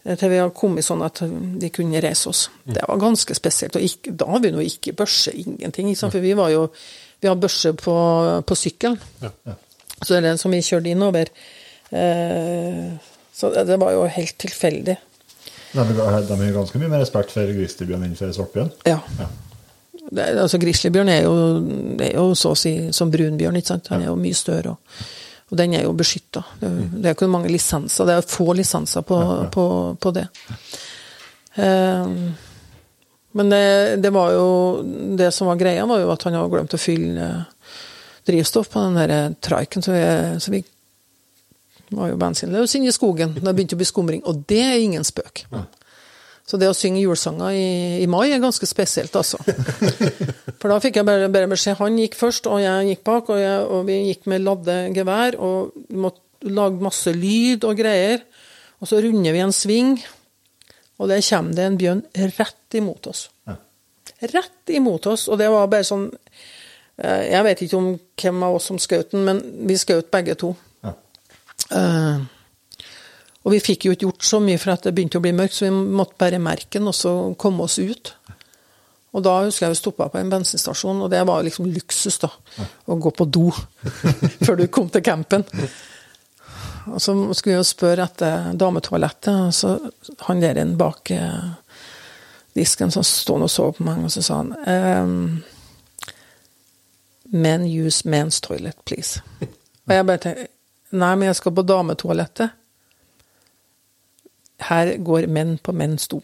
Til 0.00 0.32
vi 0.32 0.38
har 0.40 0.52
kommet 0.56 0.84
sånn 0.86 1.02
at 1.04 1.20
vi 1.22 1.68
kunne 1.74 2.00
reise 2.00 2.30
oss. 2.30 2.46
Det 2.64 2.86
var 2.88 3.00
ganske 3.02 3.36
spesielt. 3.36 3.76
Og 3.76 3.84
ikke, 3.84 4.14
da 4.16 4.30
har 4.32 4.40
vi 4.40 4.52
nå 4.54 4.62
ikke 4.64 4.94
børse, 4.96 5.34
ingenting. 5.36 5.90
Ikke? 5.92 6.08
For 6.08 6.24
vi 6.24 6.36
var 6.38 6.52
jo 6.54 6.68
Vi 7.20 7.28
har 7.28 7.36
børse 7.36 7.74
på, 7.76 7.94
på 8.48 8.56
sykkelen. 8.56 8.96
Så 10.00 10.14
det 10.14 10.16
er 10.16 10.28
den 10.30 10.38
som 10.40 10.54
vi 10.54 10.62
kjørte 10.64 10.88
innover. 10.88 11.28
Eh, 11.92 12.86
så 13.36 13.50
det, 13.52 13.76
var 13.76 13.92
jo 13.92 14.06
helt 14.08 14.38
tilfeldig. 14.40 14.96
De, 15.72 15.84
de 15.84 16.00
har 16.00 16.52
ganske 16.54 16.80
mye 16.80 16.88
mer 16.88 17.04
respekt 17.04 17.34
for 17.36 17.52
grizzlybjørn 17.58 18.06
enn 18.08 18.16
for 18.16 18.32
svartbjørn. 18.32 18.72
Ja. 18.88 19.02
Ja. 19.20 19.28
Det, 20.10 20.24
altså 20.42 20.58
Grizzlybjørn 20.58 21.08
er 21.12 21.26
er 22.02 22.14
jo 22.16 22.30
så 22.34 22.54
å 22.54 22.58
si 22.58 22.72
som 22.96 23.12
brunbjørn, 23.12 23.60
ikke 23.60 23.74
sant. 23.74 23.90
Han 23.92 24.02
er 24.02 24.10
jo 24.10 24.16
mye 24.18 24.34
større. 24.34 24.74
Og, 24.74 25.04
og 25.50 25.58
den 25.58 25.74
er 25.74 25.82
jo 25.84 25.96
beskytta. 25.98 26.44
Det, 26.60 26.68
det 26.94 27.08
er 27.10 27.16
ikke 27.16 27.30
mange 27.30 27.50
lisenser. 27.50 28.06
Det 28.06 28.14
er 28.16 28.28
få 28.30 28.52
lisenser 28.54 29.02
på, 29.06 29.18
på, 29.50 29.66
på 30.00 30.12
det. 30.14 30.26
Um, 31.56 32.30
men 33.32 33.50
det, 33.50 33.96
det 34.02 34.12
var 34.14 34.30
jo 34.32 34.46
Det 35.18 35.32
som 35.34 35.48
var 35.50 35.58
greia, 35.58 35.86
var 35.86 35.98
jo 35.98 36.12
at 36.14 36.22
han 36.26 36.36
hadde 36.38 36.52
glemt 36.52 36.74
å 36.74 36.80
fylle 36.80 37.26
drivstoff 38.26 38.70
på 38.70 38.82
den 38.84 38.98
der 38.98 39.34
traiken, 39.42 39.82
så 39.82 39.94
vi, 39.94 40.02
så 40.38 40.52
vi 40.54 40.60
var 41.96 42.12
jo 42.12 42.18
bensinløse 42.20 42.78
inne 42.78 42.90
i 42.90 42.94
skogen. 42.94 43.32
Det 43.34 43.54
begynte 43.54 43.74
å 43.74 43.80
bli 43.80 43.88
skumring, 43.88 44.22
og 44.28 44.44
det 44.50 44.60
er 44.62 44.78
ingen 44.78 45.06
spøk. 45.06 45.46
Så 46.50 46.58
det 46.58 46.66
å 46.66 46.74
synge 46.74 46.98
julesanger 47.04 47.54
i, 47.54 47.66
i 48.02 48.06
mai 48.10 48.32
er 48.32 48.40
ganske 48.42 48.66
spesielt, 48.66 49.14
altså. 49.14 49.38
For 50.60 50.66
da 50.66 50.80
fikk 50.82 50.98
jeg 50.98 51.06
bare, 51.06 51.28
bare 51.30 51.50
beskjed. 51.52 51.78
Han 51.78 51.98
gikk 52.00 52.16
først, 52.18 52.48
og 52.50 52.58
jeg 52.58 52.88
gikk 52.88 53.04
bak, 53.06 53.30
og, 53.30 53.38
jeg, 53.38 53.60
og 53.70 53.84
vi 53.86 53.98
gikk 54.08 54.26
med 54.32 54.42
ladde 54.42 54.78
gevær, 54.96 55.38
og 55.38 55.94
måtte 55.94 56.50
lage 56.50 56.82
masse 56.82 57.12
lyd 57.14 57.68
og 57.68 57.78
greier. 57.78 58.24
Og 58.82 58.90
så 58.90 58.98
runder 59.04 59.36
vi 59.36 59.44
en 59.44 59.54
sving, 59.54 59.92
og 60.98 61.12
der 61.12 61.22
kommer 61.28 61.54
det 61.54 61.68
en 61.68 61.78
bjørn 61.78 62.02
rett 62.34 62.78
imot 62.80 63.06
oss. 63.12 63.28
Rett 64.20 64.74
imot 64.74 65.06
oss, 65.06 65.28
og 65.30 65.38
det 65.40 65.46
var 65.48 65.70
bare 65.72 65.86
sånn 65.86 66.10
eh, 67.00 67.22
Jeg 67.30 67.44
vet 67.46 67.62
ikke 67.64 67.78
om 67.78 67.86
hvem 68.20 68.42
av 68.44 68.58
oss 68.58 68.66
som 68.68 68.80
skjøt 68.80 69.14
den, 69.14 69.22
men 69.24 69.40
vi 69.70 69.78
skjøt 69.80 70.10
begge 70.12 70.34
to. 70.40 70.50
Ja. 70.84 70.92
Eh, 71.78 72.26
og 73.50 73.56
vi 73.56 73.64
fikk 73.64 73.88
jo 73.88 73.92
ikke 73.96 74.06
gjort 74.06 74.26
så 74.28 74.38
mye 74.38 74.58
for 74.62 74.70
at 74.76 74.84
det 74.86 74.92
begynte 74.94 75.18
å 75.18 75.22
bli 75.24 75.32
mørkt, 75.34 75.56
så 75.58 75.64
vi 75.66 75.74
måtte 75.74 76.14
bare 76.22 76.38
merke 76.38 76.78
den 76.78 76.86
og 76.86 76.94
så 76.94 77.10
komme 77.34 77.64
oss 77.64 77.80
ut. 77.82 78.12
Og 79.10 79.24
da 79.26 79.32
husker 79.42 79.66
jeg 79.66 79.74
vi 79.74 79.78
stoppa 79.80 80.06
på 80.06 80.20
en 80.20 80.30
bensinstasjon, 80.30 81.00
og 81.02 81.10
det 81.10 81.24
var 81.26 81.42
liksom 81.42 81.66
luksus, 81.66 82.20
da. 82.22 82.30
Å 82.86 82.94
gå 82.94 83.10
på 83.10 83.26
do 83.26 83.48
før 84.46 84.60
du 84.60 84.68
kom 84.70 84.86
til 84.94 85.02
campen. 85.02 85.42
Og 86.94 87.02
så 87.02 87.16
skulle 87.34 87.56
vi 87.56 87.58
jo 87.58 87.66
spørre 87.66 88.06
etter 88.06 88.54
dametoalettet, 88.54 89.34
og 89.48 89.50
så 89.50 89.74
han 90.28 90.44
der 90.46 90.62
inne 90.62 90.78
bak 90.78 91.10
eh, 91.10 91.50
disken 92.54 92.94
som 92.94 93.02
stod 93.02 93.48
og 93.48 93.50
så 93.50 93.66
på 93.74 93.88
meg, 93.90 94.06
og 94.06 94.14
så 94.14 94.22
sa 94.22 94.38
han 94.44 94.54
ehm, 94.62 95.26
Men 97.34 97.66
use 97.66 98.06
men's 98.06 98.38
toilet, 98.46 98.78
please. 98.86 99.26
Og 99.42 99.98
jeg 99.98 100.06
bare 100.06 100.22
tenkte 100.22 100.48
Nei, 100.90 101.12
men 101.14 101.28
jeg 101.28 101.36
skal 101.38 101.54
på 101.54 101.62
dametoalettet. 101.62 102.56
Her 104.68 104.94
går 105.00 105.28
menn 105.32 105.56
på 105.62 105.74
menns 105.76 106.08
do. 106.10 106.20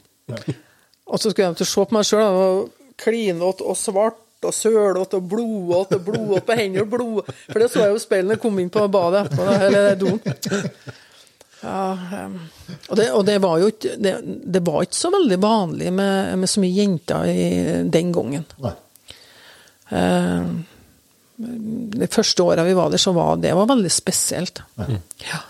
Og 1.07 1.21
så 1.21 1.31
skulle 1.31 1.49
jeg 1.49 1.59
til 1.61 1.67
å 1.67 1.71
se 1.71 1.87
på 1.87 1.97
meg 1.97 2.07
sjøl, 2.09 2.63
klinete 3.01 3.65
og 3.65 3.79
svart 3.79 4.23
og 4.47 4.55
sølete 4.55 5.19
og 5.19 5.29
blodete 5.31 5.99
og 5.99 6.07
blodete 6.07 6.45
på 6.47 6.57
hendene 6.59 6.85
og 6.85 6.93
blod 6.93 7.31
For 7.49 7.63
det 7.63 7.71
så 7.73 7.87
jeg 7.87 7.97
jo 7.97 8.21
jeg 8.33 8.41
kom 8.43 8.61
inn 8.61 8.71
på 8.73 8.85
badet 8.93 9.27
etterpå, 9.27 9.47
eller 9.67 9.99
doen. 10.01 10.21
Ja, 11.67 12.29
og, 12.91 12.97
det, 12.99 13.07
og 13.17 13.23
det 13.27 13.37
var 13.43 13.59
jo 13.59 13.71
ikke 13.73 13.97
det, 13.99 14.13
det 14.45 14.61
var 14.63 14.85
ikke 14.85 14.99
så 14.99 15.11
veldig 15.11 15.39
vanlig 15.43 15.93
med, 15.95 16.37
med 16.39 16.51
så 16.53 16.63
mye 16.63 16.77
jenter 16.77 17.31
i, 17.33 17.47
den 17.91 18.13
gangen. 18.15 18.45
Nei. 18.63 18.75
Uh, 19.87 20.53
de 21.37 22.09
første 22.13 22.45
åra 22.45 22.65
vi 22.67 22.77
var 22.77 22.93
der, 22.93 23.01
så 23.01 23.13
var 23.17 23.41
det 23.41 23.55
var 23.57 23.69
veldig 23.73 23.91
spesielt. 23.93 24.63
Ja. 25.25 25.41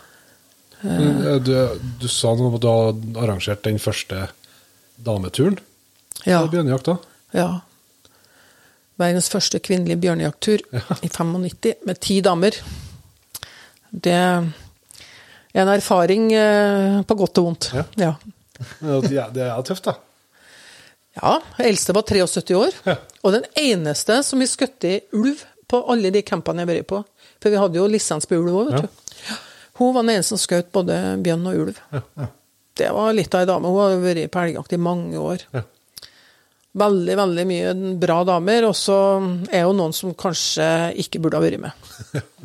Eh, 0.87 1.39
Du, 1.43 1.53
du 2.01 2.09
sa 2.09 2.35
noe 2.35 2.49
om 2.51 2.55
at 2.59 2.63
du 2.63 2.69
har 2.71 3.25
arrangert 3.25 3.63
den 3.67 3.79
første 3.83 4.29
dameturen 5.03 5.59
Ja. 6.25 6.43
på 6.45 6.53
bjørnejakta. 6.55 6.99
ja. 7.35 7.49
Verdens 8.97 9.29
første 9.29 9.59
kvinnelige 9.61 9.99
bjørnejakttur 10.01 10.63
i 11.05 11.09
95 11.13 11.75
med 11.85 11.99
ti 12.01 12.15
damer. 12.25 12.55
Det 13.93 14.13
er 14.13 14.47
en 15.61 15.69
erfaring 15.69 16.31
eh, 16.33 17.03
på 17.05 17.15
godt 17.21 17.39
og 17.43 17.45
vondt. 17.51 17.69
Ja. 17.77 17.85
Ja. 18.01 18.15
Ja, 18.81 19.01
Det 19.29 19.43
er, 19.45 19.61
tøft, 19.69 19.85
da. 19.85 19.93
Ja, 21.21 21.35
eldste 21.61 21.93
var 21.97 22.07
73 22.09 22.55
år. 22.57 22.73
Ja. 22.89 22.97
Og 23.23 23.33
den 23.37 23.45
eneste 23.61 24.23
som 24.25 24.41
vi 24.41 24.49
skjøt 24.49 24.85
i 24.89 24.95
ulv 25.13 25.45
på 25.69 25.83
alle 25.93 26.11
de 26.15 26.23
campene 26.25 26.65
jeg 26.65 26.69
har 26.69 26.75
vært 26.79 26.89
på. 26.95 27.03
For 27.43 27.53
vi 27.53 27.61
hadde 27.61 27.77
jo 27.77 27.87
lisens 27.93 28.25
på 28.29 28.39
ulv 28.41 28.57
òg, 28.63 28.71
vet 28.73 28.87
du. 28.87 28.89
Ja. 29.29 29.37
Hun 29.79 29.95
var 29.95 30.03
den 30.07 30.15
eneste 30.17 30.35
som 30.37 30.43
skjøt 30.43 30.71
både 30.75 30.99
bjørn 31.25 31.47
og 31.51 31.63
ulv. 31.67 31.81
Det 32.77 32.91
var 32.93 33.15
litt 33.17 33.35
av 33.35 33.43
ei 33.45 33.49
dame. 33.49 33.71
Hun 33.73 33.81
har 33.83 33.97
vært 34.03 34.31
på 34.35 34.43
elgjakt 34.45 34.75
i 34.77 34.81
mange 34.81 35.21
år. 35.21 35.45
Ja. 35.57 35.63
Veldig, 36.77 37.15
veldig 37.17 37.45
mye 37.49 37.71
bra 37.97 38.19
damer, 38.29 38.67
og 38.69 38.75
så 38.77 38.97
er 39.49 39.63
jo 39.65 39.71
noen 39.73 39.95
som 39.97 40.11
kanskje 40.13 40.67
ikke 41.01 41.23
burde 41.25 41.39
ha 41.39 41.45
vært 41.47 41.63
med. 41.63 41.87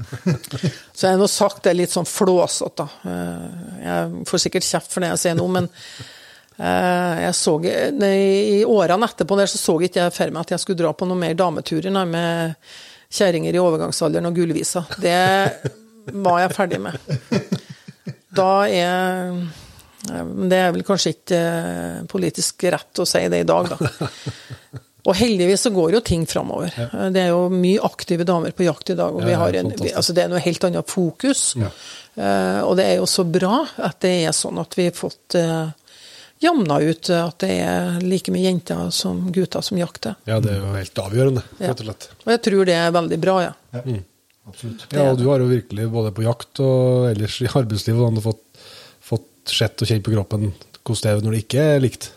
Så 0.96 1.04
jeg 1.10 1.18
har 1.18 1.20
nå 1.20 1.28
sagt 1.28 1.66
det 1.66 1.74
litt 1.76 1.92
sånn 1.92 2.08
flåsete, 2.08 2.86
da. 2.86 3.12
Eh, 3.12 3.82
Jeg 3.84 4.24
får 4.30 4.44
sikkert 4.46 4.68
kjeft 4.70 4.94
for 4.96 5.04
det 5.04 5.10
jeg 5.12 5.22
sier 5.26 5.36
nå, 5.36 5.50
men 5.52 5.68
eh, 5.68 7.20
jeg 7.26 7.36
så, 7.42 7.58
nei, 8.00 8.14
i 8.62 8.64
årene 8.64 9.10
etterpå 9.12 9.36
der 9.42 9.52
så 9.52 9.60
så 9.60 9.76
ikke 9.84 10.06
jeg 10.06 10.16
for 10.16 10.32
meg 10.32 10.46
at 10.46 10.56
jeg 10.56 10.64
skulle 10.64 10.80
dra 10.86 10.94
på 10.96 11.10
noen 11.12 11.24
mer 11.26 11.36
dameturer 11.36 11.92
nei, 11.92 12.06
med 12.16 12.72
kjerringer 13.12 13.52
i 13.58 13.64
overgangsalderen 13.66 14.32
og 14.32 14.40
gullvisa. 14.40 14.86
Det 15.04 15.18
var 16.06 16.42
jeg 16.44 16.56
ferdig 16.56 16.82
med. 16.82 17.12
Da 18.32 18.52
er 18.68 19.34
Det 20.02 20.58
er 20.58 20.72
vel 20.74 20.86
kanskje 20.88 21.12
ikke 21.14 21.40
eh, 21.40 21.98
politisk 22.10 22.64
rett 22.74 23.02
å 23.04 23.06
si 23.06 23.22
det 23.30 23.44
i 23.44 23.48
dag, 23.48 23.70
da. 23.70 24.08
Og 25.10 25.18
heldigvis 25.18 25.66
så 25.66 25.72
går 25.74 25.96
jo 25.96 26.00
ting 26.06 26.28
framover. 26.30 26.74
Det 27.14 27.24
er 27.24 27.32
jo 27.32 27.48
mye 27.54 27.82
aktive 27.86 28.26
damer 28.28 28.54
på 28.54 28.68
jakt 28.68 28.94
i 28.94 28.98
dag. 28.98 29.16
og 29.16 29.26
vi 29.26 29.34
har 29.34 29.58
en, 29.58 29.72
altså 29.74 30.14
Det 30.14 30.24
er 30.24 30.30
noe 30.30 30.42
helt 30.44 30.66
annet 30.68 30.90
fokus. 30.90 31.56
Eh, 31.58 32.60
og 32.62 32.76
det 32.78 32.86
er 32.86 32.98
jo 33.00 33.08
så 33.10 33.26
bra 33.26 33.64
at 33.82 34.02
det 34.06 34.14
er 34.28 34.36
sånn 34.36 34.62
at 34.62 34.78
vi 34.78 34.90
har 34.90 34.98
fått 34.98 35.38
uh, 35.40 35.72
jamna 36.44 36.80
ut 36.82 37.10
at 37.16 37.38
det 37.40 37.54
er 37.64 38.00
like 38.04 38.34
mye 38.34 38.50
jenter 38.50 38.90
som 38.94 39.24
gutter 39.34 39.66
som 39.66 39.80
jakter. 39.80 40.18
Ja, 40.30 40.40
det 40.44 40.56
er 40.56 40.62
jo 40.62 40.74
helt 40.76 41.02
avgjørende, 41.06 41.44
rett 41.62 41.84
og 41.84 41.88
slett. 41.88 42.10
Og 42.26 42.34
jeg 42.36 42.42
tror 42.50 42.70
det 42.70 42.78
er 42.78 42.96
veldig 42.98 43.20
bra, 43.22 43.38
ja. 43.46 43.54
Absolutt. 44.50 44.88
Ja, 44.96 45.10
og 45.12 45.20
du 45.22 45.28
har 45.30 45.40
jo 45.44 45.50
virkelig, 45.52 45.86
både 45.94 46.12
på 46.18 46.24
jakt 46.26 46.62
og 46.66 47.10
ellers 47.12 47.36
i 47.46 47.50
arbeidslivet, 47.52 48.22
fått, 48.26 48.42
fått 49.06 49.28
sett 49.54 49.84
og 49.84 49.92
kjent 49.92 50.06
på 50.08 50.16
kroppen 50.16 50.50
hvordan 50.82 51.04
det 51.06 51.12
er 51.12 51.22
når 51.28 51.36
det 51.38 51.44
ikke 51.46 51.68
er 51.76 51.84
likt. 51.84 52.08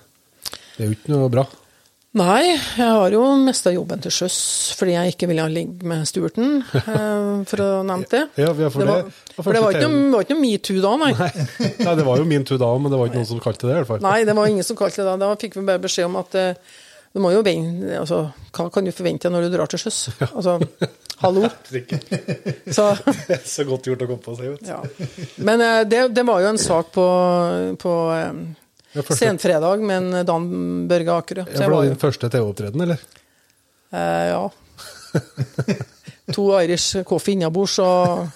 Det 0.74 0.80
er 0.82 0.88
jo 0.88 0.96
ikke 0.96 1.12
noe 1.12 1.28
bra. 1.30 1.44
Nei, 2.14 2.44
jeg 2.54 2.86
har 2.86 3.10
jo 3.10 3.20
mista 3.42 3.72
jobben 3.74 3.98
til 4.04 4.12
sjøs 4.14 4.36
fordi 4.78 4.92
jeg 4.94 5.14
ikke 5.16 5.26
ville 5.32 5.44
ligge 5.50 5.86
med 5.90 6.04
Stuarten, 6.06 6.60
eh, 6.78 7.42
for 7.50 7.62
å 7.64 7.68
nevne 7.86 8.06
det. 8.12 8.20
Ja, 8.38 8.52
ja, 8.54 8.68
for 8.70 8.78
det, 8.84 8.86
var, 8.88 9.02
det- 9.08 9.34
for 9.42 9.50
det 9.58 9.62
var 9.64 9.74
ikke 9.74 9.88
noe, 9.90 10.22
noe 10.22 10.36
metoo 10.38 10.78
da, 10.84 10.92
nei. 11.02 11.10
Nei, 11.12 11.94
det 11.98 12.06
var 12.06 12.22
jo 12.22 12.26
min 12.30 12.46
tur 12.46 12.60
da, 12.62 12.70
men 12.78 12.94
det 12.94 13.00
var 13.02 13.10
ikke 13.10 13.18
noen 13.20 13.30
som 13.34 13.42
kalte 13.42 13.66
det 13.66 13.72
det, 13.72 13.74
i 13.74 13.80
hvert 13.82 13.90
fall. 13.90 14.04
Nei, 14.06 14.20
det 14.30 14.36
var 14.38 14.50
ingen 14.52 14.66
som 14.70 14.78
kalte 14.78 15.02
det 15.02 15.08
da. 15.10 15.16
Da 15.26 15.32
fikk 15.42 15.58
vi 15.58 15.66
bare 15.66 15.82
beskjed 15.82 16.06
om 16.08 16.20
at 16.22 16.38
eh, 16.38 16.78
du 17.14 17.20
må 17.22 17.30
jo 17.30 17.44
vente 17.46 17.94
altså, 17.94 18.24
Hva 18.54 18.66
kan 18.74 18.86
du 18.86 18.90
forvente 18.94 19.30
når 19.30 19.46
du 19.46 19.52
drar 19.54 19.70
til 19.70 19.78
sjøs? 19.84 19.98
Altså, 20.32 20.56
hallo? 21.22 21.46
Så, 22.76 22.88
Så 23.54 23.66
godt 23.68 23.86
gjort 23.86 24.02
å 24.02 24.08
komme 24.10 24.24
på 24.24 24.34
seg 24.38 24.58
du. 24.58 24.66
ja. 24.66 24.80
Men 25.46 25.62
eh, 25.62 25.82
det, 25.86 26.08
det 26.16 26.24
var 26.26 26.42
jo 26.42 26.50
en 26.50 26.58
sak 26.58 26.90
på, 26.96 27.06
på 27.80 27.94
eh, 28.16 28.42
Ja, 28.96 29.06
senfredag 29.06 29.82
med 29.86 29.96
en 30.00 30.26
Dan 30.26 30.50
Børge 30.90 31.20
Akerø. 31.20 31.46
Ja, 31.46 31.52
det 31.54 31.68
var 31.68 31.76
var 31.76 31.88
din 31.88 32.02
første 32.02 32.30
TV-opptreden, 32.30 32.82
eller? 32.82 33.06
Eh, 33.94 34.26
ja. 34.32 34.44
To 36.34 36.48
Irish 36.58 37.02
coffee 37.06 37.38
innabords 37.38 37.78
og 37.84 38.26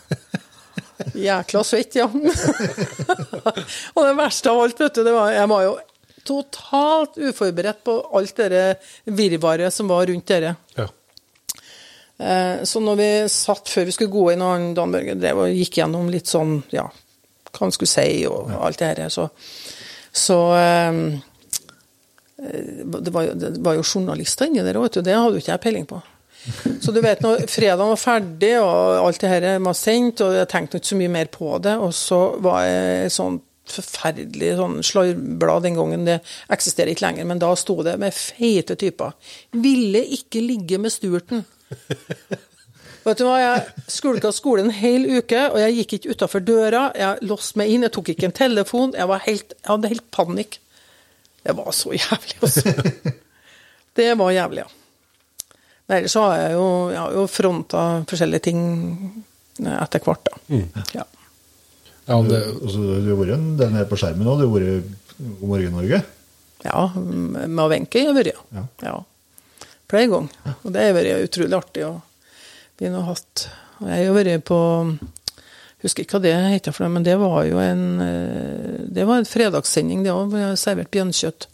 jækla 1.19 1.63
svett, 1.67 1.99
ja. 1.99 2.07
og 3.95 4.03
det 4.05 4.17
verste 4.19 4.51
av 4.53 4.61
alt, 4.63 4.83
vet 4.83 4.99
du, 4.99 5.07
det 5.07 5.15
var 5.15 5.33
jeg 5.35 5.51
var 5.51 5.63
jo 5.67 5.79
totalt 6.29 7.17
uforberedt 7.19 7.81
på 7.89 7.97
alt 8.19 8.37
det 8.45 8.65
virvaret 9.19 9.73
som 9.75 9.89
var 9.91 10.07
rundt 10.11 10.29
dette. 10.31 10.55
Ja. 10.79 10.87
Eh, 12.19 12.65
Så 12.69 12.81
når 12.83 12.97
vi 13.01 13.11
satt 13.33 13.69
før 13.71 13.87
vi 13.89 13.95
skulle 13.97 14.13
gå 14.13 14.25
inn, 14.35 14.43
og 14.43 14.71
Dan 14.77 14.93
Børge 14.95 15.15
drev 15.19 15.45
og 15.47 15.55
gikk 15.55 15.81
gjennom 15.81 16.09
litt 16.13 16.27
sånn, 16.31 16.59
ja, 16.75 16.85
hva 17.49 17.65
han 17.65 17.73
skulle 17.75 17.91
si 17.91 18.27
og 18.29 18.51
alt 18.59 18.79
det 18.83 18.93
her, 18.99 19.09
så, 19.13 19.29
så 20.13 20.39
eh, 20.59 21.01
det, 22.39 23.11
var, 23.11 23.23
jo- 23.29 23.35
det 23.35 23.57
var 23.65 23.75
jo 23.79 23.83
journalister 23.87 24.47
inni 24.47 24.63
der 24.63 24.79
òg, 24.79 24.89
vet 24.89 24.99
du. 25.01 25.03
Det 25.09 25.17
hadde 25.19 25.35
jo 25.39 25.43
ikke 25.43 25.55
jeg 25.57 25.63
peiling 25.65 25.87
på. 25.91 25.99
Så 26.85 26.93
du 26.95 27.01
vet, 27.03 27.19
når 27.25 27.43
fredagen 27.51 27.91
var 27.91 27.99
ferdig, 27.99 28.53
og 28.63 29.01
alt 29.09 29.19
det 29.21 29.31
her 29.33 29.47
var 29.65 29.75
sendt, 29.75 30.21
og 30.23 30.37
jeg 30.39 30.49
tenkte 30.53 30.79
ikke 30.79 30.91
så 30.93 30.99
mye 31.01 31.11
mer 31.17 31.31
på 31.35 31.49
det, 31.65 31.75
og 31.83 31.91
så 31.99 32.21
var 32.45 32.63
jeg 32.65 33.11
sånn 33.13 33.41
forferdelig 33.73 34.55
sånn 34.59 34.77
slarvblad 34.87 35.67
den 35.67 35.79
gangen. 35.79 36.05
Det 36.09 36.19
eksisterer 36.55 36.93
ikke 36.95 37.07
lenger, 37.07 37.29
men 37.31 37.43
da 37.43 37.53
sto 37.59 37.79
det 37.87 37.97
med 38.01 38.17
feite 38.17 38.77
typer. 38.79 39.17
Ville 39.53 40.03
ikke 40.19 40.45
ligge 40.45 40.81
med 40.83 40.95
sturten'. 40.95 41.45
Vet 43.09 43.21
du 43.21 43.25
hva, 43.25 43.39
Jeg 43.41 43.85
skulka 43.89 44.31
skolen 44.35 44.69
en 44.69 44.75
hel 44.75 45.07
uke, 45.19 45.41
og 45.49 45.61
jeg 45.63 45.77
gikk 45.79 45.95
ikke 45.97 46.17
utafor 46.17 46.45
døra. 46.45 46.89
Jeg 46.99 47.29
låste 47.29 47.61
meg 47.61 47.73
inn, 47.73 47.87
jeg 47.87 47.95
tok 47.95 48.11
ikke 48.13 48.29
en 48.29 48.37
telefon. 48.37 48.93
Jeg, 48.97 49.09
var 49.09 49.23
helt, 49.25 49.55
jeg 49.57 49.71
hadde 49.71 49.93
helt 49.95 50.09
panikk. 50.13 50.59
Det 51.47 51.55
var 51.57 51.71
så 51.73 51.95
jævlig, 51.97 52.37
altså. 52.43 52.75
Det 53.99 54.13
var 54.15 54.31
jævlig, 54.31 54.63
ja. 54.63 54.69
Men 55.89 55.97
ellers 55.97 56.13
så 56.13 56.27
har 56.27 56.37
jeg 56.37 56.53
jo, 56.53 56.67
jeg 56.93 57.01
har 57.01 57.15
jo 57.17 57.23
fronta 57.33 57.85
forskjellige 58.07 58.45
ting 58.45 58.61
etter 59.59 60.05
hvert, 60.05 60.29
da. 60.29 60.61
Ja. 60.95 61.07
Ja, 62.09 62.17
det, 62.25 62.39
Altså, 62.63 62.79
du 63.05 63.11
har 63.13 63.19
vært 63.21 63.35
en 63.37 63.47
del 63.61 63.71
nede 63.75 63.89
på 63.91 63.99
skjermen 64.01 64.31
òg. 64.33 64.41
Du 64.41 64.47
har 64.49 64.55
vært 64.57 64.97
God 65.19 65.49
morgen 65.51 65.75
Norge. 65.77 66.03
ja, 66.65 66.83
med 66.97 67.69
Wenche 67.71 68.01
har 68.03 68.11
jeg 68.13 68.17
vært, 68.19 68.33
ja. 68.33 68.43
Ja. 68.59 68.65
ja. 68.89 68.97
Flere 69.89 70.09
ganger. 70.13 70.57
Og 70.65 70.73
det 70.75 70.83
har 70.87 70.97
vært 70.97 71.29
utrolig 71.29 71.57
artig. 71.59 71.85
Og 71.87 72.01
vi 72.79 72.91
har 72.93 73.07
hatt 73.09 73.49
og 73.79 73.89
Jeg 73.93 74.07
har 74.09 74.15
vært 74.17 74.45
på 74.49 74.59
Husker 75.79 76.03
ikke 76.03 76.19
hva 76.19 76.23
det 76.25 76.33
heter, 76.51 76.75
for 76.75 76.83
det, 76.83 76.91
men 76.91 77.05
det 77.07 77.13
var 77.21 77.45
jo 77.47 77.61
en 77.63 77.83
eh, 78.03 78.79
Det 78.91 79.05
var 79.07 79.21
en 79.21 79.29
fredagssending, 79.31 80.01
det 80.03 80.11
òg. 80.11 80.33
Vi 80.33 80.41
har 80.43 80.57
servert 80.59 80.91
bjørnkjøtt 80.91 81.47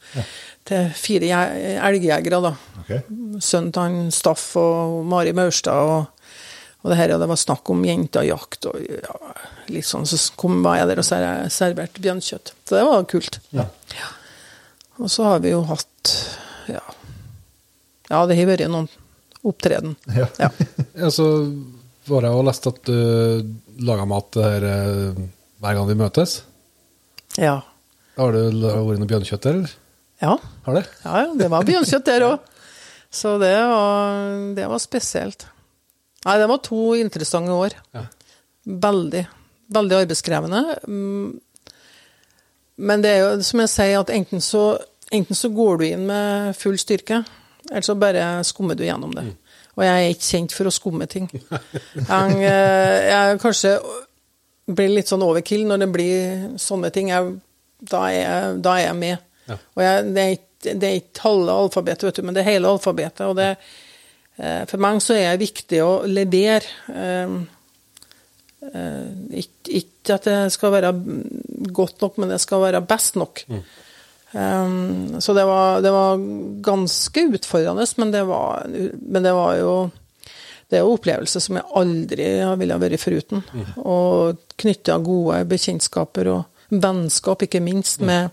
til 0.64 0.86
fire 0.96 1.28
je- 1.28 1.74
elgjegere, 1.84 2.38
da. 2.40 2.54
Okay. 2.80 3.02
Sønnen 3.44 3.68
til 3.74 3.82
han 3.84 3.98
Staff 4.16 4.54
og 4.56 5.02
Mari 5.12 5.34
Maurstad 5.36 5.76
og, 5.76 6.06
og 6.84 6.90
det 6.92 6.98
her, 7.00 7.14
og 7.14 7.22
det 7.22 7.28
var 7.30 7.38
snakk 7.40 7.70
om 7.72 7.84
jentejakt 7.88 8.66
og 8.68 8.76
ja, 8.84 9.14
litt 9.72 9.86
sånn, 9.88 10.04
så 10.04 10.18
kom 10.36 10.58
var 10.64 10.82
jeg 10.82 10.90
der 10.90 11.00
og 11.00 11.06
ser- 11.08 11.48
serverte 11.54 12.02
bjørnkjøtt. 12.04 12.52
Så 12.68 12.76
det 12.76 12.82
var 12.84 13.06
kult. 13.08 13.38
Ja. 13.56 13.64
Og 15.00 15.08
så 15.10 15.24
har 15.26 15.40
vi 15.40 15.54
jo 15.54 15.62
hatt 15.66 16.12
ja, 16.68 16.82
ja 18.10 18.20
det 18.28 18.36
har 18.36 18.50
vært 18.52 18.68
noen 18.68 18.90
opptreden. 19.44 19.96
Ja. 20.12 20.28
Ja. 20.40 20.50
ja, 21.02 21.08
så 21.12 21.26
var 22.08 22.28
jeg 22.28 22.36
og 22.36 22.44
leste 22.50 22.72
at 22.74 22.82
du 22.84 22.98
lager 23.84 24.08
mat 24.08 24.36
her 24.44 24.66
eh, 24.68 25.22
hver 25.64 25.78
gang 25.78 25.88
vi 25.88 25.96
møtes. 25.98 26.36
Ja. 27.40 27.62
Har 28.20 28.36
du 28.36 28.42
vært 28.60 29.00
noe 29.00 29.10
bjørnkjøtt 29.10 29.48
der, 29.48 29.56
eller? 29.62 29.72
Ja, 30.22 30.36
Har 30.68 30.76
det? 30.78 30.84
ja, 31.02 31.14
ja, 31.24 31.32
det 31.40 31.48
var 31.52 31.64
bjørnkjøtt 31.66 32.06
der 32.12 32.28
òg. 32.28 32.44
Så 33.24 33.36
det 33.40 33.54
var, 33.56 34.30
det 34.56 34.68
var 34.68 34.80
spesielt. 34.82 35.44
Nei, 36.24 36.36
det 36.40 36.48
var 36.48 36.60
to 36.64 36.94
interessante 36.96 37.52
år. 37.52 37.76
Ja. 37.92 38.06
Veldig. 38.64 39.24
Veldig 39.74 39.96
arbeidskrevende. 40.02 40.62
Mm. 40.88 41.40
Men 42.76 43.04
det 43.04 43.12
er 43.12 43.22
jo 43.22 43.46
som 43.46 43.62
jeg 43.62 43.72
sier, 43.72 44.00
at 44.00 44.12
enten 44.14 44.42
så, 44.42 44.64
enten 45.14 45.38
så 45.38 45.50
går 45.54 45.80
du 45.80 45.86
inn 45.86 46.06
med 46.08 46.56
full 46.58 46.78
styrke, 46.80 47.22
eller 47.70 47.86
så 47.86 47.96
bare 47.98 48.26
skummer 48.46 48.78
du 48.78 48.84
gjennom 48.86 49.12
det. 49.14 49.28
Og 49.74 49.84
jeg 49.84 49.92
er 49.92 50.14
ikke 50.14 50.30
kjent 50.30 50.54
for 50.54 50.70
å 50.70 50.74
skumme 50.74 51.06
ting. 51.10 51.28
Jeg, 51.34 52.34
eh, 52.46 52.98
jeg 53.10 53.38
kanskje 53.42 53.76
blir 54.70 54.92
litt 54.92 55.10
sånn 55.10 55.24
overkill 55.26 55.64
når 55.68 55.82
det 55.82 55.88
blir 55.92 56.44
sånne 56.62 56.90
ting. 56.94 57.10
Jeg, 57.10 57.32
da, 57.82 58.04
er 58.08 58.20
jeg, 58.20 58.60
da 58.64 58.76
er 58.78 58.86
jeg 58.86 58.98
med. 59.00 59.24
Ja. 59.50 59.56
Og 59.74 59.82
jeg, 59.84 60.04
det, 60.14 60.22
er 60.22 60.36
ikke, 60.38 60.76
det 60.76 60.88
er 60.88 61.00
ikke 61.00 61.24
halve 61.26 61.56
alfabetet, 61.64 62.06
vet 62.08 62.20
du, 62.20 62.26
men 62.28 62.36
det 62.36 62.44
er 62.44 62.52
hele 62.52 62.70
alfabetet. 62.70 63.24
Og 63.26 63.34
det, 63.40 63.50
eh, 63.56 63.82
for 64.36 64.82
meg 64.82 65.02
så 65.04 65.14
er 65.14 65.34
det 65.34 65.46
viktig 65.46 65.82
å 65.84 65.92
levere. 66.10 66.66
eh, 66.90 67.36
Eh, 68.72 69.40
ikke, 69.44 70.14
at 70.14 70.28
det 70.28 70.36
skal 70.54 70.72
være 70.72 70.92
godt 71.74 72.00
nok, 72.04 72.20
men 72.20 72.32
det 72.32 72.40
skal 72.42 72.62
være 72.64 72.84
best 72.88 73.18
nok. 73.20 73.44
Um, 74.34 75.20
så 75.22 75.34
det 75.36 75.44
var, 75.46 75.82
det 75.84 75.92
var 75.94 76.22
ganske 76.64 77.26
utfordrende, 77.36 77.86
men 78.00 78.10
det 78.10 78.24
var, 78.26 78.64
men 78.66 79.22
det 79.22 79.34
var 79.36 79.58
jo 79.60 79.74
det 80.70 80.78
er 80.78 80.82
jo 80.82 80.94
opplevelser 80.96 81.42
som 81.44 81.58
jeg 81.58 81.68
aldri 81.76 82.26
ville 82.58 82.78
vært 82.80 83.02
foruten. 83.02 83.44
Og 83.84 84.40
knytta 84.58 84.96
gode 85.04 85.42
bekjentskaper 85.46 86.30
og 86.32 86.72
vennskap, 86.72 87.44
ikke 87.44 87.60
minst, 87.62 88.00
med, 88.00 88.32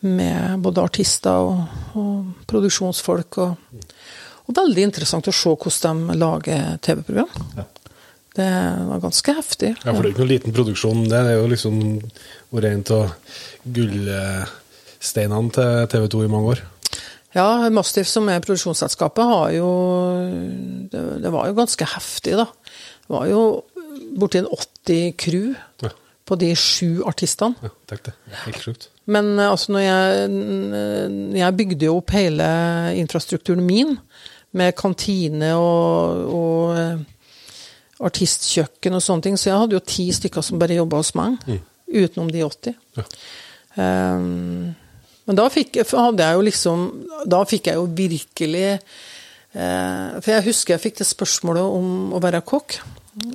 med 0.00 0.64
både 0.64 0.82
artister 0.88 1.44
og, 1.44 1.60
og 1.94 2.48
produksjonsfolk. 2.50 3.38
Og, 3.44 3.76
og 4.46 4.54
veldig 4.56 4.84
interessant 4.88 5.26
å 5.28 5.34
se 5.34 5.50
hvordan 5.54 6.04
de 6.10 6.16
lager 6.20 6.76
TV-program. 6.86 7.30
Det 8.36 8.46
var 8.90 9.00
ganske 9.00 9.32
heftig. 9.38 9.70
Ja, 9.80 9.92
for 9.94 10.02
det 10.04 10.10
er 10.10 10.12
ikke 10.12 10.22
noen 10.24 10.32
liten 10.34 10.54
produksjon. 10.54 11.04
Det 11.08 11.18
er 11.22 11.38
jo 11.38 11.46
liksom 11.50 11.78
vært 12.52 12.68
en 12.68 12.82
av 12.94 13.14
gullsteinene 13.76 15.52
til 15.56 15.86
TV 15.92 16.08
2 16.16 16.24
i 16.26 16.32
mange 16.32 16.52
år. 16.54 16.62
Ja, 17.36 17.46
Mastiff, 17.72 18.08
som 18.08 18.28
er 18.32 18.40
produksjonsselskapet, 18.44 19.24
har 19.28 19.50
jo 19.56 19.70
det, 20.92 21.02
det 21.24 21.32
var 21.34 21.50
jo 21.50 21.56
ganske 21.58 21.88
heftig, 21.96 22.36
da. 22.38 22.46
Det 23.06 23.12
var 23.12 23.26
jo 23.28 23.40
borti 24.16 24.40
en 24.40 24.48
80 24.52 25.10
crew 25.20 25.50
Ja, 25.84 25.90
på 26.26 26.38
de 26.40 26.52
sju 26.58 27.02
artistene. 27.06 27.54
ja 27.62 27.72
tenk 27.90 28.06
det. 28.08 28.14
Helt 28.46 28.62
sjukt. 28.64 28.88
Men 29.06 29.34
eh, 29.38 29.50
altså, 29.52 29.72
når 29.76 29.84
jeg, 29.84 30.30
jeg 31.38 31.56
bygde 31.60 31.86
jo 31.90 31.98
opp 32.00 32.10
hele 32.16 32.48
infrastrukturen 32.98 33.62
min, 33.68 33.94
med 34.56 34.74
kantine 34.78 35.52
og, 35.60 36.24
og 36.36 36.78
eh, 36.80 37.04
artistkjøkken 38.06 38.96
og 38.96 39.04
sånne 39.04 39.28
ting, 39.28 39.38
så 39.40 39.50
jeg 39.50 39.60
hadde 39.62 39.76
jo 39.78 39.84
ti 39.84 40.08
stykker 40.12 40.44
som 40.44 40.60
bare 40.60 40.76
jobba 40.78 41.00
hos 41.00 41.14
meg, 41.16 41.38
utenom 41.86 42.32
de 42.32 42.42
80. 42.44 42.76
Ja. 42.98 43.06
Um, 43.76 44.74
men 45.26 45.38
da 45.38 45.46
fikk, 45.50 45.80
jeg 45.82 45.90
jo 45.90 46.44
liksom 46.46 46.84
Da 47.28 47.42
fikk 47.44 47.66
jeg 47.68 47.76
jo 47.76 47.82
virkelig 47.92 48.68
eh, 48.70 50.14
For 50.22 50.30
jeg 50.32 50.46
husker 50.46 50.72
jeg 50.72 50.80
fikk 50.84 51.00
det 51.02 51.08
spørsmålet 51.10 51.74
om 51.76 52.14
å 52.16 52.20
være 52.22 52.44
kokk. 52.46 52.78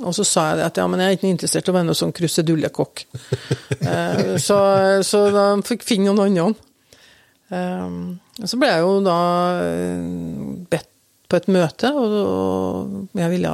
Og 0.05 0.13
så 0.15 0.25
sa 0.25 0.47
jeg 0.51 0.65
at 0.65 0.77
ja, 0.77 0.87
men 0.89 1.01
jeg 1.01 1.11
er 1.11 1.17
ikke 1.17 1.29
interessert 1.29 1.67
i 1.67 1.73
å 1.73 1.75
være 1.75 1.87
noen 1.89 1.97
sånn 1.97 2.13
krusedullekokk. 2.15 3.03
eh, 3.91 4.35
så, 4.41 4.57
så 5.05 5.23
da 5.33 5.45
fikk 5.65 5.85
finne 5.87 6.13
noen 6.13 6.37
andre. 6.37 6.67
Um, 7.51 7.95
så 8.47 8.55
ble 8.61 8.69
jeg 8.69 8.83
jo 8.85 8.91
da 9.03 9.17
eh, 9.65 10.03
bedt 10.71 10.90
på 11.31 11.39
et 11.39 11.47
møte, 11.51 11.91
og, 11.95 13.07
jeg 13.17 13.31
ville 13.31 13.53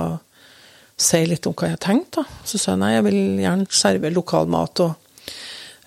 si 0.97 1.21
litt 1.29 1.45
om 1.45 1.53
hva 1.57 1.71
jeg 1.71 1.81
tenkte. 1.83 2.23
Da. 2.23 2.41
Så 2.47 2.59
sa 2.59 2.73
jeg 2.73 2.81
nei, 2.81 2.95
jeg 2.95 3.05
vil 3.05 3.21
gjerne 3.43 3.79
servere 3.83 4.17
lokal 4.17 4.49
mat 4.49 4.81
og 4.81 5.31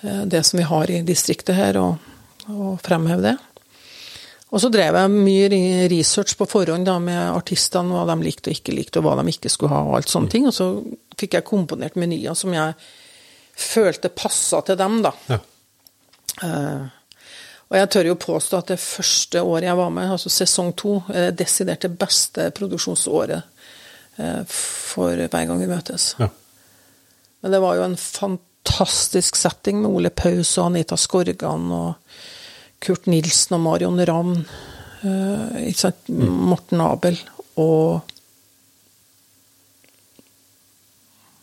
eh, 0.06 0.24
det 0.30 0.44
som 0.46 0.60
vi 0.60 0.68
har 0.70 0.92
i 0.92 1.00
distriktet 1.06 1.58
her, 1.58 1.80
og, 1.82 2.10
og 2.54 2.76
fremheve 2.84 3.32
det. 3.32 3.36
Og 4.50 4.62
så 4.62 4.70
drev 4.72 4.96
jeg 4.98 5.10
mye 5.14 5.50
research 5.90 6.34
på 6.38 6.46
forhånd 6.50 6.86
da, 6.86 6.96
med 7.02 7.18
artistene, 7.36 7.94
hva 7.94 8.06
de 8.10 8.26
likte 8.26 8.50
og 8.50 8.56
ikke 8.56 8.74
likte, 8.74 8.98
og 8.98 9.06
hva 9.06 9.18
de 9.20 9.30
ikke 9.30 9.50
skulle 9.52 9.74
ha, 9.74 9.84
og 9.86 9.98
alt 10.00 10.10
sånne 10.10 10.32
ting. 10.32 10.48
Og 10.50 10.54
så 10.54 10.72
fikk 11.20 11.36
jeg 11.38 11.46
komponert 11.46 11.98
menyer 12.00 12.38
som 12.38 12.54
jeg 12.54 12.74
følte 13.60 14.10
passa 14.14 14.62
til 14.66 14.78
dem, 14.80 14.98
da. 15.06 15.14
Ja. 15.30 15.38
Eh, 16.46 16.88
og 17.70 17.78
jeg 17.78 17.90
tør 17.94 18.09
jo 18.10 18.16
påstå 18.18 18.59
at 18.59 18.72
det 18.72 18.80
første 18.82 19.42
året 19.47 19.68
jeg 19.68 19.78
var 19.78 19.92
med, 19.94 20.10
altså 20.10 20.32
sesong 20.32 20.72
to, 20.78 20.97
er 21.14 21.28
det 21.30 21.44
desidert 21.44 21.84
det 21.86 21.92
beste 22.01 22.48
produksjonsåret 22.56 23.38
eh, 24.18 24.42
for 24.51 25.14
hver 25.14 25.47
gang 25.47 25.60
vi 25.60 25.70
møtes. 25.70 26.14
Ja. 26.18 26.26
Men 27.40 27.55
det 27.55 27.62
var 27.62 27.78
jo 27.78 27.86
en 27.86 27.97
fantastisk 27.97 29.38
setting 29.38 29.80
med 29.84 29.90
Ole 29.94 30.10
Paus 30.10 30.56
og 30.59 30.72
Anita 30.72 30.98
Skorgan 30.98 31.70
og 31.72 32.18
Kurt 32.82 33.06
Nilsen 33.06 33.55
og 33.56 33.64
Marion 33.68 34.02
Ravn. 34.02 34.44
eh, 35.06 35.72
sant? 35.78 36.09
Morten 36.10 36.82
Abel 36.84 37.20
og 37.56 38.02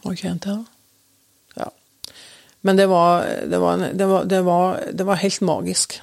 Hva 0.04 0.14
kjente 0.16 0.52
jeg 0.52 0.60
da? 0.60 0.77
Men 2.68 2.76
det 2.80 2.88
var, 2.92 3.24
det 3.48 3.60
var, 3.64 3.84
det 3.96 4.08
var, 4.12 4.26
det 4.28 4.42
var, 4.48 4.82
det 5.00 5.06
var 5.08 5.22
helt 5.22 5.44
magisk. 5.48 6.00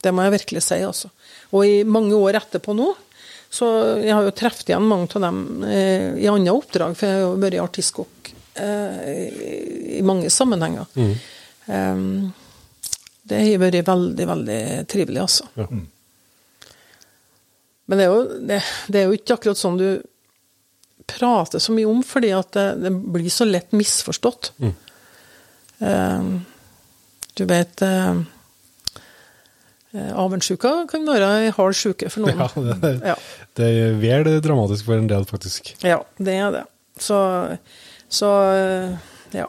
Det 0.00 0.10
må 0.16 0.24
jeg 0.26 0.32
virkelig 0.38 0.62
si, 0.64 0.78
altså. 0.86 1.10
Og 1.54 1.64
i 1.68 1.80
mange 1.84 2.16
år 2.16 2.38
etterpå 2.40 2.72
nå, 2.78 2.88
så 3.52 3.66
jeg 4.00 4.14
har 4.14 4.24
jo 4.26 4.32
truffet 4.38 4.70
igjen 4.70 4.86
mange 4.88 5.08
av 5.18 5.24
dem 5.26 5.40
eh, 5.66 6.12
i 6.22 6.28
andre 6.30 6.54
oppdrag, 6.56 6.94
for 6.96 7.06
jeg 7.10 7.16
har 7.18 7.24
jo 7.26 7.32
vært 7.42 7.58
artistkokk 7.64 8.30
eh, 8.62 9.00
i- 9.98 10.02
mange 10.06 10.30
sammenhenger. 10.32 10.86
Eh, 10.96 12.04
det 13.30 13.40
har 13.44 13.60
vært 13.62 13.84
veldig, 13.90 14.26
veldig 14.30 14.60
trivelig, 14.90 15.20
altså. 15.26 15.48
Ja. 15.58 15.66
Men 17.90 17.98
det 17.98 18.04
er, 18.06 18.12
jo, 18.14 18.38
det, 18.46 18.60
det 18.88 19.00
er 19.02 19.08
jo 19.10 19.16
ikke 19.18 19.36
akkurat 19.36 19.58
sånn 19.58 19.78
du 19.80 19.88
prater 21.10 21.58
så 21.62 21.74
mye 21.74 21.88
om, 21.90 22.04
fordi 22.06 22.30
at 22.36 22.52
det, 22.54 22.66
det 22.84 22.92
blir 22.94 23.30
så 23.34 23.46
lett 23.48 23.72
misforstått. 23.74 24.52
Eh, 24.62 24.70
du 25.80 27.44
vet 27.48 27.82
eh, 27.82 28.18
eh, 29.94 30.10
Avundsjuka 30.20 30.72
kan 30.90 31.06
være 31.08 31.28
ei 31.44 31.52
hard 31.56 31.76
sjuke 31.78 32.10
for 32.12 32.26
noen. 32.26 32.38
Ja, 32.42 32.74
det, 32.84 32.92
Ja. 33.12 33.14
det 33.56 33.70
er 33.84 33.94
vel 34.02 34.28
dramatisk 34.44 34.84
for 34.90 35.00
en 35.00 35.08
del, 35.10 35.24
faktisk. 35.28 35.72
Ja, 35.86 36.02
det 36.18 36.34
er 36.36 36.50
det. 36.58 36.64
Så, 37.00 37.16
så 38.12 38.28
eh, 38.52 38.98
ja. 39.38 39.46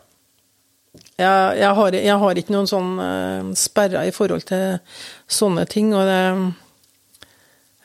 Jeg, 1.20 1.58
jeg, 1.60 1.74
har, 1.78 1.92
jeg 2.00 2.18
har 2.24 2.40
ikke 2.40 2.56
noen 2.56 2.70
sånn 2.72 2.94
eh, 3.04 3.52
sperrer 3.60 4.08
i 4.08 4.16
forhold 4.16 4.48
til 4.50 4.80
sånne 5.32 5.68
ting, 5.70 5.92
og 5.98 6.08
det 6.08 6.22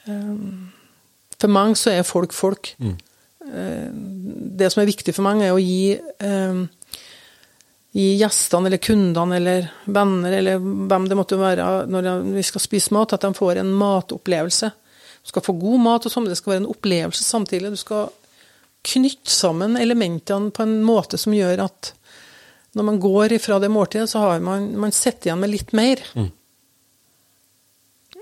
eh, 0.06 0.38
For 1.42 1.52
mange 1.52 1.76
så 1.76 1.92
er 1.92 2.06
folk 2.08 2.32
folk. 2.32 2.70
Eh, 2.80 3.90
det 4.56 4.70
som 4.72 4.80
er 4.82 4.88
viktig 4.88 5.12
for 5.14 5.26
mange, 5.26 5.44
er 5.50 5.52
å 5.56 5.60
gi 5.60 5.96
eh, 5.98 6.62
gi 7.96 8.06
gjestene 8.20 8.68
eller 8.68 8.82
kundene 8.82 9.38
eller 9.38 9.68
venner 9.88 10.34
eller 10.36 10.60
hvem 10.60 11.06
det 11.08 11.16
måtte 11.16 11.38
være 11.40 11.86
når 11.88 12.26
vi 12.34 12.44
skal 12.44 12.64
spise 12.64 12.92
mat, 12.92 13.14
at 13.16 13.24
de 13.24 13.32
får 13.36 13.62
en 13.62 13.72
matopplevelse. 13.72 14.70
Du 15.24 15.32
skal 15.32 15.44
få 15.46 15.56
god 15.58 15.80
mat, 15.82 16.06
og 16.06 16.28
det 16.28 16.36
skal 16.38 16.52
være 16.52 16.62
en 16.64 16.72
opplevelse 16.74 17.24
samtidig. 17.24 17.72
Du 17.72 17.80
skal 17.80 18.10
knytte 18.86 19.32
sammen 19.32 19.78
elementene 19.80 20.52
på 20.54 20.62
en 20.66 20.82
måte 20.86 21.18
som 21.18 21.34
gjør 21.34 21.64
at 21.64 21.92
når 22.76 22.84
man 22.84 23.00
går 23.00 23.32
ifra 23.38 23.56
det 23.58 23.72
måltidet, 23.72 24.10
så 24.12 24.20
har 24.20 24.44
man, 24.44 24.68
man 24.78 24.92
sitter 24.92 25.30
igjen 25.30 25.40
med 25.40 25.54
litt 25.54 25.72
mer. 25.72 26.02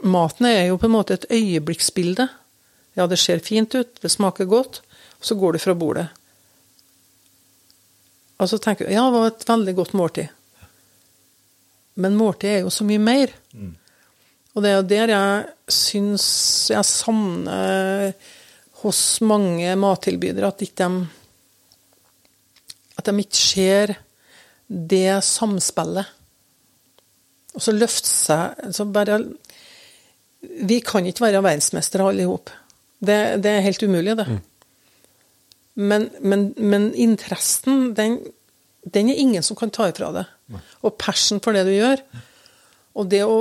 Maten 0.04 0.46
er 0.46 0.68
jo 0.68 0.78
på 0.78 0.86
en 0.86 0.94
måte 0.94 1.18
et 1.18 1.26
øyeblikksbilde. 1.34 2.28
Ja, 2.94 3.08
det 3.10 3.18
ser 3.18 3.42
fint 3.42 3.74
ut, 3.74 3.96
det 4.00 4.12
smaker 4.12 4.46
godt, 4.46 4.84
og 5.18 5.26
så 5.26 5.34
går 5.34 5.56
du 5.56 5.64
fra 5.64 5.74
bordet. 5.74 6.06
Og 8.40 8.50
så 8.50 8.58
tenker 8.58 8.86
du 8.88 8.94
ja, 8.94 9.04
det 9.06 9.18
var 9.18 9.30
et 9.30 9.48
veldig 9.48 9.74
godt 9.78 9.94
måltid. 9.98 10.30
Men 12.02 12.16
måltid 12.18 12.50
er 12.50 12.62
jo 12.64 12.72
så 12.74 12.86
mye 12.86 13.02
mer. 13.02 13.34
Og 14.54 14.62
det 14.62 14.70
er 14.70 14.78
jo 14.78 14.88
der 14.90 15.12
jeg 15.12 15.74
syns 15.74 16.26
jeg 16.70 16.86
savner 16.86 18.14
hos 18.84 19.00
mange 19.24 19.76
mattilbydere 19.80 20.50
at 20.50 20.62
ikke 20.62 20.88
de 20.88 21.06
At 22.98 23.06
de 23.06 23.18
ikke 23.18 23.36
ser 23.36 23.94
det 24.68 25.24
samspillet. 25.24 26.06
Og 27.54 27.62
så 27.62 27.74
løfte 27.74 28.08
seg 28.08 28.74
så 28.74 28.84
bare 28.84 29.20
Vi 30.40 30.80
kan 30.80 31.06
ikke 31.06 31.24
være 31.24 31.42
verdensmestere 31.42 32.06
alle 32.06 32.22
i 32.22 32.28
hop. 32.28 32.50
Det, 33.04 33.42
det 33.42 33.50
er 33.50 33.64
helt 33.64 33.82
umulig, 33.82 34.16
det. 34.16 34.26
Men, 35.74 36.08
men, 36.20 36.54
men 36.56 36.94
interessen, 36.94 37.94
den, 37.94 38.20
den 38.84 39.10
er 39.10 39.18
ingen 39.18 39.42
som 39.42 39.56
kan 39.58 39.72
ta 39.74 39.88
ifra 39.90 40.12
det. 40.14 40.24
Og 40.86 40.96
passion 41.00 41.40
for 41.42 41.56
det 41.56 41.64
du 41.66 41.72
gjør. 41.74 42.02
Og 42.94 43.08
det 43.10 43.24
å, 43.26 43.38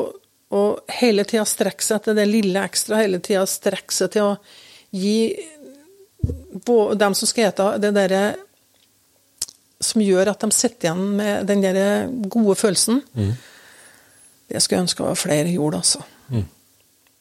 å 0.49 0.61
hele 0.99 1.25
tida 1.29 1.45
strekke 1.45 1.85
seg 1.85 1.99
etter 1.99 2.17
det 2.17 2.25
lille 2.29 2.63
ekstra, 2.65 3.01
hele 3.03 3.19
tida 3.21 3.45
strekke 3.49 3.93
seg 3.93 4.15
til 4.15 4.31
å 4.31 4.37
gi 4.93 5.17
dem 6.97 7.15
som 7.17 7.27
skal 7.27 7.49
ete, 7.49 7.65
det 7.83 7.91
derre 7.95 8.23
som 9.83 9.99
gjør 10.01 10.29
at 10.31 10.39
de 10.45 10.55
sitter 10.55 10.87
igjen 10.87 11.15
med 11.17 11.47
den 11.49 11.61
der 11.65 12.07
gode 12.31 12.55
følelsen. 12.55 13.01
Det 14.47 14.61
skulle 14.63 14.79
jeg 14.79 14.85
ønske 14.87 15.03
var 15.03 15.19
flere 15.19 15.51
gjorde, 15.51 15.81
altså. 15.83 16.03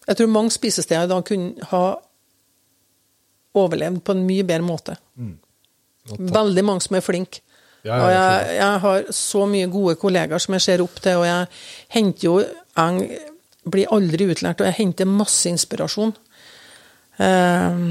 Jeg 0.06 0.16
tror 0.18 0.30
mange 0.30 0.50
spisesteder 0.54 1.04
i 1.04 1.10
dag 1.10 1.24
kunne 1.26 1.68
ha 1.72 1.82
overlevd 3.58 4.02
på 4.04 4.14
en 4.16 4.26
mye 4.26 4.44
bedre 4.48 4.66
måte. 4.66 4.96
Veldig 6.18 6.64
mange 6.66 6.84
som 6.84 6.98
er 6.98 7.04
flinke. 7.04 7.42
Ja, 7.82 7.96
ja, 7.96 8.02
og 8.02 8.10
jeg 8.14 8.56
jeg, 8.56 8.80
har 8.84 9.06
så 9.10 9.46
mye 9.50 9.68
gode 9.70 9.96
kollegaer 9.98 10.42
som 10.42 10.54
jeg 10.54 10.62
ser 10.62 10.82
opp 10.84 11.00
til, 11.02 11.18
og 11.18 11.26
jeg 11.26 11.48
henter 11.90 12.28
jo 12.28 12.34
Jeg 12.42 13.18
blir 13.68 13.90
aldri 13.94 14.26
utlært, 14.30 14.60
og 14.60 14.66
jeg 14.66 14.78
henter 14.78 15.06
masse 15.06 15.50
inspirasjon. 15.50 16.14
Eh, 17.22 17.82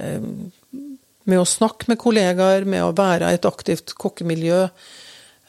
eh, 0.00 0.28
med 1.24 1.40
å 1.40 1.46
snakke 1.48 1.88
med 1.90 2.00
kollegaer, 2.00 2.64
med 2.68 2.82
å 2.82 2.94
være 2.96 3.30
i 3.30 3.38
et 3.38 3.48
aktivt 3.48 3.94
kokkemiljø, 4.00 4.62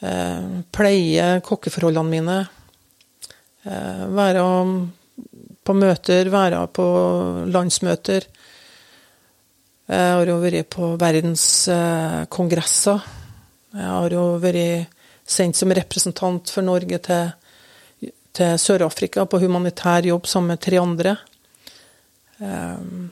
eh, 0.02 0.46
pleie 0.72 1.40
kokkeforholdene 1.40 2.10
mine, 2.10 2.38
eh, 3.64 4.06
være 4.20 4.44
på 5.64 5.74
møter, 5.74 6.30
være 6.30 6.66
på 6.68 6.86
landsmøter. 7.50 8.26
Jeg 9.86 10.14
har 10.18 10.26
jo 10.26 10.40
vært 10.42 10.66
på 10.74 10.86
verdenskongresser. 10.98 13.02
Jeg 13.76 13.86
har 13.86 14.14
jo 14.16 14.22
vært 14.42 14.88
sendt 15.26 15.58
som 15.58 15.72
representant 15.74 16.50
for 16.50 16.62
Norge 16.66 16.98
til, 17.06 17.30
til 18.34 18.58
Sør-Afrika 18.58 19.26
på 19.30 19.38
humanitær 19.44 20.08
jobb 20.08 20.26
sammen 20.26 20.54
med 20.54 20.60
tre 20.66 20.76
andre. 20.82 21.16
Um, 22.38 23.10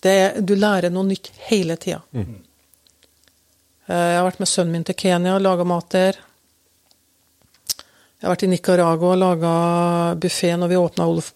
det, 0.00 0.40
du 0.40 0.54
lærer 0.56 0.90
noe 0.94 1.04
nytt 1.10 1.28
hele 1.50 1.76
tida. 1.76 2.00
Jeg 3.88 4.16
har 4.16 4.24
vært 4.24 4.40
med 4.40 4.48
sønnen 4.48 4.72
min 4.72 4.84
til 4.88 4.96
Kenya 4.96 5.36
og 5.36 5.44
laga 5.44 5.64
mat 5.68 5.88
der. 5.92 6.14
Jeg 8.18 8.24
har 8.24 8.32
vært 8.32 8.48
i 8.48 8.52
Nicaragua 8.54 9.12
og 9.12 9.20
laga 9.20 9.52
buffé 10.20 10.56
når 10.56 10.68
vi 10.72 10.80
åpna 10.80 11.04
Olof, 11.12 11.28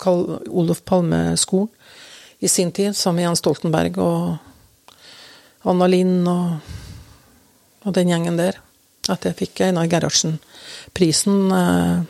Olof 0.48 0.80
Palme-skolen 0.88 1.68
i 2.43 2.51
sin 2.51 2.73
tid, 2.74 2.97
som 2.98 3.19
Jens 3.20 3.39
Stoltenberg 3.43 3.98
og 4.02 4.36
Anna 5.70 5.86
Lind 5.86 6.27
og, 6.28 6.59
og 7.86 7.94
den 7.94 8.10
gjengen 8.10 8.40
der. 8.40 8.59
At 9.10 9.24
jeg 9.27 9.39
fikk 9.39 9.60
Einar 9.66 9.89
Gerhardsen-prisen 9.90 11.51
At 11.51 12.06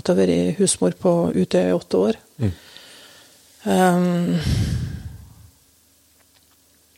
jeg 0.00 0.08
har 0.08 0.18
vært 0.18 0.58
husmor 0.58 0.96
på 0.98 1.12
Utøya 1.34 1.68
i 1.70 1.76
åtte 1.76 2.00
år. 2.08 2.18
Um, 3.64 4.40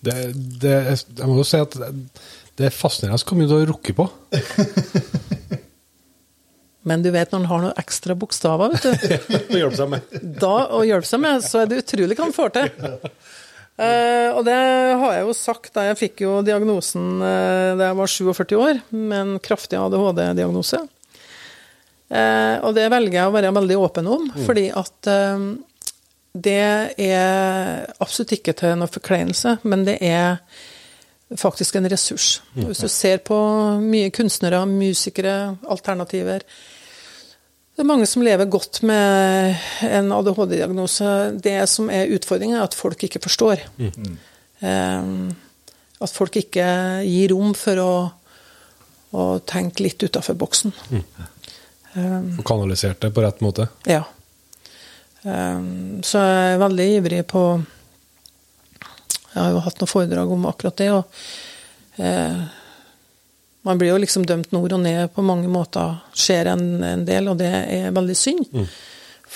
Det, 0.06 0.14
det, 0.62 0.72
jeg 1.18 1.26
må 1.26 1.38
jo 1.40 1.46
si 1.46 1.58
at 1.58 1.72
det, 1.74 1.88
det 2.58 2.68
er 2.68 2.74
fascinerende 2.74 3.26
hvor 3.26 3.38
mye 3.38 3.48
du 3.50 3.56
har 3.56 3.70
rukket 3.70 3.96
på. 3.98 4.06
men 6.86 7.02
du 7.02 7.10
vet 7.14 7.32
når 7.32 7.42
en 7.42 7.48
har 7.50 7.64
noen 7.64 7.80
ekstra 7.82 8.14
bokstaver, 8.18 8.76
vet 8.76 8.86
du. 8.86 9.24
å 9.56 9.60
hjelpe 9.60 9.78
seg 9.80 9.90
med. 9.90 10.18
da 10.40 10.54
å 10.78 10.84
hjelpe 10.86 11.08
seg 11.08 11.22
med, 11.22 11.42
så 11.44 11.64
er 11.64 11.70
det 11.70 11.82
utrolig 11.82 12.18
hva 12.18 12.28
en 12.28 12.36
får 12.36 12.52
til. 12.54 12.70
Uh, 13.76 14.30
og 14.32 14.44
det 14.46 14.56
har 14.56 15.16
jeg 15.18 15.24
jo 15.26 15.32
sagt 15.36 15.74
da 15.76 15.82
jeg 15.90 15.98
fikk 16.00 16.22
jo 16.24 16.38
diagnosen 16.46 17.18
uh, 17.20 17.74
da 17.76 17.90
jeg 17.90 17.98
var 17.98 18.12
47 18.12 18.54
år, 18.56 18.78
med 18.94 19.16
en 19.18 19.34
kraftig 19.42 19.76
ADHD-diagnose. 19.82 20.80
Uh, 22.06 22.62
og 22.62 22.70
det 22.78 22.86
velger 22.92 23.18
jeg 23.18 23.28
å 23.28 23.34
være 23.34 23.50
veldig 23.56 23.76
åpen 23.82 24.08
om, 24.08 24.30
fordi 24.46 24.68
at 24.70 25.10
eh, 25.10 25.46
det 26.36 26.62
er 27.02 27.82
absolutt 27.98 28.36
ikke 28.36 28.54
til 28.56 28.76
noe 28.78 28.92
forkleinelse, 28.92 29.56
men 29.66 29.82
det 29.88 29.96
er 30.04 30.38
faktisk 31.34 31.78
en 31.78 31.88
ressurs. 31.90 32.28
Hvis 32.54 32.84
du 32.84 32.88
ser 32.92 33.18
på 33.26 33.36
mye 33.82 34.12
kunstnere, 34.14 34.60
musikere, 34.70 35.56
alternativer 35.66 36.44
det 37.76 37.82
er 37.84 37.88
mange 37.90 38.06
som 38.08 38.22
lever 38.24 38.48
godt 38.48 38.78
med 38.88 39.56
en 39.84 40.12
ADHD-diagnose. 40.16 41.08
Det 41.44 41.58
som 41.68 41.90
er 41.92 42.08
utfordringen, 42.16 42.56
er 42.56 42.64
at 42.64 42.76
folk 42.76 43.02
ikke 43.04 43.20
forstår. 43.26 43.66
Eh, 44.64 45.10
At 45.96 46.12
folk 46.12 46.34
ikke 46.36 46.64
gir 47.08 47.30
rom 47.32 47.54
for 47.56 47.78
å, 47.80 47.92
å 49.16 49.22
tenke 49.48 49.84
litt 49.84 50.02
utafor 50.04 50.36
boksen. 50.36 50.72
Og 51.96 52.42
kanalisert 52.44 53.00
det 53.00 53.12
på 53.16 53.22
rett 53.24 53.40
måte. 53.44 53.68
Ja. 53.88 54.02
Um, 55.24 56.02
Så 56.04 56.20
jeg 56.20 56.52
er 56.54 56.60
veldig 56.60 56.84
ivrig 57.00 57.22
på 57.26 57.40
Jeg 59.32 59.40
har 59.40 59.50
jo 59.56 59.62
hatt 59.64 59.80
noen 59.80 59.90
foredrag 59.90 60.30
om 60.36 60.44
akkurat 60.48 60.76
det. 60.78 60.90
og 60.92 61.04
eh, 62.00 62.44
Man 63.66 63.80
blir 63.80 63.90
jo 63.90 64.02
liksom 64.02 64.26
dømt 64.28 64.52
nord 64.54 64.76
og 64.76 64.84
ned 64.84 65.10
på 65.14 65.24
mange 65.26 65.50
måter. 65.50 65.98
Skjer 66.14 66.52
en, 66.52 66.68
en 66.86 67.02
del, 67.08 67.32
og 67.32 67.40
det 67.40 67.50
er 67.50 67.94
veldig 67.94 68.16
synd. 68.18 68.46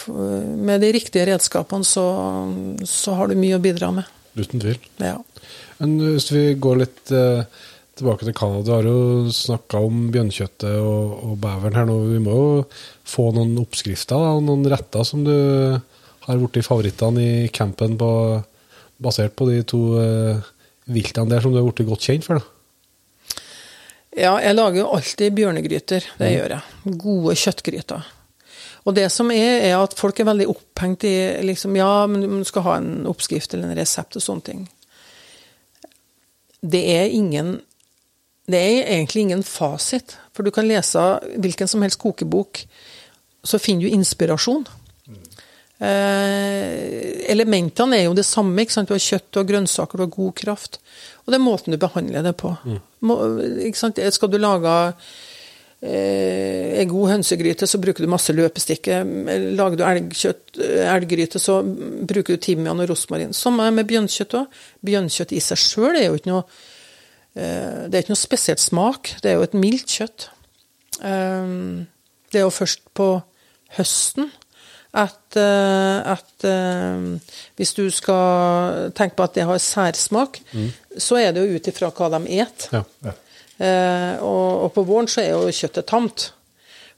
For 0.01 0.45
med 0.71 0.85
de 0.85 0.93
riktige 0.95 1.27
redskapene 1.29 1.87
så, 1.87 2.07
så 2.87 3.17
har 3.19 3.31
du 3.31 3.41
mye 3.41 3.59
å 3.59 3.63
bidra 3.63 3.91
med. 3.95 4.07
Uten 4.39 4.63
tvil. 4.63 4.79
Ja. 5.03 5.17
Men 5.81 5.97
hvis 6.05 6.31
vi 6.31 6.45
går 6.63 6.79
litt 6.85 7.13
eh, 7.17 7.43
tilbake 7.99 8.27
til 8.27 8.37
Canada, 8.37 8.63
du 8.63 8.73
har 8.77 8.87
jo 8.87 9.33
snakka 9.35 9.81
om 9.83 10.07
bjørnkjøttet 10.15 10.79
og, 10.79 11.17
og 11.27 11.35
beveren 11.43 11.79
her 11.81 11.89
nå. 11.89 11.99
Vi 12.13 12.23
må 12.23 12.37
jo 12.37 12.53
få 13.09 13.31
noen 13.37 13.59
oppskrifter 13.63 14.29
og 14.37 14.45
noen 14.47 14.65
retter 14.71 15.07
som 15.09 15.25
du 15.27 15.35
har 16.27 16.41
blitt 16.41 16.67
favorittene 16.67 17.27
i 17.27 17.51
campen 17.55 17.99
på, 18.01 18.13
basert 19.03 19.35
på 19.37 19.51
de 19.51 19.61
to 19.69 19.83
eh, 20.01 20.49
viltene 20.91 21.33
der 21.33 21.43
som 21.43 21.53
du 21.53 21.61
har 21.61 21.67
blitt 21.67 21.89
godt 21.89 22.07
kjent 22.07 22.29
for. 22.29 22.41
da. 22.41 22.60
Ja, 24.17 24.33
jeg 24.43 24.57
lager 24.57 24.81
jo 24.83 24.89
alltid 24.97 25.37
bjørnegryter. 25.37 26.07
Det 26.19 26.31
gjør 26.33 26.57
jeg. 26.57 26.97
Gode 26.99 27.37
kjøttgryter. 27.39 28.09
Og 28.89 28.97
det 28.97 29.07
som 29.13 29.31
er, 29.31 29.61
er 29.69 29.77
at 29.77 29.95
folk 29.99 30.19
er 30.19 30.29
veldig 30.31 30.49
opphengt 30.51 31.05
i 31.07 31.15
liksom, 31.47 31.77
Ja, 31.79 32.07
men 32.11 32.25
du 32.41 32.49
skal 32.49 32.65
ha 32.67 32.77
en 32.81 33.07
oppskrift 33.11 33.55
eller 33.55 33.71
en 33.71 33.79
resept 33.79 34.17
og 34.17 34.25
sånne 34.25 34.47
ting. 34.47 34.69
det 36.61 36.81
er 36.93 37.07
ingen 37.07 37.61
Det 38.51 38.59
er 38.59 38.97
egentlig 38.97 39.23
ingen 39.23 39.43
fasit. 39.43 40.17
For 40.35 40.43
du 40.43 40.51
kan 40.51 40.67
lese 40.67 40.99
hvilken 41.39 41.69
som 41.69 41.83
helst 41.83 42.01
kokebok, 42.01 42.65
så 43.45 43.59
finner 43.59 43.87
du 43.87 43.95
inspirasjon. 43.95 44.67
Eh, 45.81 47.31
elementene 47.31 47.97
er 47.97 48.05
jo 48.09 48.15
det 48.15 48.27
samme. 48.27 48.61
ikke 48.61 48.73
sant? 48.73 48.89
Du 48.89 48.95
har 48.95 49.01
kjøtt 49.05 49.39
og 49.39 49.47
grønnsaker, 49.47 49.97
du 49.97 50.03
har 50.03 50.11
god 50.17 50.35
kraft. 50.35 50.81
Og 51.31 51.37
det 51.37 51.39
er 51.39 51.47
måten 51.47 51.71
du 51.71 51.79
behandler 51.79 52.25
det 52.27 52.33
på. 52.41 52.51
Må, 53.07 53.17
ikke 53.63 53.79
sant? 53.79 54.01
Skal 54.11 54.33
du 54.33 54.35
lage 54.43 54.73
eh, 55.87 56.81
en 56.83 56.91
god 56.91 57.13
hønsegryte, 57.13 57.69
så 57.71 57.79
bruker 57.79 58.03
du 58.03 58.11
masse 58.11 58.35
løpestikke. 58.35 58.97
Lager 59.55 59.79
du 59.79 59.85
elgkjøtt, 59.87 60.59
elggryte, 60.91 61.39
så 61.39 61.61
bruker 61.63 62.35
du 62.35 62.43
timian 62.43 62.83
og 62.83 62.91
rosmarin. 62.91 63.37
Samme 63.37 63.69
med 63.77 63.87
bjørnkjøtt 63.93 64.35
òg. 64.41 64.59
Bjørnkjøtt 64.91 65.37
i 65.39 65.45
seg 65.45 65.63
sjøl 65.63 66.01
er 66.01 66.09
jo 66.09 66.19
ikke 66.19 66.33
noe 66.33 66.43
eh, 67.39 67.87
Det 67.87 67.95
er 67.95 68.03
ikke 68.03 68.17
noe 68.17 68.25
spesielt 68.25 68.65
smak. 68.65 69.15
Det 69.23 69.31
er 69.31 69.39
jo 69.39 69.47
et 69.47 69.55
mildt 69.55 69.95
kjøtt. 70.01 70.27
Eh, 70.99 71.57
det 72.35 72.43
er 72.43 72.49
jo 72.49 72.59
først 72.59 72.91
på 72.99 73.13
høsten 73.79 74.33
at, 74.91 75.37
eh, 75.37 76.13
at 76.13 76.45
eh, 76.45 77.05
hvis 77.57 77.75
du 77.77 77.85
skal 77.95 78.91
tenke 78.97 79.17
på 79.19 79.27
at 79.27 79.37
det 79.39 79.47
har 79.47 79.63
særsmak, 79.63 80.41
så 80.99 81.21
er 81.21 81.33
det 81.35 81.45
jo 81.45 81.59
ut 81.59 81.71
ifra 81.71 81.93
hva 81.95 82.11
de 82.17 82.41
et. 82.43 82.69
Ja. 82.75 82.83
Eh, 83.61 84.15
og, 84.25 84.67
og 84.67 84.73
på 84.75 84.87
våren 84.89 85.09
så 85.11 85.23
er 85.23 85.35
jo 85.35 85.55
kjøttet 85.55 85.89
tamt. 85.91 86.31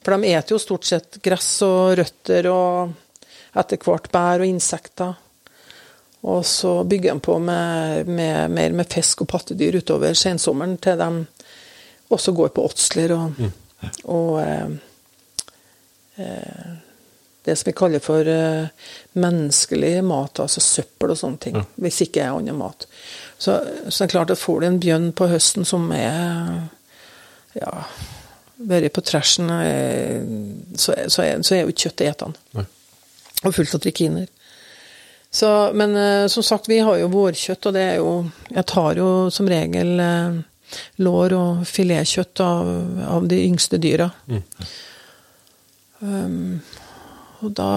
For 0.03 0.17
de 0.17 0.33
eter 0.33 0.55
jo 0.55 0.63
stort 0.63 0.87
sett 0.89 1.21
gress 1.23 1.51
og 1.67 1.97
røtter 2.01 2.49
og 2.51 2.95
etter 3.59 3.83
hvert 3.83 4.09
bær 4.13 4.43
og 4.43 4.49
insekter. 4.49 5.19
Og 6.23 6.45
så 6.47 6.77
bygger 6.87 7.17
de 7.17 7.21
på 7.21 7.37
med, 7.43 8.07
med, 8.07 8.51
mer 8.55 8.77
med 8.79 8.91
fisk 8.91 9.25
og 9.25 9.31
pattedyr 9.33 9.81
utover 9.83 10.15
sensommeren, 10.15 10.77
til 10.79 10.99
de 10.99 11.11
også 12.15 12.35
går 12.37 12.53
på 12.55 12.65
åtsler 12.69 13.15
og, 13.17 13.43
og 14.05 14.39
eh, 14.43 14.75
eh, 16.23 16.73
det 17.45 17.57
som 17.57 17.69
vi 17.69 17.75
kaller 17.77 18.03
for 18.03 18.29
eh, 18.29 18.71
menneskelig 19.19 19.97
mat, 20.07 20.41
altså 20.43 20.63
søppel 20.63 21.15
og 21.15 21.19
sånne 21.19 21.43
ting. 21.43 21.59
Hvis 21.83 22.03
ikke 22.05 22.23
er 22.23 22.37
annen 22.37 22.59
mat. 22.59 22.87
Så, 23.39 23.59
så 23.89 23.97
det 23.97 24.07
er 24.07 24.13
klart 24.15 24.35
at 24.35 24.39
får 24.43 24.61
du 24.61 24.67
en 24.69 24.83
bjørn 24.83 25.09
på 25.19 25.27
høsten 25.33 25.67
som 25.67 25.89
er 25.97 26.69
ja, 27.59 27.73
vært 28.63 28.95
på 28.95 29.05
trashen, 29.07 29.51
eh, 29.57 30.23
så, 30.77 30.95
så, 31.09 31.25
er, 31.25 31.43
så 31.43 31.59
er 31.59 31.67
jo 31.67 31.75
kjøttet 31.75 32.13
etende. 32.13 32.69
Og 33.43 33.51
fullt 33.57 33.75
av 33.75 33.83
trikiner. 33.83 34.31
Så, 35.33 35.49
men 35.75 35.97
eh, 35.99 36.29
som 36.31 36.47
sagt, 36.47 36.71
vi 36.71 36.79
har 36.85 37.01
jo 37.01 37.11
vårkjøtt, 37.11 37.67
og 37.67 37.75
det 37.75 37.83
er 37.83 37.99
jo 37.99 38.15
Jeg 38.53 38.67
tar 38.71 39.01
jo 39.01 39.11
som 39.35 39.49
regel 39.51 39.99
lår 41.03 41.35
og 41.37 41.67
filetkjøtt 41.69 42.41
av, 42.45 42.71
av 43.17 43.27
de 43.29 43.43
yngste 43.45 43.81
dyra. 43.83 44.09
Um, 46.03 46.63
og 47.43 47.55
da 47.59 47.71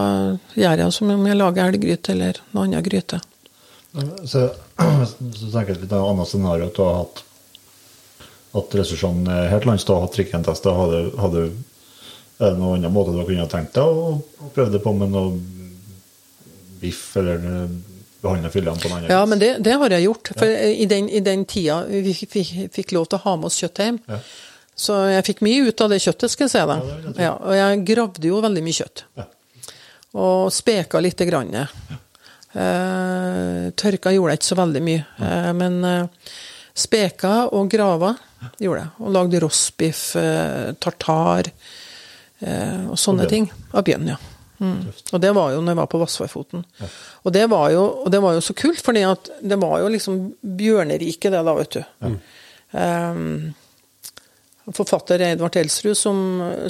gjør 0.55 0.83
jeg 0.85 0.93
som 0.95 1.11
om 1.15 1.25
jeg 1.27 1.37
lager 1.39 1.71
elggryte 1.71 2.13
eller 2.13 2.41
noe 2.53 2.67
annet 2.67 2.85
gryte. 2.85 3.21
Så, 4.27 4.49
så 5.39 5.51
tenker 5.53 5.73
jeg 5.73 5.85
litt 5.85 5.95
annet 5.97 6.29
scenario 6.29 6.67
at 6.69 6.75
du 6.77 6.83
har 6.85 6.99
hatt 7.03 7.23
at 8.55 8.75
ressursene 8.79 9.31
er 9.31 9.49
her 9.51 9.59
til 9.63 9.71
lands, 9.73 9.83
da 9.87 9.97
har 9.97 10.05
hatt 10.05 10.13
trikkentester. 10.15 10.77
Hadde, 10.77 10.99
hadde, 11.19 11.41
er 12.39 12.53
det 12.53 12.59
noen 12.61 12.77
annen 12.79 12.93
måte 12.95 13.11
du 13.15 13.19
kunne 13.27 13.47
tenkt 13.51 13.75
deg 13.75 13.83
å, 13.83 14.15
prøve 14.55 14.71
det 14.75 14.81
på 14.83 14.93
med 14.95 15.11
noe 15.11 15.33
biff, 16.79 17.03
eller 17.19 17.43
behandle 18.23 18.51
fyllene 18.53 18.79
på 18.79 18.89
en 18.89 18.97
annen 18.97 19.11
Ja, 19.11 19.21
men 19.27 19.41
det, 19.43 19.51
det 19.65 19.75
har 19.81 19.95
jeg 19.97 20.07
gjort. 20.07 20.31
For 20.39 20.47
i, 20.47 20.87
den, 20.91 21.09
i 21.11 21.21
den 21.25 21.43
tida 21.49 21.81
vi 21.89 22.15
fikk, 22.15 22.95
lov 22.95 23.09
til 23.11 23.19
å 23.19 23.23
ha 23.27 23.35
med 23.39 23.51
oss 23.51 23.59
kjøtt 23.63 23.83
hjem, 23.83 23.99
Ja. 24.11 24.21
så 24.87 25.01
jeg 25.11 25.27
fikk 25.33 25.43
mye 25.45 25.67
ut 25.69 25.83
av 25.85 25.91
det 25.91 26.01
kjøttet, 26.03 26.31
skal 26.33 26.47
jeg 26.47 26.55
si 26.55 26.63
deg. 26.71 27.19
Ja, 27.27 27.33
og 27.35 27.59
jeg 27.59 27.83
gravde 27.91 28.31
jo 28.31 28.39
veldig 28.45 28.63
mye 28.65 28.79
kjøtt. 28.79 29.05
Ja. 29.19 29.27
Og 30.15 30.51
speka 30.53 31.01
lite 31.03 31.27
grann. 31.27 31.53
Eh, 32.55 33.63
tørka 33.75 34.13
gjorde 34.15 34.35
jeg 34.35 34.39
ikke 34.39 34.47
så 34.47 34.59
veldig 34.61 34.81
mye, 34.85 35.01
eh, 35.27 35.49
men 35.59 35.81
eh, 35.83 36.35
speka 36.75 37.33
og 37.51 37.67
grava 37.71 38.13
gjorde 38.61 38.85
jeg. 38.85 38.93
Og 39.01 39.11
lagde 39.11 39.41
rostbiff, 39.43 40.05
eh, 40.19 40.71
tartar 40.79 41.49
eh, 42.39 42.85
og 42.87 42.95
sånne 42.99 43.27
og 43.27 43.33
ting. 43.33 43.49
Av 43.75 43.83
bjørn, 43.87 44.07
ja. 44.13 44.21
Mm. 44.63 44.87
Og 44.87 45.19
det 45.19 45.33
var 45.35 45.51
jo 45.51 45.59
når 45.59 45.73
jeg 45.73 45.79
var 45.81 45.91
på 45.91 45.99
Vassfarefoten. 45.99 46.63
Og, 47.25 47.33
det 47.35 47.43
var 47.51 47.73
jo, 47.73 47.83
og 48.05 48.11
det 48.13 48.21
var 48.23 48.37
jo 48.37 48.45
så 48.45 48.55
kult, 48.55 48.79
for 48.79 48.95
det 48.95 49.59
var 49.59 49.81
jo 49.83 49.91
liksom 49.91 50.21
bjørneriket, 50.39 51.33
det 51.33 51.43
da, 51.43 51.55
vet 51.59 51.75
du. 51.75 52.15
Um, 52.71 53.51
forfatter 54.73 55.21
Edvard 55.21 55.55
Elsrud, 55.59 55.97
som, 55.97 56.17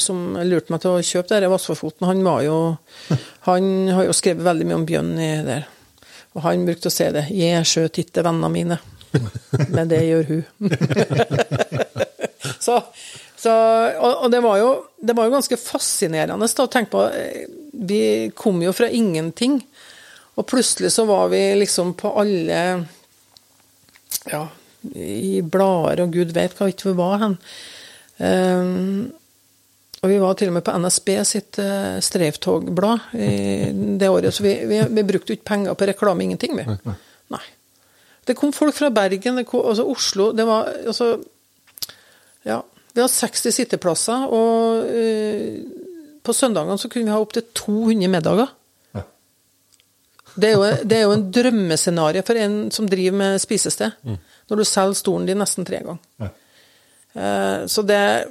som 0.03 0.35
lurte 0.43 0.73
meg 0.73 0.81
til 0.83 0.97
å 0.97 1.03
kjøpe 1.05 1.31
denne 1.31 1.51
Vassforfoten. 1.53 2.07
han 2.09 2.23
var 2.25 2.41
jo 2.43 2.57
Han 3.47 3.87
har 3.93 4.07
jo 4.07 4.15
skrevet 4.15 4.43
veldig 4.43 4.67
mye 4.67 4.79
om 4.81 4.85
bjørn 4.89 5.13
der. 5.47 5.67
Og 6.35 6.43
han 6.43 6.65
brukte 6.67 6.91
å 6.91 6.93
si 6.93 7.07
det. 7.15 7.27
'Jeg 7.31 7.67
skjøt 7.69 8.01
ikke 8.03 8.25
vennene 8.25 8.49
mine', 8.51 8.79
men 9.71 9.87
det 9.87 10.01
gjør 10.03 10.25
hun. 10.27 10.43
så, 12.65 12.81
så, 13.39 13.53
og, 13.95 14.25
og 14.25 14.31
det 14.33 14.41
var 14.43 14.59
jo 14.59 14.71
det 14.99 15.15
var 15.15 15.29
jo 15.29 15.35
ganske 15.37 15.59
fascinerende 15.59 16.49
å 16.49 16.67
tenke 16.71 16.91
på 16.91 17.05
eh, 17.13 17.45
Vi 17.71 18.31
kom 18.35 18.61
jo 18.63 18.73
fra 18.75 18.89
ingenting, 18.89 19.59
og 20.35 20.47
plutselig 20.49 20.91
så 20.95 21.05
var 21.07 21.29
vi 21.31 21.41
liksom 21.61 21.93
på 21.99 22.11
alle 22.19 22.59
Ja, 24.25 24.47
i 24.95 25.41
blader 25.41 26.03
og 26.03 26.13
gud 26.13 26.33
vet 26.35 26.55
hva 26.57 26.67
ikke 26.69 26.95
var 26.97 27.19
hen. 27.21 27.39
Um, 28.17 29.11
og 30.05 30.11
vi 30.11 30.19
var 30.21 30.37
til 30.37 30.51
og 30.51 30.55
med 30.55 30.63
på 30.63 30.73
NSB 30.79 31.09
sitt 31.27 31.57
uh, 31.59 31.97
streiftogblad 32.03 33.15
i 33.17 33.31
det 33.99 34.11
året, 34.11 34.33
så 34.35 34.45
vi, 34.45 34.53
vi, 34.69 34.79
vi 34.87 35.05
brukte 35.07 35.33
jo 35.33 35.39
ikke 35.39 35.49
penger 35.49 35.77
på 35.77 35.87
reklame, 35.89 36.27
ingenting, 36.27 36.55
vi. 36.59 36.77
Nei. 37.33 37.41
Det 38.25 38.37
kom 38.37 38.53
folk 38.55 38.77
fra 38.77 38.91
Bergen, 38.93 39.41
det 39.41 39.45
kom, 39.49 39.65
altså 39.69 39.83
Oslo 39.85 40.31
Det 40.33 40.45
var 40.47 40.71
altså 40.85 41.17
Ja. 42.45 42.61
Vi 42.95 43.01
hadde 43.01 43.11
60 43.11 43.51
sitteplasser, 43.57 44.29
og 44.31 44.85
uh, 44.87 45.81
på 46.25 46.33
søndagene 46.33 46.77
så 46.79 46.89
kunne 46.89 47.09
vi 47.09 47.13
ha 47.13 47.19
opptil 47.21 47.43
200 47.53 48.07
middager. 48.13 48.53
Ja. 48.95 49.03
Det 50.35 50.47
er, 50.47 50.53
jo, 50.53 50.69
det 50.85 50.97
er 50.97 51.03
jo 51.03 51.11
en 51.17 51.25
drømmescenario 51.33 52.23
for 52.25 52.39
en 52.39 52.55
som 52.71 52.87
driver 52.89 53.17
med 53.19 53.43
spisested. 53.43 53.99
Når 54.49 54.61
du 54.61 54.63
selger 54.65 54.97
stolen 54.97 55.27
din 55.27 55.41
nesten 55.41 55.67
tre 55.67 55.83
ganger. 55.83 55.99
Ja. 56.23 56.31
Eh, 57.15 57.65
så 57.65 57.81
det 57.81 58.27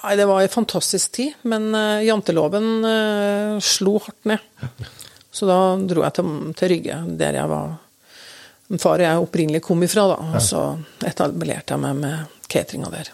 Nei, 0.00 0.14
det 0.16 0.24
var 0.24 0.40
en 0.40 0.48
fantastisk 0.48 1.12
tid, 1.12 1.32
men 1.42 1.74
eh, 1.74 2.06
janteloven 2.06 2.84
eh, 2.86 3.56
slo 3.60 3.98
hardt 4.00 4.28
ned. 4.30 4.38
Så 5.34 5.48
da 5.50 5.56
dro 5.76 6.04
jeg 6.06 6.14
til, 6.16 6.28
til 6.56 6.70
Rygge, 6.72 6.98
der 7.20 7.36
jeg 7.36 7.50
var 7.50 7.74
far 8.78 9.02
og 9.02 9.04
jeg 9.04 9.24
opprinnelig 9.24 9.60
kom 9.66 9.82
ifra, 9.84 10.06
da. 10.08 10.16
Og 10.30 10.44
så 10.46 10.62
etablerte 11.04 11.74
jeg 11.74 11.82
meg 11.82 11.98
med 11.98 12.38
cateringa 12.48 12.88
der. 12.94 13.10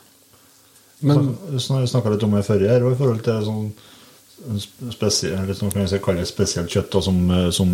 Men 1.09 1.33
Vi 1.49 1.59
snakka 1.65 2.13
litt 2.13 2.27
om 2.29 2.37
det 2.37 2.45
før 2.47 2.67
her, 2.69 2.85
og 2.85 2.95
i 2.95 3.01
forhold 3.01 3.25
til 3.25 3.49
sånn 3.49 4.93
spesiell, 4.93 5.51
sånn 5.57 5.73
kan 5.73 5.89
jeg 5.89 6.05
kalle 6.05 6.23
det 6.23 6.31
spesielt 6.31 6.71
kjøtt, 6.71 6.93
da, 6.93 7.03
som, 7.03 7.19
som 7.57 7.73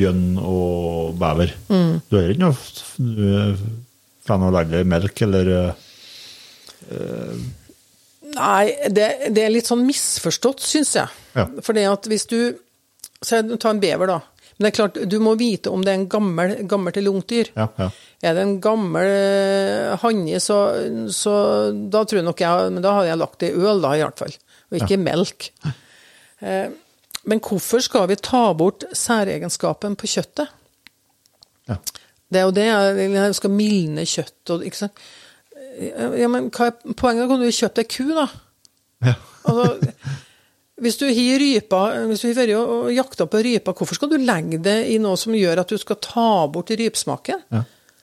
bjørn 0.00 0.40
og 0.40 1.14
bever. 1.20 1.54
Du 1.68 2.18
er 2.18 2.32
ikke 2.32 2.48
noe 2.48 3.54
fan 4.26 4.42
av 4.42 4.50
å 4.50 4.56
legge 4.56 4.82
melk, 4.88 5.22
eller 5.28 5.54
Nei, 8.30 8.64
det, 8.94 9.06
det 9.34 9.42
er 9.44 9.50
litt 9.52 9.66
sånn 9.68 9.82
misforstått, 9.86 10.60
syns 10.62 10.92
jeg. 10.98 11.08
Ja. 11.34 11.46
det 11.76 11.86
at 11.90 12.06
hvis 12.10 12.26
du 12.30 12.36
så 13.20 13.40
jeg- 13.40 13.58
Ta 13.60 13.70
en 13.70 13.80
bever, 13.80 14.06
da. 14.06 14.20
Men 14.58 14.64
det 14.64 14.68
er 14.70 14.76
klart, 14.76 15.08
du 15.08 15.18
må 15.20 15.34
vite 15.40 15.70
om 15.72 15.82
det 15.84 15.90
er 15.92 15.98
en 15.98 16.08
gammel, 16.08 16.54
gammelt 16.68 16.96
eller 16.96 17.10
ungt 17.16 17.28
dyr. 17.32 17.48
Ja, 17.56 17.66
ja. 17.78 17.90
Er 18.22 18.34
det 18.36 18.42
en 18.44 18.60
gammel 18.60 19.08
eh, 19.08 19.96
hanne, 20.02 20.36
så, 20.40 20.56
så 21.12 21.34
da 21.90 22.02
tror 22.04 22.20
jeg 22.20 22.24
nok 22.26 22.40
jeg 22.44 22.70
Men 22.72 22.82
da 22.84 22.92
hadde 22.98 23.08
jeg 23.08 23.18
lagt 23.18 23.38
det 23.40 23.50
i 23.54 23.56
øl, 23.60 23.80
da, 23.80 23.92
i 23.96 24.02
hvert 24.04 24.18
fall. 24.20 24.34
Og 24.70 24.78
ikke 24.80 24.98
melk. 25.00 25.50
Eh, 26.40 26.68
Men 27.24 27.40
hvorfor 27.40 27.80
skal 27.84 28.06
vi 28.08 28.16
ta 28.16 28.52
bort 28.56 28.84
særegenskapen 28.96 29.96
på 30.00 30.08
kjøttet? 30.08 30.48
Ja. 31.68 31.76
Det 32.30 32.38
er 32.40 32.44
jo 32.46 32.54
det 32.56 32.64
jeg 33.12 33.34
skal 33.36 33.50
mildne 33.50 34.06
kjøtt 34.08 34.52
og 34.54 34.62
ikke 34.64 34.76
sant. 34.76 34.92
Ja, 35.78 36.28
men 36.30 36.50
hva 36.50 36.70
er 36.70 36.94
poenget? 36.98 37.24
Da 37.24 37.30
kan 37.30 37.42
du 37.42 37.48
kjøpe 37.48 37.82
deg 37.82 37.90
ku, 37.92 38.06
da. 38.16 38.28
Ja. 39.06 39.18
Altså, 39.50 39.94
hvis 40.84 40.98
du 41.00 41.06
har 41.08 41.40
rypa, 41.40 41.78
hvis 42.10 42.22
du 42.22 42.36
har 42.36 42.50
og 42.60 42.90
jakta 42.92 43.24
på 43.28 43.40
rypa, 43.44 43.72
hvorfor 43.72 43.96
skal 43.96 44.10
du 44.12 44.18
legge 44.20 44.58
det 44.60 44.74
i 44.92 44.98
noe 45.00 45.16
som 45.16 45.32
gjør 45.36 45.62
at 45.62 45.72
du 45.72 45.80
skal 45.80 45.96
ta 46.04 46.26
bort 46.52 46.72
rypsmaken? 46.76 47.40
Ja. 47.52 47.62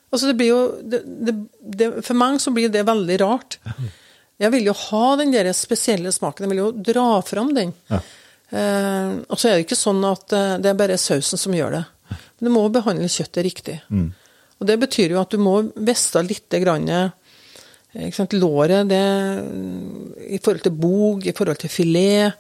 Altså, 0.10 0.32
det 0.32 0.36
blir 0.40 0.50
jo 0.50 0.60
det, 0.82 1.04
det, 1.06 1.36
det, 1.62 1.88
For 2.06 2.18
meg 2.18 2.40
så 2.42 2.54
blir 2.56 2.74
det 2.74 2.86
veldig 2.90 3.18
rart. 3.22 3.60
Jeg 4.42 4.54
vil 4.54 4.70
jo 4.70 4.76
ha 4.78 5.04
den 5.22 5.34
der 5.34 5.50
spesielle 5.58 6.14
smaken. 6.14 6.46
Jeg 6.46 6.54
vil 6.54 6.64
jo 6.64 6.72
dra 6.90 7.08
fram 7.26 7.54
den. 7.58 7.74
Ja. 7.90 8.02
Eh, 8.50 9.14
og 9.28 9.36
så 9.36 9.50
er 9.50 9.58
det 9.58 9.66
ikke 9.66 9.80
sånn 9.80 10.04
at 10.08 10.34
eh, 10.36 10.56
det 10.64 10.72
er 10.72 10.80
bare 10.80 11.00
sausen 11.02 11.42
som 11.42 11.56
gjør 11.56 11.80
det. 11.80 11.84
Men 12.10 12.50
du 12.50 12.54
må 12.54 12.68
behandle 12.72 13.10
kjøttet 13.12 13.46
riktig. 13.46 13.78
Og 14.58 14.70
det 14.70 14.78
betyr 14.82 15.16
jo 15.16 15.22
at 15.22 15.34
du 15.34 15.42
må 15.42 15.60
vite 15.76 16.24
litt 16.26 16.60
grann, 16.64 16.88
eh, 16.90 17.10
låret 18.38 18.90
det, 18.90 19.06
i 20.28 20.40
forhold 20.40 20.64
til 20.64 20.72
bog, 20.72 21.26
i 21.28 21.34
forhold 21.34 21.58
til 21.58 21.70
filet 21.70 22.34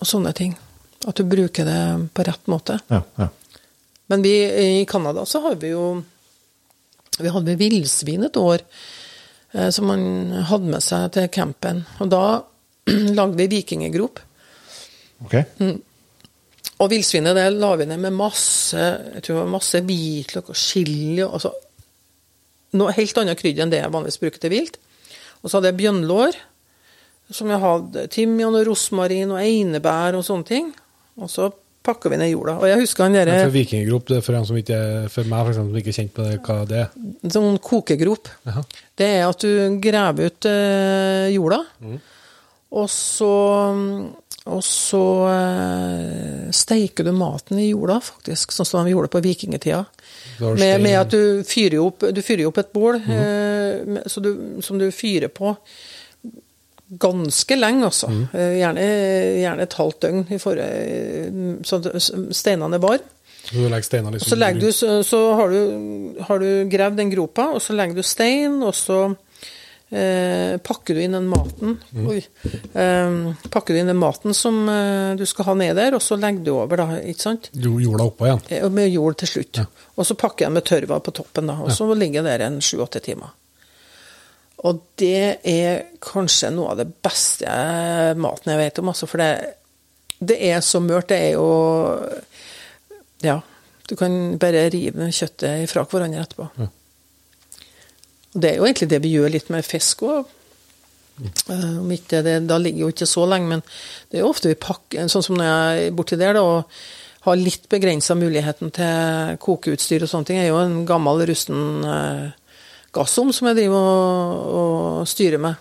og 0.00 0.06
sånne 0.06 0.32
ting. 0.32 0.56
At 1.06 1.16
du 1.16 1.24
bruker 1.24 1.64
det 1.64 2.08
på 2.14 2.24
rett 2.24 2.46
måte. 2.46 2.78
Ja, 2.88 3.02
ja. 3.16 3.28
Men 4.10 4.22
vi, 4.22 4.34
i 4.80 4.86
Canada 4.86 5.24
så 5.26 5.40
har 5.40 5.54
vi 5.54 5.68
jo 5.70 6.02
Vi 7.20 7.28
hadde 7.30 7.54
villsvin 7.60 8.24
et 8.24 8.36
år 8.36 8.62
eh, 9.52 9.68
som 9.70 9.86
man 9.86 10.32
hadde 10.48 10.70
med 10.72 10.82
seg 10.82 11.10
til 11.14 11.28
campen. 11.28 11.84
Og 12.00 12.08
da 12.10 12.22
lagde 13.18 13.36
vi 13.36 13.46
vikinggrop. 13.52 14.20
Mm. 15.60 15.76
Og 16.80 16.88
villsvinet 16.88 17.36
det 17.36 17.50
la 17.52 17.74
vi 17.76 17.86
ned 17.86 18.00
med 18.00 18.16
masse 18.16 18.80
jeg 18.80 19.20
tror 19.20 19.34
det 19.34 19.42
var 19.42 19.52
masse 19.52 19.82
hvitløk 19.84 20.48
og 20.48 20.56
chili. 20.56 21.20
og 21.22 21.36
altså 21.36 21.52
Noe 22.78 22.94
helt 22.94 23.18
annet 23.18 23.40
krydder 23.40 23.64
enn 23.64 23.72
det 23.72 23.80
jeg 23.82 23.92
vanligvis 23.94 24.20
bruker 24.22 24.42
til 24.42 24.54
vilt. 24.54 24.76
Og 25.40 25.48
så 25.48 25.58
hadde 25.58 25.72
jeg 25.72 25.80
bjønnlår, 25.80 26.36
som 27.34 27.50
jeg 27.50 27.62
hadde 27.62 28.04
timian 28.12 28.58
og 28.58 28.66
rosmarin 28.68 29.32
og 29.34 29.40
einebær 29.42 30.18
og 30.18 30.26
sånne 30.26 30.46
ting. 30.46 30.70
Og 31.20 31.30
så 31.32 31.48
pakker 31.86 32.12
vi 32.12 32.18
ned 32.20 32.30
jorda. 32.34 32.58
Og 32.60 32.68
jeg 32.68 32.82
husker 32.82 33.06
han 33.06 33.16
derre 33.16 33.38
For 33.46 33.54
vikinggrop, 33.54 34.06
det 34.10 34.18
er 34.20 34.24
for, 34.26 34.36
en 34.36 34.46
som 34.46 34.58
ikke, 34.60 34.78
for 35.12 35.30
meg 35.30 35.46
for 35.46 35.52
eksempel, 35.54 35.72
som 35.72 35.80
ikke 35.80 35.92
er 35.94 35.98
kjent 35.98 36.20
med 36.20 36.28
det, 36.28 36.38
hva 36.46 36.56
det 36.68 36.80
er. 36.82 36.94
sånn 37.36 37.58
kokegrop. 37.64 38.30
Aha. 38.52 38.64
Det 39.00 39.10
er 39.16 39.26
at 39.26 39.46
du 39.46 39.78
graver 39.82 40.30
ut 40.30 40.48
jorda, 40.50 41.30
jorda, 41.32 41.60
og 42.70 42.86
så 42.92 43.32
og 44.50 44.64
så 44.66 45.04
eh, 45.30 46.50
steiker 46.54 47.06
du 47.06 47.12
maten 47.16 47.60
i 47.62 47.70
jorda, 47.70 48.00
faktisk, 48.04 48.52
sånn 48.54 48.68
som 48.68 48.84
de 48.84 48.94
gjorde 48.94 49.12
på 49.12 49.22
vikingtida. 49.24 49.84
Med, 50.40 50.80
med 50.82 50.96
at 50.98 51.14
du 51.14 51.44
fyrer 51.46 51.78
opp, 51.84 52.04
du 52.10 52.20
fyrer 52.24 52.48
opp 52.48 52.58
et 52.62 52.70
bål 52.72 53.00
så 54.08 54.22
du, 54.24 54.30
som 54.64 54.78
du 54.80 54.86
fyrer 54.94 55.28
på 55.32 55.52
ganske 56.90 57.56
lenge, 57.56 57.84
altså. 57.86 58.10
Eh, 58.34 58.58
Gjerne, 58.58 58.84
gjerne 59.40 59.66
et 59.66 59.78
halvt 59.78 60.02
døgn, 60.02 60.22
i 60.34 60.38
forrige, 60.42 61.56
så 61.66 61.80
steinene 62.34 62.78
er 62.78 62.82
varme. 62.82 63.16
Så 63.40 63.56
legger 63.56 64.10
liksom 64.12 64.28
Så, 64.28 64.36
legger 64.36 64.60
du, 64.60 64.72
så, 64.72 64.88
så 65.06 65.20
har, 65.38 65.48
du, 65.54 66.22
har 66.26 66.42
du 66.42 66.68
gravd 66.70 66.98
den 67.00 67.10
gropa, 67.10 67.48
og 67.54 67.62
så 67.62 67.74
legger 67.74 67.96
du 67.96 68.02
stein, 68.06 68.58
og 68.62 68.74
så 68.76 68.98
eh, 69.90 70.56
pakker 70.62 70.94
du 70.94 71.00
inn 71.02 71.12
den 71.16 71.26
maten 71.30 71.76
Oi. 72.06 72.20
Eh, 72.74 73.16
pakker 73.50 73.74
du 73.74 73.80
inn 73.80 73.90
den 73.90 73.98
maten 74.00 74.34
som 74.36 74.62
eh, 74.70 75.16
du 75.18 75.24
skal 75.26 75.48
ha 75.50 75.54
ned 75.58 75.76
der, 75.76 75.94
og 75.98 76.02
så 76.04 76.16
legger 76.20 76.44
du 76.46 76.52
over, 76.54 76.76
da, 76.84 76.86
ikke 77.02 77.20
sant? 77.26 77.50
Jo- 77.54 77.78
jorda 77.82 78.06
oppå 78.10 78.28
igjen. 78.28 78.40
Eh, 78.50 78.68
Med 78.70 78.88
jord 78.94 79.18
til 79.22 79.28
slutt. 79.34 79.62
Og 79.96 80.06
så 80.06 80.14
pakker 80.18 80.46
jeg 80.46 80.52
med 80.56 80.64
tørva 80.70 81.00
på 81.02 81.12
toppen, 81.20 81.46
da, 81.50 81.58
og 81.64 81.70
så 81.74 81.88
ligger 81.94 82.22
jeg 82.22 82.28
der 82.30 82.46
en 82.46 82.60
sju-åtte 82.64 83.02
timer. 83.04 83.32
Og 84.64 84.82
det 85.00 85.38
er 85.48 85.84
kanskje 86.04 86.50
noe 86.52 86.74
av 86.74 86.76
det 86.82 86.88
beste 87.02 87.48
maten 88.20 88.50
jeg 88.52 88.60
vet 88.60 88.78
om, 88.82 88.90
altså, 88.92 89.06
for 89.08 89.22
det, 89.22 89.30
det 90.20 90.36
er 90.50 90.60
så 90.60 90.82
mørt. 90.84 91.08
Det 91.08 91.16
er 91.30 91.32
jo 91.38 91.46
Ja. 93.24 93.40
Du 93.88 93.96
kan 93.98 94.36
bare 94.38 94.68
rive 94.70 95.08
kjøttet 95.10 95.66
fra 95.68 95.82
hverandre 95.88 96.20
etterpå. 96.22 96.44
Og 98.34 98.42
det 98.42 98.50
er 98.50 98.60
jo 98.60 98.66
egentlig 98.68 98.90
det 98.92 99.02
vi 99.04 99.14
gjør 99.16 99.34
litt 99.34 99.50
med 99.52 99.66
fisk 99.66 100.04
òg. 100.06 100.36
Om 101.50 101.90
ikke 101.92 102.22
det, 102.24 102.38
da 102.48 102.56
ligger 102.56 102.86
jo 102.86 102.94
ikke 102.94 103.08
så 103.08 103.26
lenge, 103.28 103.50
men 103.50 103.62
det 104.08 104.18
er 104.18 104.24
jo 104.24 104.30
ofte 104.32 104.48
vi 104.48 104.56
pakker 104.56 105.10
Sånn 105.12 105.24
som 105.26 105.36
når 105.36 105.48
jeg 105.50 105.88
er 105.88 105.96
borti 105.98 106.16
der, 106.16 106.38
da, 106.38 106.44
og 106.46 107.26
har 107.26 107.36
litt 107.36 107.66
begrensa 107.68 108.16
muligheten 108.16 108.72
til 108.72 109.34
kokeutstyr 109.44 110.06
og 110.06 110.08
sånne 110.08 110.30
ting, 110.30 110.38
er 110.40 110.48
jo 110.48 110.62
en 110.62 110.86
gammel, 110.88 111.26
rusten 111.28 111.84
eh, 111.84 112.54
gassovn 112.96 113.34
som 113.36 113.50
jeg 113.50 113.58
driver 113.58 113.90
og, 113.90 114.54
og 114.60 115.10
styrer 115.10 115.42
med. 115.42 115.60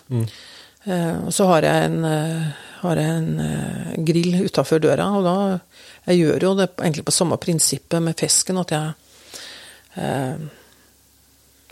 Eh, 0.88 1.18
og 1.26 1.34
så 1.36 1.50
har 1.52 1.68
jeg 1.68 1.90
en, 1.90 2.00
eh, 2.08 2.46
har 2.84 3.02
jeg 3.02 3.18
en 3.18 3.42
eh, 3.44 3.98
grill 4.08 4.40
utafor 4.46 4.80
døra, 4.84 5.12
og 5.18 5.28
da 5.28 5.38
Jeg 6.10 6.24
gjør 6.24 6.42
jo 6.42 6.52
det 6.58 6.70
egentlig 6.80 7.04
på 7.06 7.12
samme 7.14 7.38
prinsippet 7.38 8.02
med 8.02 8.18
fisken, 8.18 8.58
at 8.58 8.72
jeg 8.72 8.94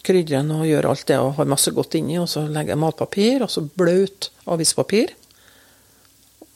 eh, 0.07 0.25
krydrer 0.25 0.51
og 0.55 0.67
gjør 0.67 0.89
alt 0.89 1.07
det 1.07 1.17
og 1.21 1.33
har 1.37 1.49
masse 1.49 1.71
godt 1.75 1.97
inni, 1.99 2.17
og 2.19 2.29
så 2.31 2.45
legger 2.47 2.75
jeg 2.75 2.81
matpapir, 2.81 3.43
og 3.43 3.51
så 3.51 3.63
blaut 3.67 4.29
avispapir, 4.47 5.13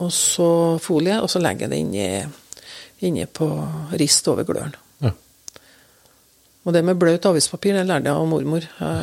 og 0.02 0.12
så 0.12 0.78
folie, 0.82 1.20
og 1.22 1.30
så 1.30 1.42
legger 1.42 1.68
jeg 1.68 1.70
det 1.70 1.82
inni, 1.82 2.06
inni 3.06 3.26
på 3.26 3.48
rist 4.00 4.28
over 4.32 4.46
gløren. 4.48 4.74
Ja. 5.02 5.12
Og 6.64 6.74
det 6.74 6.84
med 6.86 6.98
blaut 6.98 7.26
avispapir 7.26 7.76
det 7.76 7.84
lærte 7.86 8.10
jeg 8.10 8.16
av 8.16 8.30
mormor. 8.30 8.64
Ja. 8.80 8.94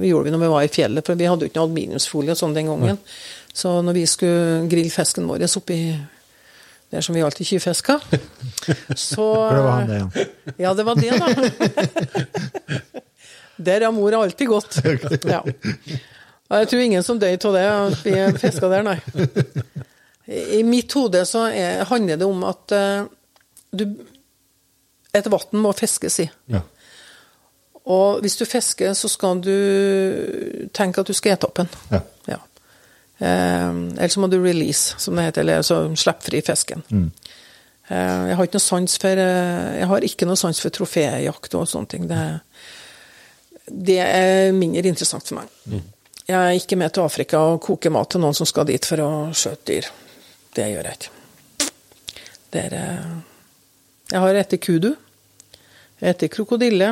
Vi 0.00 0.10
gjorde 0.12 0.30
det 0.30 0.36
når 0.36 0.44
vi 0.44 0.54
var 0.54 0.64
i 0.64 0.72
fjellet, 0.72 1.06
for 1.06 1.18
vi 1.18 1.28
hadde 1.28 1.44
jo 1.44 1.50
ikke 1.50 1.60
noe 1.60 1.68
aluminiumsfolie 1.68 2.34
og 2.34 2.40
sånn 2.40 2.56
den 2.56 2.70
gangen. 2.70 3.02
Så 3.52 3.80
når 3.82 3.98
vi 3.98 4.06
skulle 4.06 4.64
grille 4.70 4.94
fisken 4.94 5.28
vår 5.28 5.44
oppi 5.58 5.80
der 6.90 7.00
som 7.06 7.14
vi 7.14 7.22
alltid 7.22 7.46
tjuvfiska, 7.46 8.00
så 8.96 9.26
det 9.54 9.62
var 9.62 9.76
han 9.76 9.86
det, 9.86 9.98
ja. 10.00 10.24
Ja, 10.58 10.74
det 10.74 10.86
var 10.88 10.98
det, 10.98 11.12
da. 11.22 11.26
Der 13.60 13.84
har 13.86 13.92
mor 13.92 14.16
alltid 14.22 14.48
gått. 14.48 14.80
Ja. 15.34 15.42
Og 16.50 16.58
jeg 16.58 16.68
tror 16.70 16.80
ingen 16.82 17.04
som 17.06 17.18
døde 17.22 17.46
av 17.46 17.94
det, 17.94 18.00
vi 18.02 18.14
fiska 18.42 18.68
der, 18.72 18.82
nei. 18.82 18.96
I 20.26 20.62
mitt 20.66 20.90
hode 20.98 21.22
så 21.26 21.44
er, 21.54 21.84
handler 21.86 22.18
det 22.18 22.26
om 22.26 22.42
at 22.46 22.74
uh, 22.74 23.06
du 23.70 23.84
Et 25.14 25.26
vann 25.26 25.62
må 25.62 25.72
fiskes 25.74 26.20
i. 26.22 26.28
Ja. 26.50 26.60
Og 27.90 28.20
hvis 28.22 28.36
du 28.38 28.44
fisker, 28.46 28.92
så 28.94 29.08
skal 29.10 29.40
du 29.42 30.68
tenke 30.76 31.02
at 31.02 31.08
du 31.10 31.16
skal 31.16 31.34
ete 31.34 31.48
opp 31.48 31.56
den. 31.58 31.70
Ja. 31.90 32.00
Ja. 32.30 32.38
Eh, 33.18 33.70
eller 33.70 34.12
så 34.14 34.22
må 34.22 34.28
du 34.30 34.38
release, 34.38 34.94
som 35.02 35.18
det 35.18 35.24
heter, 35.26 35.42
eller 35.42 35.66
så 35.66 35.80
slipp 35.98 36.22
fri 36.22 36.44
fisken. 36.46 36.84
Eh, 37.90 38.20
jeg 38.30 38.38
har 38.38 38.46
ikke 38.46 38.60
noe 38.60 38.66
sans 38.68 38.94
for 39.02 39.24
Jeg 39.24 39.88
har 39.90 40.06
ikke 40.06 40.28
noe 40.30 40.38
sans 40.38 40.62
for 40.62 40.76
troféjakt 40.78 41.58
og 41.58 41.66
sånne 41.72 41.90
ting. 41.90 42.06
Det, 42.06 42.22
det 43.70 44.00
er 44.02 44.52
mindre 44.56 44.90
interessant 44.90 45.26
for 45.26 45.40
meg. 45.40 45.82
Jeg 46.30 46.38
er 46.38 46.58
ikke 46.58 46.78
med 46.78 46.92
til 46.94 47.06
Afrika 47.06 47.40
og 47.52 47.60
koker 47.64 47.92
mat 47.94 48.12
til 48.12 48.22
noen 48.22 48.36
som 48.36 48.46
skal 48.46 48.68
dit 48.68 48.86
for 48.86 49.02
å 49.02 49.10
skjøte 49.34 49.66
dyr. 49.70 49.88
Det 50.54 50.66
gjør 50.70 50.88
jeg 50.88 50.98
ikke. 50.98 51.16
Det 52.50 52.64
er 52.66 52.74
eh, 52.78 53.14
Jeg 54.10 54.22
har 54.24 54.40
etter 54.40 54.58
kudu. 54.62 54.90
Etter 56.00 56.30
krokodille. 56.32 56.90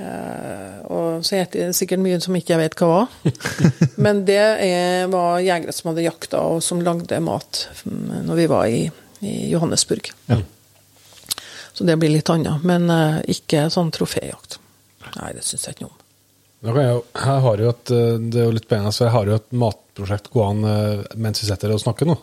Eh, 0.00 0.78
og 0.88 1.20
så 1.20 1.34
spiser 1.34 1.58
jeg 1.60 1.76
sikkert 1.76 2.02
mye 2.02 2.20
som 2.22 2.36
ikke 2.38 2.54
jeg 2.54 2.62
vet 2.62 2.78
hva 2.80 2.88
var. 2.90 3.18
Men 4.04 4.24
det 4.26 4.40
er, 4.40 5.10
var 5.12 5.42
jegere 5.44 5.74
som 5.76 5.92
hadde 5.92 6.06
jakta, 6.06 6.42
og 6.46 6.64
som 6.64 6.82
lagde 6.82 7.20
mat 7.22 7.66
mm, 7.84 8.16
når 8.26 8.40
vi 8.40 8.48
var 8.50 8.70
i, 8.70 8.80
i 9.26 9.34
Johannesburg. 9.52 10.10
Så 11.72 11.86
det 11.86 11.98
blir 12.00 12.12
litt 12.12 12.30
annet. 12.32 12.66
Men 12.66 12.90
eh, 12.90 13.20
ikke 13.36 13.68
sånn 13.72 13.92
troféjakt. 13.94 14.60
Nei, 15.18 15.32
det 15.36 15.44
syns 15.46 15.66
jeg 15.66 15.76
ikke 15.76 15.86
noe 15.88 15.94
om. 15.94 16.06
Jeg, 16.60 17.02
jeg 17.16 17.42
har 17.46 17.62
jo 17.62 17.70
et, 17.72 17.90
eh, 17.96 18.16
det 18.20 18.40
er 18.42 18.50
jo 18.50 18.56
litt 18.56 18.66
spennende, 18.68 18.92
så 18.92 19.06
jeg 19.06 19.14
har 19.14 19.30
jo 19.30 19.38
et 19.38 19.54
matprosjekt 19.62 20.28
gående 20.34 20.72
eh, 20.80 21.06
mens 21.16 21.40
vi 21.40 21.48
sitter 21.48 21.72
og 21.72 21.80
snakker 21.80 22.10
nå. 22.10 22.18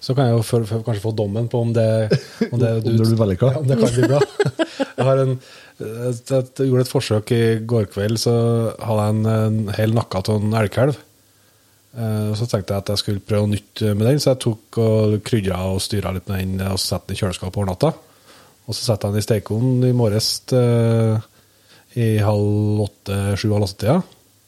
Så 0.00 0.14
kan 0.16 0.28
jeg 0.28 0.36
jo 0.36 0.44
for, 0.46 0.64
for, 0.68 0.84
kanskje 0.86 1.02
få 1.02 1.12
dommen 1.16 1.48
på 1.52 1.60
om 1.64 1.72
det, 1.76 1.86
om 2.50 2.60
det, 2.60 2.70
Om 2.78 2.84
det 2.84 2.94
blir 2.94 3.18
vellykka. 3.20 3.50
Ja, 3.52 3.60
om 3.60 3.68
det 3.68 3.78
kan 3.80 3.92
bli 3.96 4.08
bra. 4.10 4.20
Jeg, 4.78 5.06
har 5.08 5.20
en, 5.22 5.34
jeg, 5.80 6.14
jeg 6.30 6.68
gjorde 6.70 6.84
et 6.86 6.92
forsøk 6.92 7.32
i 7.36 7.42
går 7.68 7.90
kveld, 7.92 8.20
så 8.22 8.34
hadde 8.80 9.04
jeg 9.06 9.16
en, 9.16 9.28
en 9.34 9.76
hel 9.76 9.94
nakke 9.96 10.22
av 10.22 10.32
en 10.36 10.56
elgkalv. 10.62 10.98
Eh, 11.96 12.32
Så 12.36 12.48
tenkte 12.48 12.76
jeg 12.76 12.84
at 12.84 12.92
jeg 12.94 13.02
skulle 13.02 13.24
prøve 13.24 13.48
noe 13.48 13.56
nytt 13.56 13.84
med 13.92 14.04
den, 14.08 14.20
så 14.22 14.32
jeg 14.34 14.42
tok 14.46 14.80
og 14.84 15.16
krydra 15.26 15.62
og 15.74 15.80
styra 15.84 16.12
litt 16.16 16.28
med 16.32 16.44
den 16.44 16.68
og 16.70 16.80
satte 16.80 17.10
den 17.10 17.18
i 17.18 17.22
kjøleskapet 17.22 17.60
over 17.60 17.72
natta. 17.74 17.92
Og 18.66 18.74
så 18.74 18.82
satte 18.88 19.08
jeg 19.08 19.16
den 19.16 19.24
i 19.24 19.28
stekeovnen 19.28 19.88
i 19.88 19.96
morges 19.96 20.30
eh, 20.56 21.16
i 21.96 22.16
halv 22.20 22.84
åtte, 22.84 23.18
sju 23.40 23.48
halv 23.54 23.66
åtte-tida. 23.68 24.00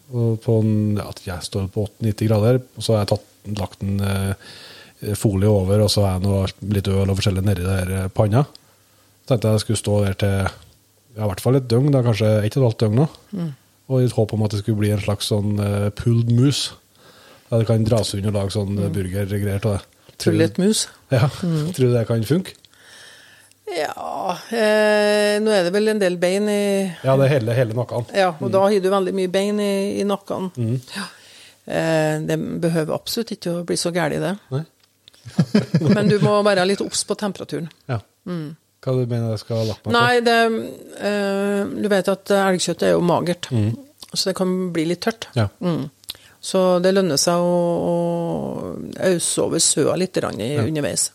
Ja, 0.08 1.12
jeg 1.24 1.44
står 1.44 1.68
på 1.72 1.84
80-90 2.00 2.30
grader, 2.30 2.60
og 2.76 2.84
så 2.84 2.94
har 2.94 3.04
jeg 3.04 3.12
tatt, 3.12 3.26
lagt 3.58 3.84
en 3.84 4.00
eh, 4.04 5.12
folie 5.16 5.48
over, 5.48 5.84
og 5.84 5.92
så 5.92 6.04
har 6.04 6.16
jeg 6.16 6.24
noe, 6.26 6.46
litt 6.74 6.88
øl 6.92 7.08
og 7.08 7.18
forskjellig 7.18 7.44
nedi 7.46 7.64
der 7.64 7.92
eh, 7.96 8.10
panna. 8.12 8.44
Så 9.24 9.32
tenkte 9.32 9.50
jeg 9.50 9.58
jeg 9.58 9.64
skulle 9.64 9.82
stå 9.82 9.96
der 10.04 10.18
til 10.20 10.36
ja, 11.18 11.24
i 11.24 11.28
hvert 11.28 11.42
fall 11.42 11.58
et 11.58 11.68
døgn, 11.70 11.90
da, 11.92 12.04
kanskje 12.06 12.28
ett 12.38 12.56
og 12.56 12.62
et 12.62 12.66
halvt 12.68 12.82
døgn 12.84 13.00
nå. 13.02 13.08
Og 13.88 14.04
i 14.04 14.10
håp 14.12 14.34
om 14.36 14.44
at 14.44 14.52
det 14.52 14.62
skulle 14.62 14.80
bli 14.82 14.92
en 14.92 15.00
slags 15.02 15.30
sånn 15.32 15.56
uh, 15.58 15.88
pulled 15.96 16.28
mus. 16.36 16.66
Der 17.48 17.62
det 17.62 17.68
kan 17.70 17.86
dras 17.88 18.12
under 18.14 18.30
og 18.30 18.36
lage 18.36 18.54
sånn 18.54 18.74
mm. 18.76 18.88
burgergreier 18.92 19.64
av 19.64 19.78
det. 19.78 20.14
Trullet 20.20 20.60
mus. 20.60 20.84
Ja, 21.14 21.30
Tror 21.32 21.88
du 21.88 21.94
det 21.94 22.04
kan 22.08 22.24
funke? 22.28 22.54
Ja 23.76 24.36
eh, 24.54 25.36
Nå 25.42 25.52
er 25.52 25.66
det 25.66 25.72
vel 25.74 25.92
en 25.92 26.00
del 26.00 26.16
bein 26.20 26.48
i 26.48 26.62
Ja, 27.04 27.16
det 27.18 27.26
er 27.26 27.34
hele, 27.36 27.56
hele 27.56 27.76
nakken. 27.76 28.08
Ja, 28.16 28.30
og 28.32 28.52
da 28.54 28.64
har 28.64 28.74
du 28.80 28.88
veldig 28.92 29.14
mye 29.16 29.32
bein 29.32 29.60
i, 29.62 29.74
i 30.00 30.06
nakken. 30.08 30.50
Ja. 30.94 31.08
Eh, 31.68 32.14
det 32.24 32.38
behøver 32.62 32.96
absolutt 32.96 33.34
ikke 33.36 33.58
å 33.58 33.66
bli 33.68 33.76
så 33.80 33.92
gærent, 33.94 34.24
det. 34.24 34.34
Nei? 34.54 34.64
Men 35.96 36.08
du 36.08 36.16
må 36.22 36.38
være 36.46 36.64
litt 36.70 36.80
obs 36.84 37.04
på 37.04 37.16
temperaturen. 37.20 37.68
Ja. 37.90 38.00
Hva 38.28 38.94
du 38.94 39.04
mener 39.10 39.34
jeg 39.34 39.42
skal 39.42 39.60
ha 39.60 39.68
lagt 39.72 39.84
meg 39.84 39.90
på? 39.90 39.94
Nei, 39.96 40.14
det 40.24 40.38
eh, 41.10 41.76
Du 41.76 41.88
vet 41.92 42.10
at 42.14 42.34
elgkjøtt 42.38 42.86
er 42.88 42.96
jo 42.96 43.04
magert, 43.04 43.50
så 44.14 44.30
det 44.30 44.36
kan 44.38 44.52
bli 44.72 44.86
litt 44.88 45.04
tørt. 45.04 45.28
Ja. 45.36 45.48
Mm. 45.60 45.88
Så 46.40 46.78
det 46.82 46.94
lønner 46.94 47.18
seg 47.20 47.42
å, 47.42 47.54
å 47.92 47.94
ause 49.08 49.44
over 49.44 49.62
søa 49.62 49.96
litt 49.98 50.16
i, 50.16 50.26
i, 50.46 50.52
underveis. 50.62 51.10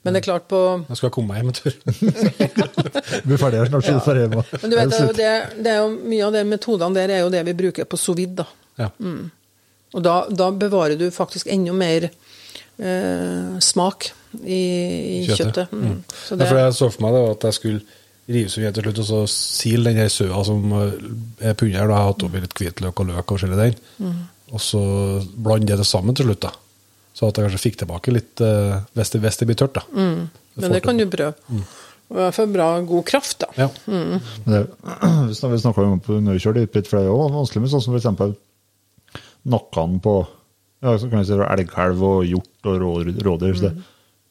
Men 0.00 0.16
det 0.16 0.22
er 0.22 0.24
klart 0.24 0.46
på 0.48 0.58
Jeg 0.88 0.96
skal 0.96 1.10
komme 1.12 1.34
meg 1.34 1.42
hjem 1.42 1.50
en 1.50 1.58
tur. 1.58 1.74
Blir 3.26 3.40
ferdig 3.40 3.60
her 3.60 3.68
snart, 3.68 3.84
så 3.84 3.98
du 3.98 4.00
får 4.04 4.22
hjem. 4.22 4.38
Men 4.62 4.72
du 4.72 4.76
vet, 4.78 4.94
det 4.94 5.10
det, 5.18 5.32
det 5.66 5.74
er 5.74 5.82
jo 5.82 5.90
mye 5.98 6.24
av 6.24 6.38
de 6.38 6.44
metodene 6.48 6.96
der 6.96 7.12
er 7.18 7.20
jo 7.24 7.34
det 7.34 7.42
vi 7.50 7.56
bruker 7.58 7.88
på 7.90 8.00
sovid. 8.00 8.38
da. 8.40 8.46
Ja. 8.80 8.88
Og 9.90 10.04
da, 10.06 10.16
da 10.30 10.48
bevarer 10.56 10.96
du 10.96 11.08
faktisk 11.12 11.50
enda 11.52 11.74
mer 11.76 12.08
eh, 12.08 13.58
smak 13.60 14.10
i, 14.40 14.60
i 15.20 15.22
kjøttet. 15.28 15.72
Mm. 15.72 15.84
Mm. 15.84 15.98
Ja, 16.30 16.36
det, 16.36 16.46
for 16.46 16.60
jeg 16.62 16.76
så 16.78 16.90
for 16.94 17.04
meg 17.04 17.16
det, 17.16 17.24
at 17.34 17.48
jeg 17.50 17.58
skulle 17.58 17.98
rive 18.30 18.52
seg 18.52 18.68
til 18.76 18.86
slutt, 18.86 19.02
og 19.02 19.08
så 19.08 19.20
sile 19.32 19.92
den 19.92 20.12
søa 20.12 20.42
som 20.46 20.74
eh, 20.78 20.96
er 21.50 21.56
på 21.58 21.68
under. 21.68 21.82
Da 21.82 21.98
har 21.98 22.06
jeg 22.06 22.12
hatt 22.12 22.26
oppi 22.28 22.44
litt 22.44 22.58
hvitløk 22.60 23.04
og 23.04 23.10
løk 23.12 23.24
og 23.24 23.34
forskjellig 23.34 23.60
den. 23.60 23.78
Mm. 24.00 24.18
Og 24.50 24.62
så 24.64 24.82
blande 25.36 25.78
det 25.78 25.86
sammen 25.86 26.16
til 26.16 26.30
slutt, 26.30 26.46
da. 26.48 26.54
Så 27.16 27.26
at 27.28 27.36
jeg 27.40 27.46
kanskje 27.48 27.62
fikk 27.64 27.78
tilbake 27.82 28.12
litt 28.14 28.40
eh, 28.44 28.76
hvis, 28.94 29.10
det, 29.14 29.20
hvis 29.24 29.38
det 29.40 29.46
blir 29.50 29.58
tørt, 29.58 29.74
da. 29.80 29.82
Mm. 29.90 30.28
men 30.60 30.74
det 30.76 30.82
kan 30.84 30.96
du 31.00 31.06
prøve. 31.10 31.34
Og 32.10 32.16
i 32.18 32.20
hvert 32.24 32.34
fall 32.34 32.50
bra 32.50 32.68
god 32.86 33.04
kraft, 33.06 33.38
da. 33.42 33.48
Ja. 33.58 33.68
Mm. 33.86 34.20
Det, 34.46 34.60
vi 35.30 35.34
snak- 35.38 35.52
vi 35.54 35.58
snakka 35.62 35.84
om 35.86 36.00
på 36.02 36.18
nøykjørt 36.26 36.58
litt, 36.58 36.88
for 36.90 36.98
det 36.98 37.04
er 37.06 37.10
jo 37.10 37.18
vanskelig 37.36 37.62
med 37.66 37.72
sånn 37.74 37.84
som 37.86 37.96
eksempel 37.98 38.34
nakkene 39.50 40.00
på 40.04 40.14
ja, 40.80 40.94
så 40.96 41.10
kan 41.10 41.20
jeg 41.20 41.28
si 41.28 41.36
elgkalv 41.36 42.02
og 42.08 42.22
hjort 42.24 42.68
og 42.70 42.78
rå- 42.80 43.22
rådyr. 43.26 43.56
Mm. 43.56 43.60
Det, 43.60 43.72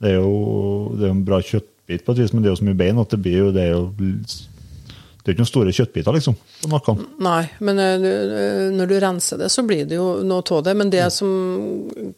det 0.01 0.11
er 0.14 0.18
jo 0.18 0.95
det 0.97 1.06
er 1.07 1.14
en 1.14 1.23
bra 1.27 1.39
kjøttbit 1.45 2.06
på 2.07 2.15
et 2.15 2.22
vis, 2.23 2.34
men 2.34 2.41
det 2.43 2.49
er 2.49 2.56
jo 2.56 2.61
så 2.64 2.68
mye 2.69 2.80
bein 2.80 3.01
at 3.03 3.11
det 3.14 3.19
blir 3.22 3.38
jo 3.43 3.51
det 3.53 3.68
er 3.68 3.76
jo 3.76 3.84
det 5.20 5.28
er 5.28 5.36
ikke 5.36 5.44
noen 5.44 5.50
store 5.52 5.72
kjøttbiter, 5.76 6.14
liksom, 6.16 6.36
på 6.64 6.70
nakken. 6.72 7.00
Nei, 7.20 7.41
men 7.60 7.80
eh, 7.80 7.98
du- 8.00 8.36
eh, 8.40 8.70
når 8.72 8.88
du 8.88 9.00
renser 9.04 9.38
det, 9.38 9.50
så 9.52 9.64
blir 9.68 9.86
det 9.86 9.96
jo 10.00 10.24
noe 10.24 10.44
av 10.58 10.64
det. 10.64 10.76
Men 10.80 10.90
det 10.90 11.12
som 11.12 11.34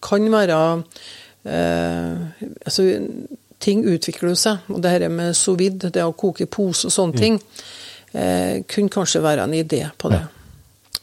kan 0.02 0.28
være 0.32 0.84
eh, 1.46 2.18
Altså, 2.66 2.86
ting 3.60 3.84
utvikler 3.86 4.30
jo 4.30 4.36
seg. 4.36 4.58
Og 4.70 4.82
det 4.82 4.92
her 4.92 5.08
med 5.10 5.36
sous 5.38 5.58
vide, 5.60 5.90
det 5.94 6.04
å 6.06 6.14
koke 6.18 6.46
i 6.46 6.50
pose 6.50 6.86
og 6.88 6.94
sånne 6.94 7.18
ting, 7.18 7.40
eh, 8.14 8.62
kunne 8.70 8.90
kanskje 8.90 9.22
være 9.22 9.44
en 9.44 9.54
idé 9.54 9.84
på 9.98 10.10
det. 10.14 10.22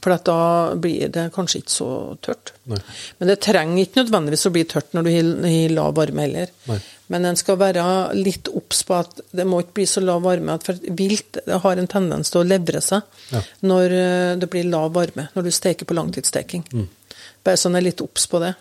For 0.08 0.24
da 0.24 0.74
blir 0.80 1.10
det 1.12 1.26
kanskje 1.34 1.60
ikke 1.60 1.74
så 1.74 1.88
tørt. 2.24 2.54
Nei. 2.70 2.78
Men 3.18 3.28
det 3.28 3.40
trenger 3.44 3.82
ikke 3.82 4.00
nødvendigvis 4.02 4.46
å 4.48 4.52
bli 4.54 4.62
tørt 4.68 4.94
når 4.96 5.04
du 5.04 5.10
har 5.12 5.74
lav 5.74 5.90
varme 5.98 6.24
heller. 6.24 6.52
Nei. 6.70 6.78
Men 7.12 7.24
en 7.28 7.38
skal 7.40 7.56
være 7.60 7.82
litt 8.16 8.48
obs 8.52 8.82
på 8.88 8.96
at 8.98 9.20
det 9.36 9.46
må 9.48 9.60
ikke 9.62 9.76
bli 9.80 9.86
så 9.88 10.02
lav 10.04 10.22
varme 10.24 10.56
for 10.64 10.80
vilt 10.96 11.40
har 11.48 11.80
en 11.80 11.88
tendens 11.88 12.32
til 12.32 12.42
å 12.42 12.48
levre 12.48 12.80
seg 12.84 13.04
Ja. 13.32 13.42
når 13.68 13.96
eh, 13.96 14.32
det 14.40 14.48
blir 14.52 14.68
lav 14.68 14.92
varme, 14.96 15.28
når 15.34 15.48
du 15.48 15.50
steker 15.52 15.88
på 15.88 15.96
langtidssteking. 15.96 16.64
Mm. 16.72 16.88
Bare 17.44 17.60
så 17.60 17.68
en 17.70 17.76
er 17.80 17.86
litt 17.88 18.00
obs 18.04 18.26
på 18.28 18.40
det. 18.44 18.54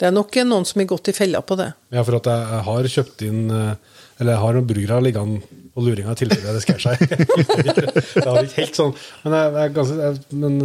Det 0.00 0.08
er 0.08 0.16
nok 0.16 0.36
noen 0.48 0.64
som 0.64 0.80
har 0.80 0.88
gått 0.88 1.12
i 1.12 1.16
fella 1.16 1.42
på 1.44 1.56
det. 1.60 1.72
Ja, 1.92 2.04
for 2.04 2.16
at 2.16 2.28
jeg, 2.28 2.46
jeg 2.52 2.66
har 2.68 2.90
kjøpt 2.96 3.24
inn 3.28 3.42
eh, 3.52 3.99
Eller 4.20 4.34
jeg 4.36 4.42
har 4.44 4.56
noen 4.56 4.68
burgere 4.68 5.00
liggende 5.04 5.40
på 5.74 5.84
luringa 5.86 6.12
i 6.12 6.18
tilfelle 6.18 6.52
det 6.56 6.62
skjer 6.64 6.80
seg. 6.82 7.04
det 8.20 8.26
har 8.26 8.40
ikke 8.42 8.58
helt 8.64 8.78
sånn 8.80 8.90
Men, 9.24 9.36
jeg, 9.36 9.52
jeg, 9.56 9.72
ganske, 9.76 9.96
jeg, 10.02 10.38
men 10.42 10.58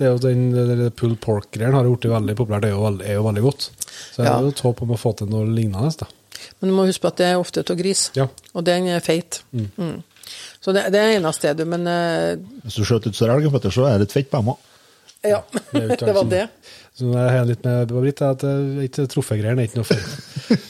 det 0.00 0.06
er 0.06 0.10
jo 0.14 0.20
den, 0.24 0.42
den 0.56 0.82
pull 0.96 1.14
pork-greien 1.20 1.76
har 1.76 1.86
blitt 1.88 2.08
veldig 2.10 2.36
populært. 2.38 2.64
Det 2.64 2.70
er 2.70 2.74
jo, 2.76 2.84
veldig- 2.86 3.06
er 3.08 3.18
jo 3.18 3.24
veldig 3.26 3.44
godt. 3.44 3.66
Så 4.14 4.22
jeg 4.22 4.30
har 4.32 4.44
jo 4.46 4.52
et 4.54 4.62
håp 4.64 4.82
om 4.86 4.94
å 4.96 5.00
få 5.00 5.12
til 5.18 5.28
noe 5.32 5.48
lignende. 5.48 5.92
da. 6.00 6.08
Men 6.60 6.70
du 6.70 6.76
må 6.76 6.86
huske 6.88 7.04
på 7.04 7.10
at 7.12 7.20
det 7.20 7.26
er 7.30 7.40
ofte 7.40 7.64
av 7.64 7.76
gris, 7.76 8.06
Ja. 8.16 8.26
og 8.56 8.64
den 8.64 8.88
er 8.88 9.04
feit. 9.04 9.42
Mm. 9.52 10.00
Så 10.60 10.72
det, 10.76 10.86
det 10.94 11.00
er 11.00 11.14
eneste 11.18 11.40
stedet, 11.44 11.66
men 11.68 11.84
uh, 11.88 12.36
Hvis 12.64 12.80
du 12.80 12.84
skjøt 12.88 13.08
ut 13.10 13.16
så 13.16 13.28
elg, 13.32 13.48
så 13.72 13.86
er 13.88 14.00
det 14.00 14.08
et 14.08 14.16
fett 14.16 14.30
på 14.32 14.40
emma. 14.40 14.56
ja. 15.24 15.42
Det 15.72 16.14
var 16.18 16.24
det. 16.32 16.46
Så 16.96 17.12
jeg 17.12 17.36
har 17.36 17.46
litt 17.48 17.64
med 17.64 17.92
Britt, 17.92 18.20
at 18.24 18.42
eh, 18.44 18.80
er 18.80 18.88
ikke 18.88 19.78
noe 19.78 19.86
for, 19.88 20.00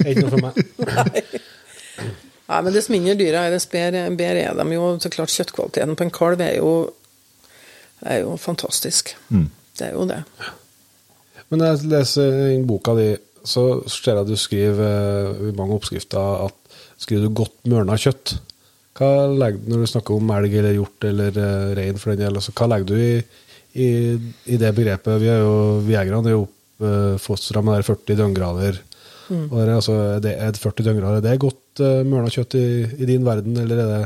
er 0.05 0.11
ikke 0.13 0.27
noe 0.27 0.35
for 0.35 0.45
meg. 0.45 0.61
Nei, 0.91 1.23
men 2.51 2.75
dess 2.75 2.91
mindre 2.91 3.15
dyra 3.19 3.47
er, 3.47 3.55
dess 3.55 3.69
bedre, 3.71 4.07
bedre 4.19 4.47
er 4.49 4.57
de 4.59 4.75
jo. 4.75 4.87
Så 5.03 5.13
klart 5.13 5.35
Kjøttkvaliteten 5.35 5.99
på 5.99 6.07
en 6.07 6.15
kalv 6.15 6.43
er 6.43 6.57
jo, 6.59 6.73
er 8.03 8.25
jo 8.25 8.35
fantastisk. 8.41 9.15
Det 9.79 9.87
er 9.87 9.95
jo 9.95 10.09
det. 10.11 10.23
Men 11.51 11.63
når 11.63 11.71
jeg 11.71 11.91
leser 11.91 12.39
i 12.53 12.61
boka 12.67 12.95
di, 12.99 13.11
så 13.47 13.65
ser 13.89 14.15
jeg 14.15 14.25
at 14.25 14.31
du 14.31 14.39
skriver 14.39 14.87
eh, 14.87 15.45
i 15.49 15.57
mange 15.57 15.79
oppskrifter 15.79 16.45
at 16.47 16.57
skriver 17.01 17.27
du 17.27 17.37
godt 17.41 17.57
mørna 17.71 17.97
kjøtt. 17.99 18.37
Hva 18.99 19.31
legger 19.33 19.63
du 19.63 19.71
når 19.73 19.83
du 19.83 19.91
snakker 19.95 20.19
om 20.19 20.33
elg 20.37 20.57
eller 20.61 20.77
hjort 20.77 21.07
eller 21.09 21.39
uh, 21.41 21.71
rein 21.79 21.97
for 21.97 22.13
den 22.13 22.21
del? 22.21 22.37
Altså, 22.37 22.53
hva 22.53 22.69
legger 22.69 22.91
du 22.91 23.01
i, 23.01 23.15
i, 23.81 23.89
i 24.53 24.59
det 24.61 24.75
begrepet? 24.77 25.17
Vi 25.23 25.31
er 25.33 25.41
jo 25.41 25.55
vi 25.87 25.95
jegerne 25.95 26.21
er 26.29 26.37
jo 26.37 26.45
oppfostra 26.45 27.63
med 27.65 27.79
der 27.79 27.87
40 27.87 28.19
døgngrader. 28.19 28.81
Det 29.31 29.63
er, 29.63 29.75
altså, 29.77 29.97
det, 30.23 30.35
er 30.35 30.57
40 30.59 30.87
døgngrader 30.89 31.21
er 31.21 31.27
det 31.27 31.43
godt 31.43 31.83
uh, 31.85 32.01
mørna 32.07 32.33
kjøtt 32.33 32.57
i, 32.59 32.67
i 32.99 33.09
din 33.09 33.27
verden, 33.27 33.57
eller 33.63 33.83
er 33.83 33.93
det 33.95 34.01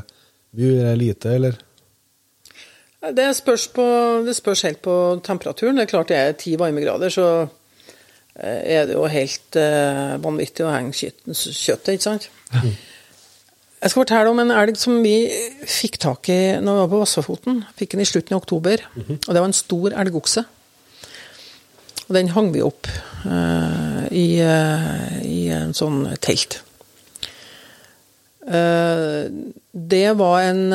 mye 0.55 0.75
eller 0.75 0.91
er 0.93 1.01
lite, 1.01 1.35
eller? 1.39 1.61
Det 3.15 3.29
spørs, 3.37 3.67
på, 3.75 3.85
det 4.25 4.37
spørs 4.37 4.63
helt 4.65 4.81
på 4.85 4.95
temperaturen. 5.25 5.77
Det 5.77 5.85
er 5.85 5.91
klart 5.91 6.09
det 6.13 6.17
er 6.17 6.37
ti 6.41 6.55
varmegrader, 6.61 7.13
så 7.13 7.27
eh, 7.45 8.61
er 8.79 8.87
det 8.89 8.97
jo 8.97 9.05
helt 9.13 9.59
uh, 9.61 10.17
vanvittig 10.25 10.65
å 10.65 10.73
henge 10.73 10.97
kjøttet, 10.97 11.95
ikke 11.97 12.07
sant? 12.07 12.31
Jeg 13.85 13.93
skal 13.93 14.01
fortelle 14.01 14.31
om 14.33 14.41
en 14.41 14.55
elg 14.57 14.79
som 14.81 15.03
vi 15.05 15.27
fikk 15.69 15.99
tak 16.01 16.31
i 16.33 16.39
når 16.57 16.79
vi 16.79 16.81
var 16.81 16.93
på 16.95 17.01
Vassafoten. 17.03 17.59
Fikk 17.77 17.93
den 17.93 18.01
i 18.01 18.09
slutten 18.09 18.33
av 18.33 18.41
oktober. 18.41 18.81
Og 18.97 19.29
det 19.29 19.37
var 19.37 19.49
en 19.51 19.57
stor 19.57 19.97
elgokse. 20.01 20.47
Og 22.05 22.17
den 22.17 22.31
hang 22.35 22.51
vi 22.53 22.63
opp 22.65 22.89
uh, 23.25 24.05
i, 24.13 24.37
uh, 24.45 25.21
i 25.25 25.49
en 25.55 25.73
sånn 25.77 26.05
telt. 26.25 26.59
Uh, 28.45 29.31
det 29.73 30.07
var 30.21 30.43
en 30.45 30.67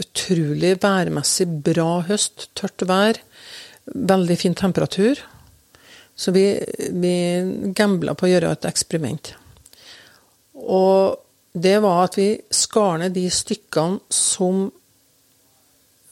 utrolig 0.00 0.72
værmessig 0.82 1.46
bra 1.66 2.00
høst. 2.08 2.48
Tørt 2.58 2.86
vær. 2.88 3.20
Veldig 3.90 4.38
fin 4.40 4.56
temperatur. 4.56 5.20
Så 6.16 6.32
vi, 6.34 6.46
vi 6.90 7.14
gambla 7.76 8.16
på 8.16 8.26
å 8.26 8.32
gjøre 8.32 8.50
et 8.56 8.66
eksperiment. 8.68 9.34
Og 10.60 11.20
det 11.52 11.76
var 11.84 12.08
at 12.08 12.18
vi 12.18 12.32
skar 12.54 12.98
ned 13.00 13.14
de 13.16 13.28
stykkene 13.32 14.00
som 14.12 14.66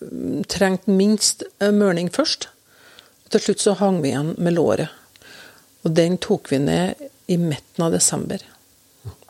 mm, 0.00 0.46
trengte 0.50 0.94
minst 0.94 1.44
mørning 1.60 2.12
først. 2.14 2.48
Og 3.28 3.34
til 3.34 3.42
slutt 3.44 3.60
så 3.60 3.74
hang 3.76 3.98
vi 4.00 4.08
igjen 4.14 4.30
med 4.40 4.54
låret. 4.56 4.88
Og 5.84 5.92
den 5.92 6.14
tok 6.16 6.48
vi 6.48 6.62
ned 6.64 7.02
i 7.28 7.36
midten 7.36 7.84
av 7.84 7.92
desember. 7.92 8.40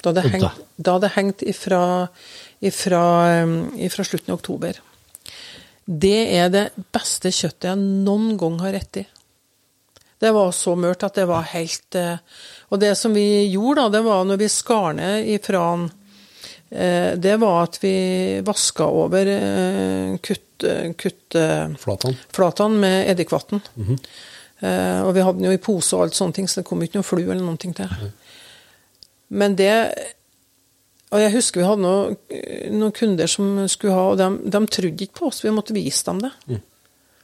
Da 0.07 0.12
Oi, 0.15 0.31
hengt, 0.31 0.61
da 0.79 0.95
det 1.03 1.11
hengt 1.16 1.43
ifra, 1.43 2.07
ifra, 2.62 3.03
um, 3.43 3.57
ifra 3.75 4.07
slutten 4.07 4.31
av 4.31 4.39
oktober. 4.39 4.79
Det 5.83 6.20
er 6.39 6.53
det 6.55 6.65
beste 6.95 7.33
kjøttet 7.35 7.73
jeg 7.73 7.83
noen 8.07 8.37
gang 8.39 8.61
har 8.62 8.77
rett 8.79 9.01
i. 9.03 9.05
Det 10.23 10.31
var 10.35 10.55
så 10.55 10.77
mørkt 10.79 11.03
at 11.09 11.19
det 11.19 11.27
var 11.31 11.51
helt 11.53 11.95
eh, 11.99 12.23
Og 12.70 12.81
det 12.83 12.93
som 12.99 13.15
vi 13.15 13.51
gjorde, 13.51 13.85
da, 13.85 13.99
det 13.99 14.05
var 14.07 14.25
når 14.27 14.41
vi 14.41 14.49
skar 14.51 14.95
ned 14.99 15.27
ifra 15.35 15.65
den, 15.75 15.91
det 17.16 17.36
var 17.40 17.62
at 17.65 17.78
vi 17.81 17.93
vaska 18.45 18.85
over 18.93 19.31
eh, 19.32 20.16
kutt, 20.20 20.66
Flatene? 22.35 22.81
med 22.82 23.11
eddikvann. 23.15 23.62
Eh, 24.61 25.01
og 25.07 25.15
vi 25.15 25.23
hadde 25.23 25.39
den 25.39 25.49
jo 25.49 25.55
i 25.55 25.62
pose 25.62 25.97
og 25.97 26.07
alt 26.07 26.19
sånne 26.19 26.35
ting, 26.36 26.49
så 26.51 26.61
det 26.61 26.69
kom 26.69 26.82
ikke 26.82 26.99
noe 26.99 27.07
flu 27.07 27.23
eller 27.23 27.45
noen 27.45 27.61
ting 27.61 27.74
til. 27.78 27.89
Men 29.28 29.57
det 29.57 29.73
Og 31.09 31.20
jeg 31.23 31.32
husker 31.32 31.62
vi 31.62 31.69
hadde 31.69 31.81
noen, 31.81 32.16
noen 32.74 32.93
kunder 32.93 33.31
som 33.32 33.62
skulle 33.70 33.95
ha, 33.97 34.09
og 34.12 34.19
de, 34.20 34.27
de 34.45 34.61
trodde 34.69 35.07
ikke 35.07 35.23
på 35.23 35.31
oss, 35.31 35.40
vi 35.45 35.55
måtte 35.57 35.73
vise 35.73 36.05
dem 36.05 36.20
det. 36.20 36.32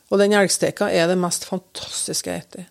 Og 0.09 0.21
den 0.23 0.33
elgsteka 0.33 0.89
er 0.89 1.11
det 1.11 1.19
mest 1.21 1.45
fantastiske 1.45 2.33
jeg 2.33 2.47
spiser. 2.47 2.71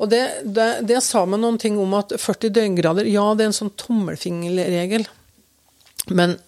Og 0.00 0.08
det, 0.08 0.22
det, 0.48 0.66
det 0.88 1.02
sa 1.04 1.26
meg 1.28 1.42
noen 1.42 1.58
ting 1.60 1.76
om 1.78 1.92
at 1.98 2.14
40 2.16 2.50
døgngrader, 2.56 3.06
ja, 3.06 3.22
det 3.36 3.44
er 3.44 3.50
en 3.52 3.58
sånn 3.60 3.74
tommelfingerregel. 3.78 5.04
Men 6.08 6.38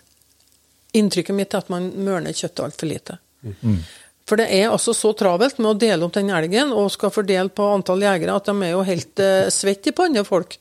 inntrykket 0.97 1.37
mitt 1.37 1.55
er 1.55 1.65
at 1.65 1.73
man 1.73 1.91
mørner 2.05 2.33
kjøttet 2.37 2.65
altfor 2.66 2.91
lite. 2.91 3.19
For 4.29 4.39
det 4.39 4.49
er 4.55 4.70
altså 4.70 4.95
så 4.95 5.11
travelt 5.19 5.59
med 5.59 5.70
å 5.73 5.79
dele 5.79 6.07
opp 6.07 6.15
den 6.15 6.31
elgen, 6.31 6.73
og 6.73 6.93
skal 6.95 7.12
fordele 7.12 7.51
på 7.53 7.66
antall 7.74 8.05
jegere, 8.05 8.37
at 8.39 8.49
de 8.49 8.55
er 8.62 8.74
jo 8.74 8.85
helt 8.87 9.23
eh, 9.23 9.49
svette 9.51 9.91
i 9.91 9.97
panna, 9.97 10.23
folk. 10.24 10.57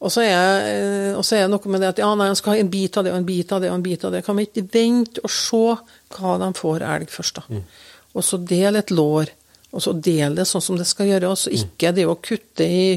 Og 0.00 0.08
så 0.12 0.24
er, 0.24 0.68
eh, 0.70 1.10
og 1.12 1.24
så 1.26 1.36
er 1.36 1.44
det 1.44 1.52
noe 1.52 1.72
med 1.72 1.84
det 1.84 1.90
at 1.92 2.00
ja, 2.00 2.08
nei, 2.16 2.30
han 2.32 2.38
skal 2.38 2.54
ha 2.54 2.62
en 2.62 2.72
bit 2.72 2.96
av 2.96 3.04
det 3.04 3.12
og 3.12 3.18
en 3.20 3.28
bit 3.28 3.52
av 3.52 3.60
det 3.60 3.68
og 3.68 3.76
en 3.76 3.84
bit 3.84 4.06
av 4.08 4.14
det. 4.16 4.22
Kan 4.24 4.40
vi 4.40 4.46
ikke 4.48 4.64
vente 4.72 5.20
og 5.26 5.34
se 5.34 5.60
hva 6.16 6.38
de 6.40 6.48
får 6.56 6.86
elg 6.88 7.12
først, 7.12 7.42
da? 7.42 7.60
Og 8.16 8.24
så 8.26 8.40
del 8.42 8.80
et 8.80 8.90
lår, 8.90 9.34
Og 9.70 9.82
så 9.84 9.92
del 9.94 10.34
det 10.34 10.48
sånn 10.50 10.64
som 10.64 10.78
det 10.78 10.86
skal 10.90 11.12
gjøre. 11.12 11.30
Altså 11.30 11.52
ikke 11.54 11.92
det 11.94 12.06
å 12.10 12.18
kutte 12.18 12.66
i 12.66 12.96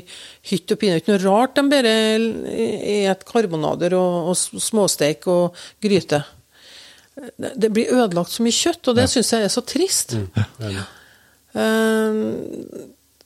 hytt 0.50 0.74
og 0.74 0.80
pine. 0.82 0.96
Det 0.96 1.02
er 1.02 1.04
ikke 1.04 1.14
noe 1.14 1.26
rart 1.26 1.60
de 1.60 1.66
bare 1.70 1.98
et 3.12 3.28
karbonader 3.30 3.94
og, 3.98 4.32
og 4.34 4.64
småsteik 4.64 5.28
og 5.30 5.60
gryte. 5.84 6.24
Det, 7.38 7.70
blir 7.70 7.94
ødelagt 7.94 8.34
så 8.34 8.42
mye 8.42 8.58
kjøtt, 8.58 8.90
og 8.90 8.98
det 8.98 9.06
syns 9.12 9.32
jeg 9.36 9.46
er 9.46 9.54
så 9.54 9.62
trist. 9.70 10.16
Eh, 11.54 12.18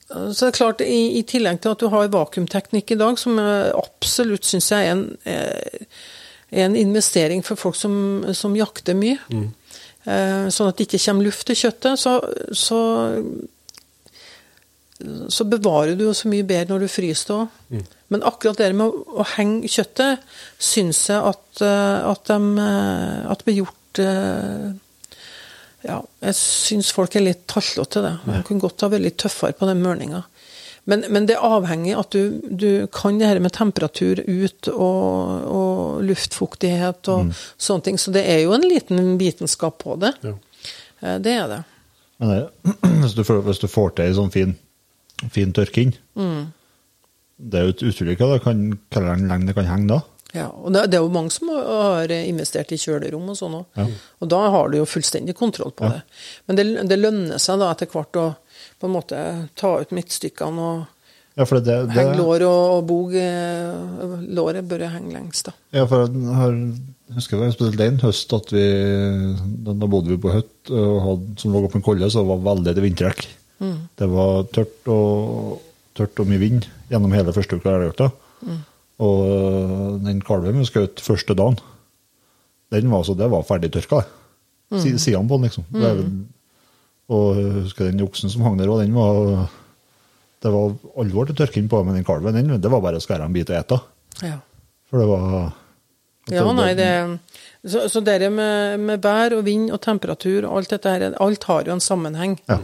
så 0.08 0.44
det 0.44 0.50
er 0.50 0.56
klart, 0.56 0.84
i, 0.84 1.00
i, 1.18 1.24
tillegg 1.28 1.60
til 1.62 1.74
at 1.74 1.82
du 1.82 1.88
har 1.92 2.12
vakuumteknikk 2.12 2.94
i 2.94 3.00
dag, 3.00 3.18
som 3.20 3.40
jeg 3.40 3.72
absolutt 3.76 4.48
syns 4.48 4.70
jeg 4.72 4.86
er 4.86 4.94
en, 4.94 5.06
eh, 5.28 5.88
er 6.52 6.66
en, 6.66 6.76
investering 6.76 7.44
for 7.44 7.60
folk 7.60 7.76
som, 7.76 7.94
som 8.36 8.56
jakter 8.56 8.96
mye, 8.96 9.18
mm. 9.32 9.48
Sånn 10.08 10.70
at 10.70 10.78
det 10.78 10.86
ikke 10.86 11.02
kommer 11.04 11.26
luft 11.26 11.44
til 11.48 11.58
kjøttet, 11.58 12.00
så, 12.00 12.14
så, 12.56 12.78
så 15.28 15.46
bevarer 15.52 15.98
du 15.98 16.06
jo 16.06 16.14
så 16.16 16.30
mye 16.32 16.46
bedre 16.48 16.72
når 16.72 16.86
du 16.86 16.92
fryser 16.92 17.28
det 17.28 17.36
òg. 17.36 17.62
Mm. 17.74 17.86
Men 18.14 18.24
akkurat 18.24 18.60
det 18.62 18.70
med 18.78 18.88
å, 18.88 19.02
å 19.20 19.26
henge 19.34 19.68
kjøttet 19.68 20.24
syns 20.56 21.02
jeg 21.10 21.20
at, 21.20 21.60
eh, 21.60 21.98
at, 22.08 22.30
de, 22.30 22.68
at 23.28 23.42
det 23.42 23.48
blir 23.50 23.60
gjort 23.62 24.02
ja, 25.86 25.98
jeg 26.24 26.36
syns 26.36 26.90
folk 26.94 27.14
er 27.16 27.24
litt 27.24 27.44
tallete 27.50 27.86
til 27.94 28.04
det. 28.06 28.14
Man 28.26 28.44
kunne 28.46 28.62
godt 28.62 28.82
ha 28.84 28.90
vært 28.92 29.04
litt 29.04 29.18
tøffere 29.20 29.56
på 29.56 29.68
den 29.68 29.82
mørninga. 29.82 30.24
Men, 30.88 31.04
men, 31.12 31.26
det 31.28 31.36
er 31.36 31.44
avhengig 31.44 31.92
at 32.00 32.14
du, 32.16 32.38
du, 32.48 32.86
kan 32.92 33.18
det 33.20 33.28
her 33.28 33.40
med 33.44 33.52
temperatur 33.52 34.22
ut 34.24 34.70
og, 34.72 35.48
og 35.52 36.04
luftfuktighet 36.08 37.10
og 37.12 37.26
mm. 37.28 37.32
sånne 37.60 37.84
ting. 37.84 37.98
Så 38.00 38.14
det 38.14 38.22
er 38.24 38.40
jo 38.46 38.54
en 38.56 38.64
liten 38.64 39.18
vitenskap 39.20 39.82
på 39.84 39.98
det. 40.00 40.14
Ja. 40.24 40.32
Eh, 41.02 41.18
det 41.24 41.34
er 41.34 41.50
det. 41.52 41.58
Men 42.18 42.32
det, 42.32 42.38
hvis, 43.02 43.18
du, 43.18 43.22
hvis, 43.22 43.60
du, 43.60 43.68
får 43.68 43.98
til 43.98 44.08
ei 44.08 44.16
sånn 44.16 44.32
fin, 44.34 44.56
fin 45.30 45.52
tørking 45.54 45.92
mm. 46.18 46.40
Det 47.38 47.60
er 47.60 47.68
jo 47.68 47.90
utrolig 47.92 48.16
hva 48.18 48.38
lenge 48.48 49.44
det 49.46 49.54
kan 49.54 49.68
henge 49.68 49.92
da. 49.92 50.00
Ja, 50.34 50.48
og 50.50 50.72
det, 50.74 50.88
det, 50.90 50.98
er 50.98 51.04
jo 51.04 51.12
mange 51.12 51.30
som 51.32 51.52
har 51.54 52.10
investert 52.16 52.72
i 52.74 52.78
kjølerom 52.80 53.30
og 53.32 53.36
sånn 53.38 53.54
òg. 53.60 53.78
Ja. 53.78 53.86
Og 54.18 54.32
da 54.32 54.40
har 54.52 54.68
du 54.68 54.80
jo 54.80 54.88
fullstendig 54.88 55.36
kontroll 55.38 55.70
på 55.76 55.86
ja. 55.86 55.98
det. 56.00 56.18
Men 56.48 56.58
det, 56.58 56.66
det, 56.90 56.98
lønner 56.98 57.40
seg 57.40 57.62
da 57.62 57.70
etter 57.72 57.88
hvert 57.92 58.18
å 58.18 58.26
på 58.78 58.88
en 58.88 58.94
måte 58.94 59.24
ta 59.58 59.74
ut 59.82 59.94
midtstykkene 59.94 60.68
og 60.68 60.86
ja, 61.38 61.46
henge 61.94 62.16
lår 62.18 62.42
og, 62.48 62.62
og 62.76 62.86
bog. 62.88 63.12
Eh, 63.14 64.14
låret 64.34 64.66
bør 64.66 64.88
henge 64.90 65.14
lengst, 65.14 65.46
da. 65.46 65.54
Ja, 65.76 65.84
for 65.86 66.06
jeg 66.06 66.34
har, 66.34 66.56
husker 67.14 67.44
jeg 67.44 67.54
spesielt 67.54 67.84
en 67.84 68.00
høst 68.02 68.32
at 68.34 68.50
vi 68.54 68.64
Da 69.68 69.86
bodde 69.86 70.10
vi 70.10 70.18
på 70.18 70.32
hytt 70.34 70.72
som 70.72 71.54
lå 71.54 71.62
oppe 71.62 71.78
en 71.78 71.86
kolle, 71.86 72.10
så 72.10 72.24
det 72.24 72.32
var 72.32 72.46
veldig 72.50 72.74
til 72.74 72.86
vinterdekk. 72.88 73.28
Mm. 73.62 73.78
Det 73.98 74.08
var 74.10 74.48
tørt 74.54 74.90
og, 74.94 75.62
tørt 75.98 76.18
og 76.22 76.30
mye 76.30 76.42
vind 76.42 76.66
gjennom 76.90 77.14
hele 77.14 77.34
første 77.34 77.58
uka 77.58 77.70
av 77.70 77.80
elgjakta. 77.80 78.10
Mm. 78.42 78.58
Og 79.06 79.18
øh, 79.30 79.92
den 80.06 80.22
kalven 80.26 80.58
vi 80.58 80.66
skjøt 80.66 81.02
første 81.02 81.36
dagen, 81.38 81.58
den 82.74 82.90
var, 82.92 83.04
så 83.06 83.14
det 83.16 83.30
var 83.30 83.46
ferdigtørka. 83.46 84.02
Mm. 84.74 84.82
Sidene 84.98 85.28
på 85.28 85.38
den, 85.38 85.48
liksom. 85.48 85.64
Mm. 85.70 86.26
Og 87.08 87.38
husker 87.64 87.88
den 87.88 88.04
oksen 88.04 88.32
som 88.32 88.44
hang 88.44 88.58
der 88.60 88.68
òg, 88.68 88.82
den 88.84 88.96
var 88.96 89.48
Det 90.42 90.50
var 90.54 90.74
alvor 91.02 91.26
til 91.26 91.38
tørking 91.38 91.68
på, 91.68 91.80
men 91.84 91.96
den 91.96 92.04
kalven 92.06 92.36
den, 92.36 92.60
det 92.60 92.70
var 92.70 92.82
bare 92.84 93.00
å 93.00 93.02
skære 93.02 93.24
en 93.26 93.32
bit 93.34 93.50
og 93.50 93.58
ete. 93.58 93.78
Ja. 94.22 94.36
For 94.90 95.02
det 95.02 95.08
var 95.08 95.54
Ja, 96.30 96.44
nei, 96.52 96.74
det 96.76 96.90
Så, 97.66 97.88
så 97.88 98.00
det 98.04 98.30
med, 98.30 98.80
med 98.80 99.00
bær 99.02 99.34
og 99.34 99.44
vind 99.44 99.72
og 99.72 99.80
temperatur 99.82 100.44
og 100.44 100.60
alt 100.60 100.70
dette 100.70 100.90
her, 100.92 101.14
alt 101.18 101.44
har 101.44 101.66
jo 101.66 101.74
en 101.74 101.82
sammenheng. 101.82 102.38
Ja. 102.48 102.60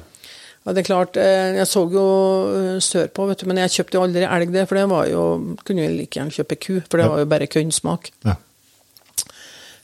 Ja, 0.64 0.72
det 0.72 0.80
er 0.80 0.88
klart, 0.88 1.16
eh, 1.20 1.56
Jeg 1.58 1.66
så 1.68 1.82
jo 1.92 2.04
eh, 2.56 2.80
sørpå, 2.80 3.26
vet 3.28 3.42
du, 3.42 3.48
men 3.50 3.60
jeg 3.60 3.72
kjøpte 3.74 3.98
jo 3.98 4.04
aldri 4.06 4.24
elg, 4.24 4.52
det, 4.54 4.64
for 4.68 4.80
det 4.80 4.86
var 4.88 5.08
jo 5.10 5.24
Kunne 5.60 5.84
jo 5.84 5.92
like 5.92 6.16
gjerne 6.16 6.32
kjøpe 6.32 6.56
ku, 6.56 6.78
for 6.88 7.00
det 7.00 7.08
var 7.10 7.20
jo 7.20 7.28
bare 7.28 7.48
kønnsmak. 7.52 8.08
Ja. 8.24 8.36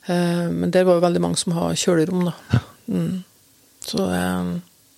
Eh, 0.09 0.47
men 0.49 0.70
der 0.73 0.87
var 0.89 0.97
jo 0.97 1.05
veldig 1.05 1.20
mange 1.20 1.41
som 1.41 1.53
har 1.59 1.77
kjølerom, 1.77 2.31
da. 2.31 2.32
Ja. 2.55 2.62
Mm. 2.91 3.19
Så 3.86 4.05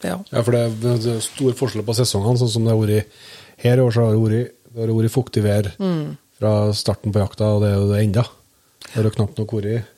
ja. 0.03 0.17
Ja, 0.33 0.43
for 0.43 0.55
det 0.55 0.93
er 1.07 1.23
stor 1.23 1.55
forskjell 1.59 1.85
på 1.87 1.95
sesongene, 1.97 2.41
sånn 2.41 2.51
som 2.51 2.67
det 2.67 2.75
har 2.75 2.81
vært 2.81 3.17
her 3.63 3.79
i 3.79 3.85
år. 3.85 3.95
så 3.95 4.07
har 4.07 4.17
det 4.17 4.23
vært, 4.23 4.55
det 4.73 4.83
har 4.83 4.95
vært 4.97 5.15
fuktig 5.15 5.45
vær 5.45 5.71
mm. 5.79 6.05
fra 6.41 6.53
starten 6.77 7.15
på 7.15 7.23
jakta, 7.23 7.55
og 7.57 7.63
det 7.63 7.71
er 7.71 7.79
jo 7.79 7.91
det 7.93 8.03
enda. 8.03 8.27
Det 8.89 8.95
har 8.99 9.15
knapt 9.15 9.39
nok 9.39 9.55
vært 9.59 9.91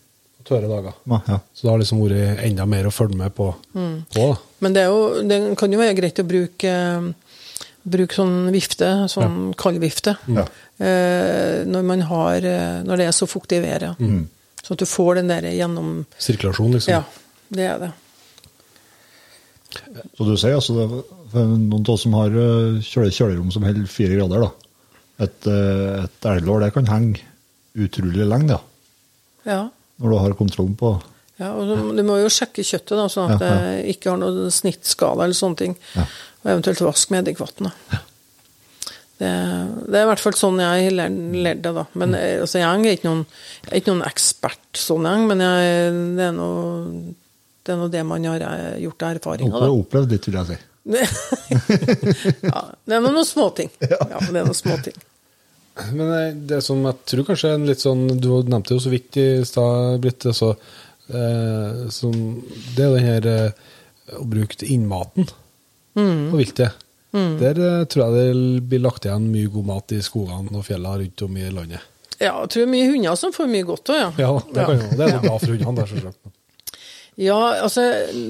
tørre 0.44 0.69
dager. 0.69 0.97
Ja. 1.09 1.40
Så 1.56 1.65
det 1.65 1.73
har 1.73 1.81
liksom 1.81 2.02
vært 2.05 2.44
enda 2.44 2.66
mer 2.69 2.89
å 2.89 2.93
følge 2.93 3.16
med 3.16 3.35
på. 3.36 3.48
Mm. 3.73 3.97
på 4.12 4.28
Men 4.65 4.77
det, 4.77 4.85
jo, 4.90 5.01
det, 5.24 5.40
kan 5.61 5.73
jo 5.73 5.81
være 5.81 5.97
greit 5.97 6.20
å 6.20 6.27
bruke, 6.28 6.74
bruke 7.97 8.19
sånn 8.20 8.36
vifte, 8.52 8.93
sånn 9.12 9.40
ja. 9.40 9.56
kaldvifte, 9.61 10.16
ja. 10.36 10.47
eh, 10.77 11.65
når, 11.69 11.89
man 11.89 12.06
har, 12.12 12.44
eh, 12.44 12.78
når 12.85 13.01
det 13.01 13.09
er 13.09 13.16
så 13.16 13.28
fuktig 13.31 13.62
i 13.62 13.65
været. 13.65 14.01
Mm. 14.01 14.24
Sånn 14.61 14.77
at 14.77 14.85
du 14.85 14.89
får 14.89 15.20
den 15.20 15.32
der 15.32 15.48
gjennom 15.52 15.98
Sirkulasjon, 16.20 16.77
liksom? 16.77 16.93
Ja, 16.93 17.05
det 17.52 17.69
er 17.73 17.81
det. 17.86 17.93
Så 20.14 20.26
du 20.28 20.34
sier 20.40 20.59
altså 20.59 20.88
noen 21.34 21.80
av 21.80 21.94
oss 21.94 22.05
som 22.06 22.16
har 22.18 22.34
eh, 22.34 22.82
kjølerom 22.84 23.51
som 23.55 23.66
holder 23.66 23.88
fire 23.90 24.18
grader, 24.18 24.44
da. 24.46 24.51
Et, 25.24 25.48
eh, 25.51 26.05
et 26.05 26.28
elglår 26.32 26.66
det 26.66 26.74
kan 26.74 26.90
henge 26.90 27.24
utrolig 27.74 28.26
lenge, 28.28 28.56
da. 28.56 28.60
Ja 29.48 29.62
når 29.96 30.10
du 30.10 30.18
har 30.18 30.38
kontrollen 30.38 30.78
på 30.78 30.94
Ja, 31.40 31.52
og 31.52 31.66
du, 31.66 31.76
du 31.96 32.02
må 32.06 32.20
jo 32.22 32.30
sjekke 32.30 32.62
kjøttet, 32.62 32.94
da, 32.94 33.09
sånn 33.10 33.34
at 33.34 33.42
ja, 33.42 33.51
ja. 33.51 33.60
det 33.62 33.94
ikke 33.96 34.12
har 34.12 34.20
noen 34.20 34.52
snittskala 34.55 35.24
eller 35.26 35.34
sånne 35.34 35.59
ting. 35.59 35.72
Ja. 35.96 36.05
Og 36.44 36.51
eventuelt 36.52 36.82
vask 36.86 37.10
med 37.10 37.24
eddikvann. 37.24 37.72
Ja. 37.90 37.98
Det, 39.18 39.30
det, 39.88 39.98
er 39.98 40.05
i 40.05 40.10
hvert 40.12 40.22
fall 40.22 40.36
sånn 40.38 40.62
jeg 40.62 40.92
lærte 40.94 41.56
det, 41.64 41.72
da. 41.74 41.84
Men 41.98 42.14
mm. 42.14 42.20
altså, 42.44 42.60
jeg 42.60 42.70
er 42.70 42.94
ikke 42.98 43.09
noen, 43.09 43.24
jeg 43.64 43.72
er 43.72 43.82
ikke 43.82 43.94
noen 43.96 44.06
ekspert 44.06 44.78
sånn, 44.78 45.10
jeg, 45.10 45.26
men 45.32 45.42
jeg, 45.42 45.98
det, 46.20 46.28
er 46.28 46.38
noe, 46.38 46.62
det 47.65 47.73
er 47.74 47.81
nå 47.81 47.89
det 47.93 48.05
man 48.07 48.28
har 48.28 48.45
gjort 48.45 48.85
gjort 48.85 49.09
erfaringer 49.09 49.66
av. 49.66 49.74
Opplevd 49.81 50.15
litt, 50.15 50.28
vil 50.28 50.39
jeg 50.41 50.53
si. 50.53 50.61
ja, 52.45 52.61
det 52.85 52.97
er 52.97 53.05
noen 53.05 53.24
småting. 53.24 53.70
Ja. 53.95 54.01
ja, 54.11 54.20
det 54.20 54.36
er 54.36 54.45
noen 54.45 54.59
småting. 54.59 54.97
Men 55.97 56.11
eh, 56.12 56.35
det 56.53 56.61
som 56.62 56.82
jeg 56.85 57.01
tror 57.11 57.28
kanskje 57.31 57.51
er 57.51 57.57
en 57.59 57.66
litt 57.66 57.82
sånn 57.82 58.05
Du 58.23 58.28
nevnte 58.47 58.77
jo 58.77 58.82
så 58.85 58.93
vidt 58.93 59.16
i 59.19 59.28
stad, 59.49 59.97
Britt. 60.05 60.28
Altså, 60.31 60.53
eh, 61.09 61.81
det 61.89 62.85
er 62.85 62.95
den 62.95 63.09
her 63.09 63.31
eh, 63.32 63.73
å 64.20 64.27
bruke 64.28 64.69
innmaten 64.69 65.27
mm. 65.97 66.31
på 66.31 66.43
viltet. 66.43 66.85
Mm. 67.15 67.35
Der 67.41 67.59
eh, 67.62 67.81
tror 67.89 68.05
jeg 68.05 68.15
det 68.15 68.62
blir 68.69 68.85
lagt 68.85 69.09
igjen 69.09 69.31
mye 69.32 69.51
god 69.57 69.69
mat 69.73 69.95
i 69.95 70.03
skogene 70.05 70.53
og 70.53 70.65
fjellene 70.66 71.05
rundt 71.05 71.27
om 71.27 71.36
i 71.39 71.51
landet. 71.51 71.91
Ja, 72.20 72.36
jeg 72.45 72.53
tror 72.53 72.61
det 72.61 72.66
er 72.69 72.73
mye 72.77 72.89
hunder 72.93 73.19
som 73.19 73.35
får 73.35 73.51
mye 73.51 73.66
godt 73.66 73.91
òg, 73.91 74.01
ja. 74.01 74.09
ja. 74.23 74.32
Det, 74.47 74.65
kan 74.69 74.81
jo, 74.81 74.89
det 74.99 75.07
er 75.09 75.20
bra 75.27 75.36
for 75.39 75.55
hundene, 75.55 75.86
selvsagt. 75.91 76.35
Ja, 77.20 77.39
altså 77.62 77.85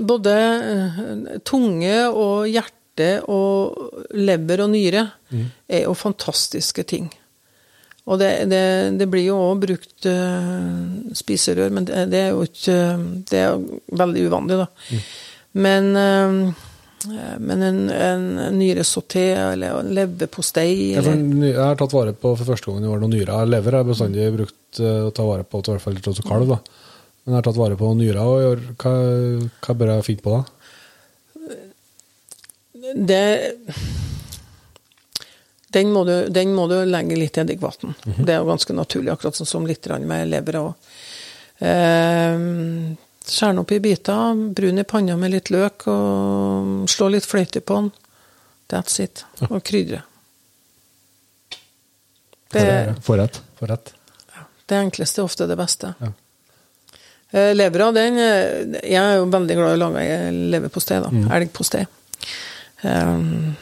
både 0.05 0.33
eh, 0.37 1.37
tunge 1.47 1.97
og 2.11 2.49
hjerte 2.51 3.21
og 3.33 4.15
lever 4.15 4.65
og 4.65 4.73
nyre 4.75 5.07
mm. 5.33 5.45
er 5.69 5.87
jo 5.87 5.95
fantastiske 5.99 6.85
ting. 6.89 7.09
Og 8.05 8.21
det, 8.21 8.31
det, 8.51 8.65
det 9.01 9.09
blir 9.09 9.31
jo 9.31 9.39
òg 9.41 9.63
brukt 9.63 10.07
uh, 10.11 10.75
spiserør, 11.17 11.73
men 11.73 11.87
det, 11.89 12.03
det, 12.13 12.21
er 12.21 12.35
jo 12.35 12.45
ikke 12.45 12.77
Det 13.31 13.41
er 13.41 13.63
veldig 13.97 14.27
uvanlig, 14.29 14.59
da. 14.61 14.67
Mm. 14.93 15.07
Men, 15.65 15.89
uh, 15.97 17.15
men 17.41 17.65
en, 17.65 17.81
en 17.89 18.29
nyresauté 18.59 19.25
eller 19.39 19.81
en 19.81 19.91
leverpostei 19.97 20.69
ja, 20.93 21.05
Jeg 21.05 21.57
har 21.57 21.81
tatt 21.81 21.97
vare 21.97 22.13
på 22.13 22.35
for 22.37 22.53
første 22.53 22.69
gang 22.69 22.85
i 22.85 22.93
år 22.93 23.01
noen 23.01 23.17
nyrer. 23.17 23.49
Lever 23.49 23.79
har 23.79 23.87
jeg 23.87 23.95
bestandig 23.95 24.31
brukt 24.37 24.83
uh, 24.85 25.09
å 25.09 25.13
ta 25.17 25.25
vare 25.25 25.49
på, 25.49 25.65
i 25.65 25.73
hvert 25.73 25.87
fall 25.89 26.01
til 26.05 26.29
kalv. 26.29 26.53
da. 26.53 26.84
Men 27.25 27.33
jeg 27.33 27.39
har 27.39 27.47
tatt 27.49 27.61
vare 27.61 27.77
på 27.81 27.91
nyra 27.97 28.25
og 28.29 28.43
gjør, 28.43 28.65
Hva, 28.83 28.95
hva 29.65 29.77
bør 29.81 29.93
jeg 29.95 30.07
finne 30.11 30.25
på 30.25 30.35
da? 30.35 30.43
Det 32.95 33.25
den 35.75 35.91
må, 35.91 36.05
du, 36.07 36.29
den 36.31 36.53
må 36.55 36.69
du 36.71 36.77
legge 36.87 37.17
litt 37.19 37.39
i 37.39 37.41
eddikvann. 37.43 37.81
Mm 37.83 37.95
-hmm. 38.05 38.25
Det 38.27 38.33
er 38.33 38.37
jo 38.39 38.47
ganske 38.47 38.73
naturlig, 38.73 39.11
akkurat 39.13 39.37
sånn 39.37 39.47
som 39.47 39.67
litt 39.67 39.87
med 40.01 40.29
lever 40.29 40.55
òg. 40.61 40.75
eh, 41.59 42.39
Skjær 43.25 43.49
den 43.49 43.59
opp 43.59 43.73
i 43.73 43.81
biter, 43.81 44.35
brun 44.55 44.79
i 44.79 44.85
panna 44.85 45.17
med 45.17 45.31
litt 45.31 45.51
løk, 45.51 45.87
og 45.89 46.89
slå 46.89 47.09
litt 47.09 47.25
fløyte 47.25 47.61
på 47.61 47.75
den. 47.75 47.91
That's 48.69 49.01
it. 49.01 49.25
Og 49.51 49.63
krydre. 49.65 50.03
Det, 52.53 52.95
Forrett. 53.03 53.41
Forrett. 53.59 53.95
Ja, 54.35 54.45
det 54.67 54.77
enkleste 54.77 55.21
er 55.21 55.25
ofte 55.25 55.47
det 55.47 55.57
beste. 55.57 55.95
Ja. 55.99 56.13
Eh, 57.35 57.51
levra, 57.57 57.89
den 57.97 58.19
eh, 58.23 58.81
Jeg 58.87 59.01
er 59.03 59.17
jo 59.19 59.27
veldig 59.33 59.57
glad 59.59 59.73
i 59.75 59.77
å 59.79 59.83
lage 59.83 60.17
leverpostei, 60.55 61.01
da. 61.03 61.11
Mm. 61.11 61.29
Elgpostei. 61.41 61.85
Um, 62.85 63.55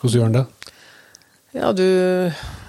Hvordan 0.00 0.14
gjør 0.20 0.28
den 0.30 0.36
det? 0.38 0.44
Ja, 1.54 1.72
du, 1.76 1.84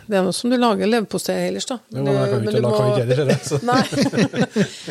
Det 0.06 0.18
er 0.20 0.26
noe 0.26 0.34
som 0.38 0.52
du 0.52 0.57
lager 0.62 0.90
leverpostei 0.90 1.48
ellers, 1.48 1.66
da. 1.70 1.78
Jo, 1.94 2.03
men 2.03 2.18
jeg 2.20 2.32
kan 2.34 2.44
Du- 2.44 2.49
ikke 2.52 2.64
lage 2.66 3.06
gjøre 3.06 3.28
det. 3.30 3.38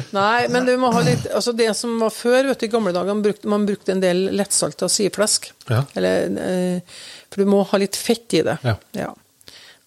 Nei. 0.18 0.38
Men 0.54 0.66
du 0.66 0.72
må 0.80 0.90
ha 0.94 1.02
litt 1.06 1.28
Altså, 1.30 1.52
det 1.56 1.68
som 1.78 1.98
var 2.02 2.14
før, 2.14 2.48
vet 2.50 2.64
du, 2.64 2.66
i 2.66 2.72
gamle 2.72 2.94
dager, 2.96 3.12
man 3.12 3.22
brukte, 3.26 3.50
man 3.50 3.66
brukte 3.68 3.92
en 3.94 4.00
del 4.02 4.24
lettsalta 4.38 4.88
sideflesk. 4.90 5.52
Ja. 5.70 5.84
Eller 5.94 6.40
eh, 6.40 6.96
For 7.30 7.44
du 7.44 7.52
må 7.52 7.62
ha 7.70 7.82
litt 7.84 7.98
fett 8.00 8.38
i 8.40 8.42
det. 8.46 8.56
Ja. 8.64 9.10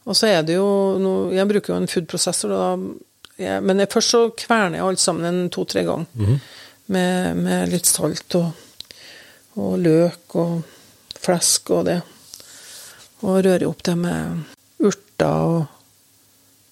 Og 0.07 0.15
så 0.15 0.29
er 0.31 0.45
det 0.47 0.55
jo 0.55 0.67
noe 1.03 1.33
Jeg 1.35 1.49
bruker 1.49 1.73
jo 1.73 1.81
en 1.81 1.89
foodprosessor, 1.91 2.53
og 2.53 2.63
da 2.63 3.03
jeg, 3.37 3.63
Men 3.63 3.79
jeg, 3.79 3.91
først 3.93 4.13
så 4.13 4.21
kverner 4.37 4.79
jeg 4.79 4.87
alt 4.87 5.03
sammen 5.03 5.25
en 5.29 5.49
to-tre 5.53 5.83
ganger. 5.87 6.07
Mhm. 6.13 6.39
med, 6.87 7.37
med 7.37 7.69
litt 7.69 7.85
salt 7.85 8.35
og, 8.39 8.51
og 9.59 9.73
løk 9.83 10.35
og 10.39 10.61
flesk 11.19 11.71
og 11.75 11.85
det. 11.89 11.97
Og 13.25 13.41
rører 13.43 13.67
opp 13.67 13.83
det 13.83 13.95
med 13.99 14.45
urter 14.79 15.27
og 15.27 15.65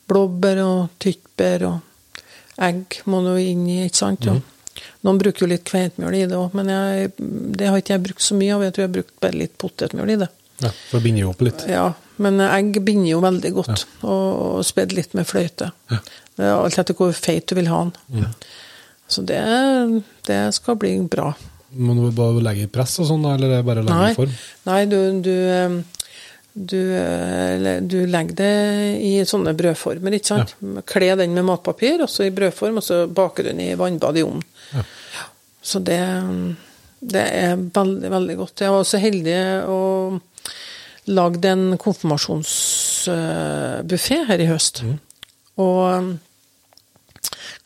blåbær 0.07 0.61
og 0.63 0.95
tyttbær 1.01 1.65
og 1.67 2.21
egg 2.61 3.01
må 3.11 3.21
du 3.25 3.33
inn 3.41 3.65
i, 3.67 3.85
ikke 3.85 3.97
sant? 3.97 4.25
Mm 4.25 4.37
-hmm. 4.37 4.51
Noen 5.01 5.17
bruker 5.17 5.45
jo 5.45 5.49
litt 5.49 5.63
kveitmjøl 5.63 6.15
i 6.15 6.25
det 6.25 6.37
òg, 6.37 6.53
men 6.53 6.69
jeg, 6.69 7.11
det 7.57 7.67
har 7.67 7.77
ikke 7.77 7.93
jeg 7.93 8.03
brukt 8.03 8.21
så 8.21 8.35
mye 8.35 8.55
av. 8.55 8.63
Jeg 8.63 8.73
tror 8.73 8.83
jeg 8.83 8.89
har 8.89 8.93
brukt 8.93 9.19
bare 9.19 9.39
litt 9.41 9.57
potetmjøl 9.57 10.09
i 10.09 10.15
det. 10.15 10.27
Ja, 10.63 10.71
for 10.89 10.97
å 10.99 11.03
binde 11.03 11.21
jo 11.21 11.29
opp 11.29 11.41
litt. 11.41 11.65
Ja, 11.67 11.93
men 12.21 12.39
egg 12.45 12.77
binder 12.85 13.09
jo 13.09 13.23
veldig 13.23 13.51
godt, 13.55 13.87
og, 14.03 14.27
og 14.59 14.65
spedd 14.67 14.93
litt 14.95 15.15
med 15.17 15.27
fløyte. 15.27 15.71
Det 16.35 16.45
er 16.45 16.53
alt 16.55 16.79
etter 16.81 16.95
hvor 16.97 17.11
feit 17.15 17.47
du 17.49 17.55
vil 17.57 17.71
ha 17.71 17.81
den. 17.87 18.29
Så 19.07 19.21
det, 19.21 19.41
det 20.25 20.39
skal 20.55 20.79
bli 20.81 20.95
bra. 21.11 21.29
Må 21.75 21.93
du 21.97 22.07
bare 22.15 22.41
legge 22.43 22.65
i 22.65 22.71
press 22.71 22.95
og 23.03 23.09
sånn, 23.09 23.25
eller 23.27 23.57
er 23.57 23.65
bare 23.67 23.83
legge 23.83 23.99
Nei, 23.99 24.11
i 24.13 24.15
form? 24.15 24.35
nei 24.69 24.79
du, 24.87 24.97
du, 25.25 25.33
eh, 25.51 25.73
du, 26.55 26.79
eh, 26.95 27.65
du 27.83 27.97
legger 28.07 28.37
det 28.39 28.51
i 29.03 29.13
sånne 29.27 29.53
brødformer, 29.59 30.15
ikke 30.15 30.31
sant? 30.31 30.55
Kle 30.87 31.11
den 31.19 31.35
med 31.35 31.45
matpapir, 31.49 31.99
og 32.05 32.09
så 32.11 32.29
i 32.29 32.33
brødform, 32.35 32.79
og 32.79 32.85
så 32.85 33.01
baker 33.11 33.43
du 33.43 33.51
den 33.51 33.65
i 33.65 33.73
vannbad 33.79 34.21
i 34.21 34.23
ovnen. 34.23 34.45
Ja. 34.71 34.85
Så 35.65 35.81
det, 35.83 35.99
det 37.01 37.25
er 37.43 37.59
veldig, 37.59 38.11
veldig 38.13 38.39
godt. 38.39 38.63
Jeg 38.63 38.71
var 38.71 38.85
også 38.85 39.01
heldig 39.03 39.37
å 39.67 39.79
lage 41.07 41.49
en 41.49 41.77
konfirmasjonsbuffé 41.81 44.17
her 44.29 44.39
i 44.41 44.47
høst. 44.49 44.83
Og 45.55 46.17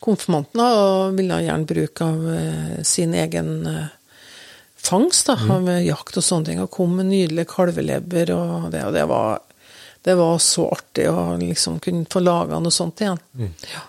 konfirmanten 0.00 1.16
ville 1.16 1.42
gjerne 1.44 1.68
bruke 1.68 2.04
av 2.04 2.28
eh, 2.34 2.82
sin 2.86 3.14
egen 3.14 3.66
eh, 3.66 3.86
fangst 4.80 5.26
da, 5.28 5.36
av 5.56 5.68
eh, 5.68 5.82
jakt 5.84 6.16
og 6.16 6.24
sånne 6.24 6.48
ting, 6.48 6.62
og 6.62 6.70
kom 6.72 6.96
med 6.96 7.10
nydelige 7.10 7.50
kalvelever, 7.50 8.32
og 8.32 8.70
det, 8.72 8.84
og 8.86 8.92
det 8.96 9.04
var 9.10 9.40
det 10.02 10.14
var 10.16 10.38
så 10.40 10.70
artig 10.72 11.10
å 11.10 11.36
liksom 11.36 11.76
kunne 11.84 12.08
få 12.08 12.22
laga 12.24 12.56
noe 12.56 12.72
sånt 12.72 13.02
igjen. 13.04 13.18
Ja. 13.68 13.82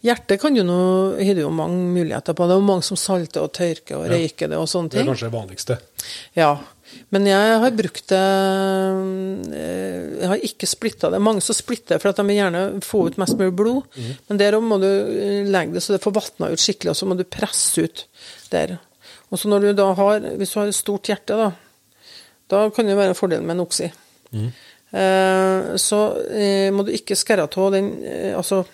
Hjertet 0.00 0.40
kan 0.40 0.54
jo 0.56 0.62
nå, 0.64 0.78
har 1.20 1.36
du 1.36 1.42
jo 1.42 1.50
mange 1.52 1.82
muligheter 1.92 2.32
på. 2.32 2.46
Det 2.48 2.54
er 2.54 2.60
jo 2.62 2.68
mange 2.70 2.86
som 2.86 2.96
salter 2.96 3.44
og 3.44 3.52
tørker 3.52 3.98
og 3.98 4.06
røyker 4.08 4.48
det 4.48 4.56
og 4.56 4.64
sånne 4.70 4.94
ting. 4.94 5.02
Det 5.02 5.04
er 5.04 5.10
kanskje 5.10 5.28
det 5.28 5.34
vanligste. 5.34 5.76
Ja, 6.38 6.54
men 7.14 7.26
jeg 7.26 7.54
har 7.62 7.72
brukt 7.74 8.06
det 8.12 8.20
eh, 9.56 10.04
Jeg 10.20 10.30
har 10.30 10.44
ikke 10.46 10.68
splitta 10.68 11.10
det. 11.10 11.20
Mange 11.22 11.42
som 11.44 11.56
splitter 11.56 11.98
for 12.02 12.12
at 12.12 12.20
de 12.20 12.26
vil 12.28 12.38
gjerne 12.38 12.62
få 12.86 13.06
ut 13.08 13.18
mest 13.20 13.38
mulig 13.38 13.54
blod. 13.58 13.98
Men 14.28 14.40
der 14.40 14.58
òg 14.58 14.66
må 14.66 14.78
du 14.82 14.88
eh, 14.88 15.48
legge 15.48 15.76
det 15.76 15.84
så 15.84 15.96
det 15.96 16.02
får 16.04 16.16
vatna 16.20 16.52
ut 16.52 16.62
skikkelig, 16.62 16.94
og 16.94 17.00
så 17.00 17.10
må 17.10 17.18
du 17.18 17.26
presse 17.26 17.86
ut 17.86 18.04
der. 18.52 18.76
Og 19.30 19.40
så 19.40 19.50
når 19.50 19.68
du 19.68 19.72
da 19.78 19.90
har 19.98 20.26
Hvis 20.38 20.54
du 20.54 20.60
har 20.60 20.70
et 20.70 20.78
stort 20.78 21.10
hjerte, 21.10 21.38
da, 21.38 21.50
da 22.50 22.66
kan 22.74 22.86
det 22.86 22.98
være 22.98 23.14
en 23.14 23.18
fordel 23.18 23.46
med 23.46 23.58
en 23.58 23.66
oksi. 23.66 23.90
Eh, 24.90 25.76
så 25.78 26.00
eh, 26.34 26.70
må 26.74 26.82
du 26.82 26.90
ikke 26.94 27.18
skære 27.18 27.46
av 27.46 27.68
den 27.76 27.92
eh, 28.02 28.32
altså 28.34 28.64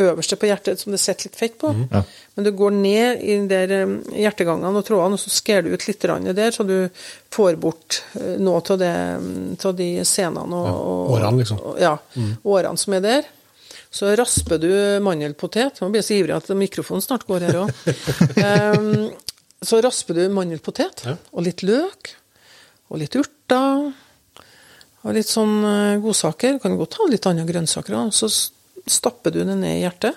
øverste 0.00 0.36
på 0.40 0.46
hjertet 0.48 0.80
som 0.80 0.92
det 0.94 1.00
sitter 1.02 1.28
litt 1.28 1.36
fett 1.36 1.58
på. 1.60 1.72
Ja. 1.92 2.02
Men 2.34 2.44
du 2.46 2.50
går 2.56 2.72
ned 2.76 3.20
i 3.24 3.36
der 3.50 3.74
eh, 3.76 3.92
hjertegangene 4.22 4.78
og 4.80 4.86
trådene, 4.88 5.18
og 5.18 5.20
så 5.20 5.30
skærer 5.32 5.66
du 5.66 5.74
ut 5.74 5.86
litt 5.88 6.00
der, 6.02 6.50
så 6.54 6.64
du 6.64 6.88
får 7.34 7.56
bort 7.60 8.02
eh, 8.20 8.36
noe 8.40 8.62
av 8.62 8.78
det, 8.80 8.92
av 9.64 9.76
de 9.76 9.90
senene 10.08 10.56
og, 10.62 10.70
og 10.72 11.14
årene, 11.18 11.38
liksom. 11.42 11.60
og- 11.60 11.78
Ja, 11.82 11.96
årene 12.44 12.78
som 12.78 12.94
er 12.94 13.00
der. 13.04 13.28
Så 13.92 14.08
rasper 14.16 14.56
du 14.58 14.70
mandelpotet. 15.04 15.80
Nå 15.82 15.90
blir 15.92 16.00
jeg 16.00 16.08
så 16.08 16.14
ivrig 16.16 16.36
at 16.38 16.48
mikrofonen 16.56 17.02
snart 17.04 17.26
går 17.28 17.44
her 17.44 17.58
òg. 17.66 17.72
så 19.68 19.80
rasper 19.84 20.14
du 20.16 20.22
mandelpotet 20.32 21.04
Ja. 21.04 21.16
og 21.32 21.44
litt 21.44 21.62
løk 21.62 22.14
og 22.88 22.98
litt 23.02 23.14
urter. 23.20 23.92
Og 25.02 25.16
litt 25.16 25.26
sånn 25.28 26.00
godsaker. 26.02 26.56
Du 26.56 26.62
Kan 26.62 26.76
godt 26.78 26.94
ha 27.00 27.08
litt 27.10 27.26
andre 27.26 27.44
grønnsaker 27.48 27.96
òg. 27.98 28.12
Så 28.86 28.96
stapper 28.98 29.30
du 29.34 29.42
det 29.44 29.54
ned 29.56 29.76
i 29.78 29.82
hjertet, 29.84 30.16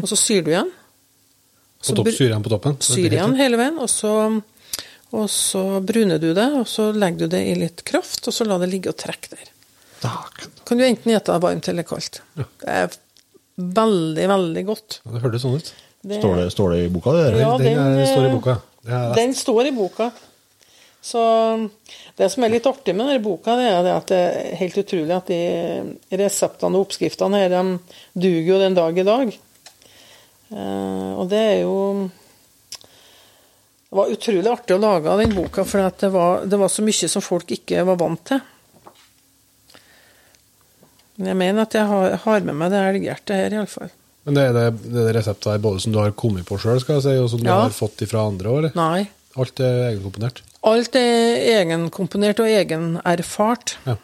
og 0.00 0.08
så 0.10 0.16
syr 0.18 0.42
du 0.46 0.50
igjen. 0.52 0.70
På 1.84 1.94
topp, 2.00 2.08
syr 2.16 2.30
igjen 2.30 2.42
på 2.44 2.50
toppen. 2.52 2.76
Syr 2.82 3.12
igjen 3.12 3.36
hele 3.38 3.58
veien, 3.60 3.78
og 3.78 3.90
så, 3.92 4.12
og 5.14 5.26
så 5.30 5.62
bruner 5.84 6.18
du 6.22 6.30
det, 6.34 6.46
og 6.58 6.66
så 6.70 6.88
legger 6.96 7.26
du 7.28 7.34
det 7.36 7.42
i 7.52 7.54
litt 7.60 7.84
kraft, 7.86 8.26
og 8.30 8.34
så 8.34 8.46
la 8.48 8.58
det 8.62 8.70
ligge 8.72 8.90
og 8.94 8.98
trekke 8.98 9.34
der. 9.34 9.50
Dæken. 10.04 10.54
Kan 10.68 10.80
du 10.80 10.84
enten 10.84 11.12
gjette 11.14 11.32
det 11.36 11.42
varmt 11.44 11.68
eller 11.70 11.86
kaldt. 11.88 12.20
Det 12.36 12.46
er 12.68 12.90
veldig, 13.56 14.26
veldig 14.32 14.64
godt. 14.68 14.98
Ja, 15.04 15.14
det 15.14 15.22
hørtes 15.24 15.44
sånn 15.46 15.56
ut. 15.60 15.72
Det- 16.04 16.18
Står 16.20 16.36
det, 16.36 16.50
står 16.52 16.70
det 16.74 16.78
i 16.84 16.88
boka, 16.92 17.12
det 17.16 17.22
der? 17.30 17.38
Ja, 17.40 17.52
den, 17.56 17.76
den, 17.78 17.98
er, 18.02 18.06
står 18.10 18.24
i 18.24 18.28
eh, 18.28 18.34
boka. 18.34 18.56
Det 18.84 18.92
er, 18.92 19.14
Den 19.16 19.34
står 19.38 19.66
i 19.70 19.70
boka. 19.72 20.10
Så 21.04 21.20
det 22.16 22.30
som 22.32 22.44
er 22.46 22.54
litt 22.54 22.64
artig 22.66 22.94
med 22.96 23.04
denne 23.10 23.20
boka, 23.24 23.58
det 23.60 23.66
er 23.68 23.88
at 23.92 24.08
det 24.08 24.18
er 24.24 24.54
helt 24.56 24.78
utrolig 24.80 25.12
at 25.12 25.28
de 25.28 26.16
reseptene 26.16 26.78
og 26.78 26.86
oppskriftene 26.86 27.42
her, 27.42 27.52
de 27.52 28.20
duger 28.24 28.48
jo 28.54 28.60
den 28.62 28.76
dag 28.78 28.98
i 28.98 29.04
dag. 29.04 29.34
Eh, 30.54 31.10
og 31.18 31.28
det 31.32 31.40
er 31.40 31.58
jo 31.64 31.76
Det 33.94 33.98
var 34.00 34.10
utrolig 34.10 34.50
artig 34.50 34.74
å 34.74 34.80
lage 34.82 35.12
den 35.20 35.34
boka, 35.36 35.62
for 35.68 35.84
det, 36.00 36.08
var, 36.10 36.46
det 36.50 36.58
var 36.58 36.72
så 36.72 36.82
mye 36.82 37.08
som 37.12 37.22
folk 37.22 37.52
ikke 37.54 37.84
var 37.86 38.00
vant 38.00 38.24
til. 38.32 38.40
Men 41.14 41.28
jeg 41.30 41.38
mener 41.38 41.62
at 41.68 41.76
jeg 41.78 41.86
har, 41.86 42.16
har 42.24 42.48
med 42.48 42.56
meg 42.58 42.72
det 42.72 42.80
elghjertet 42.88 43.36
her, 43.38 43.54
iallfall. 43.54 43.92
Men 44.24 44.34
det 44.38 44.46
er 44.48 44.56
det, 44.56 44.64
det 44.88 44.98
er 44.98 45.06
det 45.10 45.14
reseptet 45.18 45.52
her 45.52 45.60
både 45.62 45.84
som 45.84 45.92
du 45.94 46.00
har 46.00 46.14
kommet 46.18 46.48
på 46.48 46.56
sjøl, 46.58 46.80
skal 46.82 46.96
jeg 46.98 47.04
si, 47.06 47.14
og 47.20 47.28
som 47.30 47.44
du 47.44 47.46
Ja. 47.50 47.60
har 47.68 47.76
fått 47.76 48.02
fra 48.10 48.24
andre 48.26 48.56
eller? 48.56 48.74
Nei. 48.74 49.04
Alt 49.38 49.60
er 49.62 49.90
egenkomponert? 49.92 50.40
Alt 50.64 50.96
er 50.96 51.42
egenkomponert 51.58 52.40
og 52.40 52.48
egenerfart. 52.48 53.76
Ja. 53.84 53.98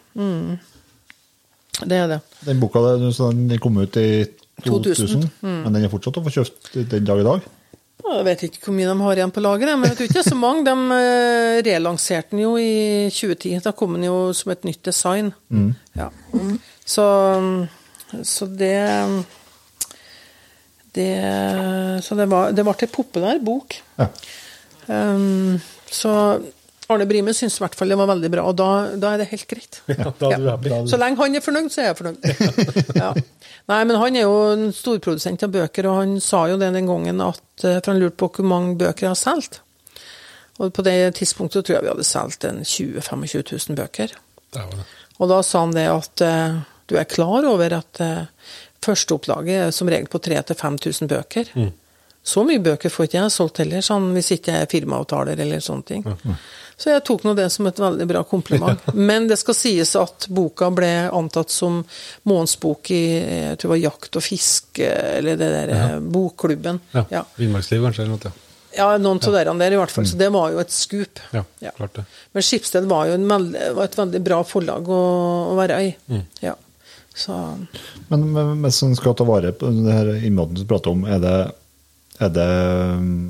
Det 1.80 1.96
er 1.96 2.10
det. 2.10 2.20
Den 2.44 2.60
boka 2.60 2.82
den 3.00 3.56
kom 3.62 3.80
ut 3.80 3.96
i 3.96 4.26
2000, 4.60 4.92
2000, 4.94 5.24
men 5.40 5.72
den 5.72 5.86
er 5.86 5.92
fortsatt 5.92 6.18
å 6.20 6.24
få 6.26 6.34
kjøpt 6.34 6.74
den 6.90 7.08
dag 7.08 7.22
i 7.22 7.26
dag. 7.26 7.48
Jeg 8.10 8.26
vet 8.26 8.42
ikke 8.46 8.64
hvor 8.64 8.74
mye 8.74 8.88
de 8.88 9.04
har 9.04 9.18
igjen 9.20 9.32
på 9.32 9.42
lageret, 9.44 9.78
men 9.78 9.90
jeg 9.90 9.96
tror 9.96 10.08
ikke 10.08 10.16
det 10.18 10.22
er 10.22 10.32
så 10.32 10.38
mange. 10.40 10.64
De 10.66 10.96
eh, 10.96 11.56
relanserte 11.68 12.34
den 12.34 12.42
jo 12.42 12.54
i 12.60 13.08
2010. 13.12 13.60
Da 13.64 13.72
kom 13.76 13.96
den 13.96 14.08
jo 14.08 14.16
som 14.36 14.52
et 14.52 14.64
nytt 14.66 14.82
design. 14.88 15.30
Ja. 15.96 16.08
Så, 16.84 17.06
så 18.26 18.48
det 18.50 18.76
det, 20.94 21.10
så 22.02 22.16
det, 22.18 22.26
var, 22.30 22.50
det 22.56 22.64
ble 22.66 22.74
en 22.74 22.94
populær 22.94 23.42
bok. 23.44 23.76
Ja. 24.00 24.08
Um, 24.90 25.60
så 25.90 26.12
Arne 26.90 27.06
Brime 27.06 27.34
syns 27.36 27.58
i 27.58 27.62
hvert 27.62 27.76
fall 27.78 27.92
det 27.92 27.98
var 28.00 28.08
veldig 28.10 28.30
bra, 28.32 28.44
og 28.50 28.56
da, 28.58 28.70
da 28.98 29.14
er 29.14 29.22
det 29.22 29.30
helt 29.30 29.46
greit. 29.50 29.80
Ja, 29.90 30.10
da 30.10 30.32
er 30.32 30.42
du 30.42 30.48
happy. 30.50 30.72
Så 30.90 30.98
lenge 30.98 31.20
han 31.22 31.38
er 31.38 31.44
fornøyd, 31.44 31.70
så 31.70 31.84
er 31.84 31.90
jeg 31.90 31.98
fornøyd. 32.00 32.22
ja. 33.02 33.12
Nei, 33.70 33.80
men 33.86 33.98
han 34.00 34.16
er 34.18 34.24
jo 34.26 34.38
en 34.50 34.70
storprodusent 34.74 35.44
av 35.46 35.52
bøker, 35.54 35.86
og 35.90 36.00
han 36.00 36.16
sa 36.24 36.46
jo 36.50 36.58
det 36.58 36.72
den 36.74 36.88
gangen 36.90 37.22
at 37.22 37.66
eh, 37.66 37.78
For 37.78 37.92
han 37.92 38.00
lurte 38.02 38.18
på 38.18 38.30
hvor 38.38 38.48
mange 38.50 38.74
bøker 38.80 39.06
jeg 39.06 39.12
har 39.12 39.20
solgt. 39.20 39.60
Og 40.60 40.72
på 40.76 40.84
det 40.84 40.96
tidspunktet 41.16 41.64
tror 41.64 41.78
jeg 41.78 41.86
vi 41.86 41.92
hadde 41.92 42.08
solgt 42.08 42.44
20 42.44 42.98
000-25 43.06 43.70
000 43.70 43.78
bøker. 43.78 44.16
Det 44.50 44.66
det. 44.74 44.88
Og 45.20 45.30
da 45.30 45.38
sa 45.46 45.62
han 45.62 45.76
det 45.76 45.86
at 45.92 46.24
eh, 46.24 46.58
du 46.90 46.96
er 46.98 47.06
klar 47.06 47.46
over 47.46 47.76
at 47.76 48.00
uh, 48.02 48.24
førsteopplaget 48.82 49.66
er 49.68 49.74
som 49.74 49.88
regel 49.92 50.08
på 50.10 50.18
3000-5000 50.24 51.10
bøker. 51.12 51.52
Så 52.22 52.42
mye 52.44 52.60
bøker 52.62 52.92
får 52.92 53.06
ikke 53.08 53.20
jeg 53.22 53.32
solgt 53.32 53.60
heller, 53.62 53.80
sånn, 53.84 54.10
hvis 54.16 54.32
ikke 54.36 54.52
jeg 54.52 54.66
er 54.66 54.70
firmaavtaler 54.70 55.40
eller 55.40 55.62
sånne 55.64 55.86
ting. 55.88 56.04
Så 56.80 56.88
jeg 56.92 57.02
tok 57.04 57.24
nå 57.26 57.32
det 57.36 57.46
som 57.52 57.66
et 57.68 57.80
veldig 57.80 58.06
bra 58.08 58.22
kompliment. 58.28 58.80
Men 59.10 59.26
det 59.28 59.36
skal 59.40 59.56
sies 59.56 59.94
at 60.00 60.28
boka 60.32 60.70
ble 60.72 60.90
antatt 61.12 61.52
som 61.52 61.82
månedsbok 62.28 62.92
i 62.96 63.00
jeg 63.20 63.58
tror 63.60 63.68
det 63.68 63.72
var 63.74 63.82
Jakt 63.84 64.20
og 64.20 64.24
fiske, 64.24 64.92
eller 65.18 65.40
det 65.40 65.50
der 65.56 65.74
ja. 65.76 65.88
bokklubben. 66.00 66.80
Ja. 66.96 67.04
Ja. 67.12 67.24
Villmarksliv, 67.40 67.84
kanskje? 67.84 68.04
eller 68.06 68.16
noe, 68.16 68.30
ja. 68.30 68.46
Ja, 68.70 68.86
noen 69.02 69.18
av 69.18 69.34
dere 69.34 69.52
der 69.58 69.74
i 69.74 69.78
hvert 69.80 69.90
fall. 69.90 70.06
Så 70.06 70.16
det 70.20 70.28
var 70.30 70.52
jo 70.54 70.60
et 70.62 70.70
skup. 70.72 71.18
Ja, 71.34 71.42
Ja. 71.58 71.72
klart 71.76 71.96
det. 71.98 72.04
Men 72.32 72.44
Skipsted 72.46 72.84
var 72.88 73.08
jo 73.08 73.16
en 73.18 73.26
veldig, 73.28 73.64
var 73.76 73.88
et 73.88 73.96
veldig 73.98 74.20
bra 74.28 74.42
forlag 74.46 74.88
å, 74.88 75.00
å 75.50 75.56
være 75.58 75.80
i. 75.88 75.94
Mm. 76.12 76.22
Ja. 76.44 76.54
Så 77.14 77.34
Men 78.08 78.32
men- 78.32 78.62
hvis 78.62 78.82
en 78.86 78.94
skal 78.96 79.14
ta 79.18 79.24
vare 79.26 79.50
på 79.52 79.68
det 79.84 79.92
her 79.92 80.12
innmaten 80.22 80.54
du 80.54 80.64
prater 80.64 80.94
om, 80.94 81.02
er 81.04 81.18
det, 81.18 81.34
er 82.20 82.32
det 82.34 82.48
mm, 83.00 83.20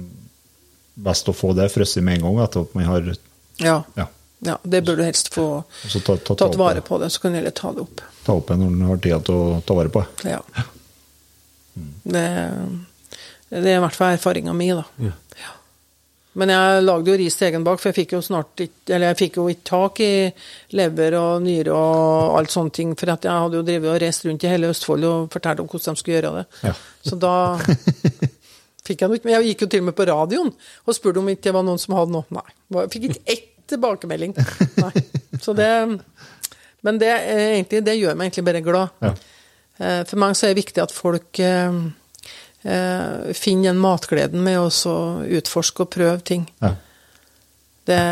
best 1.06 1.28
å 1.30 1.34
få 1.36 1.52
det 1.56 1.70
frosset 1.72 2.04
med 2.04 2.18
en 2.18 2.28
gang 2.28 2.40
etter 2.44 2.66
at 2.66 2.74
man 2.76 2.88
har 2.88 3.12
ja. 3.60 3.76
Ja. 3.94 4.08
Ja, 4.40 4.56
det 4.62 4.80
bør 4.88 4.96
du 4.96 5.02
helst 5.04 5.28
få 5.34 5.46
Så 5.84 6.00
ta, 6.00 6.14
ta, 6.16 6.32
ta, 6.32 6.46
tatt 6.46 6.56
vare 6.56 6.80
på 6.80 6.96
det, 6.98 7.10
så 7.12 7.20
kan 7.20 7.34
du 7.34 7.40
heller 7.42 7.52
ta 7.52 7.74
det 7.76 7.82
opp. 7.84 8.00
ta 8.24 8.36
opp 8.38 8.48
det 8.48 8.56
når 8.56 8.70
en 8.72 8.86
har 8.88 9.00
tid 9.04 9.26
til 9.26 9.36
å 9.36 9.58
ta 9.66 9.76
vare 9.76 9.92
på 9.92 10.04
det. 10.04 10.36
Ja. 10.36 10.42
Det, 12.10 12.22
det 13.48 13.70
er 13.70 13.76
i 13.78 13.80
hvert 13.80 13.94
fall 13.94 14.16
erfaringa 14.16 14.52
mi, 14.56 14.66
da. 14.74 14.82
Ja. 15.00 15.12
Men 16.38 16.52
jeg 16.52 16.82
lagde 16.82 17.10
jo 17.10 17.18
ris 17.18 17.36
til 17.38 17.48
egen 17.48 17.64
bak, 17.66 17.80
for 17.80 17.90
jeg 17.90 17.96
fikk 18.02 18.12
jo 18.14 18.20
snart 18.22 18.60
ikke 18.62 18.94
Eller 18.94 19.10
jeg 19.10 19.18
fikk 19.18 19.38
jo 19.40 19.46
ikke 19.50 19.66
tak 19.66 20.02
i 20.04 20.10
lever 20.78 21.16
og 21.18 21.42
nyre 21.42 21.74
og 21.74 22.36
alt 22.38 22.52
sånne 22.54 22.74
ting, 22.74 22.92
for 22.98 23.10
at 23.14 23.26
jeg 23.26 23.44
hadde 23.44 23.58
jo 23.58 23.64
drevet 23.66 23.90
og 23.94 23.98
reist 24.02 24.26
rundt 24.26 24.44
i 24.46 24.52
hele 24.52 24.70
Østfold 24.70 25.06
og 25.08 25.30
fortalt 25.32 25.62
om 25.62 25.70
hvordan 25.70 25.96
de 25.96 26.02
skulle 26.02 26.18
gjøre 26.18 26.34
det. 26.40 26.44
Ja. 26.68 26.74
Så 27.06 27.18
da 27.22 27.34
fikk 28.90 29.04
jeg 29.04 29.12
noe 29.12 29.22
Men 29.24 29.36
jeg 29.36 29.52
gikk 29.52 29.64
jo 29.64 29.70
til 29.72 29.82
og 29.84 29.88
med 29.88 29.96
på 29.98 30.06
radioen 30.10 30.52
og 30.52 30.96
spurte 30.96 31.22
om 31.22 31.30
ikke 31.32 31.48
det 31.48 31.56
var 31.56 31.66
noen 31.66 31.80
som 31.80 31.96
hadde 31.98 32.14
noe. 32.14 32.26
Nei. 32.36 32.46
Jeg 32.76 32.92
fikk 32.94 33.08
ikke 33.10 33.24
ett 33.36 33.48
tilbakemelding. 33.70 34.34
Nei. 34.82 34.92
Så 35.40 35.54
det 35.54 35.70
Men 36.82 36.98
det, 36.98 37.10
er 37.12 37.40
egentlig, 37.54 37.82
det 37.84 37.98
gjør 37.98 38.16
meg 38.16 38.30
egentlig 38.30 38.46
bare 38.48 38.62
glad. 38.64 38.94
Ja. 39.04 39.14
Eh, 39.80 40.02
For 40.08 40.20
meg 40.20 40.36
så 40.36 40.46
er 40.48 40.54
det 40.54 40.62
viktig 40.62 40.82
at 40.82 40.94
folk 40.94 41.40
eh, 41.44 41.80
eh, 42.64 43.32
finner 43.36 43.70
den 43.70 43.82
matgleden 43.82 44.44
med 44.44 44.60
å 44.60 44.94
utforske 45.40 45.84
og 45.84 45.92
prøve 45.92 46.20
ting. 46.24 46.46
Ja. 46.62 46.74
Det 47.90 48.02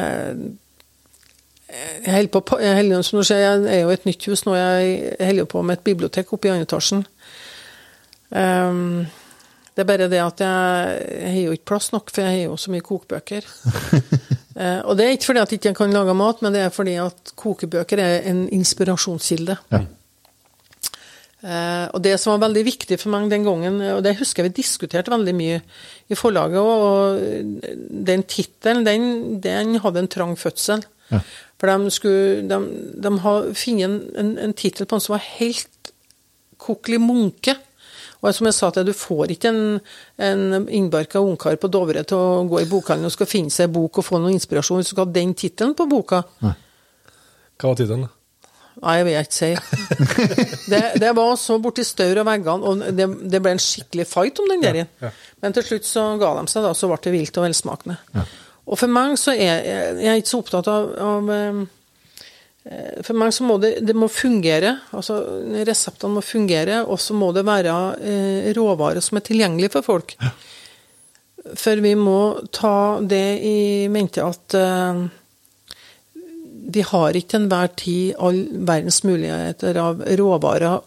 Jeg 1.68 2.12
holder 2.14 2.40
på, 2.40 2.58
jeg, 2.60 2.76
holder, 2.76 3.02
som 3.04 3.18
du 3.18 3.24
ser, 3.28 3.42
jeg 3.44 3.66
er 3.68 3.82
jo 3.82 3.90
et 3.92 4.06
nytt 4.08 4.24
hus 4.30 4.44
nå. 4.46 4.54
Jeg 4.56 5.16
holder 5.20 5.48
på 5.52 5.62
med 5.62 5.76
et 5.78 5.84
bibliotek 5.84 6.32
oppe 6.32 6.48
i 6.48 6.52
andre 6.54 6.64
etasjen. 6.64 7.02
Ehm, 8.32 9.06
det 9.78 9.84
er 9.84 9.86
bare 9.92 10.08
det 10.10 10.18
at 10.18 10.40
jeg, 10.42 10.94
jeg 11.22 11.30
har 11.30 11.44
jo 11.44 11.52
ikke 11.54 11.68
plass 11.70 11.92
nok, 11.94 12.10
for 12.10 12.26
jeg 12.26 12.34
har 12.34 12.48
jo 12.48 12.56
så 12.58 12.74
mye 12.74 12.86
kokebøker. 12.90 13.48
Eh, 14.58 14.80
og 14.90 14.96
det 14.98 15.04
er 15.04 15.12
ikke 15.14 15.28
fordi 15.28 15.38
at 15.38 15.52
jeg 15.52 15.60
ikke 15.60 15.70
kan 15.78 15.92
lage 15.94 16.14
mat, 16.18 16.40
men 16.42 16.50
det 16.50 16.64
er 16.64 16.72
fordi 16.74 16.96
at 16.98 17.30
kokebøker 17.38 18.00
er 18.02 18.24
en 18.26 18.40
inspirasjonskilde. 18.50 19.54
Ja. 19.70 19.78
Eh, 21.38 21.84
og 21.94 22.02
det 22.02 22.16
som 22.18 22.32
var 22.32 22.48
veldig 22.48 22.64
viktig 22.66 22.98
for 22.98 23.12
meg 23.14 23.28
den 23.30 23.46
gangen, 23.46 23.78
og 23.94 24.02
det 24.02 24.16
husker 24.18 24.42
jeg 24.42 24.50
vi 24.50 24.56
diskuterte 24.56 25.14
veldig 25.14 25.36
mye 25.38 25.60
i 26.10 26.18
forlaget 26.18 26.58
òg, 26.58 26.88
og 26.88 27.70
den 28.10 28.26
tittelen, 28.26 28.82
den, 28.82 29.06
den 29.44 29.78
hadde 29.84 30.02
en 30.02 30.10
trang 30.10 30.34
fødsel. 30.40 30.82
Ja. 31.12 31.22
For 31.62 31.70
de 31.70 31.94
skulle 31.94 32.42
De, 32.50 32.58
de 32.98 33.14
har 33.22 33.48
funnet 33.62 33.86
en, 33.86 33.96
en, 34.18 34.34
en 34.42 34.58
tittel 34.58 34.90
på 34.90 34.96
den 34.96 35.06
som 35.06 35.14
var 35.14 35.26
helt 35.38 35.92
kokelig 36.58 36.98
munke. 36.98 37.54
Og 38.18 38.34
som 38.34 38.48
jeg 38.48 38.56
sa 38.56 38.70
til 38.74 38.82
deg, 38.82 38.92
du 38.92 38.98
får 38.98 39.34
ikke 39.36 39.50
en, 39.52 39.80
en 40.26 40.66
innbarka 40.66 41.22
ungkar 41.22 41.58
på 41.62 41.70
Dovre 41.70 42.02
til 42.08 42.18
å 42.18 42.44
gå 42.50 42.64
i 42.64 42.68
bokhandelen 42.70 43.10
og 43.10 43.14
skal 43.14 43.30
finne 43.30 43.54
seg 43.54 43.68
en 43.68 43.76
bok 43.78 44.00
og 44.00 44.08
få 44.08 44.18
noe 44.18 44.34
inspirasjon 44.34 44.80
hvis 44.80 44.90
du 44.90 44.96
skal 44.96 45.06
ha 45.06 45.14
den 45.14 45.34
tittelen 45.38 45.76
på 45.78 45.86
boka. 45.90 46.24
Hva 46.42 46.54
var 47.70 47.78
tittelen? 47.78 48.08
da? 48.08 48.14
Nei, 48.78 48.94
jeg 48.98 49.06
vil 49.08 49.16
ikke 49.18 49.34
si. 49.34 49.48
Det, 50.72 50.82
det 51.00 51.08
var 51.16 51.32
så 51.40 51.56
borti 51.62 51.82
staur 51.86 52.20
og 52.20 52.26
veggene, 52.28 52.68
og 52.68 52.82
det, 52.94 53.06
det 53.32 53.40
ble 53.42 53.54
en 53.56 53.62
skikkelig 53.62 54.04
fight 54.06 54.38
om 54.42 54.52
den 54.52 54.62
der. 54.62 55.14
Men 55.42 55.56
til 55.56 55.64
slutt 55.66 55.88
så 55.88 56.04
ga 56.20 56.34
de 56.36 56.44
seg, 56.52 56.66
da, 56.66 56.74
så 56.76 56.90
ble 56.90 57.00
det 57.06 57.14
vilt 57.14 57.40
og 57.40 57.46
velsmakende. 57.48 57.96
Og 58.68 58.78
for 58.78 58.92
meg 58.92 59.16
så 59.18 59.32
er 59.32 59.48
jeg, 59.48 59.96
jeg 60.04 60.12
er 60.12 60.20
ikke 60.20 60.30
så 60.30 60.42
opptatt 60.42 60.68
av, 60.70 60.90
av 61.00 61.30
eh, 61.32 61.60
For 63.04 63.16
meg 63.16 63.32
så 63.32 63.46
må 63.48 63.56
det, 63.62 63.78
det 63.86 63.94
må 63.96 64.10
fungere. 64.12 64.74
altså 64.92 65.18
Reseptene 65.64 66.18
må 66.18 66.22
fungere, 66.24 66.82
og 66.84 67.00
så 67.00 67.16
må 67.16 67.30
det 67.36 67.46
være 67.48 67.74
eh, 67.96 68.48
råvarer 68.56 69.04
som 69.04 69.20
er 69.20 69.24
tilgjengelige 69.24 69.72
for 69.78 69.86
folk. 69.86 70.16
For 71.56 71.80
vi 71.80 71.94
må 71.96 72.18
ta 72.52 73.00
det 73.00 73.26
i 73.46 73.58
mente 73.92 74.24
at 74.24 74.56
eh, 74.58 75.06
vi 76.68 76.84
har 76.84 77.16
ikke 77.16 77.32
til 77.32 77.40
enhver 77.40 77.70
tid 77.80 78.18
all 78.20 78.42
verdens 78.68 79.00
muligheter 79.06 79.78
av 79.80 80.02
råvarer 80.20 80.82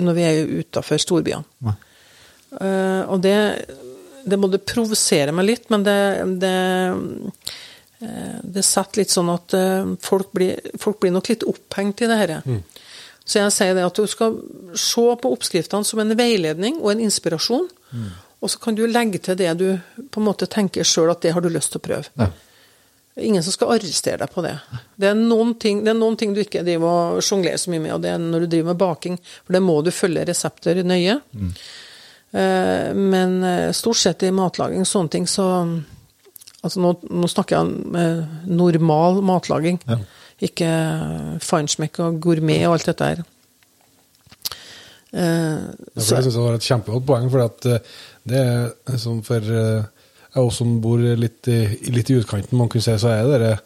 når 0.00 0.16
vi 0.16 0.26
er 0.28 0.52
utafor 0.60 1.00
storbyene. 1.02 1.74
Eh, 2.60 3.02
og 3.10 3.18
det, 3.24 3.36
det 4.26 4.38
må 4.38 4.50
det 4.52 4.62
provosere 4.68 5.34
meg 5.34 5.48
litt, 5.50 5.66
men 5.74 5.84
det, 5.86 5.98
det, 6.42 6.54
eh, 6.54 7.58
det 8.00 8.62
setter 8.64 9.02
litt 9.02 9.12
sånn 9.12 9.28
at 9.32 9.54
eh, 9.56 9.94
folk 10.00 10.32
blir, 10.36 10.72
folk 10.80 11.00
blir 11.02 11.12
nok 11.12 11.28
litt 11.28 11.44
opphengt 11.48 12.00
i 12.00 12.08
det 12.08 12.18
dette. 12.22 12.60
Så 13.24 13.42
jeg 13.42 13.54
sier 13.54 13.76
det 13.76 13.84
at 13.86 13.98
du 13.98 14.08
skal 14.10 14.38
se 14.74 15.06
på 15.22 15.32
oppskriftene 15.36 15.86
som 15.86 16.00
en 16.02 16.16
veiledning 16.18 16.80
og 16.80 16.94
en 16.94 17.02
inspirasjon, 17.04 17.68
og 18.40 18.50
så 18.50 18.60
kan 18.62 18.74
du 18.74 18.86
legge 18.88 19.20
til 19.22 19.36
det 19.38 19.52
du 19.60 19.66
på 20.10 20.22
en 20.22 20.26
måte 20.26 20.48
tenker 20.50 20.86
sjøl 20.88 21.12
at 21.12 21.20
det 21.22 21.34
har 21.36 21.44
du 21.44 21.50
lyst 21.52 21.74
til 21.74 21.82
å 21.82 21.84
prøve. 21.84 22.08
Ja. 22.16 22.30
Ingen 23.20 23.44
som 23.44 23.52
skal 23.52 23.74
arrestere 23.74 24.22
deg 24.22 24.32
på 24.32 24.42
det. 24.46 24.54
Det 24.96 25.10
er 25.10 25.18
noen 25.18 25.52
ting, 25.60 25.82
det 25.84 25.92
er 25.92 25.98
noen 25.98 26.16
ting 26.16 26.32
du 26.32 26.40
ikke 26.40 26.64
driver 26.64 27.18
og 27.18 27.24
sjonglerer 27.26 27.60
så 27.60 27.72
mye 27.74 27.84
med, 27.84 27.92
og 27.98 28.02
det 28.02 28.14
er 28.14 28.22
når 28.22 28.46
du 28.46 28.50
driver 28.54 28.72
med 28.72 28.80
baking, 28.80 29.20
for 29.44 29.58
det 29.58 29.62
må 29.66 29.76
du 29.84 29.92
følge 29.94 30.24
resepter 30.30 30.82
nøye. 30.86 31.20
Mm. 31.34 31.54
men 33.10 33.32
eh, 33.42 33.72
stort 33.74 33.98
sett 33.98 34.22
i 34.22 34.30
matlaging, 34.30 34.84
sånne 34.86 35.10
ting, 35.10 35.26
så 35.26 35.46
Altså 36.62 36.80
nå, 36.82 36.90
nå 37.08 37.28
snakker 37.30 37.56
jeg 37.56 37.66
om 37.66 37.96
eh, 37.96 38.24
normal 38.46 39.22
matlaging, 39.24 39.78
Ja. 39.88 39.96
ikke 40.44 40.70
feinschmeck 41.44 41.98
og 42.04 42.18
gourmet 42.20 42.66
og 42.68 42.74
alt 42.78 42.90
dette 42.90 43.08
her. 43.12 43.22
Eh, 45.12 45.20
Ja, 45.20 45.62
for 45.94 46.04
så, 46.04 46.20
det 46.20 46.32
jeg 46.34 46.42
var 46.44 46.58
et 46.58 46.66
kjempegodt 46.68 47.06
poeng, 47.08 47.30
for 47.32 47.46
eh, 47.72 47.78
det 48.30 48.42
er 48.44 48.98
som 49.00 49.22
for 49.26 49.40
eh, 49.40 49.88
jeg 50.30 50.44
også 50.44 50.60
som 50.62 50.76
bor 50.84 50.98
litt 51.02 51.48
i, 51.50 51.58
litt 51.90 52.10
i 52.12 52.20
utkanten, 52.20 52.54
man 52.58 52.68
kunne 52.70 52.84
si, 52.84 52.94
så 53.02 53.10
er 53.16 53.24
det 53.26 53.40
det 53.42 53.56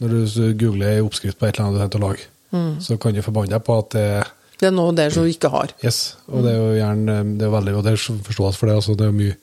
når 0.00 0.14
du 0.14 0.46
googler 0.60 0.98
en 1.00 1.06
oppskrift 1.08 1.38
på 1.40 1.46
et 1.48 1.56
eller 1.58 1.66
annet 1.66 1.76
du 1.76 1.80
har 1.82 1.88
tenkt 1.90 1.98
å 2.00 2.06
lage, 2.06 2.80
så 2.84 2.96
kan 3.00 3.12
du 3.16 3.20
forbanne 3.24 3.52
deg 3.52 3.62
på 3.66 3.76
at 3.82 3.90
det 3.96 4.08
det 4.56 4.70
er 4.70 4.72
noe 4.72 4.94
der 4.96 5.10
som 5.12 5.26
du 5.26 5.28
ikke 5.28 5.50
har. 5.52 5.68
Yes, 5.84 6.16
og 6.32 6.40
det 6.46 6.54
er 6.54 6.62
jo 6.62 6.76
gjerne 6.78 7.16
det 7.36 7.44
er 7.44 7.50
veldig, 7.52 7.74
og 7.76 7.82
det 7.84 7.90
er 7.92 8.00
forståelse 8.24 8.56
for 8.56 8.70
det. 8.70 8.76
Altså, 8.80 8.94
det 8.96 9.04
er 9.04 9.12
mye 9.12 9.34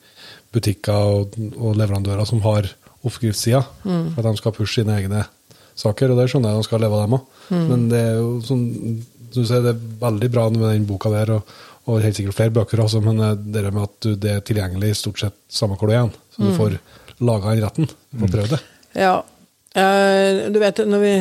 butikker 0.50 1.10
og, 1.20 1.36
og 1.54 1.76
leverandører 1.78 2.26
som 2.26 2.40
har 2.42 2.66
oppskriftssida 3.04 3.62
for 3.84 4.20
at 4.20 4.28
de 4.30 4.40
skal 4.40 4.54
pushe 4.56 4.80
sine 4.80 4.98
egne 4.98 5.24
saker, 5.78 6.12
og 6.12 6.20
det 6.20 6.28
skjønner 6.30 6.54
jeg 6.54 6.62
de 6.62 6.68
skal 6.68 6.82
leve 6.84 6.98
av 6.98 7.04
dem 7.04 7.16
òg. 7.18 7.28
Men 7.54 7.88
det 7.90 8.00
er 8.00 8.16
jo 8.20 8.30
sånn 8.46 8.64
du 9.34 9.42
sier, 9.42 9.62
det 9.64 9.72
er 9.74 9.94
veldig 10.02 10.30
bra 10.30 10.48
med 10.54 10.66
den 10.68 10.84
boka 10.88 11.10
der, 11.12 11.32
og, 11.36 11.54
og 11.90 12.02
helt 12.04 12.18
sikkert 12.18 12.38
flere 12.38 12.54
bøker 12.54 12.84
også, 12.84 13.00
men 13.04 13.18
eh, 13.18 13.32
det 13.34 13.64
med 13.70 13.82
at 13.82 13.96
du, 14.04 14.12
det 14.20 14.30
er 14.30 14.44
tilgjengelig 14.46 14.92
i 14.92 14.98
stort 14.98 15.22
sett 15.22 15.38
samme 15.50 15.78
hvor 15.80 15.90
du 15.90 15.96
er 15.96 16.12
så 16.34 16.42
du 16.42 16.52
får 16.56 16.76
laga 17.22 17.54
den 17.54 17.64
retten. 17.64 17.90
Du 18.10 18.22
får 18.24 18.30
prøvd 18.32 18.54
det. 18.54 18.60
Ja. 18.98 19.16
Eh, 19.74 20.44
du 20.54 20.60
vet, 20.62 20.84
når 20.86 21.02
vi 21.02 21.12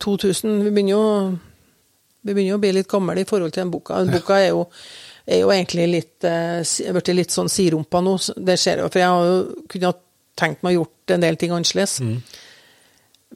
2000 0.00 0.62
Vi 0.64 0.70
begynner 0.72 0.94
jo 0.94 1.04
vi 2.24 2.34
begynner 2.34 2.54
jo 2.54 2.58
å 2.58 2.62
bli 2.62 2.72
litt 2.76 2.88
gamle 2.90 3.20
i 3.20 3.28
forhold 3.28 3.54
til 3.54 3.62
den 3.62 3.72
boka. 3.72 4.00
Den 4.02 4.12
boka 4.12 4.36
er 4.40 4.50
jo, 4.50 4.64
er 5.24 5.42
jo 5.44 5.52
egentlig 5.54 5.86
litt 5.88 6.26
eh, 6.28 6.92
blitt 6.92 7.12
litt 7.14 7.32
sånn 7.32 7.48
sirumpa 7.52 8.02
nå. 8.04 8.16
Det 8.36 8.58
skjer 8.60 8.82
jo. 8.82 8.90
for 8.90 9.00
jeg 9.00 9.12
har 9.14 9.28
jo 9.28 9.64
kunne 9.70 9.92
ha 9.92 9.96
tenkt 10.38 10.62
meg 10.64 10.76
å 10.76 10.82
gjort 10.82 11.14
en 11.14 11.24
del 11.24 11.38
ting 11.40 11.52
annerledes. 11.54 11.98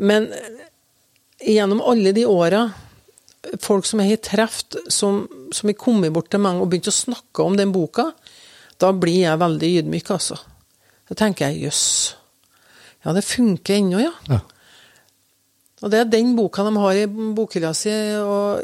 Men 0.00 0.30
eh, 0.32 0.62
gjennom 1.52 1.82
alle 1.84 2.14
de 2.16 2.26
åra 2.28 2.66
folk 3.60 3.86
som 3.88 4.00
jeg 4.02 4.14
har 4.14 4.22
truffet, 4.22 4.78
som, 4.92 5.24
som 5.52 5.68
har 5.68 5.78
kommet 5.78 6.14
bort 6.14 6.30
til 6.30 6.42
meg 6.42 6.60
og 6.62 6.70
begynt 6.70 6.90
å 6.90 6.94
snakke 6.94 7.44
om 7.44 7.58
den 7.58 7.74
boka, 7.74 8.12
da 8.80 8.92
blir 8.94 9.24
jeg 9.24 9.40
veldig 9.42 9.70
ydmyk, 9.82 10.10
altså. 10.14 10.38
Da 11.10 11.18
tenker 11.18 11.50
jeg 11.50 11.66
jøss. 11.66 11.84
Ja, 13.02 13.14
det 13.14 13.26
funker 13.26 13.76
ennå, 13.76 14.00
ja. 14.02 14.12
Ja. 14.30 14.40
Og 15.82 15.90
det 15.90 15.98
er 15.98 16.10
den 16.10 16.36
boka 16.38 16.62
de 16.62 16.72
har 16.78 16.98
i 16.98 17.06
bokhylla 17.10 17.72
si, 17.74 17.92
og 18.22 18.62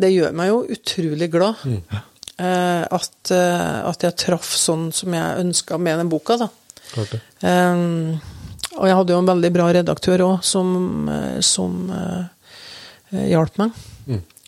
det 0.00 0.12
gjør 0.14 0.36
meg 0.36 0.48
jo 0.50 0.62
utrolig 0.72 1.28
glad. 1.32 1.64
Mm. 1.64 1.82
at, 2.36 3.30
eh, 3.32 3.76
at 3.88 4.02
jeg 4.04 4.16
traff 4.20 4.50
sånn 4.60 4.90
som 4.92 5.14
jeg 5.16 5.44
ønska 5.44 5.78
med 5.80 6.02
den 6.02 6.10
boka, 6.12 6.36
da. 6.40 6.48
Klart 6.92 7.16
det. 7.16 7.20
Um, 7.42 8.20
og 8.76 8.88
jeg 8.88 8.96
hadde 8.98 9.14
jo 9.14 9.18
en 9.22 9.30
veldig 9.30 9.50
bra 9.54 9.66
redaktør 9.72 10.24
òg, 10.26 10.38
som, 10.44 10.70
eh, 11.08 11.40
som 11.44 11.76
uh, 11.90 12.26
hjalp 13.16 13.60
meg. 13.62 13.82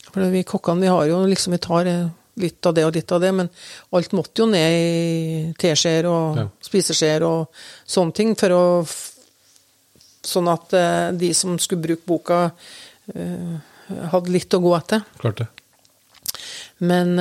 For 0.08 0.24
vi 0.32 0.40
kokkene 0.48 0.82
vi 0.86 0.88
har 0.90 1.04
jo 1.04 1.18
liksom 1.28 1.52
Vi 1.52 1.60
tar 1.62 1.86
eh, 1.86 2.08
litt 2.40 2.64
av 2.66 2.74
det 2.74 2.84
og 2.86 2.94
litt 2.96 3.12
av 3.12 3.20
det, 3.20 3.30
men 3.34 3.50
alt 3.92 4.14
måtte 4.16 4.42
jo 4.42 4.46
ned 4.50 4.72
i 4.72 5.52
teskjeer 5.60 6.08
og 6.08 6.38
Ja. 6.38 6.46
spiseskjeer 6.64 7.24
og 7.26 7.48
sånne 7.86 8.14
ting, 8.14 8.34
for 8.38 8.56
å 8.56 8.64
Sånn 10.28 10.48
at 10.50 10.74
uh, 10.74 11.10
de 11.16 11.30
som 11.32 11.54
skulle 11.62 11.80
bruke 11.80 12.04
boka, 12.04 12.50
uh, 13.14 13.54
hadde 14.12 14.32
litt 14.34 14.52
å 14.52 14.60
gå 14.60 14.72
etter. 14.76 15.04
Klart 15.22 15.38
det. 15.40 15.46
Men 16.84 17.14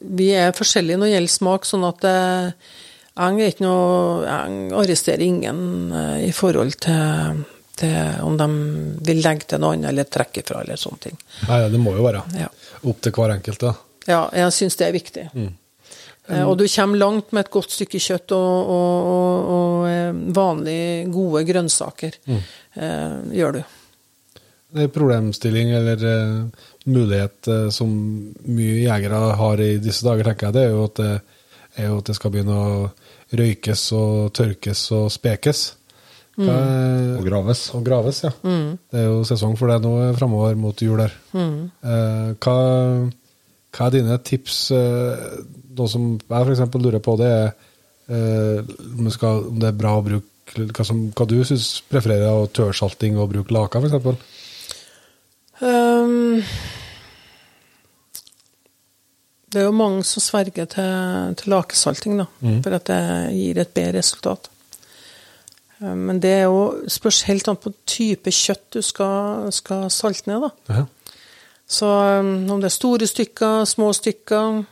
vi 0.00 0.30
er 0.34 0.54
forskjellige 0.56 0.96
når 0.96 1.10
det 1.10 1.12
gjelder 1.12 1.34
smak, 1.34 1.66
sånn 1.68 1.84
at 1.86 2.06
eh, 2.08 2.70
jeg 3.18 3.52
ikke 3.54 3.64
noe 3.64 4.24
Jeg 4.26 4.72
arresterer 4.78 5.24
ingen 5.26 5.92
eh, 5.92 6.26
i 6.28 6.32
forhold 6.32 6.76
til, 6.84 7.44
til 7.78 8.20
om 8.26 8.36
de 8.38 8.48
vil 9.08 9.22
legge 9.24 9.48
til 9.50 9.62
noe 9.62 9.74
annet 9.76 9.90
eller 9.92 10.04
trekke 10.10 10.44
fra, 10.46 10.62
eller 10.62 10.78
sånne 10.80 11.02
ting. 11.08 11.16
Nei, 11.48 11.60
det 11.72 11.80
må 11.82 11.96
jo 11.96 12.04
være 12.06 12.22
Ja. 12.38 12.48
opp 12.84 13.00
til 13.02 13.12
hver 13.16 13.34
enkelt. 13.36 13.60
da. 13.64 13.74
Ja, 14.08 14.20
jeg 14.32 14.52
syns 14.56 14.76
det 14.80 14.86
er 14.88 14.92
viktig. 14.96 15.26
Mm. 15.34 15.50
Og 16.44 16.58
du 16.60 16.66
kommer 16.68 16.98
langt 17.00 17.30
med 17.32 17.46
et 17.46 17.50
godt 17.54 17.70
stykke 17.72 17.98
kjøtt 18.04 18.32
og, 18.36 18.70
og, 18.74 19.06
og, 19.08 19.50
og 19.56 19.88
eh, 19.88 20.18
vanlig 20.36 20.80
gode 21.14 21.40
grønnsaker. 21.48 22.18
Eh, 22.28 23.14
gjør 23.32 23.58
du. 23.58 23.62
Det 24.76 24.82
er 24.84 24.90
problemstilling 24.92 25.70
eller 25.72 26.02
eh, 26.04 26.68
mulighet 26.92 27.48
eh, 27.48 27.68
som 27.72 27.88
mye 28.44 28.82
jegere 28.84 29.22
har 29.40 29.62
i 29.64 29.70
disse 29.80 30.04
dager, 30.04 30.28
tenker 30.28 30.50
jeg, 30.50 30.56
det 30.58 30.64
er 30.66 30.74
jo 30.76 30.82
at 30.84 31.00
det, 31.00 31.14
er 31.80 31.88
jo 31.88 31.98
at 32.02 32.10
det 32.10 32.16
skal 32.18 32.34
begynne 32.34 32.58
å 32.60 32.90
røykes 33.34 33.92
og 33.92 34.32
tørkes 34.36 34.86
og 34.96 35.10
spekes. 35.12 35.74
Mm. 36.38 36.48
er- 36.48 37.16
Og 37.18 37.24
graves. 37.26 37.64
Og 37.74 37.82
graves, 37.84 38.22
ja. 38.22 38.30
Det 38.44 39.00
er 39.00 39.06
jo 39.08 39.24
sesong 39.26 39.56
for 39.58 39.66
det 39.68 39.80
nå 39.82 40.14
framover 40.16 40.54
mot 40.56 40.76
jul 40.80 41.00
her. 41.02 41.12
Eh, 41.34 42.34
hva, 42.38 42.56
hva 43.74 43.86
er 43.86 43.90
dine 43.96 44.18
tips? 44.22 44.70
Eh, 44.70 45.42
noe 45.76 45.88
som 45.90 46.12
jeg 46.18 46.28
for 46.46 46.50
eksempel 46.54 46.80
lurer 46.82 47.02
på, 47.02 47.16
det 47.18 47.26
er 47.26 47.48
eh, 48.08 48.62
om, 48.96 49.04
det 49.04 49.12
skal, 49.12 49.44
om 49.50 49.58
det 49.58 49.68
er 49.72 49.78
bra 49.82 49.96
å 49.98 50.04
bruke 50.06 50.24
hva, 50.54 50.84
som, 50.86 51.08
hva 51.12 51.26
du 51.28 51.36
syns 51.44 51.82
prefererer 51.90 52.30
av 52.30 52.46
tørrsalting 52.56 53.18
og 53.20 53.28
bruke 53.34 53.52
laka, 53.52 53.82
for 53.82 53.90
eksempel? 53.90 54.16
Det 59.48 59.62
er 59.62 59.66
jo 59.68 59.72
mange 59.72 60.04
som 60.04 60.20
sverger 60.20 60.66
til, 60.68 61.34
til 61.40 61.52
lakesalting, 61.54 62.18
da, 62.20 62.26
for 62.64 62.76
at 62.76 62.88
det 62.90 63.02
gir 63.32 63.60
et 63.62 63.70
bedre 63.74 63.98
resultat. 64.02 64.50
Ehm, 65.80 65.98
Men 66.10 66.20
det 66.20 66.30
er 66.30 66.44
jo 66.48 66.84
spørs 66.90 67.22
helt 67.28 67.48
an 67.48 67.56
på 67.56 67.72
type 67.88 68.32
kjøtt 68.34 68.66
du 68.76 68.82
skal, 68.82 69.48
skal 69.54 69.88
salte 69.90 70.28
ned. 70.30 70.44
da. 70.48 70.74
Ja. 70.74 70.84
Så 71.68 71.86
um, 72.20 72.50
om 72.50 72.60
det 72.60 72.70
er 72.70 72.76
store 72.76 73.06
stykker, 73.06 73.64
små 73.68 73.90
stykker 73.92 74.64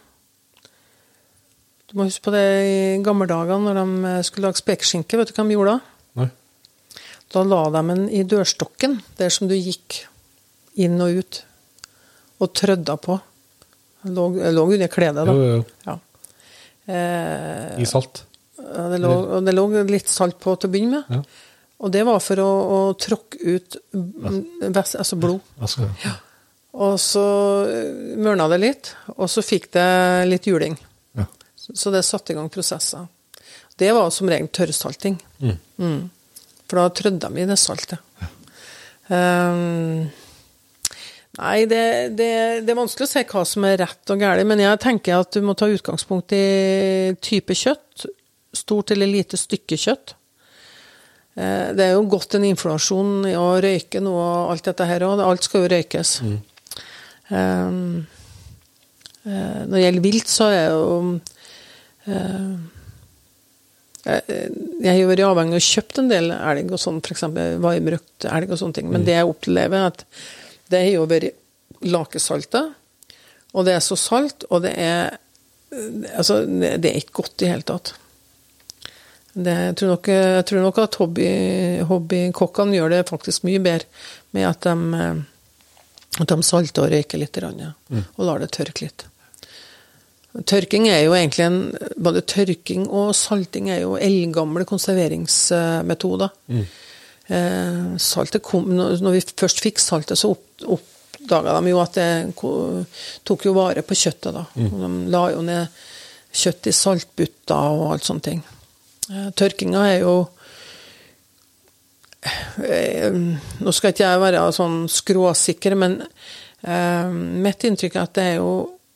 Du 1.86 1.92
må 1.94 2.06
huske 2.08 2.24
på 2.24 2.32
det 2.32 2.46
i 2.66 3.02
gamle 3.04 3.28
dager 3.28 3.60
når 3.62 3.76
de 3.78 4.08
eh, 4.10 4.22
skulle 4.26 4.48
lage 4.48 4.58
spekeskinke. 4.58 5.18
Vet 5.20 5.28
du 5.30 5.36
hva 5.36 5.44
de 5.44 5.54
gjorde 5.54 5.74
da? 5.76 5.80
Nei. 6.18 6.28
Da 7.32 7.42
la 7.46 7.60
de 7.70 7.82
den 7.92 8.08
i 8.10 8.24
dørstokken, 8.26 8.96
der 9.20 9.30
som 9.30 9.46
du 9.46 9.54
gikk 9.54 10.00
inn 10.82 10.98
og 11.04 11.20
ut, 11.20 11.38
og 12.42 12.50
trødda 12.58 12.96
på. 13.00 13.20
Lå, 14.06 14.26
lå 14.54 14.64
under 14.74 14.90
kledet, 14.92 15.26
da. 15.26 15.32
Jo, 15.32 15.42
jo, 15.42 15.56
jo. 15.56 15.64
Ja. 15.86 15.98
Eh, 16.86 17.80
I 17.82 17.86
salt. 17.88 18.24
det 18.56 19.00
lå, 19.02 19.40
det 19.42 19.54
lå 19.56 19.66
litt 19.90 20.08
salt 20.10 20.38
på 20.42 20.54
til 20.56 20.70
å 20.70 20.74
begynne 20.74 21.02
med. 21.02 21.18
Ja. 21.18 21.42
Og 21.84 21.92
det 21.92 22.06
var 22.08 22.22
for 22.24 22.40
å, 22.40 22.48
å 22.48 22.78
tråkke 22.96 23.40
ut 23.42 23.76
vest, 23.92 24.96
altså 24.96 25.18
blod. 25.20 25.42
Altså, 25.60 25.90
Og 26.76 26.96
så 27.00 27.26
eh, 27.68 28.16
mørna 28.20 28.48
det 28.52 28.60
litt, 28.62 28.94
og 29.16 29.28
så 29.32 29.44
fikk 29.44 29.70
det 29.76 29.88
litt 30.30 30.48
juling. 30.48 30.76
Ja. 31.18 31.26
Så 31.56 31.92
det 31.92 32.04
satte 32.06 32.32
i 32.32 32.38
gang 32.38 32.48
prosesser. 32.52 33.08
Det 33.76 33.90
var 33.92 34.08
som 34.14 34.30
regel 34.32 34.48
tørrsalting. 34.48 35.18
Mm. 35.76 35.98
For 36.66 36.80
da 36.80 36.88
trødde 36.96 37.28
de 37.28 37.42
i 37.42 37.48
det 37.50 37.58
saltet. 37.60 38.00
Um, 39.06 40.08
nei, 41.36 41.66
det, 41.68 41.82
det, 42.18 42.30
det 42.66 42.72
er 42.72 42.78
vanskelig 42.78 43.06
å 43.06 43.10
si 43.10 43.24
hva 43.28 43.42
som 43.48 43.66
er 43.68 43.80
rett 43.82 44.12
og 44.12 44.20
galt, 44.20 44.46
men 44.48 44.62
jeg 44.62 44.82
tenker 44.82 45.20
at 45.20 45.36
du 45.36 45.44
må 45.44 45.56
ta 45.58 45.68
utgangspunkt 45.70 46.34
i 46.36 47.16
type 47.24 47.56
kjøtt. 47.56 48.06
Stort 48.56 48.92
eller 48.94 49.10
lite 49.10 49.36
stykke 49.36 49.76
kjøtt. 49.80 50.16
Eh, 51.36 51.72
Det 51.76 51.84
er 51.84 51.92
jo 51.94 52.06
godt 52.08 52.38
en 52.38 52.46
inflasjon 52.48 53.26
i 53.28 53.34
å 53.36 53.48
røyke 53.60 54.00
nå 54.00 54.12
og 54.16 54.52
alt 54.54 54.70
dette 54.70 54.86
her 54.88 55.04
òg. 55.04 55.20
Alt 55.20 55.48
skal 55.48 55.66
jo 55.66 55.72
røykes. 55.74 56.14
Um, 57.26 58.06
eh, 59.26 59.60
når 59.66 59.74
det 59.74 59.84
gjelder 59.84 60.06
vilt, 60.06 60.32
så 60.32 60.48
er 60.54 60.64
jo 60.70 60.88
um, 62.06 62.48
jeg, 64.06 64.86
har 64.86 64.98
jo 65.00 65.08
vært 65.10 65.24
avhengig 65.26 65.56
av 65.56 65.60
å 65.60 65.66
kjøpe 65.66 66.02
en 66.02 66.10
del 66.10 66.30
elg 66.32 66.72
og 66.72 66.80
sånn, 66.80 67.00
f.eks. 67.02 67.24
varmrøkt 67.62 68.28
elg 68.30 68.52
og 68.54 68.60
sånne 68.60 68.78
ting. 68.78 68.90
Men 68.92 69.06
det 69.06 69.16
jeg 69.18 69.28
opplever, 69.28 69.82
er 69.82 69.90
at 69.90 70.04
det 70.72 70.82
har 70.82 70.92
jo 70.96 71.06
vært 71.10 71.86
lakesalta, 71.86 72.62
og 73.56 73.66
det 73.66 73.76
er 73.76 73.84
så 73.84 73.98
salt, 74.00 74.48
og 74.50 74.66
det 74.66 74.74
er 74.80 75.16
Altså, 76.16 76.44
det 76.46 76.86
er 76.86 76.94
ikke 77.00 77.16
godt 77.18 77.32
i 77.34 77.40
det 77.42 77.48
hele 77.50 77.64
tatt. 77.66 77.90
Det, 79.34 79.52
jeg, 79.52 79.74
tror 79.76 79.90
nok, 79.90 80.08
jeg 80.08 80.44
tror 80.48 80.62
nok 80.62 80.78
at 80.78 80.98
hobby, 81.00 81.26
hobbykokkene 81.90 82.78
gjør 82.78 82.94
det 82.94 83.00
faktisk 83.10 83.44
mye 83.44 83.60
bedre 83.60 84.06
med 84.32 84.46
at 84.48 84.62
de, 84.64 85.10
at 86.22 86.30
de 86.30 86.38
salter 86.46 86.86
og 86.86 86.94
røyker 86.94 87.20
litt, 87.20 87.36
ja, 87.42 87.72
og 87.90 88.22
lar 88.24 88.40
det 88.40 88.52
tørke 88.54 88.86
litt. 88.86 89.04
Tørking 90.46 90.88
er 90.88 91.02
jo 91.06 91.14
egentlig 91.16 91.44
en 91.46 91.60
Både 91.96 92.22
tørking 92.28 92.86
og 92.92 93.14
salting 93.16 93.70
er 93.72 93.82
jo 93.82 93.96
eldgamle 93.96 94.64
konserveringsmetoder. 94.68 96.32
Eh, 97.26 97.96
saltet 97.98 98.44
kom, 98.46 98.68
når 98.76 99.16
vi 99.16 99.24
først 99.34 99.62
fikk 99.64 99.80
saltet, 99.82 100.18
så 100.18 100.30
opp, 100.36 100.46
oppdaga 100.62 101.56
de 101.58 101.72
jo 101.72 101.80
at 101.82 101.98
det 101.98 102.10
tok 103.26 103.48
jo 103.48 103.54
vare 103.56 103.82
på 103.82 103.98
kjøttet. 103.98 104.32
da. 104.34 104.44
Mm. 104.54 104.76
de 104.80 105.10
la 105.10 105.24
jo 105.34 105.42
ned 105.46 105.80
kjøtt 106.36 106.68
i 106.70 106.74
saltbutter 106.76 107.78
og 107.80 107.92
alt 107.94 108.06
sånne 108.06 108.26
ting. 108.28 108.42
Eh, 109.10 109.28
tørkinga 109.38 109.84
er 109.88 110.00
jo 110.02 110.14
eh, 112.66 113.12
Nå 113.14 113.74
skal 113.74 113.92
ikke 113.92 114.06
jeg 114.06 114.22
være 114.22 114.46
sånn 114.54 114.80
skråsikker, 114.90 115.76
men 115.78 116.00
eh, 116.02 117.10
mitt 117.46 117.66
inntrykk 117.66 117.96
er 117.96 118.06
at 118.06 118.16
det 118.18 118.28
er 118.32 118.38
jo 118.40 118.52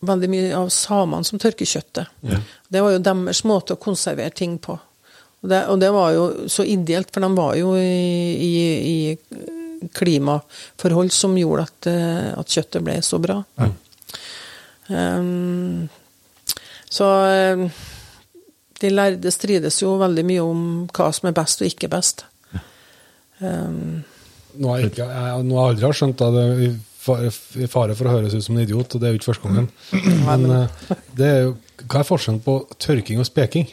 veldig 0.06 0.30
mye 0.32 0.52
av 0.56 0.70
samene 0.72 1.26
som 1.28 1.40
tørker 1.40 1.68
kjøttet. 1.68 2.08
Det 2.70 2.80
var 2.80 2.94
jo 2.94 3.02
deres 3.04 3.42
måte 3.44 3.76
å 3.76 3.80
konservere 3.80 4.32
ting 4.32 4.56
på. 4.62 4.78
Og 5.40 5.48
det, 5.48 5.60
og 5.72 5.80
det 5.80 5.90
var 5.94 6.10
jo 6.12 6.24
så 6.52 6.66
ideelt, 6.68 7.10
for 7.14 7.24
de 7.24 7.30
var 7.36 7.54
jo 7.56 7.72
i, 7.80 7.86
i, 8.44 8.54
i 8.90 9.88
klimaforhold 9.96 11.12
som 11.16 11.38
gjorde 11.38 11.64
at, 11.68 11.88
eh, 11.88 12.26
at 12.36 12.56
kjøttet 12.56 12.84
ble 12.84 12.98
så 13.04 13.20
bra. 13.22 13.38
Um, 14.90 15.88
så 16.90 17.08
eh, 17.30 17.64
de 18.82 18.92
lærde 18.92 19.32
strides 19.32 19.80
jo 19.80 19.94
veldig 20.00 20.26
mye 20.28 20.44
om 20.44 20.62
hva 20.92 21.08
som 21.14 21.30
er 21.30 21.36
best 21.36 21.64
og 21.64 21.70
ikke 21.70 21.90
best. 21.92 22.26
Um, 23.40 24.02
Nå 24.60 24.72
har 24.72 24.80
jeg, 24.82 24.90
ikke, 24.90 25.06
jeg, 25.06 25.42
nå 25.46 25.56
har 25.56 25.68
jeg 25.70 25.76
aldri 25.78 25.96
skjønt 25.96 26.22
det 26.36 26.46
i 26.66 26.70
fare, 27.00 27.94
for 27.96 28.08
å 28.08 28.14
høres 28.16 28.34
ut 28.34 28.44
som 28.44 28.56
en 28.58 28.64
idiot, 28.64 28.96
og 28.96 29.00
det 29.00 29.08
er 29.08 29.14
jo 29.14 29.20
ikke 29.20 29.30
første 29.30 29.46
gangen. 29.46 29.68
Men 30.26 30.46
eh, 30.56 30.80
det 31.16 31.28
er 31.28 31.44
jo, 31.46 31.52
hva 31.86 32.02
er 32.02 32.08
forskjellen 32.08 32.42
på 32.44 32.56
tørking 32.82 33.22
og 33.22 33.28
speking? 33.28 33.70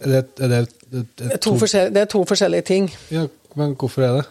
Er 0.00 0.12
det, 0.12 0.24
er 0.40 0.48
det, 0.48 0.60
det, 0.90 1.06
det, 1.18 1.32
er 1.34 1.40
to 1.44 1.54
forskjell- 1.60 1.92
det 1.94 2.02
er 2.02 2.10
to 2.10 2.22
forskjellige 2.24 2.66
ting. 2.68 2.88
Ja, 3.12 3.26
men 3.58 3.74
hvorfor 3.78 4.04
er 4.06 4.20
det? 4.20 4.26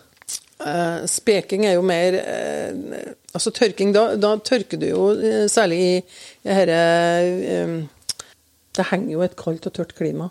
Uh, 0.60 1.06
speking 1.08 1.64
er 1.66 1.78
jo 1.78 1.84
mer 1.88 2.18
uh, 2.20 2.98
Altså 3.32 3.54
tørking, 3.56 3.94
da, 3.96 4.18
da 4.20 4.34
tørker 4.44 4.82
du 4.82 4.90
jo 4.90 5.06
uh, 5.16 5.46
særlig 5.48 5.78
i 5.80 5.94
det 6.44 6.58
herre 6.58 6.80
eh, 7.54 7.72
Det 8.76 8.86
henger 8.90 9.14
jo 9.14 9.22
et 9.24 9.38
kaldt 9.40 9.70
og 9.70 9.74
tørt 9.76 9.94
klima. 9.96 10.28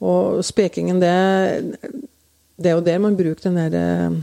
Og 0.00 0.40
spekingen, 0.44 1.00
det, 1.02 1.12
det 2.56 2.70
er 2.70 2.78
jo 2.78 2.84
der 2.84 3.00
man 3.02 3.16
bruker 3.18 3.50
den 3.50 3.58
der 3.74 4.16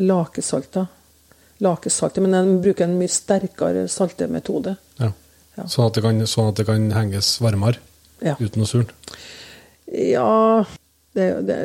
lakesalta. 0.00 0.86
Lakesaltet, 1.60 2.22
men 2.24 2.32
den 2.36 2.62
bruker 2.64 2.86
en 2.88 2.96
mye 3.00 3.12
sterkere 3.12 3.86
saltemetode. 3.92 4.76
Ja. 5.00 5.10
Ja. 5.56 5.66
Sånn, 5.68 5.88
at 5.88 5.96
det 5.98 6.04
kan, 6.04 6.20
sånn 6.28 6.52
at 6.52 6.60
det 6.60 6.68
kan 6.68 6.86
henges 6.96 7.34
varmere 7.44 7.80
Ja. 8.22 8.36
uten 8.40 8.62
å 8.62 8.68
surne? 8.68 9.18
Ja 9.92 10.64
det, 11.12 11.26
det, 11.44 11.56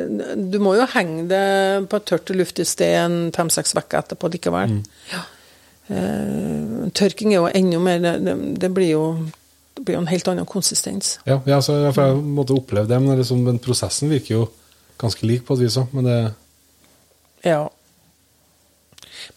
Du 0.52 0.58
må 0.60 0.74
jo 0.76 0.86
henge 0.92 1.24
det 1.30 1.88
på 1.88 2.00
et 2.00 2.06
tørt 2.10 2.32
og 2.32 2.40
luftig 2.40 2.66
sted 2.68 2.96
en 3.00 3.18
fem-seks 3.34 3.74
uker 3.78 4.02
etterpå 4.02 4.30
likevel. 4.34 4.80
Ja. 5.12 5.24
Eh, 5.88 6.88
tørking 6.92 7.32
er 7.32 7.38
jo 7.38 7.48
enda 7.48 7.78
mer 7.80 8.02
Det, 8.04 8.34
det, 8.60 8.68
blir 8.76 8.90
jo 8.90 9.04
det 9.72 9.86
blir 9.86 9.96
jo 9.96 10.02
en 10.02 10.10
helt 10.10 10.28
annen 10.28 10.48
konsistens. 10.48 11.16
Ja, 11.24 11.40
ja 11.48 11.62
så, 11.64 11.78
for 11.96 12.10
jeg 12.10 12.20
måtte 12.36 12.56
oppleve 12.56 12.90
det, 12.90 13.00
men 13.00 13.16
liksom, 13.16 13.40
men 13.46 13.62
prosessen 13.62 14.12
virker 14.12 14.34
jo 14.34 14.44
ganske 15.00 15.24
lik 15.26 15.46
på 15.46 15.56
et 15.56 15.64
vis 15.64 15.80
òg. 15.80 15.96
Men 15.96 16.08
det 16.10 16.18
Ja. 17.46 17.68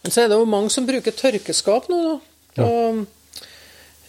Men 0.02 0.12
så 0.12 0.22
er 0.22 0.28
det 0.28 0.36
jo 0.36 0.44
mange 0.50 0.70
som 0.70 0.86
bruker 0.86 1.14
tørkeskap 1.14 1.88
nå, 1.88 2.02
da. 2.08 2.64
Og 2.66 2.98
eh, 2.98 3.04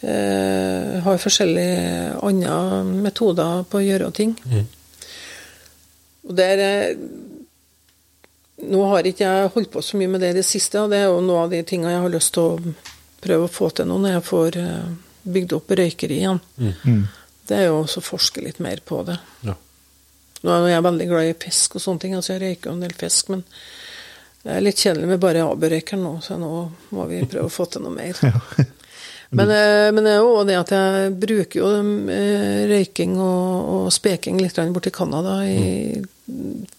har 0.04 1.20
forskjellige 1.22 2.14
andre 2.26 2.82
metoder 3.04 3.62
på 3.70 3.78
å 3.80 3.84
gjøre 3.84 4.10
ting. 4.16 4.34
Og 6.28 6.34
der 6.38 6.64
eh, 6.64 6.96
Nå 8.64 8.80
har 8.88 9.04
ikke 9.04 9.26
jeg 9.26 9.48
holdt 9.52 9.70
på 9.74 9.80
så 9.82 9.98
mye 10.00 10.08
med 10.08 10.22
det 10.22 10.30
i 10.30 10.36
det 10.38 10.44
siste, 10.46 10.78
og 10.80 10.92
det 10.92 11.02
er 11.02 11.08
jo 11.10 11.18
noe 11.20 11.42
av 11.44 11.50
de 11.52 11.58
tingene 11.66 11.90
jeg 11.90 12.04
har 12.04 12.12
lyst 12.14 12.30
til 12.36 12.44
å 12.46 12.74
prøve 13.24 13.48
å 13.48 13.50
få 13.52 13.68
til 13.74 13.88
nå 13.90 13.98
når 14.00 14.14
jeg 14.14 14.24
får 14.28 14.58
eh, 14.62 14.86
bygd 15.34 15.54
opp 15.58 15.74
røykeri 15.80 16.20
igjen. 16.22 16.38
Det 17.44 17.58
er 17.58 17.66
jo 17.66 17.80
også 17.82 18.00
å 18.00 18.06
forske 18.06 18.44
litt 18.44 18.60
mer 18.64 18.80
på 18.86 19.02
det. 19.08 19.18
ja. 19.44 19.56
Nå 20.44 20.52
er 20.52 20.74
jeg 20.74 20.84
veldig 20.84 21.06
glad 21.08 21.28
i 21.30 21.36
fisk 21.40 21.76
og 21.78 21.82
sånne 21.84 22.02
ting, 22.02 22.14
altså 22.16 22.34
jeg 22.34 22.42
røyker 22.42 22.68
jo 22.70 22.74
en 22.76 22.82
del 22.84 22.92
fisk, 23.00 23.30
men 23.32 23.42
det 24.44 24.52
er 24.52 24.64
litt 24.64 24.80
kjedelig 24.80 25.06
med 25.08 25.22
bare 25.22 25.44
AB-røyker 25.48 25.96
nå, 26.00 26.18
så 26.24 26.36
nå 26.40 26.50
må 26.92 27.06
vi 27.08 27.22
prøve 27.24 27.48
å 27.48 27.52
få 27.52 27.64
til 27.72 27.84
noe 27.86 27.94
mer. 27.96 28.20
Men, 29.34 29.50
eh, 29.50 29.92
men 29.92 30.04
det 30.04 30.12
er 30.14 30.22
jo 30.22 30.44
det 30.46 30.56
at 30.58 30.72
jeg 30.74 31.14
bruker 31.20 31.60
jo 31.60 31.70
eh, 32.12 32.60
røyking 32.70 33.16
og, 33.18 33.72
og 33.74 33.88
speking 33.94 34.38
litt 34.42 34.58
borti 34.74 34.92
Canada 34.94 35.40
i, 35.46 35.98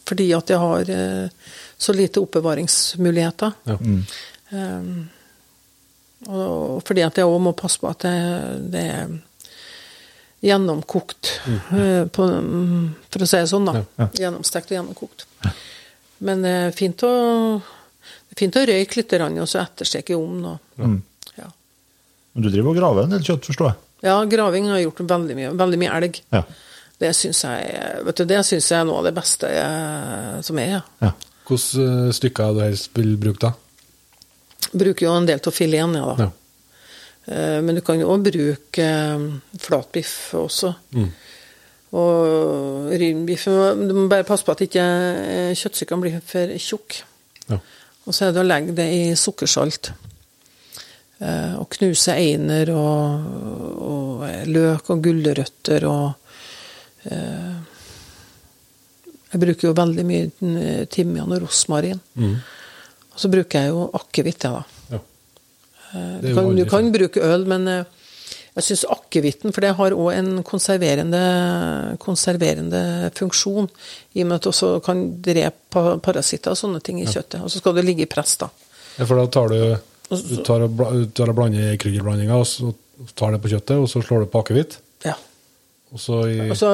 fordi 0.07 0.30
at 0.38 0.53
jeg 0.53 0.61
har 0.61 0.91
eh, 0.95 1.52
så 1.77 1.95
lite 1.95 2.23
oppbevaringsmuligheter. 2.23 3.60
Ja. 3.68 3.77
Um, 4.56 4.90
og 6.32 6.84
fordi 6.88 7.03
at 7.03 7.18
jeg 7.19 7.27
òg 7.27 7.41
må 7.44 7.52
passe 7.57 7.82
på 7.82 7.90
at 7.90 8.06
det, 8.06 8.14
det 8.72 8.84
er 8.94 9.15
gjennomkokt, 10.45 11.34
mm. 11.45 12.11
på, 12.14 12.27
mm, 12.30 12.86
for 13.11 13.26
å 13.26 13.27
si 13.27 13.41
det 13.41 13.49
sånn, 13.52 13.68
da. 13.68 13.82
Ja, 13.99 14.07
Gjennomstekt 14.23 14.72
og 14.72 14.77
gjennomkokt. 14.77 15.26
Men 16.26 16.45
det 16.45 16.53
er 16.61 16.77
fint 16.77 17.03
å, 17.03 17.11
det 17.60 18.38
er 18.38 18.41
fint 18.45 18.60
å 18.61 18.65
røyke 18.69 19.02
litt, 19.02 19.18
og 19.18 19.49
så 19.52 19.65
ettersteke 19.65 20.15
ovnen. 20.15 20.56
og-. 20.56 20.95
Men 22.36 22.45
du 22.45 22.52
driver 22.52 22.74
og 22.74 22.80
graver 22.80 23.07
en 23.07 23.16
del 23.16 23.24
kjøtt, 23.26 23.48
forstår 23.49 23.72
jeg? 23.72 23.82
ja, 24.06 24.16
graving 24.30 24.68
har 24.70 24.78
jeg 24.78 24.90
gjort 24.90 25.06
veldig 25.10 25.36
mye. 25.38 25.52
Veldig 25.57 25.78
mye 25.82 25.94
elg. 25.98 26.18
Ja. 26.36 26.44
Det 27.02 27.12
syns 27.18 27.41
jeg, 27.44 27.86
vet 28.06 28.20
du, 28.20 28.24
det 28.30 28.41
synes 28.48 28.68
jeg 28.72 28.80
er 28.80 28.86
noe 28.88 28.99
av 29.02 29.07
det 29.07 29.14
beste 29.18 29.49
jeg, 29.52 30.44
som 30.48 30.60
er. 30.62 30.76
Ja. 30.78 30.82
ja. 31.02 31.12
Hvilke 31.48 31.86
eh, 31.86 32.12
stykker 32.16 32.53
du 32.56 32.62
helst 32.64 32.91
vil 32.95 33.16
bruke 33.22 33.41
da? 33.48 33.52
Bruker 34.76 35.07
jo 35.07 35.16
en 35.16 35.28
del 35.28 35.41
av 35.41 35.56
fileten, 35.56 35.98
ja 35.99 36.06
da. 36.12 36.28
Ja. 36.28 36.32
Eh, 37.26 37.60
Men 37.66 37.80
du 37.80 37.82
kan 37.86 37.99
jo 37.99 38.12
òg 38.14 38.28
bruke 38.30 38.86
eh, 38.86 39.26
flatbiff 39.66 40.16
også. 40.38 40.74
Mm. 40.95 41.10
Og 41.95 42.91
rynbiff 42.99 43.45
Du 43.48 43.94
må 43.95 44.07
bare 44.12 44.26
passe 44.28 44.44
på 44.45 44.52
at 44.52 44.64
ikke 44.66 44.84
eh, 44.84 45.52
kjøttstykkene 45.56 46.03
blir 46.03 46.18
for 46.26 46.56
tjukke. 46.60 47.03
Ja. 47.49 47.60
Og 48.06 48.14
så 48.14 48.28
er 48.28 48.36
det 48.36 48.44
å 48.44 48.48
legge 48.48 48.76
det 48.78 48.88
i 48.94 49.03
sukkersalt. 49.18 49.91
Eh, 51.20 51.54
Og 51.56 51.70
knuse 51.72 52.12
einer 52.20 52.70
og, 52.76 53.28
og 53.86 54.26
løk 54.52 54.90
og 54.92 55.04
gulrøtter 55.06 55.86
og 55.88 56.12
eh, 57.08 57.56
Jeg 59.32 59.42
bruker 59.44 59.70
jo 59.70 59.76
veldig 59.78 60.06
mye 60.08 60.26
eh, 60.60 60.86
timian 60.92 61.32
og 61.36 61.42
rosmarin. 61.46 62.00
Mm. 62.20 62.36
Og 63.16 63.20
så 63.24 63.32
bruker 63.32 63.64
jeg 63.66 63.72
jo 63.72 63.86
akevitt, 63.96 64.44
jeg, 64.44 64.52
da. 64.52 64.98
Ja. 64.98 65.00
Eh, 65.94 66.18
Du 66.24 66.34
kan, 66.36 66.52
du 66.56 66.66
kan 66.68 66.92
bruke 66.92 67.24
øl, 67.24 67.46
men 67.48 67.68
jeg 68.56 68.64
syns 68.64 68.86
akevitten 68.88 69.52
For 69.52 69.64
det 69.66 69.74
har 69.76 69.92
òg 69.96 70.12
en 70.16 70.30
konserverende, 70.48 71.24
konserverende 72.00 73.12
funksjon, 73.16 73.68
i 74.16 74.24
og 74.24 74.28
med 74.30 74.36
at 74.38 74.46
det 74.46 74.52
også 74.54 74.70
kan 74.86 75.02
drepe 75.24 75.84
parasitter 76.04 76.52
og 76.56 76.60
sånne 76.60 76.80
ting 76.84 77.02
i 77.04 77.08
kjøttet. 77.08 77.42
Og 77.44 77.52
så 77.52 77.60
skal 77.60 77.76
det 77.76 77.84
ligge 77.88 78.04
i 78.08 78.12
press, 78.12 78.38
da. 78.40 78.48
Ja, 78.96 79.04
for 79.08 79.20
da 79.20 79.26
tar 79.28 79.52
du, 79.52 79.60
du 80.10 80.36
tar 80.45 80.65
og, 80.65 80.82
tar 81.18 81.32
og 81.32 81.38
blander 81.38 81.77
krydderblandinga, 81.82 82.38
og 82.38 82.48
så 82.49 82.73
tar 83.18 83.36
det 83.36 83.41
på 83.44 83.52
kjøttet, 83.52 83.77
og 83.80 83.88
så 83.91 84.02
slår 84.03 84.26
du 84.26 84.32
på 84.32 84.44
akevitt. 84.44 84.77
Ja. 85.06 85.15
Og 85.95 86.02
så 86.02 86.19
i 86.27 86.40
Altså, 86.44 86.72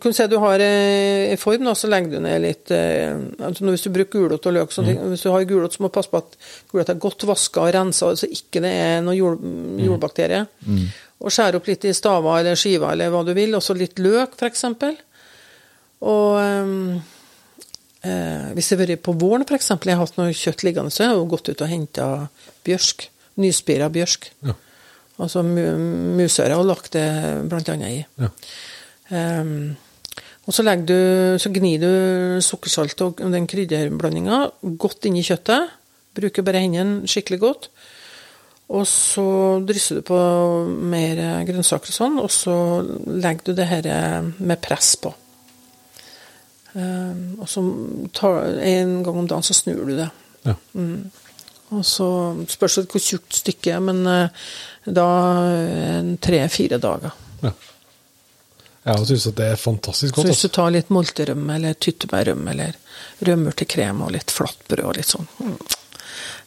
kunne 0.00 0.14
si 0.14 0.26
du 0.30 0.36
har 0.42 0.62
eh, 0.62 1.32
en 1.32 1.40
form, 1.40 1.64
da, 1.66 1.74
så 1.78 1.88
legger 1.90 2.12
du 2.12 2.24
ned 2.24 2.42
litt 2.44 2.70
eh, 2.74 3.16
altså 3.40 3.66
Hvis 3.66 3.86
du 3.86 3.90
bruker 3.94 4.18
gulrot 4.18 4.46
og 4.50 4.54
løk, 4.56 4.68
og 4.68 4.76
sånne 4.76 4.92
ting, 4.92 5.00
hvis 5.14 5.24
du 5.24 5.30
har 5.32 5.46
gulrot, 5.48 5.74
så 5.74 5.82
må 5.82 5.90
du 5.90 5.96
passe 5.96 6.12
på 6.12 6.20
at 6.20 6.36
gulrota 6.70 6.94
er 6.94 7.02
godt 7.02 7.26
vaska 7.30 7.64
og 7.64 7.72
rensa, 7.76 8.12
så 8.20 8.28
ikke 8.30 8.62
det 8.64 8.74
er 8.84 9.02
noen 9.04 9.18
jord, 9.18 9.48
jordbakterie. 9.84 10.44
Og 11.24 11.32
skjære 11.32 11.58
opp 11.58 11.70
litt 11.70 11.88
i 11.88 11.96
staver 11.96 12.42
eller 12.42 12.58
skiver 12.58 12.92
eller 12.92 13.10
hva 13.12 13.24
du 13.24 13.32
vil. 13.36 13.56
Også 13.56 13.76
litt 13.78 14.00
løk, 14.02 14.36
f.eks. 14.36 14.64
Og 16.04 17.04
eh, 18.04 18.50
hvis 18.54 18.68
det 18.70 18.76
har 18.78 18.86
vært 18.86 19.04
på 19.06 19.14
våren, 19.20 19.44
f.eks., 19.48 19.70
jeg 19.74 19.96
har 19.96 20.02
hatt 20.02 20.18
noe 20.20 20.34
kjøtt 20.36 20.64
liggende, 20.66 20.92
så 20.94 21.06
har 21.08 21.16
jeg 21.16 21.30
gått 21.32 21.50
ut 21.50 21.64
og 21.64 21.70
henta 21.72 22.08
bjørsk. 22.66 23.08
Nyspira 23.42 23.88
bjørk. 23.90 24.28
Ja. 24.46 24.54
Altså 25.24 25.42
mu- 25.46 26.14
musøre, 26.20 26.58
og 26.58 26.68
lagt 26.68 26.92
det 26.94 27.02
annet 27.74 27.88
i. 27.90 28.04
Ja. 28.20 28.30
Um, 29.14 29.74
og 30.44 30.52
så, 30.54 30.62
du, 30.84 30.94
så 31.40 31.50
gnir 31.54 31.80
du 31.80 31.90
sukkersalt 32.44 33.00
og 33.04 33.20
den 33.32 33.46
krydderblandinga 33.48 34.38
godt 34.80 35.08
inn 35.08 35.16
i 35.18 35.24
kjøttet. 35.24 35.72
Bruker 36.14 36.46
bare 36.46 36.62
hendene 36.62 37.08
skikkelig 37.10 37.40
godt. 37.42 37.68
Og 38.74 38.86
så 38.88 39.24
drysser 39.66 40.00
du 40.00 40.06
på 40.08 40.18
mer 40.92 41.20
grønnsaker 41.48 41.90
og 41.92 41.96
sånn, 41.98 42.20
og 42.22 42.30
så 42.32 42.54
legger 43.08 43.50
du 43.50 43.58
det 43.58 43.68
her 43.68 43.88
med 44.38 44.62
press 44.64 44.94
på. 45.00 45.12
Ehm, 46.74 47.36
og 47.38 47.48
så 47.48 47.62
tar, 48.12 48.48
en 48.66 48.96
gang 49.06 49.18
om 49.18 49.28
dagen 49.30 49.46
så 49.46 49.54
snur 49.54 49.84
du 49.86 49.94
det. 49.98 50.08
Ja. 50.44 50.54
Og 51.74 51.84
så 51.86 52.08
spørs 52.50 52.80
det 52.80 52.88
hvor 52.92 53.02
tjukt 53.02 53.38
stykket 53.38 53.70
er, 53.76 53.80
men 53.82 54.02
uh, 54.06 54.48
da 54.84 55.06
tre-fire 56.22 56.78
dager. 56.82 57.14
ja. 57.46 57.54
Jeg 58.84 59.06
syns 59.08 59.24
det 59.32 59.46
er 59.48 59.56
fantastisk 59.56 60.14
Så 60.18 60.26
hvis 60.26 60.34
Altså. 60.34 60.48
du 60.48 60.52
tar 60.58 60.72
litt 60.74 60.90
molterømme 60.92 61.54
eller 61.56 61.76
tyttebærrømme 61.80 62.50
eller 62.52 62.74
rømmertekrem 63.24 64.02
og 64.04 64.10
litt 64.12 64.28
flatbrød 64.34 64.84
og 64.84 64.98
litt 64.98 65.08
sånn 65.08 65.24
mm. 65.38 65.54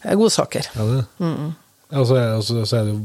Det 0.03 0.11
er 0.11 0.19
gode 0.19 0.33
saker. 0.35 0.67
Ja, 0.75 0.85
det. 0.85 0.99
Mm. 1.17 1.55
Altså, 1.89 2.19
altså, 2.35 2.59
så 2.69 2.77
er 2.77 2.85
det 2.85 2.93
jo 2.93 2.99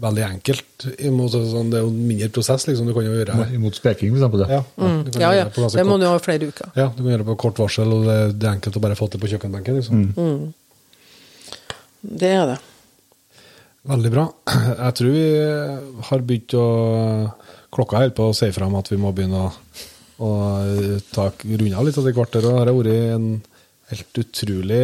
veldig 0.00 0.24
enkelt. 0.26 0.86
Imot, 1.06 1.32
sånn, 1.32 1.70
Det 1.70 1.78
er 1.78 1.84
jo 1.84 1.90
mindre 1.94 2.28
prosess, 2.34 2.66
liksom. 2.66 2.88
Du 2.88 2.94
kan 2.96 3.06
jo 3.06 3.14
gjøre 3.14 3.46
Imot 3.54 3.76
speking, 3.78 4.10
for 4.10 4.18
eksempel. 4.18 4.44
ja, 4.48 4.58
Ja. 4.58 4.90
Ja, 5.20 5.32
ja. 5.38 5.44
det 5.44 5.70
Det 5.76 5.86
må 5.86 5.98
du 6.00 6.06
ha 6.08 6.18
flere 6.18 6.50
uker. 6.50 6.72
Ja, 6.74 6.88
du 6.88 7.02
kan 7.02 7.12
gjøre 7.12 7.24
det 7.24 7.30
på 7.30 7.36
kort 7.46 7.58
varsel, 7.62 7.92
og 7.94 8.04
det, 8.08 8.18
det 8.40 8.48
er 8.48 8.56
enkelt 8.58 8.76
å 8.76 8.84
bare 8.84 8.98
få 8.98 9.08
til 9.10 9.20
på 9.22 9.30
kjøkkenbenken. 9.30 9.80
Liksom. 9.80 10.52
Det 12.04 12.30
er 12.34 12.46
det. 12.54 12.58
Veldig 13.84 14.10
bra. 14.12 14.28
Jeg 14.84 14.94
tror 14.98 15.10
vi 15.12 15.24
har 16.08 16.22
begynt 16.24 16.54
å 16.56 16.68
Klokka 17.74 17.98
holder 17.98 18.14
på 18.14 18.28
å 18.30 18.34
si 18.38 18.46
fra 18.54 18.68
om 18.68 18.76
at 18.78 18.86
vi 18.92 18.96
må 19.02 19.10
begynne 19.10 19.48
å, 19.48 19.48
å 20.22 20.28
ta, 21.10 21.24
runde 21.42 21.74
av 21.74 21.88
litt 21.88 21.96
etter 21.98 22.14
hvert. 22.14 22.36
Og 22.38 22.44
det 22.44 22.52
har 22.54 22.70
vært 22.70 22.90
en 23.16 23.24
helt 23.90 24.20
utrolig 24.22 24.82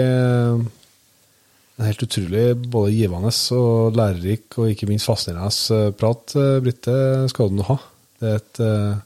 en 1.80 1.86
helt 1.88 2.02
utrolig 2.04 2.44
både 2.68 2.92
givende 2.92 3.30
og 3.56 3.96
lærerik 3.96 4.58
og 4.60 4.72
ikke 4.72 4.88
minst 4.90 5.08
fascinerende 5.08 5.94
prat, 5.96 6.34
eh, 6.36 6.58
Britte, 6.64 6.96
skal 7.32 7.48
du 7.50 7.56
nå 7.60 7.68
ha. 7.70 7.78
Det 8.20 8.28
er 8.28 8.36
et 8.36 8.60
uh, 8.60 8.98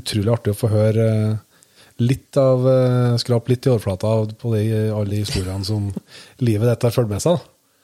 utrolig 0.00 0.32
artig 0.34 0.50
å 0.50 0.58
få 0.58 0.70
høre 0.72 1.04
eh, 1.12 1.60
litt 2.02 2.34
av 2.42 2.64
uh, 2.66 3.14
Skrap 3.22 3.46
litt 3.50 3.68
i 3.68 3.70
overflata 3.70 4.16
på 4.40 4.50
de, 4.56 4.64
alle 4.90 5.12
de 5.12 5.20
historiene 5.22 5.66
som 5.68 5.86
livet 6.48 6.66
dette 6.66 6.90
har 6.90 6.96
fulgt 6.96 7.12
med 7.12 7.22
seg. 7.22 7.38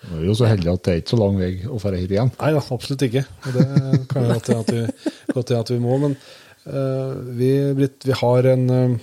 Du 0.04 0.16
er 0.18 0.26
jo 0.26 0.34
så 0.36 0.50
heldig 0.50 0.72
at 0.72 0.82
det 0.84 0.92
er 0.92 1.00
ikke 1.00 1.14
så 1.14 1.20
lang 1.22 1.38
vei 1.38 1.52
å 1.64 1.78
dra 1.80 1.94
hit 1.96 2.10
igjen. 2.12 2.34
Nei 2.40 2.50
da, 2.56 2.64
absolutt 2.74 3.06
ikke. 3.06 3.22
Og 3.46 3.54
det 3.54 3.68
kan 4.10 4.26
jo 4.26 4.34
godt 4.34 4.50
hende 4.50 5.62
at, 5.62 5.70
vi- 5.72 5.80
må. 5.80 5.96
Men 6.02 6.18
uh, 6.66 7.14
vi, 7.38 7.52
Britt, 7.78 8.02
vi 8.04 8.18
har 8.18 8.50
en 8.50 8.66
uh, 8.74 8.98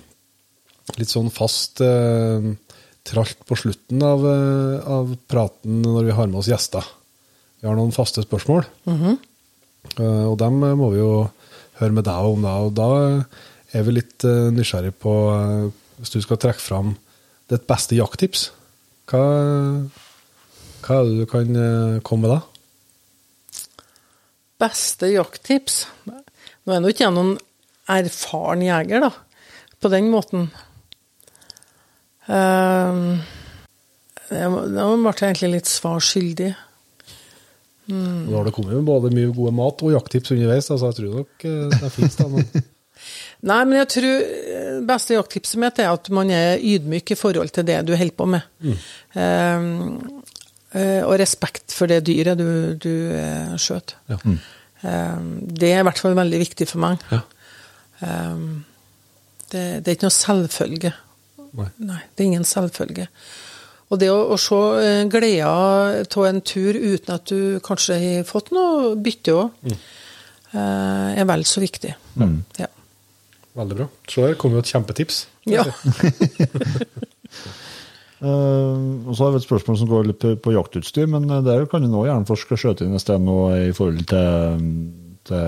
litt 0.99 1.11
sånn 1.11 1.31
fast 1.33 1.81
eh, 1.85 2.51
tralt 3.07 3.39
på 3.47 3.57
slutten 3.57 4.01
av, 4.05 4.25
eh, 4.27 4.87
av 4.87 5.15
praten 5.27 5.81
når 5.81 6.09
vi 6.09 6.15
har 6.17 6.27
med 6.27 6.41
oss 6.41 6.49
gjester. 6.51 6.85
Vi 7.61 7.67
har 7.67 7.75
noen 7.77 7.93
faste 7.93 8.23
spørsmål, 8.25 8.65
Eh, 9.97 10.25
og 10.29 10.37
dem 10.37 10.63
eh, 10.63 10.75
må 10.77 10.91
vi 10.93 10.99
jo 10.99 11.29
høre 11.79 11.91
med 11.91 12.05
deg 12.05 12.29
om. 12.29 12.41
Da, 12.45 12.53
og 12.61 12.73
da 12.77 12.89
er 13.73 13.83
vi 13.83 13.95
litt 13.95 14.23
nysgjerrig 14.23 14.93
på 14.99 15.13
Hvis 16.01 16.11
du 16.13 16.21
skal 16.21 16.37
trekke 16.37 16.59
fram 16.59 16.95
ditt 17.49 17.67
beste 17.67 17.95
jakttips, 17.95 18.51
hva, 19.09 19.21
hva 20.81 20.95
er 20.97 21.03
det 21.05 21.17
du 21.19 21.25
kan 21.29 22.01
komme 22.01 22.25
med 22.25 22.33
da? 22.33 22.39
Beste 24.61 25.11
jakttips 25.11 25.85
Nå 26.05 26.73
er 26.73 26.81
nå 26.81 26.89
ikke 26.89 27.05
jeg 27.05 27.15
noen 27.15 27.37
erfaren 27.89 28.65
jeger, 28.65 29.01
da, 29.01 29.11
på 29.81 29.89
den 29.89 30.09
måten. 30.13 30.49
Um, 32.31 33.21
Nå 34.31 34.83
ble 35.01 35.11
jeg 35.11 35.33
egentlig 35.33 35.55
litt 35.57 35.69
svar 35.69 35.99
skyldig. 36.03 36.53
Nå 37.91 38.35
har 38.37 38.45
det 38.47 38.53
kommet 38.55 38.77
med 38.77 38.87
både 38.87 39.11
mye 39.11 39.31
gode 39.35 39.51
mat 39.57 39.81
og 39.83 39.95
jakttips 39.95 40.31
underveis, 40.35 40.69
altså 40.71 40.91
jeg 40.91 40.97
tror 40.99 41.17
nok 41.17 41.45
eh, 41.49 41.73
det 41.81 41.89
finnes 41.95 42.15
da, 42.19 42.27
men 42.31 42.45
Nei, 43.49 43.57
men 43.65 43.73
jeg 43.79 43.89
tror 43.95 44.23
eh, 44.29 44.79
beste 44.85 45.17
jakttipset 45.17 45.59
mitt 45.59 45.81
er 45.81 45.89
at 45.89 46.07
man 46.13 46.29
er 46.31 46.61
ydmyk 46.61 47.11
i 47.11 47.17
forhold 47.17 47.51
til 47.55 47.65
det 47.67 47.79
du 47.87 47.95
holder 47.97 48.15
på 48.15 48.27
med. 48.29 48.45
Um, 49.17 50.21
eh, 50.77 51.01
og 51.01 51.17
respekt 51.19 51.73
for 51.75 51.89
det 51.91 52.03
dyret 52.07 52.39
du, 52.39 52.77
du 52.79 52.93
skjøt. 53.59 53.97
ja. 54.11 54.21
Um, 54.81 55.43
det 55.45 55.67
er 55.69 55.83
i 55.83 55.85
hvert 55.85 55.99
fall 56.01 56.15
veldig 56.17 56.37
viktig 56.41 56.65
for 56.65 56.81
meg. 56.81 57.01
Ja. 57.11 57.19
Um, 58.01 58.63
det, 59.51 59.83
det 59.85 59.91
er 59.91 59.97
ikke 59.97 60.07
noe 60.07 60.15
selvfølge. 60.15 60.91
Nei. 61.57 61.69
Nei, 61.83 62.01
det 62.15 62.23
er 62.23 62.29
ingen 62.29 62.47
selvfølge. 62.47 63.07
Og 63.91 63.99
det 63.99 64.07
å, 64.11 64.19
å 64.31 64.37
se 64.39 64.59
eh, 64.79 65.05
gleda 65.11 65.49
av 65.51 66.27
en 66.27 66.43
tur 66.47 66.77
uten 66.77 67.15
at 67.17 67.27
du 67.27 67.59
kanskje 67.65 67.97
har 67.99 68.27
fått 68.27 68.53
noe 68.55 68.93
bytte 68.95 69.35
òg, 69.35 69.73
er 70.51 71.27
vel 71.27 71.43
så 71.47 71.63
viktig. 71.63 71.91
Ja. 72.59 72.69
Veldig 73.55 73.77
bra. 73.81 73.87
Så 74.07 74.23
der 74.25 74.37
kom 74.39 74.55
jo 74.55 74.61
et 74.63 74.71
kjempetips. 74.71 75.25
ja. 75.49 75.65
Uh, 78.21 79.03
og 79.07 79.15
så 79.15 79.25
har 79.25 79.33
vi 79.33 79.41
et 79.41 79.47
spørsmål 79.47 79.79
som 79.79 79.91
går 79.91 80.09
litt 80.11 80.21
på, 80.23 80.35
på 80.39 80.55
jaktutstyr, 80.55 81.07
men 81.11 81.27
det 81.27 81.41
der 81.47 81.67
kan 81.71 81.83
du 81.83 81.89
nå 81.91 82.05
gjerne 82.07 82.27
forske 82.29 82.59
skjøte 82.59 82.87
inn 82.87 82.95
et 82.95 83.03
sted 83.03 83.23
nå 83.23 83.37
i 83.57 83.71
forhold 83.75 84.05
til, 84.11 84.67
til 85.27 85.47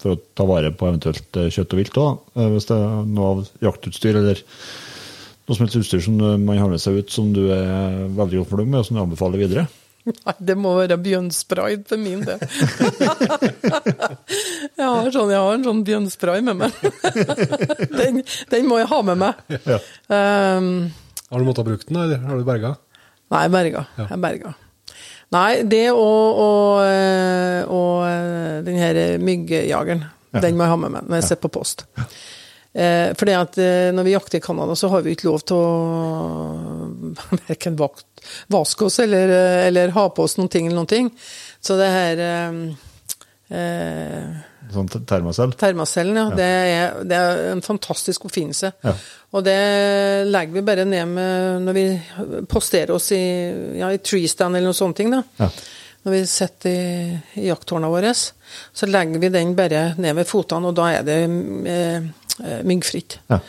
For 0.00 0.14
å 0.14 0.20
ta 0.38 0.46
vare 0.48 0.72
på 0.72 0.88
eventuelt 0.88 1.36
eh, 1.36 1.50
kjøtt 1.52 1.74
og 1.76 1.82
vilt 1.82 2.00
òg. 2.00 2.22
Hvis 2.54 2.70
det 2.70 2.78
er 2.78 3.04
noe 3.10 3.34
av 3.34 3.42
jaktutstyr 3.66 4.20
eller 4.22 4.40
noe 4.40 5.56
som 5.58 5.66
helst 5.66 5.80
utstyr 5.80 6.02
som 6.04 6.16
man 6.20 6.58
har 6.60 6.70
med 6.70 6.80
seg 6.80 7.00
ut 7.02 7.12
som 7.12 7.32
du 7.34 7.48
er 7.52 8.06
veldig 8.16 8.42
godt 8.42 8.52
fornøyd 8.52 8.68
med, 8.70 8.80
og 8.80 8.86
som 8.86 8.96
du 8.96 9.02
anbefaler 9.02 9.42
videre. 9.42 9.66
Nei, 10.08 10.34
det 10.40 10.54
må 10.56 10.72
være 10.78 10.96
bjørnspray 11.02 11.76
for 11.88 12.00
min 12.00 12.22
del. 12.24 12.40
jeg, 14.78 14.86
har 14.86 15.10
sånn, 15.12 15.32
jeg 15.32 15.42
har 15.42 15.52
en 15.52 15.66
sånn 15.66 15.82
bjørnspray 15.84 16.40
med 16.46 16.56
meg. 16.62 16.78
den, 17.98 18.22
den 18.52 18.70
må 18.70 18.80
jeg 18.80 18.88
ha 18.94 19.00
med 19.10 19.20
meg. 19.20 19.44
Ja. 19.68 19.78
Um, 20.08 20.88
Har 21.28 21.42
du 21.42 21.46
måttet 21.50 21.68
bruke 21.68 21.84
den, 21.90 22.00
eller 22.00 22.24
har 22.24 22.40
du 22.40 22.48
berga? 22.48 22.72
Nei, 23.30 23.44
jeg 23.44 23.54
berga. 23.58 23.84
Ja. 23.98 24.08
Jeg 24.14 24.22
berga. 24.24 24.54
Nei, 25.30 25.62
det 25.62 25.86
og, 25.94 26.40
og, 26.42 26.80
eh, 26.82 27.62
og 27.70 28.02
eh, 28.08 28.58
den 28.66 28.78
her 28.80 29.00
myggjageren, 29.22 30.04
den 30.34 30.58
må 30.58 30.66
jeg 30.66 30.72
ha 30.72 30.78
med 30.84 30.94
meg 30.96 31.08
når 31.08 31.20
jeg 31.20 31.28
sitter 31.28 31.44
på 31.46 31.54
post. 31.60 31.86
Eh, 32.70 33.10
fordi 33.18 33.34
at 33.34 33.56
eh, 33.58 33.88
når 33.94 34.06
vi 34.06 34.12
jakter 34.14 34.38
i 34.38 34.42
Canada, 34.44 34.74
så 34.78 34.90
har 34.92 35.02
vi 35.02 35.14
ikke 35.16 35.26
lov 35.26 35.40
til 35.46 35.56
å 35.58 35.70
verken 37.48 37.78
vaske 38.50 38.86
oss 38.86 39.00
eller, 39.02 39.32
eller 39.66 39.94
ha 39.96 40.04
på 40.14 40.26
oss 40.26 40.36
noen 40.38 40.50
ting 40.52 40.68
eller 40.68 40.78
noen 40.82 40.90
ting. 40.90 41.10
Så 41.62 41.78
det 41.80 41.90
her 41.94 42.22
eh, 42.26 42.52
Sånn 44.70 44.86
termacell? 44.86 45.50
Termacellen, 45.58 46.14
ja. 46.14 46.26
Det, 46.38 46.44
er, 46.46 47.00
det 47.10 47.16
er 47.18 47.40
en 47.56 47.62
fantastisk 47.64 48.28
oppfinnelse. 48.28 48.70
Og 49.30 49.44
det 49.46 49.58
legger 50.26 50.56
vi 50.56 50.62
bare 50.66 50.86
ned 50.88 51.10
med 51.12 51.66
når 51.66 51.76
vi 51.76 51.84
posterer 52.50 52.96
oss 52.96 53.12
i, 53.14 53.22
ja, 53.78 53.92
i 53.94 54.00
treestand 54.02 54.58
eller 54.58 54.72
noe 54.72 54.78
sånne 54.78 54.98
ting. 54.98 55.12
da. 55.14 55.22
Ja. 55.38 55.50
Når 56.00 56.16
vi 56.16 56.20
sitter 56.32 56.70
i, 56.72 57.18
i 57.42 57.48
jakttårna 57.50 57.90
våre, 57.92 58.10
så 58.16 58.88
legger 58.88 59.20
vi 59.20 59.30
den 59.30 59.52
bare 59.58 59.90
ned 60.00 60.16
ved 60.16 60.28
fotene, 60.28 60.70
og 60.70 60.78
da 60.78 60.88
er 60.96 61.04
det 61.06 61.18
eh, 61.28 62.08
eh, 62.40 62.62
myggfritt. 62.66 63.20
Ja. 63.30 63.40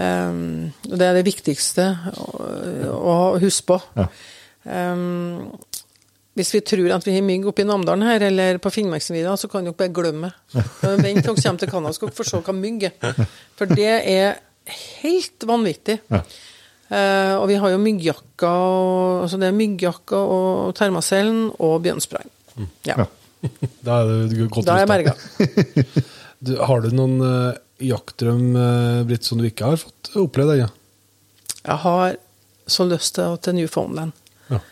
Um, 0.00 0.70
det 0.86 1.04
er 1.04 1.18
det 1.18 1.26
viktigste 1.26 1.90
å, 2.16 2.30
å 2.96 3.16
huske 3.42 3.74
på. 3.74 3.78
Ja. 3.98 4.06
Um, 4.64 5.50
hvis 6.38 6.54
vi 6.54 6.62
tror 6.64 6.94
at 6.94 7.04
vi 7.04 7.16
har 7.18 7.26
mygg 7.26 7.48
oppe 7.50 7.64
i 7.64 7.68
Namdalen 7.68 8.06
her, 8.06 8.22
eller 8.30 8.60
på 8.62 8.72
Finnmarksvidda, 8.72 9.34
så 9.36 9.50
kan 9.50 9.66
dere 9.66 9.76
bare 9.76 9.92
glemme 9.92 10.30
det. 10.54 10.62
Vent 11.02 11.26
til 11.26 11.36
dere 11.36 11.68
kommer 11.68 11.90
til 11.92 11.98
skal 11.98 12.08
dere 12.08 12.16
få 12.16 12.28
se 12.30 12.40
hva 12.46 12.54
mygg 12.56 12.86
er. 12.88 13.26
For 13.58 13.76
det 13.76 13.90
er 13.98 14.38
helt 14.74 15.46
vanvittig. 15.48 16.00
Ja. 16.12 16.22
Uh, 16.90 17.36
og 17.38 17.46
vi 17.46 17.56
har 17.62 17.70
jo 17.70 17.78
myggjakka, 17.78 18.48
og, 18.50 19.24
altså 19.24 19.38
det 19.38 19.46
er 19.46 19.54
myggjakka 19.54 20.20
og 20.34 20.72
termacellen 20.78 21.52
og 21.62 21.76
bjørnspray. 21.86 22.30
Ja. 22.88 23.04
Ja. 23.04 23.08
Da 23.86 24.02
er 24.02 24.26
du 24.28 24.42
godt 24.52 24.66
Da 24.68 24.74
er 24.76 24.82
jeg 24.84 24.90
berga. 24.90 25.14
Du, 26.40 26.54
har 26.56 26.80
du 26.80 26.88
noen 26.96 27.18
uh, 27.20 27.56
jaktdrøm, 27.84 28.54
uh, 28.56 29.02
Britt, 29.04 29.26
som 29.28 29.36
du 29.36 29.44
ikke 29.44 29.68
har 29.68 29.76
fått 29.76 30.08
oppleve? 30.16 30.54
ennå? 30.56 30.70
Jeg 31.60 31.76
har 31.82 32.14
så 32.64 32.86
lyst 32.88 33.18
til, 33.18 33.36
til 33.44 33.58
Newfoundland. 33.58 34.14
Ja. 34.48 34.62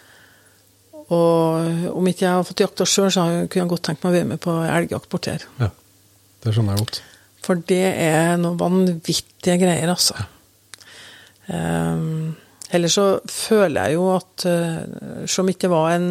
Og 1.12 1.92
om 1.92 2.08
ikke 2.08 2.24
jeg 2.24 2.38
har 2.38 2.46
fått 2.48 2.64
jakta 2.64 2.86
sjøl, 2.88 3.10
så 3.12 3.26
kunne 3.44 3.66
jeg 3.66 3.72
godt 3.74 3.84
tenkt 3.90 4.06
meg 4.06 4.14
å 4.14 4.16
være 4.16 4.30
med 4.30 4.40
på 4.40 4.54
elgjakt 4.64 5.12
borti 5.12 5.36
her. 5.36 5.44
ja. 5.60 5.68
Det 6.38 6.54
skjønner 6.54 6.76
jeg 6.76 6.86
godt. 6.86 7.00
For 7.48 7.64
det 7.68 7.86
er 8.04 8.36
noen 8.40 8.60
vanvittige 8.60 9.56
greier, 9.62 9.88
altså. 9.88 10.18
Um, 11.48 12.36
Ellers 12.68 12.98
så 12.98 13.06
føler 13.32 13.88
jeg 13.88 13.96
jo 13.96 14.08
at 14.12 14.44
uh, 14.44 15.24
som 15.24 15.48
ikke 15.48 15.70
var 15.72 15.94
en 15.94 16.10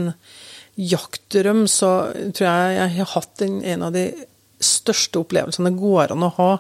jaktdrøm, 0.78 1.68
så 1.70 1.92
tror 2.34 2.48
jeg 2.48 2.78
jeg 2.78 2.96
har 2.98 3.12
hatt 3.14 3.44
en, 3.46 3.60
en 3.62 3.86
av 3.86 3.94
de 3.94 4.08
største 4.62 5.22
opplevelsene 5.22 5.70
det 5.72 5.82
går 5.82 6.14
an 6.14 6.26
å 6.26 6.34
ha 6.38 6.52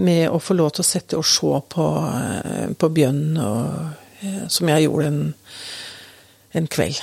med 0.00 0.26
å 0.30 0.38
få 0.40 0.56
lov 0.56 0.74
til 0.76 0.84
å 0.84 0.88
sitte 0.88 1.18
og 1.18 1.26
se 1.26 1.52
på, 1.74 1.86
eh, 2.14 2.68
på 2.78 2.90
bjørn, 2.94 3.24
og, 3.42 4.04
eh, 4.22 4.44
som 4.52 4.68
jeg 4.70 4.84
gjorde 4.86 5.08
en, 5.08 5.22
en 6.60 6.68
kveld. 6.70 7.00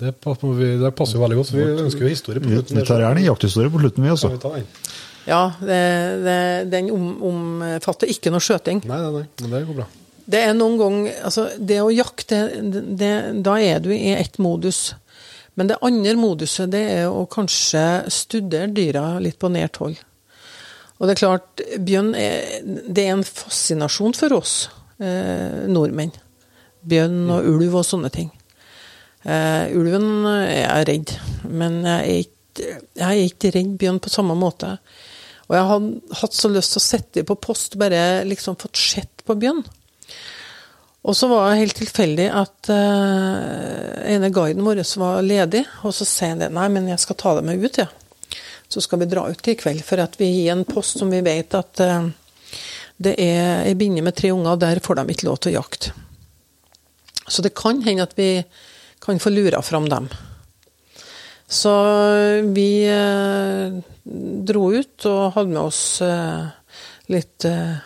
Det 0.00 0.14
passer, 0.24 0.56
vi, 0.58 0.72
det 0.80 0.90
passer 0.98 1.18
jo 1.18 1.22
veldig 1.22 1.38
godt, 1.38 1.52
for 1.52 1.60
vi 1.60 1.84
ønsker 1.84 2.06
jo 2.06 2.10
historie 2.10 2.42
på 2.42 2.50
slutten. 2.50 2.80
vi 2.80 2.86
tar 2.88 3.04
gjerne 3.04 3.22
en 3.22 3.28
jakthistorie 3.30 3.72
på 3.74 3.84
slutten, 3.84 4.08
vi 4.08 4.14
også. 4.16 4.32
Kan 4.32 4.40
vi 4.40 4.42
ta 4.42 4.54
den? 4.56 4.66
Ja, 5.26 5.52
det, 5.60 5.80
det, 6.24 6.38
den 6.72 6.90
om, 6.94 7.08
omfatter 7.30 8.10
ikke 8.10 8.32
noe 8.32 8.44
skjøting. 8.44 8.84
Nei, 8.88 9.00
nei, 9.02 9.10
nei, 9.18 9.26
men 9.42 9.56
det 9.56 9.64
går 9.68 9.80
bra. 9.82 9.88
Det 10.28 10.40
er 10.44 10.56
noen 10.56 10.74
ganger 10.76 11.20
altså 11.24 11.46
Det 11.56 11.78
å 11.80 11.88
jakte, 11.88 12.38
det, 12.60 13.12
da 13.44 13.54
er 13.64 13.80
du 13.80 13.90
i 13.94 14.12
ett 14.12 14.36
modus. 14.42 14.92
Men 15.58 15.70
det 15.70 15.80
andre 15.82 16.14
moduset, 16.20 16.68
det 16.70 16.84
er 17.00 17.06
å 17.10 17.24
kanskje 17.30 17.84
studere 18.14 18.70
dyra 18.70 19.16
litt 19.22 19.40
på 19.40 19.50
nært 19.50 19.80
hold. 19.82 19.96
Og 20.98 21.06
det 21.06 21.14
er 21.14 21.20
klart, 21.20 21.62
bjørn 21.82 22.12
er, 22.18 22.60
det 22.62 23.06
er 23.06 23.16
en 23.16 23.26
fascinasjon 23.26 24.14
for 24.18 24.36
oss 24.38 24.54
eh, 25.02 25.66
nordmenn. 25.70 26.12
Bjørn 26.88 27.24
og 27.34 27.48
ulv 27.56 27.80
og 27.80 27.86
sånne 27.86 28.10
ting. 28.14 28.30
Eh, 29.26 29.74
ulven 29.74 30.26
er 30.30 30.62
jeg 30.62 30.88
redd, 30.92 31.14
men 31.50 31.80
jeg 31.82 31.98
er, 31.98 32.24
ikke, 32.26 32.70
jeg 33.02 33.08
er 33.08 33.26
ikke 33.26 33.52
redd 33.54 33.76
bjørn 33.80 34.02
på 34.02 34.12
samme 34.14 34.38
måte. 34.38 34.76
Og 35.48 35.56
jeg 35.56 35.68
har 35.70 35.84
hatt 36.20 36.36
så 36.36 36.50
lyst 36.52 36.74
til 36.74 36.80
å 36.80 36.84
sette 36.84 37.24
på 37.24 37.38
post, 37.40 37.78
bare 37.80 38.24
liksom 38.28 38.58
fått 38.60 38.76
sett 38.80 39.24
på 39.24 39.36
bjørn. 39.40 39.62
Og 41.08 41.16
så 41.16 41.28
var 41.30 41.46
det 41.48 41.62
helt 41.62 41.78
tilfeldig 41.78 42.26
at 42.36 42.68
uh, 42.68 43.94
ene 44.12 44.28
guiden 44.34 44.66
vår 44.66 44.82
var 45.00 45.22
ledig, 45.24 45.62
og 45.86 45.94
så 45.96 46.04
sier 46.04 46.34
han 46.34 46.42
det. 46.42 46.50
Nei, 46.52 46.66
men 46.74 46.90
jeg 46.90 47.00
skal 47.00 47.16
ta 47.16 47.32
deg 47.38 47.48
med 47.48 47.64
ut, 47.64 47.80
ja. 47.80 47.86
Så 48.68 48.82
skal 48.84 49.00
vi 49.00 49.08
dra 49.08 49.24
ut 49.30 49.48
i 49.48 49.56
kveld, 49.56 49.80
for 49.86 50.02
at 50.04 50.18
vi 50.20 50.28
gir 50.28 50.52
en 50.52 50.66
post 50.68 51.00
som 51.00 51.08
vi 51.08 51.22
vet 51.24 51.56
at 51.56 51.80
uh, 51.80 52.10
det 53.00 53.14
er 53.22 53.62
ei 53.62 53.76
binne 53.78 54.04
med 54.04 54.18
tre 54.18 54.34
unger, 54.34 54.52
og 54.52 54.60
der 54.66 54.82
får 54.84 55.00
de 55.00 55.14
ikke 55.14 55.30
lov 55.30 55.40
til 55.40 55.54
å 55.54 55.60
jakte. 55.62 55.94
Så 57.28 57.44
det 57.44 57.56
kan 57.56 57.80
hende 57.84 58.04
at 58.04 58.16
vi 58.18 58.42
kan 59.04 59.20
få 59.22 59.32
lura 59.32 59.62
fram 59.64 59.88
dem. 59.88 60.10
Så 61.48 61.72
vi 62.52 62.84
eh, 62.84 63.72
dro 64.44 64.64
ut 64.72 65.06
og 65.08 65.32
hadde 65.32 65.48
med 65.54 65.62
oss 65.62 65.82
eh, 66.04 66.48
litt 67.08 67.46
eh, 67.48 67.78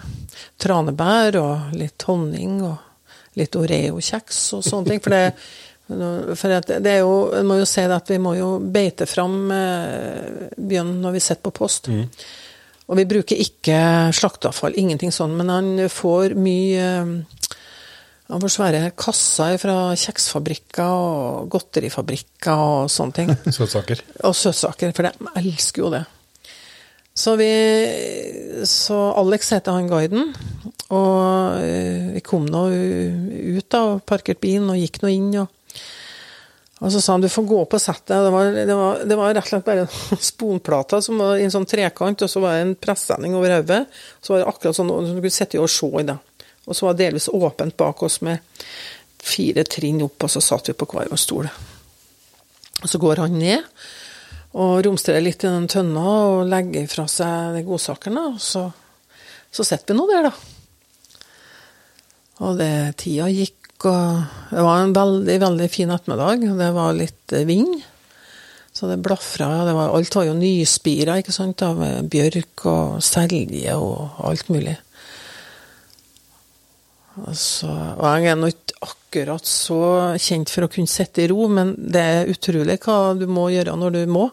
tranebær 0.59 1.39
og 1.39 1.76
litt 1.78 2.02
honning 2.09 2.56
og 2.66 3.39
litt 3.39 3.55
Oreo-kjeks 3.56 4.40
og 4.59 4.64
sånne 4.66 4.90
ting. 4.90 5.02
For 5.05 5.14
det, 5.14 5.22
for 6.40 6.56
det 6.74 6.90
er 6.90 7.05
jo, 7.05 7.14
jeg 7.36 7.47
må 7.47 7.60
jo 7.60 7.68
si 7.70 7.86
det 7.86 8.01
at 8.01 8.10
vi 8.10 8.18
må 8.22 8.34
jo 8.34 8.56
beite 8.59 9.06
fram 9.06 9.39
bjørn 9.47 10.97
når 11.05 11.14
vi 11.14 11.22
sitter 11.22 11.47
på 11.47 11.55
post. 11.62 11.89
Og 12.90 12.98
vi 12.98 13.06
bruker 13.09 13.39
ikke 13.39 13.78
slakteavfall, 14.12 14.74
ingenting 14.76 15.14
sånn, 15.14 15.39
men 15.39 15.55
han 15.55 15.70
får 15.89 16.34
mye 16.34 16.89
Han 18.32 18.40
får 18.40 18.52
svære 18.54 18.80
kasser 18.96 19.59
fra 19.60 19.76
kjeksfabrikker 19.98 20.88
og 20.88 21.50
godterifabrikker 21.52 22.62
og 22.64 22.90
sånne 22.92 23.16
ting. 23.18 23.32
Søtsaker. 23.59 24.00
Og 24.24 24.36
søtsaker, 24.36 24.94
for 24.96 25.09
de 25.09 25.32
elsker 25.42 25.84
jo 25.84 25.92
det. 25.92 26.04
Så 27.12 27.36
vi 27.36 28.64
Så 28.64 28.96
Alex 29.20 29.52
heter 29.52 29.76
han 29.76 29.90
guiden. 29.90 30.32
Og 30.92 31.60
eh, 31.60 32.12
vi 32.16 32.24
kom 32.24 32.48
nå 32.48 32.66
ut 32.72 33.68
da, 33.68 33.82
og 33.92 34.06
parkerte 34.09 34.40
bilen 34.40 34.72
og 34.72 34.80
gikk 34.80 35.02
nå 35.02 35.12
inn. 35.12 35.30
Og, 35.42 35.76
og 36.80 36.92
så 36.92 37.04
sa 37.04 37.16
han 37.16 37.24
du 37.24 37.28
får 37.32 37.48
gå 37.48 37.62
på 37.68 37.80
settet. 37.80 38.16
Det 38.16 38.32
var, 38.32 38.50
det, 38.56 38.76
var, 38.80 39.04
det 39.09 39.18
var 39.20 39.36
rett 39.36 39.44
og 39.44 39.52
slett 39.52 39.68
bare 39.68 39.86
en 40.16 40.24
sponplate 40.24 41.04
som 41.04 41.20
var 41.20 41.36
i 41.36 41.44
en 41.44 41.52
sånn 41.52 41.68
trekant, 41.68 42.24
og 42.24 42.32
så 42.32 42.44
var 42.44 42.56
det 42.56 42.64
en 42.64 42.76
presenning 42.80 43.36
over 43.36 43.59
hodet. 43.59 43.84
Så 44.24 44.34
var 44.34 44.42
det 44.42 44.52
akkurat 44.54 44.80
sånn 44.80 44.92
du 44.92 45.16
kunne 45.18 45.36
sitte 45.36 45.60
og 45.60 45.72
se 45.72 45.92
i 46.00 46.09
det. 46.09 46.16
Og 46.66 46.76
så 46.76 46.86
var 46.86 46.94
det 46.94 47.09
delvis 47.09 47.30
åpent 47.32 47.76
bak 47.76 48.02
oss 48.06 48.20
med 48.22 48.43
fire 49.22 49.64
trinn 49.66 50.02
opp, 50.05 50.22
og 50.22 50.30
så 50.30 50.43
satt 50.43 50.70
vi 50.70 50.76
på 50.78 50.89
hver 50.90 51.10
vår 51.10 51.20
stol. 51.20 51.51
Og 52.82 52.89
så 52.90 52.98
går 53.02 53.22
han 53.22 53.39
ned 53.39 53.66
og 54.52 54.82
romstrer 54.84 55.22
litt 55.24 55.44
i 55.47 55.51
den 55.51 55.68
tønna 55.70 56.02
og 56.28 56.48
legger 56.51 56.89
fra 56.90 57.06
seg 57.09 57.56
de 57.56 57.62
godsakene. 57.66 58.24
Og 58.34 58.43
så, 58.43 58.66
så 59.51 59.66
sitter 59.66 59.94
vi 59.94 60.01
nå 60.01 60.09
der, 60.10 60.28
da. 60.28 60.34
Og 62.43 62.59
det, 62.59 62.72
tida 63.01 63.30
gikk, 63.30 63.86
og 63.86 64.51
det 64.51 64.66
var 64.66 64.82
en 64.82 64.94
veldig, 64.97 65.39
veldig 65.47 65.70
fin 65.72 65.94
ettermiddag. 65.94 66.47
Det 66.59 66.70
var 66.76 66.98
litt 66.98 67.34
eh, 67.34 67.47
vind. 67.48 67.80
Så 68.72 68.89
det 68.89 69.02
blafra. 69.05 69.48
Alt 69.84 70.16
var 70.16 70.26
jo 70.26 70.36
nyspira, 70.36 71.18
ikke 71.20 71.34
sant, 71.34 71.62
av 71.64 71.80
bjørk 72.10 72.66
og 72.70 73.02
selje 73.05 73.76
og 73.76 74.22
alt 74.26 74.48
mulig. 74.52 74.78
Og, 77.20 77.34
så, 77.36 77.68
og 77.68 78.05
jeg 78.09 78.30
er 78.32 78.39
nå 78.40 78.48
ikke 78.52 78.78
akkurat 78.86 79.48
så 79.48 79.80
kjent 80.20 80.48
for 80.52 80.64
å 80.64 80.70
kunne 80.72 80.89
sitte 80.89 81.24
i 81.24 81.28
ro, 81.28 81.44
men 81.52 81.74
det 81.76 82.01
er 82.01 82.30
utrolig 82.32 82.78
hva 82.80 83.12
du 83.18 83.26
må 83.28 83.51
gjøre 83.52 83.74
når 83.76 83.98
du 83.98 84.01
må. 84.09 84.30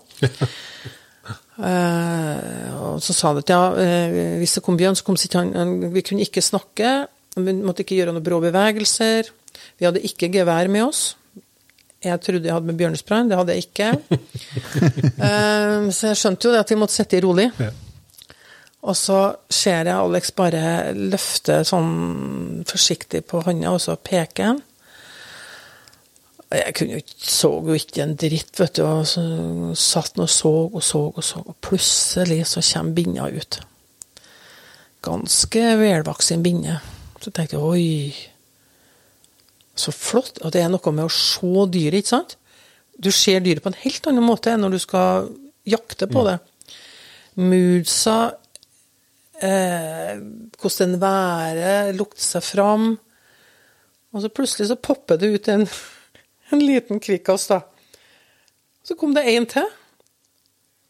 uh, 1.59 2.67
og 2.93 3.03
så 3.03 3.15
sa 3.15 3.33
han 3.33 3.41
at 3.41 3.51
ja, 3.51 3.61
eh, 3.83 4.37
hvis 4.39 4.55
det 4.57 4.63
kom 4.63 4.79
bjørn, 4.79 4.95
så 4.95 5.07
kom 5.07 5.19
ikke 5.19 5.43
han 5.43 5.75
Vi 5.91 6.05
kunne 6.07 6.23
ikke 6.23 6.45
snakke, 6.45 6.93
Vi 7.35 7.57
måtte 7.59 7.83
ikke 7.83 7.99
gjøre 7.99 8.15
noen 8.15 8.25
brå 8.25 8.39
bevegelser. 8.47 9.27
Vi 9.79 9.87
hadde 9.87 10.05
ikke 10.07 10.31
gevær 10.31 10.71
med 10.71 10.87
oss. 10.87 11.03
Jeg 11.99 12.15
trodde 12.23 12.47
jeg 12.47 12.55
hadde 12.55 12.69
med 12.71 12.79
bjørnesprang, 12.79 13.27
det 13.27 13.35
hadde 13.35 13.57
jeg 13.57 13.67
ikke. 13.67 13.91
uh, 15.19 15.91
så 15.95 16.13
jeg 16.13 16.23
skjønte 16.23 16.47
jo 16.47 16.55
det 16.55 16.63
at 16.63 16.71
vi 16.71 16.79
måtte 16.79 16.95
sette 16.95 17.19
i 17.19 17.23
rolig. 17.27 17.51
Og 18.79 18.95
så 18.95 19.19
ser 19.51 19.89
jeg 19.89 19.95
Alex 19.95 20.31
bare 20.37 20.93
løfte 20.95 21.61
sånn 21.67 22.63
forsiktig 22.69 23.25
på 23.27 23.41
hånda, 23.43 23.73
og 23.75 23.81
så 23.83 23.97
peker 23.99 24.53
han. 24.53 24.61
Jeg 26.49 26.73
kunne 26.77 26.95
jo 26.95 27.01
ikke, 27.03 27.17
så 27.29 27.49
jo 27.61 27.75
ikke 27.77 28.01
en 28.05 28.15
dritt, 28.17 28.53
vet 28.57 28.79
du. 28.79 28.85
Og 28.87 29.03
så 29.09 29.23
satt 29.77 30.15
han 30.15 30.25
og 30.25 30.31
så 30.33 30.53
og 30.65 30.81
så 30.81 31.03
og 31.11 31.25
så, 31.25 31.43
og 31.43 31.59
plutselig 31.61 32.39
så 32.49 32.63
kommer 32.71 32.95
binda 32.97 33.27
ut. 33.29 33.59
Ganske 35.05 35.65
velvoksen 35.79 36.43
binne. 36.43 36.79
Så 37.19 37.31
tenkte 37.35 37.59
jeg 37.59 37.63
oi, 37.67 38.15
så 39.75 39.93
flott. 39.95 40.39
Og 40.41 40.55
det 40.55 40.63
er 40.63 40.71
noe 40.71 40.95
med 40.95 41.05
å 41.05 41.13
se 41.13 41.67
dyret, 41.71 42.01
ikke 42.01 42.15
sant? 42.15 42.37
Du 42.99 43.11
ser 43.15 43.43
dyret 43.43 43.63
på 43.63 43.71
en 43.71 43.81
helt 43.83 44.07
annen 44.09 44.25
måte 44.25 44.51
enn 44.51 44.63
når 44.63 44.75
du 44.75 44.81
skal 44.83 45.29
jakte 45.69 46.07
på 46.09 46.25
det. 46.27 46.39
Moodsa, 47.39 48.17
eh, 49.45 50.19
hvordan 50.59 50.95
den 51.01 51.97
lukte 51.97 52.23
seg 52.23 52.45
fram. 52.45 52.93
Og 54.13 54.23
så 54.23 54.31
plutselig 54.33 54.69
så 54.69 54.79
popper 54.79 55.19
det 55.21 55.29
ut 55.33 55.49
en, 55.51 55.67
en 56.53 56.63
liten 56.63 57.01
kvikkas, 57.03 57.49
da. 57.51 57.61
Så 58.83 58.95
kom 58.97 59.13
det 59.13 59.27
en 59.29 59.45
til, 59.49 59.67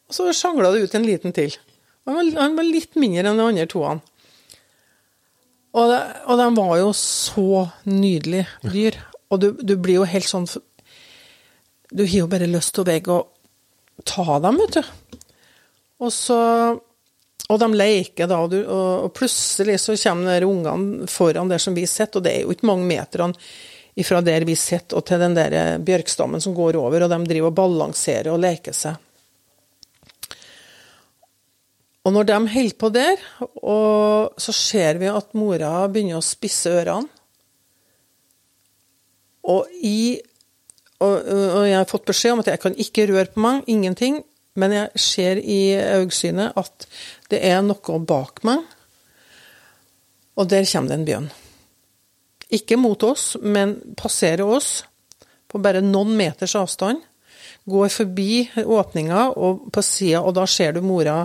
og 0.08 0.16
så 0.16 0.30
sjangla 0.34 0.72
det 0.72 0.86
ut 0.86 0.96
en 0.96 1.06
liten 1.06 1.36
til. 1.36 1.58
Han 2.08 2.16
var, 2.16 2.30
han 2.42 2.56
var 2.58 2.66
litt 2.66 2.96
mindre 2.98 3.28
enn 3.28 3.42
de 3.42 3.48
andre 3.52 3.68
toene. 3.70 4.06
Og, 5.78 5.86
det, 5.92 6.00
og 6.26 6.40
de 6.40 6.48
var 6.58 6.72
jo 6.80 6.94
så 6.98 7.66
nydelige 7.86 8.72
dyr. 8.74 8.98
Og 9.30 9.42
du, 9.44 9.52
du 9.62 9.76
blir 9.78 10.00
jo 10.00 10.08
helt 10.10 10.26
sånn 10.26 10.48
Du 11.94 12.02
har 12.02 12.16
jo 12.24 12.30
bare 12.32 12.48
lyst 12.50 12.74
til 12.74 12.82
å 12.82 12.90
vegge 12.90 13.14
og 13.14 14.08
ta 14.10 14.40
dem, 14.42 14.58
vet 14.64 14.80
du. 14.80 15.20
Og 16.00 16.14
så 16.16 16.40
Og 17.50 17.58
de 17.58 17.68
leker, 17.74 18.30
da, 18.30 18.38
og, 18.44 18.52
du, 18.54 18.60
og, 18.62 19.08
og 19.08 19.14
plutselig 19.18 19.80
så 19.82 19.98
kommer 19.98 20.46
ungene 20.46 21.10
foran 21.10 21.50
der 21.50 21.62
som 21.62 21.74
vi 21.78 21.88
sitter, 21.90 22.20
og 22.20 22.28
det 22.28 22.34
er 22.36 22.44
jo 22.46 22.54
ikke 22.54 22.70
mange 22.70 22.86
meterne 22.90 23.38
fra 24.06 24.22
der 24.24 24.46
vi 24.48 24.54
sitter 24.56 24.96
og 24.96 25.04
til 25.10 25.20
den 25.20 25.34
der 25.36 25.82
bjørkstammen 25.84 26.40
som 26.40 26.54
går 26.56 26.78
over, 26.80 27.04
og 27.04 27.12
de 27.12 27.18
driver 27.28 27.50
og 27.50 27.58
balanserer 27.58 28.30
og 28.32 28.40
leker 28.40 28.76
seg. 28.76 28.96
Og 32.08 32.16
når 32.16 32.30
de 32.30 32.38
holder 32.54 32.78
på 32.80 32.90
der, 32.96 33.20
så 34.40 34.56
ser 34.56 35.02
vi 35.02 35.10
at 35.12 35.36
mora 35.38 35.84
begynner 35.92 36.22
å 36.22 36.26
spisse 36.26 36.72
ørene. 36.72 37.10
Og, 39.50 39.68
i, 39.82 40.20
og, 41.02 41.14
og 41.26 41.64
jeg 41.66 41.78
har 41.78 41.90
fått 41.90 42.08
beskjed 42.10 42.36
om 42.36 42.42
at 42.44 42.52
jeg 42.52 42.62
kan 42.62 42.76
ikke 42.78 43.08
røre 43.10 43.32
på 43.34 43.44
meg, 43.44 43.64
ingenting. 43.72 44.20
Men 44.60 44.76
jeg 44.76 45.02
ser 45.02 45.40
i 45.41 45.61
øyesynet 45.76 46.57
at 46.60 46.88
det 47.31 47.41
er 47.48 47.61
noe 47.65 47.99
bak 48.07 48.44
meg. 48.48 48.65
Og 50.40 50.48
der 50.49 50.68
kommer 50.68 50.91
det 50.91 50.98
en 50.99 51.07
bjørn. 51.07 51.30
Ikke 52.56 52.80
mot 52.80 53.03
oss, 53.06 53.36
men 53.41 53.77
passerer 53.99 54.45
oss 54.48 54.80
på 55.49 55.61
bare 55.61 55.84
noen 55.86 56.15
meters 56.18 56.56
avstand. 56.57 57.02
Går 57.69 57.91
forbi 57.94 58.44
åpninga 58.64 59.30
og 59.38 59.68
på 59.73 59.84
sida, 59.86 60.23
og 60.23 60.34
da 60.38 60.45
ser 60.49 60.77
du 60.77 60.81
mora 60.86 61.22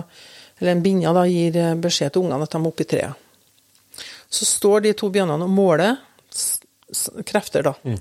eller 0.59 0.71
en 0.71 0.83
binne 0.83 1.11
da, 1.15 1.25
gir 1.27 1.57
beskjed 1.83 2.13
til 2.15 2.23
ungene 2.23 2.45
at 2.45 2.53
de 2.53 2.59
er 2.61 2.67
oppe 2.69 2.85
i 2.85 2.87
treet. 2.87 3.23
Så 4.31 4.47
står 4.47 4.85
de 4.85 4.93
to 4.97 5.09
bjørnene 5.11 5.47
og 5.47 5.51
måler 5.51 5.97
krefter, 7.27 7.65
da. 7.65 7.73
Mm. 7.83 7.99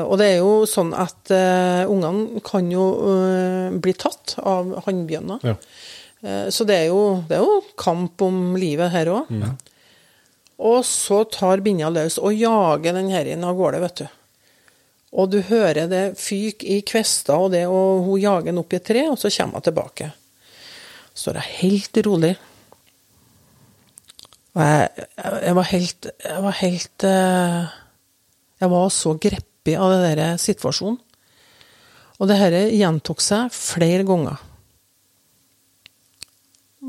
Og 0.00 0.14
det 0.20 0.28
er 0.30 0.38
jo 0.40 0.62
sånn 0.68 0.94
at 0.96 1.32
uh, 1.34 1.84
ungene 1.90 2.40
kan 2.46 2.70
jo 2.72 2.84
uh, 3.02 3.74
bli 3.82 3.92
tatt 3.98 4.38
av 4.40 4.70
hannbjørner. 4.86 5.44
Ja. 5.44 5.56
Uh, 6.22 6.46
så 6.54 6.64
det 6.68 6.78
er, 6.78 6.86
jo, 6.88 7.20
det 7.28 7.36
er, 7.36 7.44
jo, 7.44 7.60
kamp 7.76 8.22
om 8.24 8.56
livet 8.56 8.92
her 8.94 9.10
òg. 9.12 9.32
Ja. 9.36 9.52
Og 10.62 10.80
så 10.86 11.24
tar 11.32 11.60
binna 11.64 11.90
løs 11.92 12.16
og 12.22 12.36
jager 12.38 12.94
den 12.94 13.10
her 13.12 13.28
inn 13.28 13.44
av 13.44 13.58
gårde, 13.58 13.82
vet 13.82 14.04
du. 14.04 14.06
Og 15.12 15.28
du 15.28 15.42
hører 15.44 15.90
det 15.90 16.04
fyk 16.20 16.64
i 16.64 16.78
kvester, 16.88 17.36
og, 17.36 17.52
det, 17.52 17.66
og 17.68 18.06
hun 18.06 18.22
jager 18.22 18.48
den 18.48 18.62
opp 18.62 18.72
i 18.72 18.78
et 18.78 18.86
tre, 18.86 19.04
og 19.10 19.18
så 19.20 19.28
kommer 19.34 19.60
hun 19.60 19.66
tilbake 19.66 20.08
Så 21.12 21.26
står 21.26 21.40
jeg 21.40 21.56
helt 21.58 22.00
rolig. 22.06 22.32
Og 24.52 24.62
jeg, 24.62 25.06
jeg, 25.18 25.54
var 25.56 25.68
helt 25.70 26.08
Jeg 26.12 26.42
var 26.44 26.56
helt 26.58 27.04
eh, 27.08 27.70
Jeg 28.60 28.72
var 28.72 28.90
så 28.92 29.14
grepet 29.64 29.80
av 29.80 29.90
den 29.92 30.16
der 30.16 30.36
situasjonen. 30.38 30.98
Og 32.20 32.28
det 32.28 32.38
dette 32.38 32.76
gjentok 32.76 33.20
seg 33.20 33.50
flere 33.52 34.04
ganger. 34.04 34.36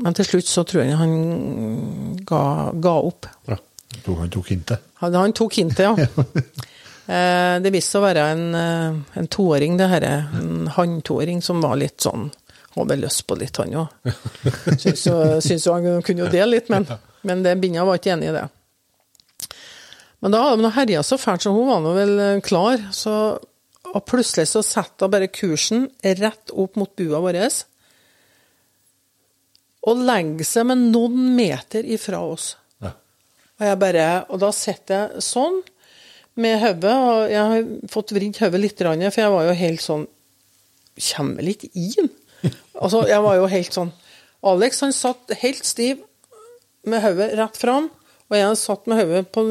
Men 0.02 0.14
til 0.14 0.24
slutt 0.26 0.46
så 0.46 0.64
tror 0.64 0.84
jeg 0.84 0.96
han 0.98 2.20
ga, 2.26 2.72
ga 2.72 2.94
opp. 2.98 3.26
Ja, 3.46 3.56
Han 4.06 4.30
tok 4.30 4.48
hintet? 4.50 4.80
Han, 5.00 5.14
han 5.14 5.32
tok 5.32 5.54
hintet, 5.54 5.78
ja. 5.86 6.08
Eh, 7.04 7.60
det 7.60 7.70
viste 7.70 7.92
seg 7.92 8.00
å 8.00 8.06
være 8.06 8.22
en, 8.32 8.54
eh, 8.54 9.18
en 9.20 9.26
toåring, 9.28 9.76
det 9.76 9.88
dette. 9.90 10.12
En 10.40 10.66
hanntoåring 10.68 11.42
som 11.42 11.60
var 11.60 11.76
litt 11.76 12.00
sånn 12.00 12.30
hadde 12.74 12.88
vel 12.90 13.04
lyst 13.04 13.22
på 13.28 13.36
litt, 13.38 13.56
han 13.56 13.74
òg. 13.78 13.86
Syns 14.82 15.66
jo 15.66 15.74
han 15.76 16.02
kunne 16.02 16.24
jo 16.24 16.30
dele 16.32 16.56
litt, 16.56 16.70
men, 16.72 16.86
men 17.22 17.44
det 17.44 17.54
binda 17.62 17.84
var 17.86 18.00
ikke 18.00 18.16
enig 18.16 18.32
i 18.32 18.34
det. 18.34 18.48
Men 20.24 20.32
da 20.32 20.40
hadde 20.40 20.64
hun 20.64 20.72
herja 20.72 21.02
så 21.04 21.18
fælt, 21.20 21.44
så 21.44 21.52
hun 21.52 21.68
var 21.68 21.82
nå 21.84 21.90
vel 21.92 22.14
eh, 22.16 22.42
klar. 22.44 22.80
Så, 22.96 23.12
og 23.90 24.04
plutselig 24.08 24.48
så 24.48 24.62
setter 24.64 25.04
hun 25.04 25.12
bare 25.12 25.28
kursen 25.28 25.82
rett 26.00 26.52
opp 26.56 26.78
mot 26.80 26.94
bua 26.96 27.20
vår. 27.20 27.42
Og 29.84 30.00
legger 30.08 30.48
seg 30.48 30.70
med 30.70 30.86
noen 30.94 31.34
meter 31.36 31.84
ifra 31.84 32.22
oss. 32.24 32.54
Ja. 32.80 32.94
Og 33.60 33.66
jeg 33.68 33.80
bare, 33.82 34.08
og 34.32 34.40
da 34.40 34.48
sitter 34.56 34.96
jeg 34.96 35.26
sånn 35.28 35.60
med 36.40 36.56
hodet, 36.62 36.94
og 36.94 37.28
jeg 37.28 37.50
har 37.52 37.68
fått 37.92 38.14
vridd 38.16 38.40
hodet 38.40 38.62
litt, 38.64 38.80
for 38.80 39.20
jeg 39.26 39.34
var 39.36 39.48
jo 39.50 39.58
helt 39.60 39.84
sånn 39.84 40.10
Kommer 40.94 41.42
litt 41.42 41.64
inn. 41.74 42.06
Altså, 42.78 43.00
jeg 43.10 43.18
var 43.24 43.34
jo 43.34 43.48
helt 43.50 43.74
sånn 43.74 43.88
Alex 44.46 44.76
han 44.84 44.92
satt 44.94 45.32
helt 45.40 45.66
stiv 45.66 46.04
med 46.86 47.02
hodet 47.02 47.32
rett 47.34 47.58
fram, 47.58 47.88
og 48.34 48.40
jeg 48.40 48.60
satt 48.60 48.88
med 48.90 49.00
hodet 49.00 49.26
på, 49.32 49.44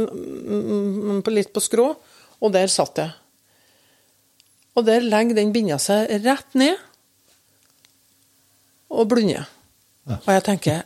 på, 1.24 1.34
litt 1.34 1.52
på 1.56 1.64
skrå, 1.64 1.86
og 2.44 2.54
der 2.54 2.72
satt 2.72 3.00
jeg. 3.00 3.14
Og 4.74 4.86
der 4.88 5.06
legger 5.06 5.38
den 5.38 5.54
binda 5.56 5.78
seg 5.80 6.10
rett 6.26 6.58
ned 6.58 6.76
og 8.94 9.08
blunder. 9.10 9.48
Og 10.20 10.30
jeg 10.36 10.44
tenker 10.44 10.84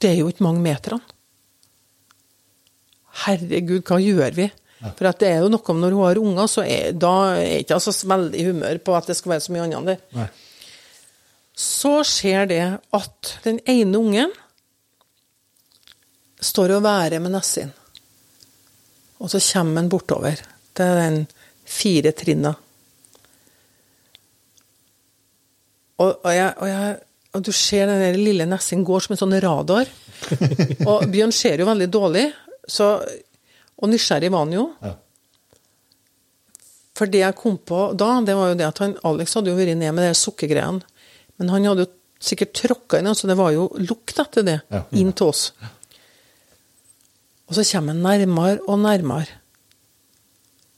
Det 0.00 0.10
er 0.10 0.18
jo 0.18 0.28
ikke 0.28 0.44
mange 0.44 0.62
meterne. 0.64 1.00
Herregud, 3.24 3.82
hva 3.84 3.98
gjør 4.00 4.36
vi? 4.36 4.46
For 4.80 5.08
det 5.20 5.28
er 5.28 5.42
jo 5.42 5.50
noe 5.52 5.72
om 5.72 5.80
når 5.80 5.96
hun 5.96 6.06
har 6.06 6.20
unger, 6.20 6.46
så 6.48 6.62
er, 6.64 6.94
da 6.96 7.10
er 7.34 7.42
jeg 7.42 7.64
ikke 7.64 7.76
altså 7.76 8.08
veldig 8.08 8.44
humør 8.46 8.78
på 8.84 8.94
at 8.96 9.10
det 9.10 9.16
skal 9.18 9.34
være 9.34 9.44
så 9.44 9.52
mye 9.52 9.66
annet 9.66 9.90
der. 9.90 10.04
Nei 10.16 10.28
så 11.60 12.00
skjer 12.06 12.48
det 12.48 12.62
at 12.96 13.32
den 13.44 13.60
ene 13.68 13.98
ungen 13.98 14.32
står 16.40 16.76
og 16.76 16.84
værer 16.84 17.22
med 17.22 17.34
Nessin. 17.34 17.70
Og 19.20 19.30
så 19.32 19.40
kommer 19.52 19.82
han 19.82 19.90
bortover 19.92 20.40
Det 20.72 20.84
er 20.84 21.00
den 21.02 21.22
fire 21.68 22.12
trinna. 22.16 22.54
Og, 26.00 26.14
og, 26.24 26.30
jeg, 26.32 26.52
og, 26.56 26.68
jeg, 26.70 26.94
og, 27.34 27.42
du 27.44 27.52
ser 27.52 27.90
den 27.90 28.16
lille 28.24 28.46
Nessin 28.48 28.84
går 28.86 29.04
som 29.04 29.14
en 29.14 29.20
sånn 29.20 29.36
radar. 29.44 29.90
Og 30.90 31.04
Bjørn 31.12 31.32
ser 31.32 31.60
jo 31.60 31.68
veldig 31.68 31.88
dårlig, 31.92 32.26
så, 32.68 32.90
og 33.80 33.88
nysgjerrig 33.88 34.30
var 34.32 34.44
han 34.46 34.54
jo. 34.56 34.64
Ja. 34.84 34.94
For 36.96 37.08
det 37.08 37.22
jeg 37.22 37.36
kom 37.38 37.56
på 37.64 37.82
da, 37.96 38.10
det 38.24 38.36
var 38.36 38.50
jo 38.50 38.58
det 38.60 38.66
at 38.66 38.82
han, 38.84 38.96
Alex 39.08 39.36
hadde 39.36 39.52
jo 39.52 39.56
vært 39.56 39.78
ned 39.80 39.96
med 39.96 40.04
de 40.04 40.16
sukkergreiene. 40.20 40.84
Men 41.40 41.52
han 41.54 41.68
hadde 41.70 41.86
jo 41.86 41.92
sikkert 42.20 42.52
tråkka 42.58 43.00
inn, 43.00 43.08
så 43.16 43.28
det 43.30 43.38
var 43.40 43.54
jo 43.56 43.70
lukt 43.80 44.20
etter 44.20 44.44
det 44.44 44.58
ja. 44.68 44.82
inn 45.00 45.14
til 45.16 45.32
oss. 45.32 45.46
Og 47.50 47.58
så 47.58 47.66
kommer 47.72 47.96
den 47.96 48.02
nærmere 48.06 48.58
og 48.70 48.78
nærmere. 48.78 49.38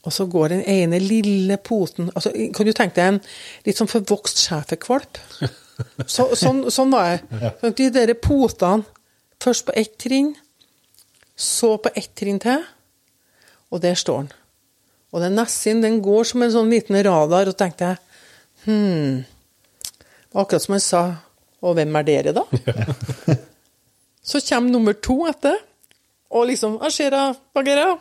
Og 0.03 0.13
så 0.13 0.25
går 0.27 0.47
den 0.51 0.63
ene 0.67 0.99
lille 0.99 1.55
poten 1.63 2.09
altså, 2.11 2.33
Kan 2.55 2.67
du 2.67 2.73
tenke 2.75 2.97
deg 2.97 3.13
en 3.13 3.19
litt 3.63 3.77
sånn 3.79 3.91
forvokst 3.91 4.41
schæferkvalp? 4.43 5.19
Så, 6.05 6.27
sånn, 6.37 6.67
sånn, 6.69 6.91
var 6.93 7.07
jeg. 7.07 7.71
De 7.79 7.87
der 7.95 8.11
potene 8.21 8.85
Først 9.41 9.65
på 9.67 9.73
ett 9.75 9.95
trinn, 9.99 10.29
så 11.35 11.73
på 11.81 11.89
ett 11.99 12.13
trinn 12.15 12.37
til, 12.39 12.61
og 13.73 13.81
der 13.83 13.97
står 13.99 14.21
den. 14.21 14.29
Og 15.11 15.19
den 15.19 15.35
nesten 15.35 15.81
den 15.83 15.97
går 16.05 16.29
som 16.29 16.45
en 16.45 16.53
sånn 16.53 16.71
liten 16.71 16.95
radar, 17.03 17.49
og 17.51 17.57
tenkte 17.59 17.89
jeg 17.89 17.99
Hm, 18.63 19.25
Akkurat 20.31 20.63
som 20.63 20.77
han 20.77 20.85
sa 20.85 21.01
Og 21.59 21.75
hvem 21.75 21.97
er 21.99 22.07
dere, 22.07 22.31
da? 22.37 22.45
så 24.29 24.39
kommer 24.47 24.71
nummer 24.71 24.95
to 24.95 25.17
etter. 25.27 25.57
Og 26.33 26.47
liksom 26.49 26.79
'Hva 26.79 26.89
skjer 26.91 27.15
Bagheera'. 27.55 27.99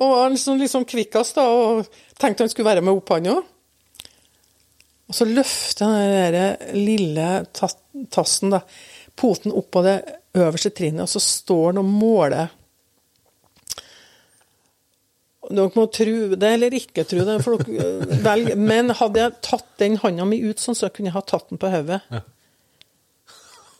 Og 0.00 0.12
han 0.22 0.32
liksom, 0.32 0.58
liksom 0.58 0.86
kvikkast 0.88 1.36
da, 1.36 1.44
og 1.46 1.86
tenkte 2.18 2.46
han 2.46 2.52
skulle 2.52 2.70
være 2.70 2.84
med 2.84 2.96
opp, 2.96 3.12
han 3.12 3.28
òg. 3.34 3.42
Og 5.12 5.16
så 5.18 5.26
løfter 5.28 5.84
han 5.84 6.00
den 6.00 6.32
der 6.32 6.72
lille 6.72 7.28
tassen, 7.52 8.54
da, 8.54 8.62
poten 9.18 9.52
opp 9.52 9.68
på 9.76 9.82
det 9.84 9.98
øverste 10.40 10.72
trinnet, 10.72 11.04
og 11.04 11.12
så 11.12 11.20
står 11.20 11.66
han 11.66 11.82
og 11.82 11.90
måler. 11.90 12.48
Dere 15.52 15.68
må 15.76 15.84
tro 15.92 16.36
det 16.38 16.52
eller 16.56 16.72
ikke 16.78 17.04
tro 17.04 17.26
det, 17.28 17.36
for 17.44 17.60
dere 17.60 18.20
velger. 18.24 18.56
Men 18.56 18.94
hadde 18.96 19.20
jeg 19.20 19.40
tatt 19.44 19.68
den 19.82 19.98
handa 20.00 20.24
mi 20.24 20.40
ut 20.40 20.62
sånn, 20.62 20.78
så 20.78 20.88
kunne 20.88 21.10
jeg 21.10 21.18
ha 21.18 21.24
tatt 21.28 21.50
den 21.50 21.60
på 21.60 21.68
hodet. 21.68 22.00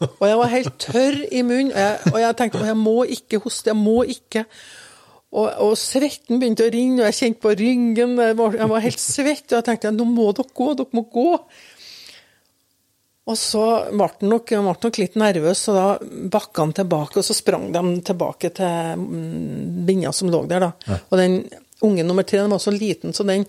Og 0.09 0.29
jeg 0.29 0.39
var 0.41 0.53
helt 0.53 0.79
tørr 0.83 1.19
i 1.31 1.43
munnen, 1.47 1.73
og 1.73 1.83
jeg, 1.83 2.13
og 2.13 2.21
jeg 2.23 2.39
tenkte 2.39 2.63
at 2.63 2.71
jeg 2.73 2.81
må 2.81 2.97
ikke 3.17 3.43
hoste, 3.45 3.73
jeg 3.73 3.79
må 3.79 3.99
ikke. 4.15 4.47
Og, 5.33 5.47
og 5.65 5.77
svetten 5.81 6.41
begynte 6.41 6.67
å 6.67 6.73
ringe, 6.73 7.01
og 7.01 7.07
jeg 7.09 7.19
kjente 7.19 7.41
på 7.41 7.55
ryggen, 7.57 8.17
jeg 8.21 8.37
var, 8.37 8.57
jeg 8.61 8.73
var 8.75 8.85
helt 8.85 9.01
svett. 9.01 9.47
Og 9.49 9.59
jeg 9.59 9.69
tenkte 9.69 9.95
nå 9.95 10.09
må 10.09 10.29
dere 10.37 10.57
gå, 10.61 10.73
dere 10.77 10.99
må 10.99 11.07
gå. 11.13 11.29
Og 13.23 13.39
så 13.39 13.63
ble 13.93 14.09
han 14.11 14.33
nok, 14.33 14.51
nok 14.67 14.99
litt 14.99 15.17
nervøs, 15.21 15.61
så 15.69 15.75
da 15.77 15.87
bakka 16.33 16.65
han 16.67 16.75
tilbake, 16.75 17.21
og 17.21 17.27
så 17.27 17.37
sprang 17.39 17.69
de 17.73 17.83
tilbake 18.05 18.51
til 18.57 19.05
binna 19.87 20.11
som 20.17 20.31
lå 20.33 20.43
der, 20.51 20.67
da. 20.67 20.99
Og 21.07 21.21
den 21.21 21.39
unge 21.87 22.05
nummer 22.07 22.27
tre 22.27 22.43
den 22.43 22.51
var 22.51 22.63
så 22.63 22.75
liten, 22.75 23.15
så 23.15 23.25
den, 23.27 23.47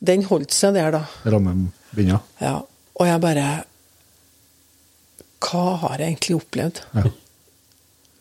den 0.00 0.24
holdt 0.26 0.56
seg 0.56 0.78
der, 0.78 0.96
da. 0.96 1.02
Rammebinda. 1.28 2.22
Ja, 2.40 2.56
og 2.96 3.10
jeg 3.10 3.22
bare 3.22 3.46
Hva 5.46 5.76
har 5.82 6.00
jeg 6.00 6.14
egentlig 6.14 6.36
opplevd? 6.40 6.82
Ja. 6.96 7.10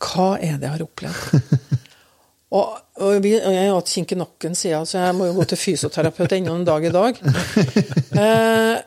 Hva 0.06 0.27
er 0.38 0.60
det 0.60 0.68
jeg 0.68 0.73
har 0.76 0.84
opplevd? 0.85 1.53
og, 2.57 2.76
og, 3.02 3.15
vi, 3.23 3.34
og 3.39 3.56
jeg 3.56 3.64
har 3.65 3.73
hatt 3.73 3.93
kink 3.95 4.14
i 4.14 4.19
nakken 4.19 4.57
siden, 4.57 4.85
så 4.89 5.07
jeg 5.07 5.18
må 5.18 5.30
jo 5.30 5.38
gå 5.39 5.47
til 5.49 5.61
fysioterapeut 5.61 6.35
ennå 6.38 6.60
en 6.60 6.68
dag 6.68 6.89
i 6.89 6.93
dag. 6.95 7.22
Eh, 8.15 8.77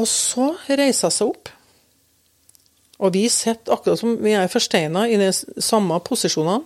og 0.00 0.06
så 0.08 0.46
reiser 0.64 1.10
hun 1.10 1.12
seg 1.12 1.28
opp. 1.28 1.50
Og 3.04 3.12
vi 3.12 3.26
sitter 3.28 3.74
akkurat 3.74 4.00
som 4.00 4.14
vi 4.24 4.32
er 4.32 4.48
forsteina 4.48 5.02
i 5.12 5.18
de 5.20 5.28
samme 5.60 5.98
posisjonene. 6.04 6.64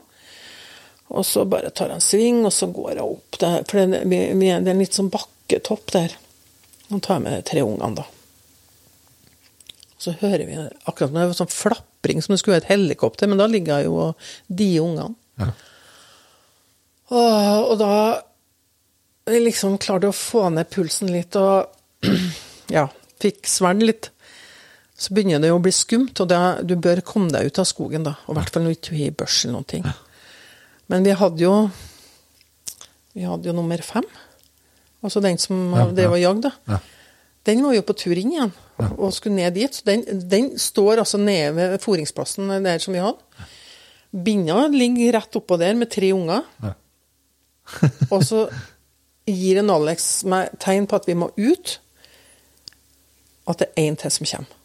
Og 1.11 1.27
så 1.27 1.43
bare 1.51 1.73
tar 1.75 1.91
jeg 1.91 1.99
en 1.99 2.05
sving, 2.05 2.39
og 2.47 2.55
så 2.55 2.69
går 2.71 2.93
jeg 2.93 3.03
opp 3.07 3.41
der. 3.43 3.65
For 3.67 3.83
det, 3.83 4.05
det 4.07 4.51
er 4.53 4.61
en 4.61 4.83
litt 4.85 4.95
sånn 4.95 5.11
bakketopp 5.11 5.91
der. 5.97 6.15
Nå 6.91 7.03
tar 7.03 7.19
jeg 7.19 7.25
med 7.27 7.35
de 7.35 7.43
tre 7.51 7.65
ungene, 7.67 7.97
da. 7.99 8.07
Så 10.01 10.15
hører 10.17 10.47
vi 10.49 10.57
akkurat 10.89 11.11
som 11.11 11.19
det 11.19 11.25
er 11.27 11.37
sånn 11.37 11.53
flapring 11.53 12.23
som 12.25 12.33
det 12.33 12.41
skulle 12.41 12.57
være 12.57 12.65
et 12.65 12.73
helikopter, 12.73 13.29
men 13.29 13.41
da 13.41 13.49
ligger 13.51 13.85
jo 13.85 14.07
de 14.49 14.71
ungene. 14.81 15.13
Ja. 15.41 15.51
Og, 17.11 17.73
og 17.73 17.75
da 17.81 17.93
jeg 19.31 19.45
liksom 19.45 19.77
klarte 19.83 20.09
å 20.11 20.17
få 20.17 20.47
ned 20.55 20.71
pulsen 20.73 21.11
litt, 21.13 21.37
og 21.37 22.07
ja, 22.77 22.87
fikk 23.21 23.49
sverd 23.51 23.85
litt. 23.85 24.11
Så 25.01 25.15
begynner 25.17 25.41
det 25.41 25.49
jo 25.49 25.59
å 25.59 25.65
bli 25.65 25.73
skumt, 25.73 26.19
og 26.21 26.29
da, 26.29 26.41
du 26.61 26.75
bør 26.77 27.01
komme 27.07 27.33
deg 27.33 27.49
ut 27.49 27.61
av 27.61 27.69
skogen, 27.69 28.05
da. 28.05 28.17
Og 28.27 28.35
i 28.35 28.39
hvert 28.39 28.53
fall 28.53 28.65
når 28.65 28.75
du 28.75 28.79
ikke 28.79 28.99
har 28.99 29.15
børs 29.23 29.39
eller 29.45 29.57
noen 29.57 29.71
ting. 29.73 29.87
Men 30.91 31.07
vi 31.07 31.15
hadde 31.15 31.45
jo 31.45 31.55
Vi 33.15 33.25
hadde 33.27 33.49
jo 33.49 33.55
nummer 33.55 33.81
fem. 33.83 34.07
Altså 35.03 35.23
den 35.25 35.39
som 35.41 35.73
Ja, 35.75 35.87
ja. 35.89 36.11
og 36.11 36.19
jagde. 36.21 36.53
Ja. 36.69 36.79
Den 37.49 37.65
var 37.65 37.75
jo 37.75 37.83
på 37.83 37.97
tur 37.97 38.19
inn 38.21 38.35
igjen, 38.35 38.53
og 38.97 39.15
skulle 39.15 39.37
ned 39.37 39.55
dit. 39.57 39.75
Så 39.75 39.87
den, 39.87 40.05
den 40.31 40.53
står 40.59 41.03
altså 41.03 41.21
nede 41.21 41.55
ved 41.57 41.79
foringsplassen 41.83 42.51
der 42.65 42.83
som 42.83 42.95
vi 42.97 43.03
hadde. 43.03 43.49
Binna 44.11 44.67
ligger 44.73 45.15
rett 45.19 45.37
oppå 45.39 45.59
der 45.61 45.77
med 45.79 45.91
tre 45.91 46.13
unger. 46.17 46.47
Ja. 46.63 46.75
og 48.15 48.25
så 48.27 48.47
gir 49.31 49.61
en 49.61 49.71
Alex 49.71 50.09
meg 50.27 50.51
tegn 50.63 50.89
på 50.91 50.99
at 50.99 51.07
vi 51.07 51.19
må 51.19 51.31
ut. 51.39 51.77
At 53.49 53.63
det 53.63 53.71
er 53.71 53.91
én 53.91 53.99
til 53.99 54.11
som 54.15 54.27
kommer. 54.27 54.57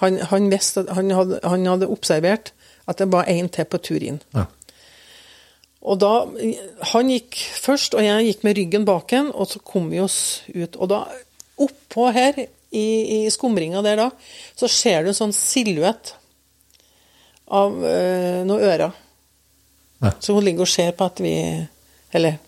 Han, 0.00 0.16
han, 0.30 0.48
visste, 0.48 0.86
han, 0.88 1.10
hadde, 1.12 1.40
han 1.44 1.66
hadde 1.68 1.90
observert 1.92 2.54
at 2.88 2.98
det 2.98 3.10
var 3.12 3.28
én 3.28 3.50
til 3.52 3.68
på 3.68 3.78
tur 3.84 4.02
inn. 4.02 4.22
Ja. 4.34 4.46
Og 5.80 6.00
da, 6.00 6.26
Han 6.92 7.10
gikk 7.12 7.36
først, 7.60 7.94
og 7.96 8.04
jeg 8.04 8.26
gikk 8.26 8.44
med 8.44 8.56
ryggen 8.58 8.86
bak 8.88 9.12
ham, 9.16 9.30
og 9.32 9.48
så 9.48 9.60
kom 9.64 9.90
vi 9.92 10.00
oss 10.00 10.42
ut. 10.52 10.76
Og 10.76 10.90
da, 10.92 11.04
oppå 11.66 12.08
her, 12.14 12.38
i, 12.70 12.86
i 13.26 13.30
skumringa 13.30 13.82
der 13.82 13.98
da, 13.98 14.10
så 14.54 14.68
ser 14.70 15.02
du 15.02 15.10
en 15.10 15.16
sånn 15.16 15.34
silhuett 15.34 16.14
av 17.50 17.74
øh, 17.74 18.42
noen 18.46 18.62
ører. 18.62 18.92
Ja. 20.00 20.12
Så 20.22 20.36
hun 20.36 20.46
ligger 20.46 20.64
og 20.64 20.70
ser 20.70 20.94
på 20.96 21.04
at 21.10 21.18
vi 21.20 21.34
Eller 22.16 22.38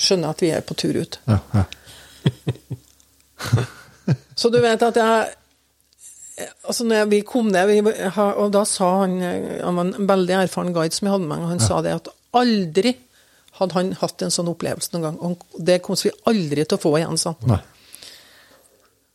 skjønner 0.00 0.32
at 0.32 0.40
vi 0.42 0.48
er 0.50 0.64
på 0.66 0.74
tur 0.74 0.96
ut. 0.96 1.20
Ja, 1.30 1.36
ja. 1.54 1.62
Så 4.40 4.50
du 4.50 4.58
vet 4.60 4.82
at 4.82 4.96
jeg 4.98 5.36
Altså 6.64 6.84
når 6.88 7.06
vi 7.12 7.20
kom 7.28 7.50
ned, 7.52 7.68
vi, 7.68 7.78
og 8.16 8.48
da 8.52 8.64
sa 8.64 8.88
han 9.02 9.18
Han 9.20 9.76
var 9.76 9.84
en 9.84 10.08
veldig 10.08 10.36
erfaren 10.40 10.74
guide 10.74 10.96
som 10.96 11.06
jeg 11.06 11.14
hadde 11.14 11.26
med 11.28 11.34
meg, 11.34 11.44
og 11.44 11.52
han 11.52 11.62
sa 11.62 11.80
det 11.84 11.94
at 11.98 12.08
aldri 12.40 12.94
hadde 13.60 13.76
han 13.76 13.92
hatt 14.00 14.24
en 14.24 14.32
sånn 14.32 14.48
opplevelse 14.48 14.94
noen 14.94 15.04
gang. 15.04 15.18
Og 15.20 15.60
det 15.68 15.82
kommer 15.84 16.00
vi 16.00 16.12
aldri 16.30 16.64
til 16.64 16.78
å 16.78 16.80
få 16.80 16.94
igjen, 16.96 17.20
sa 17.20 17.34
han. 17.34 17.52
Nei. 17.52 17.60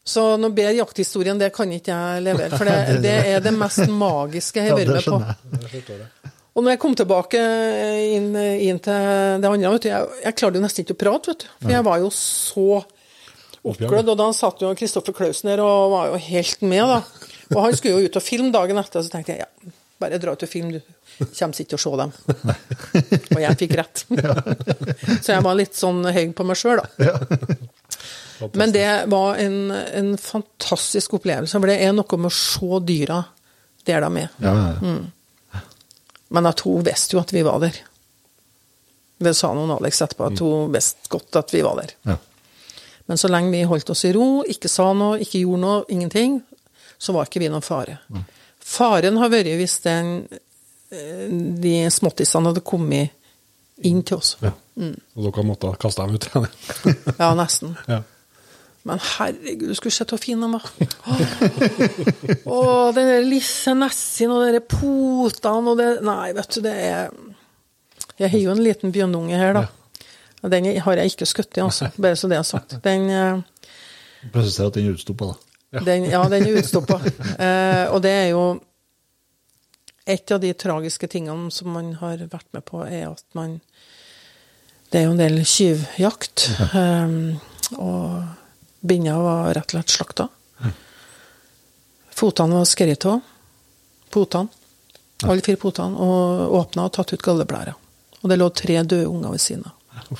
Så 0.05 0.23
noe 0.37 0.53
bedre 0.53 0.75
jakthistorien, 0.77 1.39
det 1.41 1.49
kan 1.55 1.71
ikke 1.73 1.93
jeg 1.93 2.23
levere. 2.27 2.53
For 2.53 2.69
det, 2.69 2.99
det 3.05 3.15
er 3.33 3.43
det 3.43 3.53
mest 3.55 3.87
magiske 3.89 4.61
jeg 4.61 4.73
har 4.73 4.79
vært 4.79 4.93
med 4.93 5.07
på. 5.09 6.31
Og 6.55 6.63
når 6.63 6.75
jeg 6.75 6.79
kom 6.79 6.93
tilbake 6.95 7.39
inn, 8.15 8.29
inn 8.37 8.77
til 8.79 9.39
det 9.41 9.49
andre, 9.49 9.71
vet 9.73 9.87
du, 9.87 9.89
jeg, 9.89 10.19
jeg 10.23 10.37
klarte 10.39 10.61
jo 10.61 10.63
nesten 10.63 10.85
ikke 10.85 10.95
å 10.95 10.99
prate, 11.01 11.33
vet 11.33 11.43
du. 11.43 11.47
For 11.65 11.73
jeg 11.73 11.87
var 11.89 12.03
jo 12.03 12.11
så 12.15 12.67
oppglødd. 13.65 14.11
Og 14.13 14.19
da 14.21 14.29
satt 14.37 14.61
jo 14.63 14.75
Kristoffer 14.77 15.15
Klausen 15.17 15.51
der 15.51 15.63
og 15.65 15.89
var 15.91 16.13
jo 16.13 16.21
helt 16.29 16.63
med, 16.63 16.85
da. 16.93 17.31
Og 17.51 17.59
han 17.65 17.75
skulle 17.75 17.97
jo 17.97 18.07
ut 18.07 18.21
og 18.21 18.23
filme 18.23 18.53
dagen 18.55 18.79
etter, 18.79 19.03
så 19.03 19.11
tenkte 19.11 19.35
jeg 19.35 19.43
ja, 19.43 19.73
bare 20.01 20.21
dra 20.21 20.35
ut 20.37 20.45
og 20.47 20.51
film, 20.51 20.71
du. 20.77 20.79
Kommer 21.17 21.59
ikke 21.59 21.75
til 21.75 21.79
å 21.79 21.83
se 21.83 21.93
dem. 22.01 22.15
Og 23.35 23.41
jeg 23.41 23.59
fikk 23.61 23.75
rett. 23.79 24.05
Så 25.23 25.31
jeg 25.31 25.43
var 25.45 25.55
litt 25.55 25.77
sånn 25.77 26.01
høy 26.11 26.25
på 26.35 26.43
meg 26.47 26.59
sjøl, 26.59 26.81
da. 26.81 27.11
Men 28.53 28.71
det 28.75 28.87
var 29.11 29.39
en, 29.41 29.71
en 29.71 30.13
fantastisk 30.17 31.13
opplevelse. 31.19 31.59
For 31.59 31.71
det 31.71 31.79
er 31.83 31.93
noe 31.95 32.19
med 32.19 32.31
å 32.31 32.35
se 32.35 32.79
dyra 32.87 33.21
der 33.85 34.05
de 34.05 34.23
er. 34.25 34.31
Ja, 34.43 34.53
ja, 34.53 34.71
ja. 34.81 35.61
Men 36.35 36.49
at 36.49 36.63
hun 36.65 36.83
visste 36.83 37.15
jo 37.15 37.21
at 37.21 37.31
vi 37.33 37.43
var 37.45 37.61
der. 37.63 37.77
Det 39.21 39.35
sa 39.37 39.53
noen 39.55 39.71
Alex 39.77 40.01
etterpå, 40.03 40.27
at 40.27 40.41
hun 40.43 40.73
visste 40.73 41.07
godt 41.11 41.37
at 41.39 41.53
vi 41.55 41.61
var 41.65 41.83
der. 41.83 41.93
ja. 42.11 42.17
Men 43.05 43.19
så 43.21 43.29
lenge 43.29 43.51
vi 43.53 43.61
holdt 43.69 43.89
oss 43.93 44.01
i 44.09 44.11
ro, 44.15 44.41
ikke 44.49 44.69
sa 44.71 44.87
noe, 44.97 45.19
ikke 45.21 45.43
gjorde 45.43 45.61
noe, 45.61 45.83
ingenting, 45.93 46.39
så 46.97 47.13
var 47.13 47.27
ikke 47.27 47.43
vi 47.43 47.51
noen 47.53 47.61
fare. 47.61 47.99
Faren 48.65 49.19
har 49.21 49.29
vært 49.29 49.51
hvis 49.59 49.75
den, 49.83 50.09
eh, 50.89 51.27
de 51.61 51.75
småttisene 51.93 52.49
hadde 52.49 52.63
kommet 52.65 53.13
inn 53.85 54.01
til 54.01 54.17
oss. 54.17 54.33
Ja. 54.41 54.55
Og 54.75 55.21
dere 55.27 55.45
måtte 55.45 55.69
kaste 55.79 56.01
dem 56.01 56.17
ut 56.17 56.25
igjen? 56.31 56.49
Ja, 57.19 57.29
nesten. 57.37 57.75
ja. 57.93 58.01
Men 58.85 58.99
herregud, 59.01 59.71
du 59.71 59.77
skulle 59.77 59.95
sett 59.95 60.11
hvor 60.13 60.21
fin 60.21 60.41
de 60.43 60.47
var. 60.51 60.65
Å, 62.45 62.57
den 62.93 63.07
der 63.09 63.23
lisse 63.25 63.73
nessin 63.77 64.29
og 64.33 64.43
de 64.45 64.51
der 64.59 64.61
potene 64.69 65.71
og 65.73 65.79
det 65.79 65.87
Nei, 66.05 66.29
vet 66.37 66.53
du, 66.53 66.59
det 66.65 66.73
er 66.75 67.09
Jeg 68.21 68.29
har 68.35 68.43
jo 68.43 68.53
en 68.53 68.61
liten 68.61 68.93
bjørnunge 68.93 69.39
her, 69.41 69.57
da. 69.57 69.65
Ja. 69.65 70.51
Den 70.53 70.67
har 70.85 71.01
jeg 71.01 71.15
ikke 71.15 71.25
skutt 71.25 71.57
i, 71.57 71.63
altså. 71.65 71.89
Bare 71.97 72.19
så 72.19 72.29
det 72.29 72.37
er 72.37 72.45
sagt. 72.45 72.77
Den, 72.85 73.09
eh, 73.09 73.41
Presiserer 74.33 74.69
at 74.69 74.77
den 74.77 74.85
er 74.85 74.93
utstoppa, 74.99 75.31
da. 75.31 75.81
den, 75.87 76.05
ja, 76.11 76.21
den 76.29 76.45
er 76.45 76.61
utstoppa. 76.61 76.99
Eh, 77.41 77.89
og 77.89 77.99
det 78.05 78.13
er 78.21 78.31
jo 78.35 78.45
Et 80.05 80.31
av 80.31 80.37
de 80.37 80.51
tragiske 80.53 81.07
tingene 81.09 81.49
som 81.49 81.71
man 81.73 81.95
har 81.97 82.21
vært 82.29 82.45
med 82.53 82.61
på, 82.69 82.83
er 82.85 83.07
at 83.09 83.25
man 83.33 83.57
Det 84.93 84.99
er 85.01 85.07
jo 85.07 85.15
en 85.15 85.23
del 85.25 85.41
tjuvjakt. 85.41 86.45
Eh, 86.77 87.17
og 87.81 88.44
binna 88.87 89.17
var 89.21 89.53
rett 89.57 89.71
og 89.73 89.77
slett 89.77 89.95
slakta. 89.95 90.27
Fotene 92.15 92.61
var 92.61 92.69
skrevet 92.69 93.05
av. 93.11 93.19
Potene. 94.13 94.47
Alle 95.25 95.43
fire 95.43 95.59
potene. 95.59 95.99
Og 95.99 96.55
åpna 96.61 96.87
og 96.87 96.95
tatt 96.95 97.11
ut 97.13 97.25
galleblæra. 97.25 97.75
Og 98.21 98.31
det 98.31 98.39
lå 98.39 98.49
tre 98.55 98.79
døde 98.83 99.09
unger 99.09 99.35
ved 99.35 99.43
siden 99.43 99.67
av. 99.67 100.15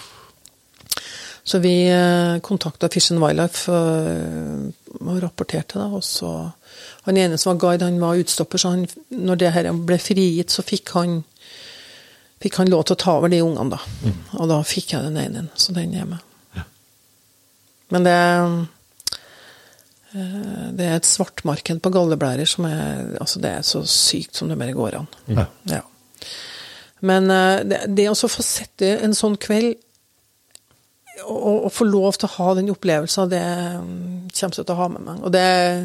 Så 1.46 1.60
vi 1.62 1.88
eh, 1.88 2.40
kontakta 2.42 2.90
Fish 2.90 3.14
and 3.14 3.22
Wildlife 3.22 3.72
eh, 3.72 4.66
og 4.98 5.20
rapporterte, 5.22 5.78
da. 5.78 5.92
Og 5.94 6.02
så 6.04 6.32
Han 7.06 7.18
ene 7.22 7.38
som 7.38 7.52
var 7.54 7.60
guide, 7.62 7.86
han 7.86 8.00
var 8.02 8.18
utstopper, 8.18 8.58
så 8.58 8.72
han, 8.74 8.88
når 9.14 9.38
det 9.38 9.52
her 9.54 9.68
ble 9.78 10.00
frigitt, 10.02 10.50
så 10.50 10.66
fikk 10.66 10.90
han 10.98 11.20
fikk 12.42 12.58
han 12.58 12.72
lov 12.74 12.88
til 12.88 12.98
å 12.98 13.02
ta 13.04 13.14
over 13.20 13.30
de 13.30 13.44
ungene, 13.46 13.78
da. 13.78 14.12
Og 14.42 14.50
da 14.50 14.58
fikk 14.66 14.96
jeg 14.96 15.06
den 15.06 15.22
ene, 15.22 15.46
så 15.54 15.74
den 15.78 15.94
er 15.94 16.10
med. 16.10 16.35
Men 17.94 18.08
det 18.08 18.20
Eh, 20.16 20.72
Det 20.76 20.86
er 20.86 21.00
et 21.00 21.08
svartmarked 21.08 21.82
på 21.84 21.92
galleblærer 21.94 22.48
som 22.48 22.68
er 22.70 23.18
Altså, 23.20 23.42
det 23.42 23.52
er 23.52 23.62
så 23.68 23.84
sykt 23.86 24.36
som 24.36 24.50
det 24.50 24.60
bare 24.60 24.76
går 24.76 25.00
an. 25.02 25.08
Ja. 25.28 25.46
Ja. 25.72 25.82
Men 27.02 27.32
eh, 27.32 27.64
det, 27.64 27.82
det 27.96 28.10
å 28.10 28.16
få 28.16 28.44
sette 28.44 28.96
en 29.04 29.16
sånn 29.18 29.38
kveld 29.38 29.76
og, 31.26 31.66
og 31.66 31.72
få 31.72 31.86
lov 31.88 32.18
til 32.20 32.28
å 32.28 32.34
ha 32.36 32.54
den 32.58 32.70
opplevelsen, 32.74 33.30
det 33.32 33.40
mm, 33.40 34.32
kommer 34.36 34.58
jeg 34.60 34.66
til 34.68 34.74
å 34.74 34.80
ha 34.82 34.88
med 34.92 35.06
meg. 35.06 35.22
Og 35.24 35.32
det 35.32 35.42
er 35.42 35.78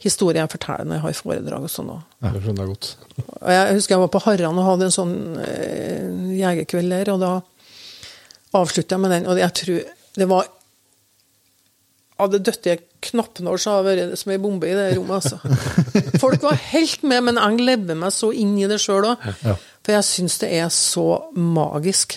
historien 0.00 0.46
jeg 0.46 0.52
forteller 0.54 0.88
når 0.88 0.96
jeg 0.96 1.04
har 1.04 1.18
foredrag 1.18 1.66
og 1.66 1.72
sånn 1.72 1.90
òg. 1.92 2.06
Det 2.24 2.40
skjønner 2.44 2.64
jeg 2.64 2.72
godt. 2.72 2.88
Og 3.42 3.50
jeg 3.52 3.74
husker 3.76 3.94
jeg 3.94 4.02
var 4.02 4.12
på 4.14 4.22
Harran 4.24 4.58
og 4.58 4.66
hadde 4.66 4.88
en 4.88 4.96
sånn 4.96 5.14
eh, 5.44 6.08
jegerkveld 6.38 6.94
der, 6.96 7.12
og 7.12 7.20
da 7.22 7.32
avslutta 8.58 8.96
jeg 8.96 9.04
med 9.04 9.12
den, 9.12 9.28
og 9.28 9.38
jeg 9.38 9.54
tror 9.60 9.92
det 10.18 10.26
var 10.32 10.48
Hadde 12.18 12.40
dødd 12.42 12.66
i 12.66 12.76
knappnål, 13.08 13.58
så 13.62 13.76
har 13.76 13.84
det 13.86 13.92
vært 14.08 14.18
som 14.18 14.32
ei 14.34 14.38
bombe 14.42 14.66
i 14.66 14.74
det 14.74 14.88
rommet, 14.96 15.22
altså. 15.22 15.38
Folk 16.24 16.42
var 16.42 16.56
helt 16.72 17.04
med, 17.06 17.22
men 17.28 17.38
jeg 17.38 17.60
lever 17.62 17.94
meg 18.00 18.10
så 18.16 18.32
inn 18.34 18.56
i 18.58 18.66
det 18.66 18.80
sjøl 18.82 19.06
òg. 19.12 19.22
For 19.86 19.94
jeg 19.94 20.06
syns 20.08 20.40
det 20.42 20.50
er 20.58 20.72
så 20.74 21.04
magisk. 21.38 22.16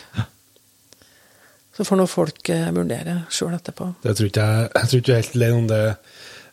Så 1.77 1.85
får 1.87 2.01
nå 2.01 2.07
folk 2.11 2.49
eh, 2.51 2.65
vurdere 2.75 3.19
sjøl 3.31 3.53
etterpå. 3.55 3.91
Det 4.03 4.15
tror 4.17 4.27
ikke 4.27 4.47
jeg, 4.49 4.65
jeg 4.75 4.89
tror 4.91 4.99
ikke 5.03 5.13
jeg 5.13 5.17
er 5.17 5.23
helt 5.23 5.37
alene 5.39 5.61
om 5.61 5.69
det, 5.69 5.79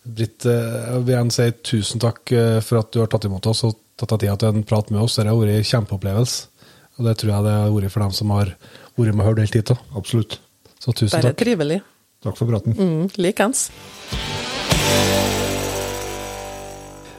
Britt. 0.08 0.46
eh, 0.46 0.76
Jeg 0.92 1.02
vil 1.08 1.14
gjerne 1.16 1.34
si 1.34 1.48
tusen 1.72 2.04
takk 2.04 2.32
eh, 2.38 2.60
for 2.64 2.80
at 2.84 2.92
du 2.94 3.00
har 3.02 3.10
tatt 3.12 3.26
imot 3.26 3.48
oss 3.50 3.64
og 3.66 3.74
tatt 3.98 4.12
deg 4.14 4.22
tida 4.28 4.36
til 4.44 4.52
en 4.60 4.68
prat 4.68 4.92
med 4.94 5.02
oss. 5.02 5.16
Det 5.18 5.26
har 5.26 5.40
vært 5.40 5.56
en 5.58 5.66
kjempeopplevelse. 5.72 6.68
Og 6.98 7.06
det 7.08 7.16
tror 7.18 7.32
jeg 7.34 7.46
det 7.48 7.56
har 7.58 7.74
vært 7.74 7.94
for 7.96 8.04
dem 8.06 8.14
som 8.14 8.30
har 8.36 8.52
vært 8.98 9.14
med 9.16 9.24
og 9.24 9.28
hørt 9.32 9.42
helt 9.42 9.58
hit. 9.58 9.72
Absolutt. 9.98 10.38
Så 10.78 10.94
tusen 10.94 11.16
Bare 11.16 11.32
takk. 11.32 11.40
trivelig. 11.42 11.80
Takk 12.24 12.38
for 12.38 12.50
praten. 12.50 12.74
Mm, 12.74 13.08
Likeens. 13.22 13.68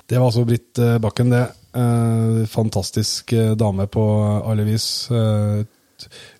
Det 0.09 0.17
var 0.17 0.25
altså 0.25 0.43
Britt 0.47 0.79
eh, 0.81 0.97
Bakken, 1.01 1.29
det. 1.31 1.45
Eh, 1.77 2.45
fantastisk 2.49 3.33
eh, 3.33 3.53
dame 3.55 3.85
på 3.87 4.03
alle 4.41 4.65
vis. 4.67 5.07
Eh, 5.11 5.61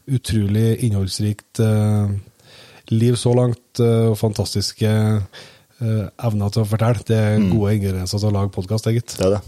utrolig 0.10 0.80
innholdsrikt 0.88 1.62
eh, 1.62 2.12
liv 2.90 3.16
så 3.20 3.36
langt, 3.38 3.80
og 3.80 4.16
fantastiske 4.18 4.90
evner 5.80 6.50
til 6.52 6.64
å 6.64 6.68
fortelle. 6.68 7.04
Det 7.06 7.16
er 7.16 7.44
gode 7.52 7.76
ingredienser 7.78 8.20
til 8.20 8.32
å 8.32 8.34
lage 8.34 8.52
podkast, 8.56 8.90
gitt. 8.92 9.14
Det 9.20 9.28
er 9.28 9.36
det. 9.36 9.42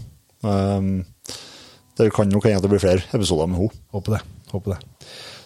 Um, 0.46 1.02
det 1.98 2.06
kan 2.14 2.30
nok 2.30 2.46
hende 2.46 2.60
at 2.60 2.64
det 2.64 2.70
blir 2.70 2.82
flere 2.84 3.02
episoder 3.10 3.50
med 3.50 3.64
henne. 3.64 3.82
Håper 3.92 4.16
det. 4.16 4.20
Håper 4.54 4.76
det. 4.76 4.78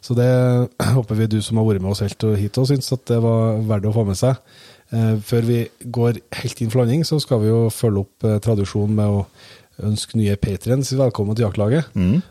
Så 0.07 0.15
det 0.19 0.31
håper 0.97 1.19
vi 1.19 1.28
du 1.35 1.41
som 1.43 1.59
har 1.59 1.66
vært 1.69 1.83
med 1.83 1.93
oss 1.93 2.05
helt 2.05 2.27
hit 2.39 2.62
og 2.62 2.70
syns 2.70 2.93
at 2.95 3.05
det 3.11 3.20
var 3.24 3.61
verdt 3.66 3.91
å 3.91 3.95
få 3.97 4.07
med 4.07 4.19
seg. 4.19 4.39
Eh, 4.95 5.15
før 5.27 5.47
vi 5.49 5.61
går 5.83 6.20
helt 6.41 6.62
inn 6.62 6.70
for 6.73 6.85
landing, 6.85 7.03
så 7.07 7.19
skal 7.23 7.43
vi 7.43 7.51
jo 7.51 7.66
følge 7.74 8.05
opp 8.05 8.27
eh, 8.28 8.39
tradisjonen 8.45 8.95
med 8.99 9.16
å 9.19 9.24
ønske 9.87 10.16
nye 10.16 10.39
patriens 10.41 10.95
velkommen 10.97 11.37
til 11.37 11.45
jaktlaget. 11.45 11.91
Mm. 11.93 12.23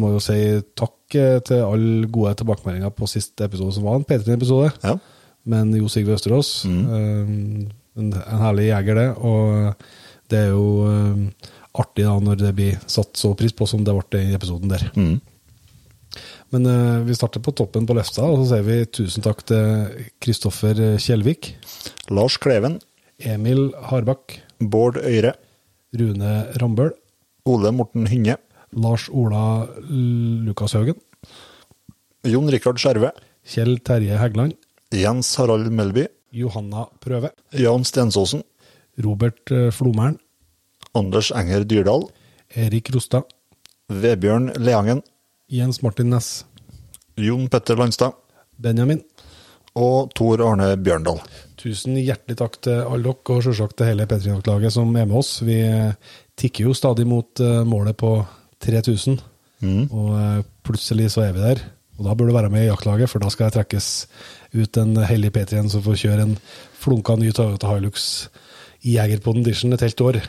må 0.00 0.14
jo 0.14 0.22
si 0.24 0.38
takk 0.78 1.16
eh, 1.20 1.40
til 1.44 1.66
alle 1.66 2.08
gode 2.08 2.32
tilbakemeldinger 2.40 2.94
på 2.96 3.10
siste 3.10 3.44
episode, 3.44 3.74
som 3.76 3.84
var 3.84 3.98
en 3.98 4.06
patrien-episode. 4.08 4.70
Ja. 4.86 4.94
Men 5.44 5.74
Jo 5.76 5.90
Sigve 5.92 6.14
Østerås, 6.16 6.62
mm. 6.64 6.86
en, 6.88 7.66
en 8.00 8.14
herlig 8.40 8.70
jeger, 8.70 8.96
det. 8.96 9.10
Og 9.20 9.74
det 10.32 10.40
er 10.46 10.54
jo 10.54 10.88
eh, 10.88 11.50
artig 11.82 12.06
da 12.06 12.14
når 12.22 12.40
det 12.40 12.52
blir 12.56 12.80
satt 12.90 13.18
så 13.18 13.34
pris 13.38 13.54
på 13.56 13.68
som 13.68 13.84
det 13.84 13.94
ble 13.94 14.22
i 14.22 14.36
episoden 14.36 14.72
der. 14.72 14.86
Mm. 14.96 15.18
Men 16.52 16.66
uh, 16.68 17.04
vi 17.06 17.16
starter 17.16 17.42
på 17.42 17.54
toppen 17.56 17.86
på 17.88 17.96
løfta, 17.96 18.26
og 18.26 18.42
så 18.42 18.54
sier 18.54 18.66
vi 18.66 18.78
tusen 18.86 19.24
takk 19.24 19.44
til 19.48 20.08
Kristoffer 20.22 20.98
Kjellvik, 21.02 21.54
Lars 22.14 22.36
Kleven, 22.42 22.78
Emil 23.18 23.70
Harbakk, 23.88 24.38
Bård 24.60 25.00
Øyre, 25.00 25.34
Rune 25.94 26.34
Rambøl, 26.60 26.92
Ole 27.48 27.72
Morten 27.74 28.08
Hynge, 28.10 28.36
Lars 28.74 29.06
Ola 29.12 29.64
Lukashaugen, 29.88 30.98
Jon 32.26 32.50
Rikard 32.50 32.80
Skjerve, 32.82 33.12
Kjell 33.44 33.78
Terje 33.84 34.18
Heggeland, 34.20 34.56
Jens 34.94 35.34
Harald 35.38 35.70
Melby, 35.72 36.08
Johanna 36.34 36.88
Prøve, 37.02 37.30
Jan 37.54 37.86
Stensåsen, 37.86 38.42
Robert 39.04 39.50
Flomern. 39.74 40.18
Anders 40.94 41.32
Enger 41.34 41.64
Dyrdal, 41.66 42.06
Erik 42.54 42.90
Rostad, 42.94 43.26
Vebjørn 43.90 44.52
Leangen, 44.62 45.02
Jens 45.52 45.82
Martin 45.84 46.08
Næss, 46.08 46.44
Jon 47.20 47.48
Petter 47.52 47.76
Landstad 47.76 48.16
Benjamin. 48.56 49.02
og 49.74 50.12
Tor 50.14 50.40
Arne 50.40 50.76
Bjørndal. 50.78 51.18
Tusen 51.58 51.96
hjertelig 51.98 52.36
takk 52.38 52.56
til 52.62 52.78
alle 52.80 53.10
dere, 53.10 53.34
og 53.34 53.42
selvsagt 53.42 53.76
til 53.76 53.90
hele 53.90 54.06
P3-laget 54.06 54.72
som 54.72 54.92
er 54.94 55.08
med 55.08 55.18
oss. 55.18 55.42
Vi 55.42 55.58
eh, 55.66 55.96
tikker 56.38 56.68
jo 56.68 56.74
stadig 56.76 57.06
mot 57.10 57.42
eh, 57.42 57.64
målet 57.66 57.96
på 57.98 58.12
3000, 58.62 59.18
og 59.90 60.10
eh, 60.20 60.44
plutselig 60.64 61.10
så 61.12 61.26
er 61.26 61.34
vi 61.34 61.42
der. 61.42 61.64
Og 61.98 62.06
da 62.06 62.14
bør 62.14 62.30
du 62.30 62.36
være 62.38 62.50
med 62.54 62.64
i 62.64 62.70
jaktlaget, 62.70 63.10
for 63.10 63.22
da 63.22 63.30
skal 63.30 63.50
det 63.50 63.58
trekkes 63.58 63.90
ut 64.54 64.80
en 64.80 64.96
hellig 65.04 65.32
P3-en 65.34 65.70
som 65.72 65.82
får 65.84 66.00
kjøre 66.06 66.28
en 66.28 66.38
flunka 66.80 67.18
ny 67.18 67.34
Toyota 67.34 67.74
Hilux 67.74 68.28
i 68.84 68.96
den 68.96 69.42
Edition 69.42 69.72
et 69.74 69.84
helt 69.84 70.00
år. 70.00 70.20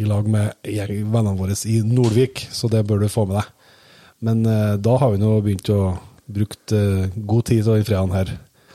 I 0.00 0.08
lag 0.08 0.26
med 0.28 0.52
vennene 0.64 1.36
våre 1.38 1.56
i 1.66 1.80
Nordvik, 1.84 2.46
så 2.52 2.68
det 2.68 2.86
bør 2.86 3.02
du 3.02 3.08
få 3.08 3.26
med 3.26 3.40
deg. 3.40 3.48
Men 4.20 4.44
eh, 4.46 4.76
da 4.76 4.96
har 5.00 5.14
vi 5.14 5.20
nå 5.20 5.32
begynt 5.40 5.70
å 5.72 5.94
bruke 6.30 6.76
eh, 6.76 7.08
god 7.16 7.46
tid 7.48 7.64
til 7.64 7.78
den 7.78 7.86
fredagen 7.88 8.14
her. 8.16 8.34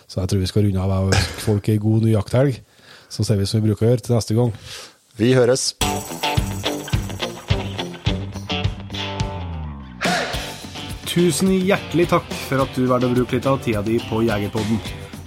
Så 0.09 0.21
jeg 0.21 0.31
tror 0.31 0.41
vi 0.41 0.49
skal 0.49 0.65
runde 0.65 0.81
av 0.81 0.93
og 0.97 1.13
ønske 1.13 1.45
folk 1.45 1.69
ei 1.69 1.81
god 1.81 2.05
ny 2.05 2.13
jakthelg. 2.15 2.59
Så 3.09 3.25
ser 3.25 3.37
vi 3.39 3.47
som 3.49 3.61
vi 3.61 3.69
bruker 3.69 3.85
å 3.85 3.93
gjøre 3.93 4.05
til 4.05 4.15
neste 4.17 4.37
gang. 4.37 4.53
Vi 5.15 5.31
høres. 5.37 5.73
Tusen 11.15 11.53
hjertelig 11.53 12.09
takk 12.11 12.25
for 12.49 12.65
at 12.65 12.75
du 12.75 12.89
valgte 12.89 13.07
å 13.07 13.15
bruke 13.15 13.37
litt 13.37 13.47
av 13.47 13.61
tida 13.63 13.85
di 13.85 14.01
på 14.09 14.19
Jegerpodden. 14.25 14.81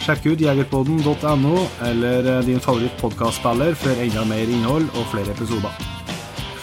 Sjekk 0.05 0.27
ut 0.27 0.43
jegerpodden.no 0.43 1.55
eller 1.85 2.29
din 2.45 2.61
favoritt 2.61 2.93
favorittpodkastspiller 2.99 3.79
for 3.79 4.05
enda 4.05 4.27
mer 4.29 4.53
innhold 4.53 4.91
og 4.95 5.09
flere 5.15 5.33
episoder. 5.33 5.98